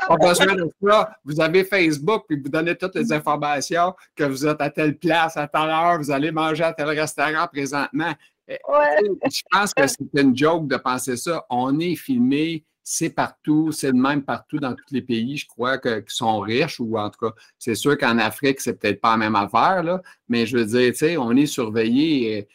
Pas 0.08 0.18
besoin 0.18 0.56
de 0.56 0.70
ça. 0.84 1.10
Vous 1.24 1.40
avez 1.42 1.64
Facebook, 1.64 2.26
puis 2.28 2.40
vous 2.42 2.50
donnez 2.50 2.76
toutes 2.76 2.96
les 2.96 3.12
informations 3.12 3.94
que 4.16 4.24
vous 4.24 4.46
êtes 4.46 4.62
à 4.62 4.70
telle 4.70 4.98
place, 4.98 5.38
à 5.38 5.48
telle 5.48 5.70
heure, 5.70 5.98
vous 5.98 6.12
allez 6.12 6.32
manger 6.32 6.64
à 6.64 6.74
tel 6.74 6.88
restaurant 6.88 7.48
présentement. 7.52 8.14
Eh, 8.48 8.58
je 9.30 9.42
pense 9.52 9.74
que 9.74 9.86
c'est 9.88 10.22
une 10.22 10.38
joke 10.38 10.68
de 10.68 10.78
penser 10.78 11.18
ça. 11.18 11.46
On 11.50 11.80
est 11.80 11.96
filmé, 11.96 12.64
c'est 12.82 13.10
partout, 13.10 13.74
c'est 13.74 13.88
le 13.88 13.98
même 13.98 14.24
partout 14.24 14.60
dans 14.60 14.74
tous 14.74 14.86
les 14.92 15.02
pays, 15.02 15.36
je 15.36 15.46
crois, 15.46 15.78
qui 15.78 15.90
sont 16.08 16.40
riches, 16.40 16.80
ou 16.80 16.98
en 16.98 17.10
tout 17.10 17.26
cas, 17.26 17.34
c'est 17.60 17.76
sûr 17.76 17.98
qu'en 17.98 18.18
Afrique, 18.18 18.62
c'est 18.62 18.80
peut-être 18.80 19.02
pas 19.02 19.12
la 19.12 19.18
même 19.18 19.36
affaire, 19.36 19.84
là, 19.84 20.02
mais 20.30 20.46
je 20.46 20.58
veux 20.58 20.66
dire, 20.66 20.94
tu 20.94 21.00
sais, 21.00 21.18
on 21.18 21.32
est 21.32 21.48
surveillé, 21.48 22.48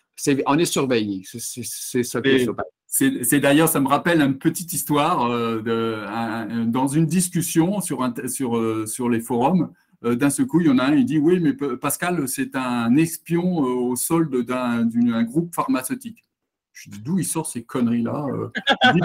on 0.46 0.58
est 0.58 0.64
surveillé, 0.64 1.22
c'est 1.26 2.02
ça 2.02 2.22
qui 2.22 2.48
c'est 2.92 3.40
d'ailleurs, 3.40 3.70
ça 3.70 3.80
me 3.80 3.88
rappelle 3.88 4.20
une 4.20 4.36
petite 4.36 4.74
histoire 4.74 5.24
euh, 5.24 6.66
dans 6.66 6.88
une 6.88 7.06
discussion 7.06 7.80
sur, 7.80 8.04
euh, 8.04 9.08
les 9.10 9.20
forums. 9.20 9.72
Euh, 10.04 10.14
d'un 10.14 10.28
seul 10.28 10.46
coup, 10.46 10.60
il 10.60 10.66
y 10.66 10.70
en 10.70 10.78
a 10.78 10.84
un, 10.84 10.94
il 10.94 11.06
dit 11.06 11.18
Oui, 11.18 11.40
mais 11.40 11.54
Pascal, 11.54 12.28
c'est 12.28 12.54
un 12.54 12.94
espion 12.96 13.60
au 13.60 13.96
solde 13.96 14.44
d'un 14.44 15.22
groupe 15.22 15.54
pharmaceutique. 15.54 16.22
Je 16.74 16.90
dis 16.90 17.00
D'où 17.00 17.18
il 17.18 17.24
sort 17.24 17.46
ces 17.46 17.62
conneries-là 17.62 18.26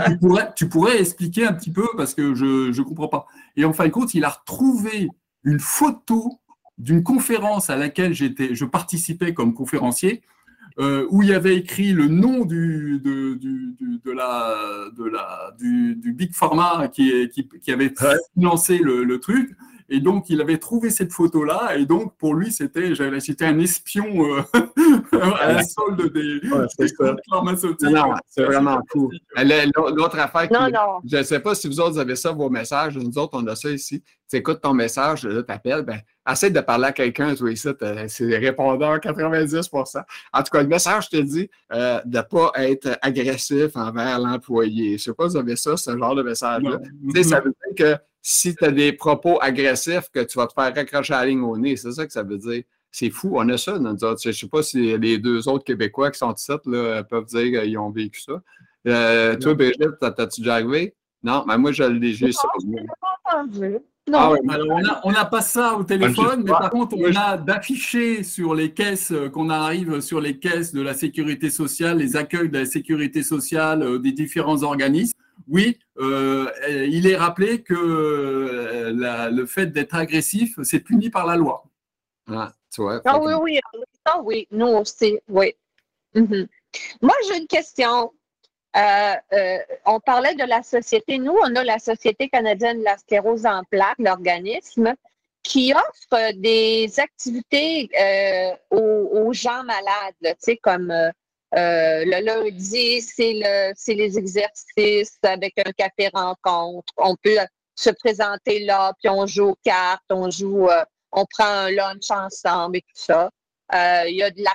tu, 0.09 0.17
pourrais, 0.19 0.53
tu 0.53 0.67
pourrais 0.67 0.99
expliquer 0.99 1.45
un 1.45 1.53
petit 1.53 1.71
peu 1.71 1.87
parce 1.95 2.13
que 2.13 2.35
je 2.35 2.77
ne 2.77 2.83
comprends 2.83 3.07
pas. 3.07 3.25
Et 3.55 3.63
en 3.63 3.71
fin 3.71 3.85
de 3.85 3.91
compte, 3.91 4.13
il 4.13 4.25
a 4.25 4.29
retrouvé 4.29 5.07
une 5.45 5.61
photo 5.61 6.41
d'une 6.77 7.03
conférence 7.03 7.69
à 7.69 7.77
laquelle 7.77 8.13
je 8.13 8.65
participais 8.65 9.33
comme 9.33 9.53
conférencier 9.53 10.23
euh, 10.79 11.07
où 11.09 11.23
il 11.23 11.29
y 11.29 11.33
avait 11.33 11.55
écrit 11.55 11.91
le 11.91 12.07
nom 12.07 12.45
du, 12.45 12.99
de, 13.03 13.33
du, 13.33 13.75
de 14.05 14.11
la, 14.11 14.53
de 14.95 15.05
la, 15.05 15.51
du, 15.59 15.95
du 15.95 16.13
Big 16.13 16.33
Pharma 16.33 16.87
qui, 16.87 17.29
qui, 17.29 17.47
qui 17.47 17.71
avait 17.71 17.93
lancé 18.35 18.77
le, 18.77 19.03
le, 19.03 19.19
truc. 19.19 19.55
Et 19.89 20.01
donc, 20.01 20.29
il 20.29 20.41
avait 20.41 20.57
trouvé 20.57 20.89
cette 20.89 21.13
photo-là. 21.13 21.77
Et 21.77 21.85
donc, 21.85 22.17
pour 22.17 22.33
lui, 22.33 22.51
c'était, 22.51 22.93
c'était 23.19 23.45
un 23.45 23.57
espion 23.59 24.05
euh, 24.05 24.41
à 25.39 25.53
la 25.53 25.63
solde 25.63 26.11
des, 26.11 26.39
des 26.41 27.13
pharmaceutiques. 27.29 27.89
Non, 27.89 28.13
c'est 28.27 28.43
vraiment 28.43 28.81
fou. 28.91 29.09
L'autre 29.37 30.19
affaire, 30.19 30.49
je 31.05 31.17
ne 31.17 31.23
sais 31.23 31.39
pas 31.39 31.55
si 31.55 31.67
vous 31.67 31.79
autres 31.79 31.99
avez 31.99 32.15
ça, 32.15 32.31
vos 32.31 32.49
messages. 32.49 32.97
Nous 32.97 33.17
autres, 33.17 33.31
on 33.33 33.47
a 33.47 33.55
ça 33.55 33.69
ici. 33.69 34.03
Tu 34.29 34.35
écoutes 34.35 34.59
ton 34.59 34.73
message, 34.73 35.23
là, 35.23 35.41
tu 35.41 35.53
appelles, 35.53 35.83
ben, 35.83 36.01
essaie 36.29 36.49
de 36.49 36.59
parler 36.59 36.87
à 36.87 36.91
quelqu'un, 36.91 37.33
toi, 37.33 37.49
ici, 37.49 37.69
c'est 38.07 38.37
répondeur 38.37 38.97
90% 38.97 40.03
En 40.33 40.43
tout 40.43 40.51
cas, 40.51 40.61
le 40.61 40.67
message 40.67 41.09
te 41.09 41.15
dit 41.15 41.49
euh, 41.71 42.01
de 42.03 42.17
ne 42.17 42.21
pas 42.23 42.51
être 42.55 42.99
agressif 43.01 43.75
envers 43.75 44.19
l'employé. 44.19 44.89
Je 44.89 44.93
ne 44.93 44.97
sais 44.97 45.13
pas 45.13 45.29
si 45.29 45.35
vous 45.35 45.37
avez 45.37 45.55
ça, 45.55 45.77
ce 45.77 45.97
genre 45.97 46.13
de 46.13 46.23
message-là. 46.23 46.77
Ça 47.23 47.39
veut 47.39 47.53
dire 47.53 47.95
que 47.95 48.01
si 48.29 48.53
tu 48.53 48.65
as 48.65 48.71
des 48.71 48.91
propos 48.91 49.41
agressifs, 49.41 50.09
que 50.13 50.19
tu 50.19 50.37
vas 50.37 50.47
te 50.47 50.53
faire 50.53 50.75
raccrocher 50.75 51.13
la 51.13 51.25
ligne 51.25 51.43
au 51.43 51.57
nez. 51.57 51.77
C'est 51.77 51.93
ça 51.93 52.05
que 52.05 52.11
ça 52.11 52.23
veut 52.23 52.37
dire. 52.37 52.63
C'est 52.91 53.09
fou, 53.09 53.31
on 53.35 53.47
a 53.47 53.57
ça. 53.57 53.75
Je 53.77 54.27
ne 54.27 54.33
sais 54.33 54.47
pas 54.49 54.61
si 54.61 54.97
les 54.97 55.17
deux 55.17 55.47
autres 55.47 55.63
Québécois 55.63 56.11
qui 56.11 56.17
sont 56.17 56.33
ici 56.33 56.51
là, 56.65 57.03
peuvent 57.03 57.23
dire 57.23 57.61
qu'ils 57.61 57.77
ont 57.77 57.89
vécu 57.89 58.19
ça. 58.19 58.43
Euh, 58.85 59.37
toi, 59.37 59.53
Brigitte, 59.53 59.97
t'as-tu 60.01 60.41
déjà 60.41 60.55
arrivé? 60.55 60.93
Non, 61.23 61.45
mais 61.47 61.57
moi, 61.57 61.71
je 61.71 61.83
l'ai 61.83 62.11
juste 62.11 62.45
non. 62.65 62.85
Ah 64.11 64.33
Alors, 64.49 65.01
on 65.05 65.11
n'a 65.13 65.23
pas 65.23 65.41
ça 65.41 65.75
au 65.75 65.85
téléphone, 65.85 66.43
mais 66.43 66.51
par 66.51 66.69
contre, 66.69 66.97
on 66.97 67.15
a 67.15 67.37
d'afficher 67.37 68.23
sur 68.23 68.53
les 68.53 68.73
caisses, 68.73 69.11
euh, 69.11 69.29
qu'on 69.29 69.49
arrive 69.49 70.01
sur 70.01 70.19
les 70.19 70.37
caisses 70.37 70.73
de 70.73 70.81
la 70.81 70.93
sécurité 70.93 71.49
sociale, 71.49 71.99
les 71.99 72.17
accueils 72.17 72.49
de 72.49 72.57
la 72.57 72.65
sécurité 72.65 73.23
sociale 73.23 73.83
euh, 73.83 73.99
des 73.99 74.11
différents 74.11 74.63
organismes 74.63 75.17
oui, 75.47 75.79
euh, 75.97 76.51
il 76.87 77.07
est 77.07 77.15
rappelé 77.15 77.63
que 77.63 77.73
euh, 77.73 79.29
le 79.29 79.45
fait 79.45 79.67
d'être 79.67 79.95
agressif, 79.95 80.57
c'est 80.63 80.79
puni 80.79 81.09
par 81.09 81.25
la 81.25 81.35
loi. 81.35 81.63
Ah, 82.29 82.53
tu 82.73 82.81
vois, 82.81 83.01
ah 83.05 83.19
oui, 83.19 83.33
oui, 83.33 83.59
ah, 84.05 84.19
oui, 84.21 84.47
nous 84.51 84.67
aussi, 84.67 85.19
oui. 85.29 85.53
Mhm. 86.13 86.47
Moi, 87.01 87.13
j'ai 87.27 87.37
une 87.37 87.47
question. 87.47 88.11
Euh, 88.75 89.15
on 89.85 89.99
parlait 89.99 90.35
de 90.35 90.43
la 90.43 90.61
société. 90.61 91.17
Nous, 91.17 91.35
on 91.41 91.55
a 91.55 91.63
la 91.63 91.79
Société 91.79 92.29
canadienne 92.29 92.79
de 92.79 92.83
la 92.83 92.97
sclérose 92.97 93.45
en 93.45 93.63
plaques, 93.63 93.97
l'organisme, 93.99 94.93
qui 95.41 95.73
offre 95.73 96.33
des 96.35 96.99
activités 96.99 97.89
aux, 98.69 99.31
gens 99.33 99.63
malades, 99.63 100.15
tu 100.21 100.35
sais, 100.39 100.57
comme 100.57 100.93
euh, 101.55 102.03
le 102.03 102.25
lundi, 102.25 103.01
c'est 103.01 103.33
le, 103.33 103.93
les 103.93 104.17
exercices 104.17 105.17
avec 105.23 105.53
un 105.65 105.71
café 105.71 106.09
rencontre. 106.13 106.93
On 106.97 107.15
peut 107.15 107.37
se 107.75 107.89
présenter 107.89 108.65
là, 108.65 108.93
puis 108.99 109.09
on 109.09 109.25
joue 109.25 109.49
aux 109.49 109.57
cartes, 109.63 110.03
on 110.09 110.29
joue, 110.29 110.67
euh, 110.67 110.83
on 111.11 111.25
prend 111.25 111.45
un 111.45 111.71
lunch 111.71 112.11
ensemble 112.11 112.77
et 112.77 112.81
tout 112.81 113.01
ça. 113.01 113.29
Euh, 113.73 114.03
il 114.07 114.15
y 114.15 114.23
a 114.23 114.31
de 114.31 114.41
la. 114.41 114.51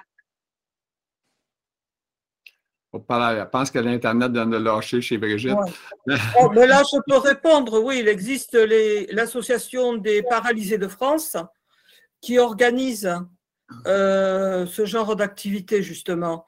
Je 2.95 3.45
pense 3.45 3.71
que 3.71 3.79
l'Internet 3.79 4.33
vient 4.33 4.45
de 4.45 4.59
lâcher 4.59 5.01
chez 5.01 5.17
Brigitte. 5.17 5.57
Oh, 6.39 6.51
mais 6.51 6.67
là, 6.67 6.83
je 6.83 6.99
peux 7.07 7.17
répondre. 7.17 7.81
Oui, 7.81 8.01
il 8.01 8.09
existe 8.09 8.55
l'Association 8.55 9.95
des 9.95 10.23
paralysés 10.23 10.77
de 10.77 10.89
France 10.89 11.37
qui 12.21 12.39
organise 12.39 13.11
ce 13.87 14.83
genre 14.85 15.17
d'activité, 15.17 15.83
justement. 15.83 16.45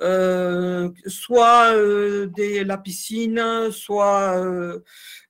Euh, 0.00 0.90
soit 1.06 1.74
euh, 1.74 2.28
de 2.28 2.62
la 2.62 2.78
piscine, 2.78 3.70
soit 3.72 4.38
euh, 4.38 4.78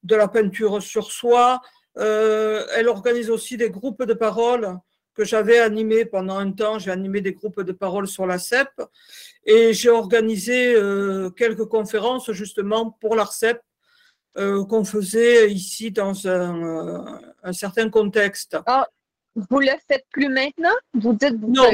de 0.03 0.15
la 0.15 0.29
peinture 0.29 0.83
sur 0.83 1.11
soi. 1.11 1.61
elle 1.97 2.89
organise 2.89 3.31
aussi 3.31 3.57
des 3.57 3.71
groupes 3.71 4.05
de 4.05 4.15
parole 4.15 4.79
que 5.15 5.25
j'avais 5.25 5.59
animés 5.59 6.05
pendant 6.05 6.39
un 6.39 6.53
temps. 6.53 6.79
J'ai 6.79 6.91
animé 6.91 7.21
des 7.21 7.33
groupes 7.33 7.63
de 7.63 7.73
parole 7.73 8.07
sur 8.07 8.27
la 8.27 8.39
CEP 8.39 8.69
et 9.45 9.73
j'ai 9.73 9.91
organisé 9.91 10.75
quelques 11.37 11.67
conférences 11.67 12.31
justement 12.33 12.97
pour 13.01 13.17
l'ARCEP 13.17 13.61
qu'on 14.37 14.85
faisait 14.85 15.51
ici 15.51 15.91
dans 15.91 16.29
un, 16.29 17.53
certain 17.53 17.91
contexte. 17.91 18.57
Ah, 18.67 18.87
vous 19.51 19.61
le 19.61 19.71
faites 19.87 20.07
plus 20.11 20.29
maintenant? 20.29 20.75
Vous 20.95 21.13
dites 21.13 21.35
vous 21.35 21.53
non, 21.53 21.71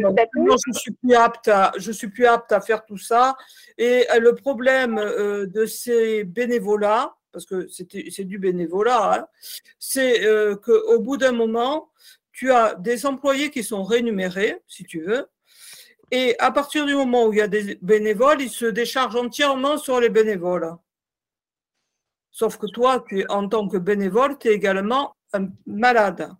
non, 0.00 0.14
non, 0.36 0.56
je 0.66 0.78
suis 0.78 0.92
plus 0.92 1.14
apte 1.14 1.48
à, 1.48 1.72
je 1.76 1.92
suis 1.92 2.08
plus 2.08 2.26
apte 2.26 2.52
à 2.52 2.60
faire 2.60 2.84
tout 2.84 2.98
ça. 2.98 3.36
Et 3.78 4.06
euh, 4.10 4.18
le 4.18 4.34
problème 4.34 4.98
euh, 4.98 5.46
de 5.46 5.66
ces 5.66 6.24
bénévolats, 6.24 7.14
parce 7.32 7.46
que 7.46 7.68
c'est 7.68 8.24
du 8.24 8.38
bénévolat, 8.38 9.14
hein, 9.14 9.26
c'est 9.78 10.24
euh, 10.24 10.56
qu'au 10.56 11.00
bout 11.00 11.16
d'un 11.16 11.32
moment, 11.32 11.90
tu 12.32 12.50
as 12.50 12.74
des 12.74 13.06
employés 13.06 13.50
qui 13.50 13.62
sont 13.62 13.82
rémunérés, 13.82 14.60
si 14.66 14.84
tu 14.84 15.02
veux, 15.02 15.26
et 16.10 16.36
à 16.38 16.50
partir 16.50 16.86
du 16.86 16.94
moment 16.94 17.26
où 17.26 17.32
il 17.32 17.38
y 17.38 17.42
a 17.42 17.48
des 17.48 17.76
bénévoles, 17.82 18.42
ils 18.42 18.50
se 18.50 18.66
déchargent 18.66 19.16
entièrement 19.16 19.78
sur 19.78 20.00
les 20.00 20.10
bénévoles. 20.10 20.76
Sauf 22.30 22.56
que 22.58 22.66
toi, 22.66 23.04
tu 23.08 23.24
en 23.28 23.48
tant 23.48 23.68
que 23.68 23.78
bénévole, 23.78 24.38
tu 24.38 24.48
es 24.48 24.52
également 24.52 25.16
un 25.32 25.48
malade. 25.66 26.30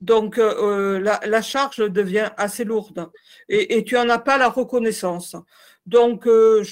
Donc, 0.00 0.38
euh, 0.38 0.98
euh, 0.98 1.18
la, 1.26 1.42
charge 1.42 1.78
devient 1.78 2.30
assez 2.38 2.64
lourde 2.64 3.10
et, 3.48 3.84
tu 3.84 3.96
n'en 3.96 4.08
as 4.08 4.18
pas 4.18 4.38
la 4.38 4.48
reconnaissance. 4.48 5.36
Donc, 5.84 6.26
euh, 6.26 6.62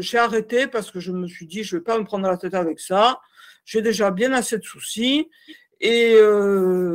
j'ai 0.00 0.18
arrêté 0.18 0.66
parce 0.66 0.90
que 0.90 0.98
je 0.98 1.12
me 1.12 1.26
suis 1.26 1.46
dit, 1.46 1.64
je 1.64 1.76
ne 1.76 1.80
vais 1.80 1.84
pas 1.84 1.98
me 1.98 2.04
prendre 2.04 2.26
la 2.26 2.38
tête 2.38 2.54
avec 2.54 2.80
ça. 2.80 3.20
J'ai 3.66 3.82
déjà 3.82 4.10
bien 4.10 4.32
assez 4.32 4.56
de 4.56 4.64
soucis 4.64 5.28
et 5.80 6.16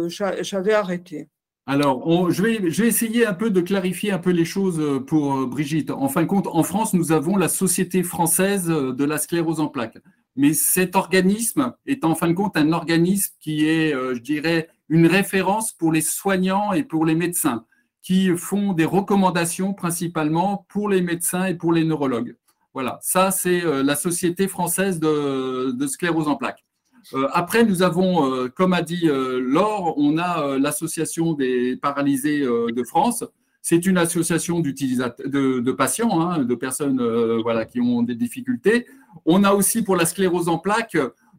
j'avais 0.08 0.74
arrêté. 0.74 1.30
Alors, 1.66 2.30
je, 2.32 2.42
vais, 2.42 2.72
je, 2.72 2.82
vais, 2.82 2.88
essayer 2.90 3.26
un 3.26 3.34
peu 3.34 3.50
de 3.50 3.62
clarifier 3.62 4.12
un 4.12 4.18
peu 4.18 4.32
les 4.32 4.46
choses 4.46 4.82
pour 5.06 5.48
Brigitte. 5.48 5.92
En 5.92 6.10
fin 6.10 6.24
de 6.24 6.28
compte, 6.28 6.48
en 6.48 6.64
France, 6.64 6.94
nous 6.94 7.12
avons 7.12 7.38
la 7.38 7.48
Société 7.48 8.02
française 8.02 8.66
de 8.66 9.04
la 9.04 9.20
sclérose 9.20 9.60
en 9.60 9.68
plaques. 9.68 10.00
Mais 10.36 10.54
cet 10.54 10.96
organisme 10.96 11.74
est 11.86 12.04
en 12.04 12.16
fin 12.16 12.28
de 12.28 12.34
compte 12.34 12.58
un 12.58 12.74
organisme 12.74 13.34
qui 13.40 13.66
est, 13.70 13.92
je 13.92 14.20
dirais, 14.20 14.68
une 14.94 15.08
référence 15.08 15.72
pour 15.72 15.92
les 15.92 16.02
soignants 16.02 16.72
et 16.72 16.84
pour 16.84 17.04
les 17.04 17.16
médecins 17.16 17.66
qui 18.04 18.30
font 18.38 18.74
des 18.74 18.86
recommandations 18.86 19.74
principalement 19.74 20.68
pour 20.70 20.88
les 20.88 21.02
médecins 21.02 21.46
et 21.46 21.56
pour 21.56 21.74
les 21.74 21.84
neurologues. 21.84 22.36
Voilà, 22.76 23.00
ça 23.02 23.32
c'est 23.32 23.66
euh, 23.66 23.82
la 23.82 23.96
Société 23.96 24.48
française 24.48 25.00
de, 25.00 25.88
sclérose 25.88 26.28
en 26.28 26.36
plaques. 26.36 26.64
Euh, 27.16 27.28
après, 27.34 27.66
nous 27.66 27.82
avons, 27.82 28.32
euh, 28.32 28.50
comme 28.50 28.74
a 28.74 28.84
dit 28.84 29.08
Laure, 29.08 29.96
on 29.98 30.20
a 30.20 30.60
l'Association 30.60 31.34
des 31.34 31.76
paralysés 31.76 32.42
de 32.42 32.84
France. 32.84 33.24
C'est 33.64 33.88
une 33.88 33.98
association 33.98 34.60
de, 34.60 34.70
de, 35.60 35.72
patients, 35.72 36.22
hein, 36.22 36.44
de 36.44 36.54
personnes 36.54 37.02
voilà, 37.42 37.66
qui 37.66 37.82
ont 37.82 38.04
des 38.04 38.16
difficultés. 38.16 38.86
On 39.26 39.44
a 39.44 39.54
aussi 39.54 39.82
pour 39.82 39.96
la 39.96 40.06
sclérose 40.06 40.50
en 40.50 40.60
plaques 40.60 40.98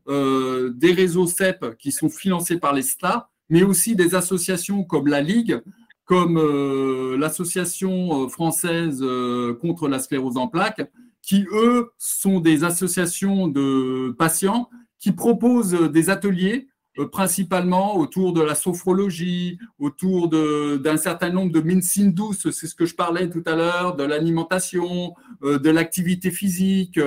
des 0.09 0.93
réseaux 0.93 1.27
CEP 1.27 1.77
qui 1.79 1.93
sont 1.93 2.09
financés 2.09 2.59
par 2.59 2.73
les 2.73 2.83
STA 2.83 3.31
mais 3.49 3.63
aussi 3.63 3.97
des 3.97 4.15
associations 4.15 4.85
comme 4.85 5.07
la 5.07 5.21
Ligue, 5.21 5.61
comme 6.05 6.37
euh, 6.37 7.17
l'Association 7.17 8.25
euh, 8.25 8.29
française 8.29 8.99
euh, 9.03 9.55
contre 9.55 9.89
la 9.89 9.99
sclérose 9.99 10.37
en 10.37 10.49
plaques, 10.49 10.91
qui, 11.23 11.47
eux, 11.53 11.91
sont 11.99 12.41
des 12.41 12.65
associations 12.65 13.49
de 13.49 14.15
patients 14.19 14.69
qui 14.99 15.13
proposent 15.13 15.91
des 15.91 16.11
ateliers 16.11 16.69
principalement 17.11 17.97
autour 17.97 18.33
de 18.33 18.41
la 18.41 18.55
sophrologie, 18.55 19.59
autour 19.81 20.29
d'un 20.29 20.97
certain 20.97 21.31
nombre 21.31 21.51
de 21.51 21.61
médecines 21.61 22.13
douces, 22.13 22.49
c'est 22.53 22.69
ce 22.69 22.75
que 22.77 22.87
je 22.87 22.95
parlais 22.95 23.29
tout 23.29 23.43
à 23.47 23.57
l'heure, 23.57 23.97
de 23.97 24.05
l'alimentation, 24.05 25.13
de 25.43 25.71
l'activité 25.71 26.31
physique. 26.31 27.01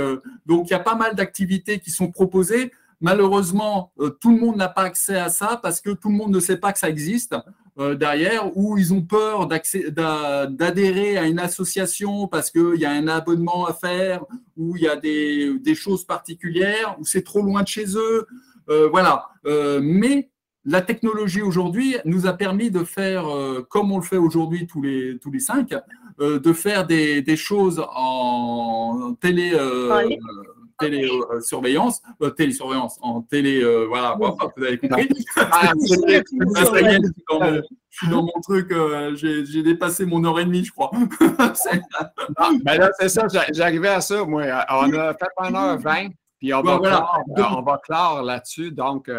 Donc, 0.45 0.67
il 0.67 0.71
y 0.71 0.75
a 0.75 0.79
pas 0.79 0.95
mal 0.95 1.15
d'activités 1.15 1.79
qui 1.79 1.89
sont 1.89 2.11
proposées 2.11 2.73
Malheureusement, 2.99 3.91
euh, 3.99 4.09
tout 4.09 4.31
le 4.31 4.39
monde 4.39 4.57
n'a 4.57 4.69
pas 4.69 4.81
accès 4.81 5.17
à 5.17 5.29
ça 5.29 5.59
parce 5.61 5.81
que 5.81 5.91
tout 5.91 6.09
le 6.09 6.15
monde 6.15 6.31
ne 6.31 6.39
sait 6.39 6.57
pas 6.57 6.73
que 6.73 6.79
ça 6.79 6.89
existe 6.89 7.35
euh, 7.77 7.93
derrière, 7.93 8.57
ou 8.57 8.75
ils 8.79 8.91
ont 8.91 9.03
peur 9.03 9.47
d'adhérer 9.47 11.17
à 11.17 11.27
une 11.27 11.37
association 11.37 12.27
parce 12.27 12.49
qu'il 12.49 12.77
y 12.77 12.85
a 12.85 12.91
un 12.91 13.07
abonnement 13.07 13.67
à 13.67 13.73
faire, 13.73 14.25
ou 14.55 14.75
il 14.75 14.81
y 14.81 14.87
a 14.87 14.95
des, 14.95 15.75
choses 15.75 16.05
particulières, 16.05 16.95
ou 16.99 17.05
c'est 17.05 17.21
trop 17.21 17.43
loin 17.43 17.61
de 17.61 17.67
chez 17.67 17.85
eux. 17.95 18.25
Euh, 18.69 18.89
voilà. 18.89 19.27
mais 19.81 20.29
la 20.65 20.81
technologie 20.81 21.41
aujourd'hui 21.41 21.95
nous 22.03 22.25
a 22.25 22.33
permis 22.33 22.71
de 22.71 22.83
faire, 22.83 23.25
comme 23.69 23.91
on 23.91 23.97
le 23.97 24.03
fait 24.03 24.17
aujourd'hui 24.17 24.65
tous 24.65 24.81
les, 24.81 25.19
cinq, 25.39 25.73
de 26.19 26.53
faire 26.53 26.87
des 26.87 27.37
choses 27.37 27.85
en 27.95 29.15
télé 29.21 29.53
télésurveillance, 30.79 32.01
euh, 32.21 32.29
télésurveillance, 32.29 32.97
en 33.01 33.21
télé, 33.21 33.61
euh, 33.61 33.85
voilà, 33.87 34.17
vous 34.17 34.63
avez 34.63 34.77
compris. 34.77 35.09
Ah, 35.37 35.73
je 35.79 37.61
suis 37.91 38.09
dans 38.09 38.23
mon 38.23 38.41
truc, 38.43 38.71
euh, 38.71 39.15
j'ai 39.15 39.63
dépassé 39.63 40.05
mon 40.05 40.23
heure 40.25 40.39
et 40.39 40.45
demie, 40.45 40.63
je 40.63 40.71
crois. 40.71 40.91
ben 42.63 42.77
là, 42.77 42.91
c'est 42.99 43.09
ça, 43.09 43.25
j'arrivais 43.51 43.89
à 43.89 44.01
ça, 44.01 44.23
moi. 44.23 44.43
On 44.69 44.93
a 44.93 45.13
fait 45.13 45.29
1h20, 45.39 46.11
puis 46.39 46.53
on, 46.53 46.61
va, 46.61 46.77
clore, 46.79 47.23
on 47.57 47.61
va 47.61 47.81
clore 47.83 48.21
là-dessus, 48.23 48.71
donc 48.71 49.09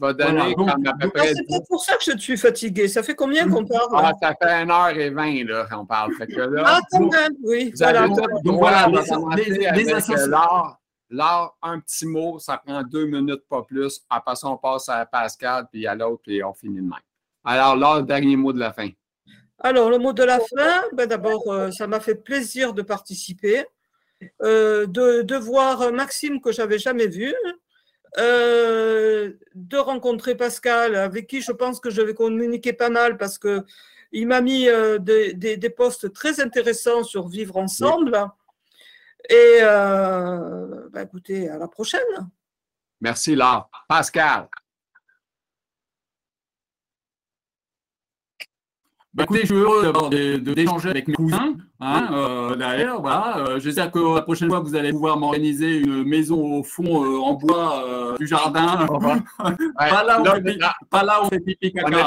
je 0.00 0.06
vais 0.06 0.14
donner 0.14 0.54
comme 0.54 0.68
à 0.68 0.92
peu 0.98 1.10
près. 1.10 1.34
C'est 1.34 1.68
pour 1.68 1.82
ça 1.82 1.96
que 1.96 2.04
je 2.04 2.18
suis 2.18 2.36
fatigué. 2.36 2.88
Ça 2.88 3.02
fait 3.02 3.14
combien 3.14 3.48
qu'on 3.48 3.64
parle? 3.64 3.88
Ah, 3.94 4.12
ça 4.20 4.34
fait 4.40 4.64
1h20 4.64 5.46
là, 5.46 5.66
qu'on 5.70 5.86
parle. 5.86 6.12
Fait 6.14 6.26
que 6.26 6.40
là, 6.40 6.62
ah, 6.66 6.80
quand 6.90 7.10
même, 7.10 7.32
oui. 7.42 7.72
Voilà. 7.76 8.06
Donc, 8.44 8.58
voilà, 8.58 8.88
les, 9.36 9.66
avec 9.66 9.88
Là, 11.10 11.52
un 11.62 11.80
petit 11.80 12.06
mot, 12.06 12.38
ça 12.38 12.58
prend 12.58 12.82
deux 12.82 13.06
minutes, 13.06 13.42
pas 13.48 13.62
plus. 13.62 14.02
Après 14.10 14.36
ça, 14.36 14.48
on 14.48 14.58
passe 14.58 14.88
à 14.88 15.06
Pascal, 15.06 15.66
puis 15.70 15.86
à 15.86 15.94
l'autre, 15.94 16.24
et 16.26 16.44
on 16.44 16.52
finit 16.52 16.76
de 16.76 16.82
même. 16.82 16.92
Alors, 17.44 17.76
là, 17.76 18.02
dernier 18.02 18.36
mot 18.36 18.52
de 18.52 18.58
la 18.58 18.72
fin. 18.72 18.90
Alors, 19.60 19.90
le 19.90 19.98
mot 19.98 20.12
de 20.12 20.22
la 20.22 20.38
fin, 20.38 20.84
ben 20.92 21.06
d'abord, 21.06 21.50
euh, 21.50 21.70
ça 21.70 21.86
m'a 21.86 21.98
fait 21.98 22.14
plaisir 22.14 22.74
de 22.74 22.82
participer, 22.82 23.64
euh, 24.42 24.86
de, 24.86 25.36
voir 25.36 25.92
Maxime 25.92 26.40
que 26.40 26.52
j'avais 26.52 26.78
jamais 26.78 27.08
vu, 27.08 27.34
euh, 28.18 29.32
de 29.54 29.76
rencontrer 29.78 30.36
Pascal, 30.36 30.94
avec 30.94 31.26
qui 31.26 31.40
je 31.40 31.52
pense 31.52 31.80
que 31.80 31.90
je 31.90 32.02
vais 32.02 32.14
communiquer 32.14 32.72
pas 32.72 32.90
mal 32.90 33.16
parce 33.16 33.38
que 33.38 33.64
il 34.12 34.26
m'a 34.26 34.40
mis 34.40 34.68
des, 35.00 35.34
des, 35.34 35.70
postes 35.70 36.12
très 36.14 36.40
intéressants 36.40 37.02
sur 37.02 37.28
Vivre 37.28 37.58
ensemble. 37.58 38.30
Et 39.28 39.58
euh, 39.62 40.88
bah, 40.90 41.02
écoutez, 41.02 41.48
à 41.48 41.58
la 41.58 41.68
prochaine. 41.68 42.00
Merci, 43.00 43.34
Laure. 43.34 43.70
Pascal. 43.88 44.48
Bah, 49.14 49.24
écoutez, 49.24 49.40
je 49.40 49.46
suis 49.46 49.54
heureux 49.54 50.40
d'échanger 50.40 50.90
avec 50.90 51.08
mes 51.08 51.14
cousins. 51.14 51.54
Hein, 51.80 52.08
euh, 52.12 52.56
derrière, 52.56 53.00
voilà. 53.00 53.38
Euh, 53.38 53.60
J'espère 53.60 53.90
que 53.90 54.16
la 54.16 54.20
prochaine 54.22 54.48
fois, 54.50 54.60
vous 54.60 54.76
allez 54.76 54.90
pouvoir 54.90 55.16
m'organiser 55.16 55.78
une 55.78 56.04
maison 56.04 56.58
au 56.58 56.62
fond 56.62 57.04
euh, 57.04 57.18
en 57.18 57.34
bois 57.34 57.84
euh, 57.86 58.16
du 58.18 58.26
jardin. 58.26 58.86
pas, 59.78 60.04
là 60.04 60.20
où 60.20 60.26
on 60.26 60.42
fait, 60.44 60.58
pas 60.90 61.02
là 61.04 61.22
où 61.22 61.26
on 61.26 61.28
fait 61.30 61.40
pipi 61.40 61.72
caca. 61.72 61.88
On 61.88 61.92
est 61.92 62.02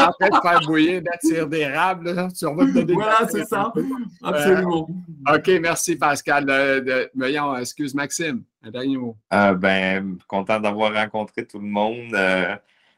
en 0.00 0.12
train, 0.12 0.28
de 0.28 0.40
faire 0.42 0.60
bouillir 0.66 1.02
de 1.02 1.44
d'érable 1.44 2.28
sur 2.34 2.52
votre 2.52 2.92
Voilà, 2.92 3.26
c'est 3.28 3.46
ça. 3.46 3.72
Absolument. 4.22 4.88
OK, 5.32 5.50
merci 5.62 5.96
Pascal. 5.96 6.44
De, 6.44 7.10
voyons, 7.14 7.56
excuse 7.56 7.94
Maxime. 7.94 8.42
Un 8.62 8.70
dernier 8.70 8.98
mot. 8.98 9.16
ben, 9.30 10.18
content 10.28 10.60
d'avoir 10.60 10.92
rencontré 10.92 11.46
tout 11.46 11.58
le 11.60 11.66
monde 11.66 12.14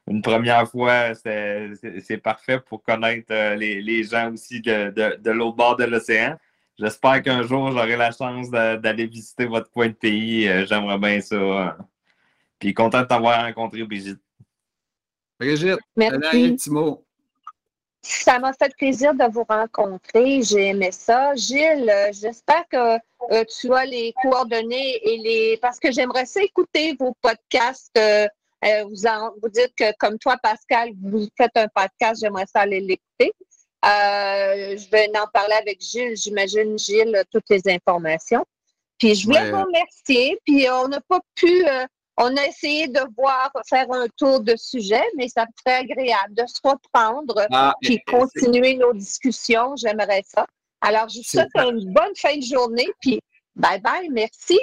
une 0.08 0.22
première 0.22 0.68
fois, 0.68 1.14
c'est 1.14 2.20
parfait 2.22 2.60
pour 2.60 2.82
connaître 2.82 3.28
euh, 3.30 3.54
les, 3.54 4.02
gens 4.02 4.32
aussi 4.32 4.60
de, 4.60 5.30
l'autre 5.30 5.56
bord 5.56 5.76
de 5.76 5.84
l'océan. 5.84 6.36
J'espère 6.78 7.22
qu'un 7.22 7.42
jour, 7.42 7.70
j'aurai 7.70 7.96
la 7.96 8.10
chance 8.10 8.50
d'aller 8.50 9.06
visiter 9.06 9.46
votre 9.46 9.70
coin 9.70 9.88
de 9.88 9.92
pays. 9.92 10.48
Euh, 10.48 10.66
j'aimerais 10.66 10.98
bien 10.98 11.20
ça. 11.20 11.76
Puis 12.58 12.74
content 12.74 13.02
de 13.02 13.06
t'avoir 13.06 13.44
rencontré, 13.44 13.84
Brigitte. 13.84 14.20
Brigitte, 15.38 15.78
un 15.98 16.18
petit 16.20 16.70
mot. 16.70 17.04
Ça 18.04 18.40
m'a 18.40 18.52
fait 18.52 18.74
plaisir 18.76 19.14
de 19.14 19.24
vous 19.30 19.44
rencontrer. 19.48 20.42
J'ai 20.42 20.68
aimé 20.68 20.90
ça. 20.90 21.36
Gilles, 21.36 21.88
euh, 21.88 22.10
j'espère 22.12 22.66
que 22.68 22.98
tu 23.44 23.72
as 23.72 23.84
les 23.84 24.12
coordonnées 24.20 25.00
et 25.08 25.18
les. 25.18 25.58
Parce 25.62 25.78
que 25.78 25.92
j'aimerais 25.92 26.26
ça 26.26 26.42
écouter 26.42 26.96
vos 26.98 27.14
podcasts. 27.22 27.96
Euh, 27.96 28.26
vous, 28.62 28.96
vous 29.42 29.48
dites 29.48 29.74
que, 29.76 29.92
comme 29.98 30.18
toi, 30.18 30.36
Pascal, 30.42 30.90
vous 31.02 31.26
faites 31.36 31.56
un 31.56 31.68
podcast, 31.68 32.20
j'aimerais 32.22 32.46
ça 32.46 32.60
aller 32.60 32.80
l'écouter. 32.80 33.32
Euh, 33.84 34.76
je 34.76 34.90
vais 34.90 35.10
en 35.18 35.26
parler 35.32 35.54
avec 35.54 35.80
Gilles. 35.80 36.16
J'imagine, 36.16 36.78
Gilles, 36.78 37.22
toutes 37.32 37.48
les 37.50 37.62
informations. 37.66 38.44
Puis 38.98 39.16
je 39.16 39.26
voulais 39.26 39.50
vous 39.50 39.62
remercier. 39.62 40.38
Puis 40.46 40.68
on 40.70 40.88
n'a 40.88 41.00
pas 41.00 41.20
pu, 41.34 41.66
euh, 41.66 41.84
on 42.16 42.36
a 42.36 42.46
essayé 42.46 42.86
de 42.86 43.00
voir, 43.16 43.50
faire 43.68 43.90
un 43.90 44.06
tour 44.16 44.40
de 44.40 44.54
sujet, 44.54 45.02
mais 45.16 45.28
ça 45.28 45.46
serait 45.58 45.78
agréable 45.78 46.34
de 46.34 46.44
se 46.46 46.60
reprendre 46.62 47.46
ah, 47.50 47.74
puis 47.80 47.98
continuer 48.06 48.76
nos 48.76 48.92
discussions. 48.92 49.74
J'aimerais 49.76 50.22
ça. 50.24 50.46
Alors, 50.80 51.08
je 51.08 51.18
vous 51.18 51.24
souhaite 51.24 51.48
une 51.56 51.92
bonne 51.92 52.14
fin 52.16 52.36
de 52.36 52.44
journée. 52.44 52.88
Puis 53.00 53.20
bye 53.56 53.80
bye, 53.80 54.08
merci. 54.10 54.60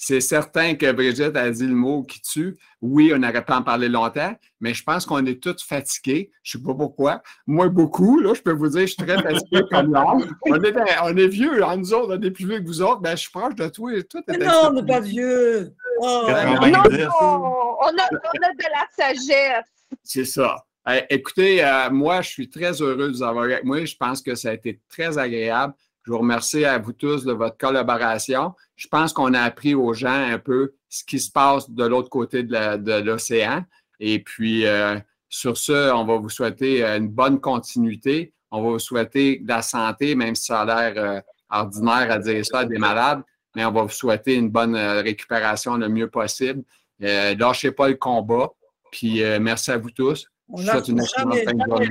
C'est 0.00 0.20
certain 0.20 0.76
que 0.76 0.92
Brigitte 0.92 1.36
a 1.36 1.50
dit 1.50 1.66
le 1.66 1.74
mot 1.74 2.04
qui 2.04 2.22
tue. 2.22 2.56
Oui, 2.80 3.10
on 3.12 3.18
n'aurait 3.18 3.44
pas 3.44 3.58
en 3.58 3.62
parler 3.62 3.88
longtemps, 3.88 4.32
mais 4.60 4.72
je 4.72 4.84
pense 4.84 5.04
qu'on 5.04 5.26
est 5.26 5.42
tous 5.42 5.60
fatigués. 5.64 6.30
Je 6.44 6.56
ne 6.56 6.62
sais 6.62 6.66
pas 6.66 6.74
pourquoi. 6.74 7.20
Moi, 7.48 7.68
beaucoup, 7.68 8.20
là, 8.20 8.32
je 8.32 8.40
peux 8.40 8.52
vous 8.52 8.68
dire, 8.68 8.82
je 8.82 8.86
suis 8.92 8.96
très 8.96 9.20
fatigué 9.20 9.62
comme 9.68 9.92
l'homme. 9.92 10.36
On 10.46 10.62
est, 10.62 10.74
on 11.02 11.16
est 11.16 11.26
vieux, 11.26 11.64
hein, 11.64 11.76
nous 11.78 11.92
autres, 11.92 12.16
on 12.16 12.22
est 12.22 12.30
plus 12.30 12.46
vieux 12.46 12.60
que 12.60 12.66
vous 12.66 12.80
autres. 12.80 13.00
Ben, 13.00 13.16
je 13.16 13.22
suis 13.22 13.30
proche 13.30 13.56
de 13.56 13.68
toi. 13.68 13.90
Tout 14.08 14.22
non, 14.28 14.68
on 14.68 14.72
n'est 14.72 14.86
pas 14.86 15.00
vieux. 15.00 15.74
Oh, 16.00 16.26
non, 16.30 16.44
on, 16.46 17.88
a, 17.88 18.08
de 18.54 18.64
la 18.70 18.86
sagesse. 18.96 19.64
C'est 20.04 20.24
ça. 20.24 20.64
écoutez, 21.10 21.64
euh, 21.64 21.90
moi, 21.90 22.22
je 22.22 22.28
suis 22.28 22.48
très 22.48 22.80
heureux 22.80 23.08
de 23.08 23.08
vous 23.08 23.22
avoir 23.24 23.44
avec 23.44 23.64
moi. 23.64 23.84
Je 23.84 23.96
pense 23.96 24.22
que 24.22 24.36
ça 24.36 24.50
a 24.50 24.52
été 24.52 24.80
très 24.88 25.18
agréable. 25.18 25.74
Je 26.08 26.12
vous 26.14 26.20
remercie 26.20 26.64
à 26.64 26.78
vous 26.78 26.94
tous 26.94 27.26
de 27.26 27.34
votre 27.34 27.58
collaboration. 27.58 28.54
Je 28.76 28.88
pense 28.88 29.12
qu'on 29.12 29.34
a 29.34 29.42
appris 29.42 29.74
aux 29.74 29.92
gens 29.92 30.08
un 30.08 30.38
peu 30.38 30.72
ce 30.88 31.04
qui 31.04 31.20
se 31.20 31.30
passe 31.30 31.68
de 31.68 31.84
l'autre 31.84 32.08
côté 32.08 32.42
de 32.42 33.02
l'océan. 33.02 33.62
Et 34.00 34.18
puis, 34.20 34.64
euh, 34.64 34.98
sur 35.28 35.58
ce, 35.58 35.92
on 35.92 36.06
va 36.06 36.16
vous 36.16 36.30
souhaiter 36.30 36.82
euh, 36.82 36.96
une 36.96 37.10
bonne 37.10 37.38
continuité. 37.38 38.32
On 38.50 38.62
va 38.62 38.70
vous 38.70 38.78
souhaiter 38.78 39.40
de 39.40 39.48
la 39.48 39.60
santé, 39.60 40.14
même 40.14 40.34
si 40.34 40.46
ça 40.46 40.62
a 40.62 40.64
l'air 40.64 40.94
euh, 40.96 41.20
ordinaire 41.50 42.10
à 42.10 42.18
dire 42.18 42.42
ça 42.42 42.60
à 42.60 42.64
des 42.64 42.78
malades, 42.78 43.20
mais 43.54 43.66
on 43.66 43.72
va 43.72 43.82
vous 43.82 43.90
souhaiter 43.90 44.36
une 44.36 44.48
bonne 44.48 44.76
récupération 44.76 45.76
le 45.76 45.90
mieux 45.90 46.08
possible. 46.08 46.62
lâchez 47.00 47.72
pas 47.72 47.90
le 47.90 47.96
combat. 47.96 48.48
Puis, 48.90 49.22
merci 49.40 49.72
à 49.72 49.76
vous 49.76 49.90
tous. 49.90 50.24
Je 50.56 50.62
vous 50.62 50.66
souhaite 50.66 50.88
une 50.88 51.00
excellente 51.00 51.36
fin 51.44 51.52
de 51.52 51.64
journée. 51.68 51.90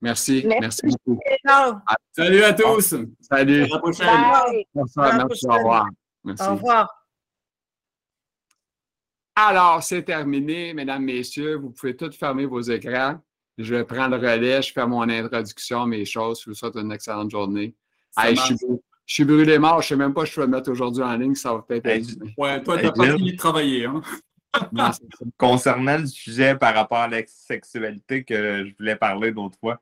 Merci. 0.00 0.44
Merci, 0.46 0.82
beaucoup. 0.86 1.20
Salut 2.12 2.42
à 2.42 2.52
tous. 2.52 2.94
Salut. 3.20 3.64
À 3.64 3.66
la 3.66 3.78
prochaine. 3.78 4.06
merci. 4.74 5.46
Au 5.46 5.52
revoir. 5.54 5.86
Au 6.24 6.54
revoir. 6.54 6.98
Alors, 9.34 9.82
c'est 9.82 10.02
terminé, 10.02 10.74
mesdames, 10.74 11.04
messieurs. 11.04 11.56
Vous 11.56 11.70
pouvez 11.70 11.96
tous 11.96 12.16
fermer 12.16 12.44
vos 12.46 12.60
écrans. 12.60 13.20
Je 13.56 13.74
vais 13.74 13.84
prendre 13.84 14.16
le 14.16 14.28
relais, 14.28 14.62
je 14.62 14.72
fais 14.72 14.86
mon 14.86 15.08
introduction, 15.08 15.86
mes 15.86 16.04
choses. 16.04 16.42
Je 16.44 16.50
vous 16.50 16.54
souhaite 16.54 16.76
une 16.76 16.92
excellente 16.92 17.30
journée. 17.30 17.74
je, 18.16 18.56
suis, 19.06 19.24
brûlé 19.24 19.58
mort. 19.58 19.80
Je 19.82 19.86
ne 19.86 19.88
sais 19.88 19.96
même 19.96 20.14
pas 20.14 20.26
si 20.26 20.32
je 20.32 20.40
vais 20.40 20.46
le 20.46 20.52
mettre 20.52 20.70
aujourd'hui 20.70 21.02
en 21.02 21.16
ligne. 21.16 21.34
Ça 21.34 21.52
va 21.52 21.62
peut-être 21.62 21.86
être. 21.86 22.08
Ouais, 22.36 22.62
toi, 22.62 22.78
tu 22.78 22.84
n'as 22.84 22.92
pas 22.92 23.16
fini 23.16 23.32
de 23.32 23.36
travailler. 23.36 23.86
Hein? 23.86 24.02
Concernant 25.36 25.98
le 25.98 26.06
sujet 26.06 26.56
par 26.56 26.74
rapport 26.74 26.98
à 26.98 27.08
la 27.08 27.22
sexualité 27.26 28.24
que 28.24 28.66
je 28.66 28.74
voulais 28.76 28.96
parler 28.96 29.32
d'autres 29.32 29.58
fois, 29.58 29.80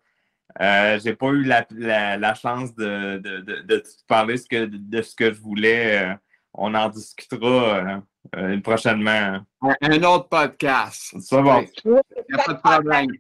euh, 0.61 0.99
j'ai 1.03 1.15
pas 1.15 1.29
eu 1.29 1.43
la, 1.45 2.35
chance 2.35 2.75
de, 2.75 3.19
de, 3.19 3.83
parler 4.07 4.39
ce 4.39 4.49
que, 4.49 4.65
de 4.67 5.03
ce 5.03 5.15
que 5.15 5.33
je 5.33 5.41
voulais. 5.41 6.03
Euh, 6.03 6.15
on 6.55 6.75
en 6.75 6.89
discutera 6.89 8.03
euh, 8.35 8.61
prochainement. 8.61 9.41
Un, 9.61 10.03
autre 10.05 10.29
podcast. 10.29 11.15
C'est 11.21 11.43
bon. 11.43 11.67
Il 11.85 11.91
n'y 11.91 12.41
a 12.41 12.45
pas 12.45 12.53
de 12.55 12.59
problème. 12.59 13.11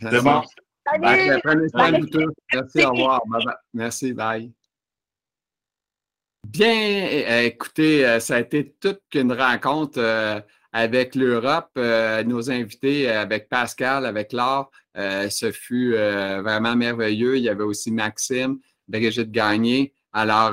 C'est 0.00 0.22
bon. 0.22 0.42
Prenez 0.84 1.68
soin 1.70 1.92
de 1.92 2.18
vous 2.18 2.32
Merci, 2.52 2.84
au 2.84 2.90
revoir. 2.90 3.20
Merci, 3.74 4.12
bye. 4.12 4.52
Bien, 6.46 7.42
écoutez, 7.42 8.20
ça 8.20 8.36
a 8.36 8.40
été 8.40 8.76
toute 8.80 9.02
une 9.14 9.32
rencontre 9.32 10.44
avec 10.76 11.14
l'Europe, 11.14 11.70
euh, 11.78 12.22
nos 12.22 12.50
invités, 12.50 13.08
euh, 13.08 13.22
avec 13.22 13.48
Pascal, 13.48 14.04
avec 14.04 14.34
Laure, 14.34 14.70
euh, 14.98 15.30
ce 15.30 15.50
fut 15.50 15.92
vraiment 15.94 16.76
merveilleux. 16.76 17.38
Il 17.38 17.44
y 17.44 17.48
avait 17.48 17.62
aussi 17.62 17.90
Maxime, 17.90 18.58
Brigitte 18.86 19.30
Gagné. 19.30 19.94
Alors, 20.12 20.52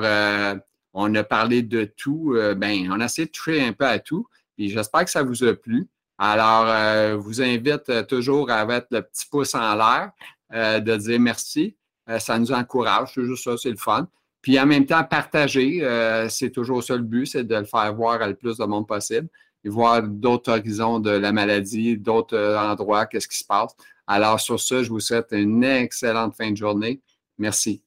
on 0.94 1.14
a 1.14 1.24
parlé 1.24 1.62
de 1.62 1.84
tout. 1.84 2.36
ben, 2.56 2.90
on 2.90 3.00
a 3.00 3.04
essayé 3.06 3.26
de 3.26 3.32
toucher 3.32 3.62
un 3.62 3.72
peu 3.72 3.86
à 3.86 3.98
tout. 3.98 4.26
Puis 4.56 4.70
j'espère 4.70 5.04
que 5.04 5.10
ça 5.10 5.22
vous 5.22 5.44
a 5.44 5.54
plu. 5.54 5.88
Alors, 6.18 7.18
vous 7.18 7.40
invite 7.42 8.06
toujours 8.06 8.50
à 8.50 8.64
mettre 8.66 8.88
le 8.90 9.00
petit 9.00 9.26
pouce 9.30 9.54
en 9.54 9.74
l'air, 9.74 10.10
de 10.80 10.96
dire 10.96 11.20
merci. 11.20 11.74
ça 12.18 12.38
nous 12.38 12.52
encourage, 12.52 13.12
c'est 13.14 13.24
juste 13.24 13.44
ça, 13.44 13.56
c'est 13.56 13.70
le 13.70 13.76
fun. 13.76 14.06
Puis 14.42 14.60
en 14.60 14.66
même 14.66 14.84
temps, 14.84 15.02
partager, 15.04 15.80
c'est 16.28 16.50
toujours 16.50 16.82
ça 16.82 16.96
le 16.96 17.02
but, 17.02 17.24
c'est 17.24 17.44
de 17.44 17.56
le 17.56 17.64
faire 17.64 17.94
voir 17.94 18.20
à 18.20 18.28
le 18.28 18.34
plus 18.34 18.58
de 18.58 18.64
monde 18.64 18.86
possible 18.86 19.28
et 19.64 19.68
voir 19.68 20.02
d'autres 20.02 20.52
horizons 20.52 21.00
de 21.00 21.10
la 21.10 21.32
maladie, 21.32 21.96
d'autres 21.96 22.36
euh, 22.36 22.58
endroits, 22.58 23.06
qu'est-ce 23.06 23.28
qui 23.28 23.38
se 23.38 23.44
passe. 23.44 23.74
Alors, 24.06 24.38
sur 24.38 24.60
ce, 24.60 24.82
je 24.82 24.90
vous 24.90 25.00
souhaite 25.00 25.28
une 25.32 25.64
excellente 25.64 26.34
fin 26.36 26.50
de 26.50 26.56
journée. 26.56 27.00
Merci. 27.38 27.82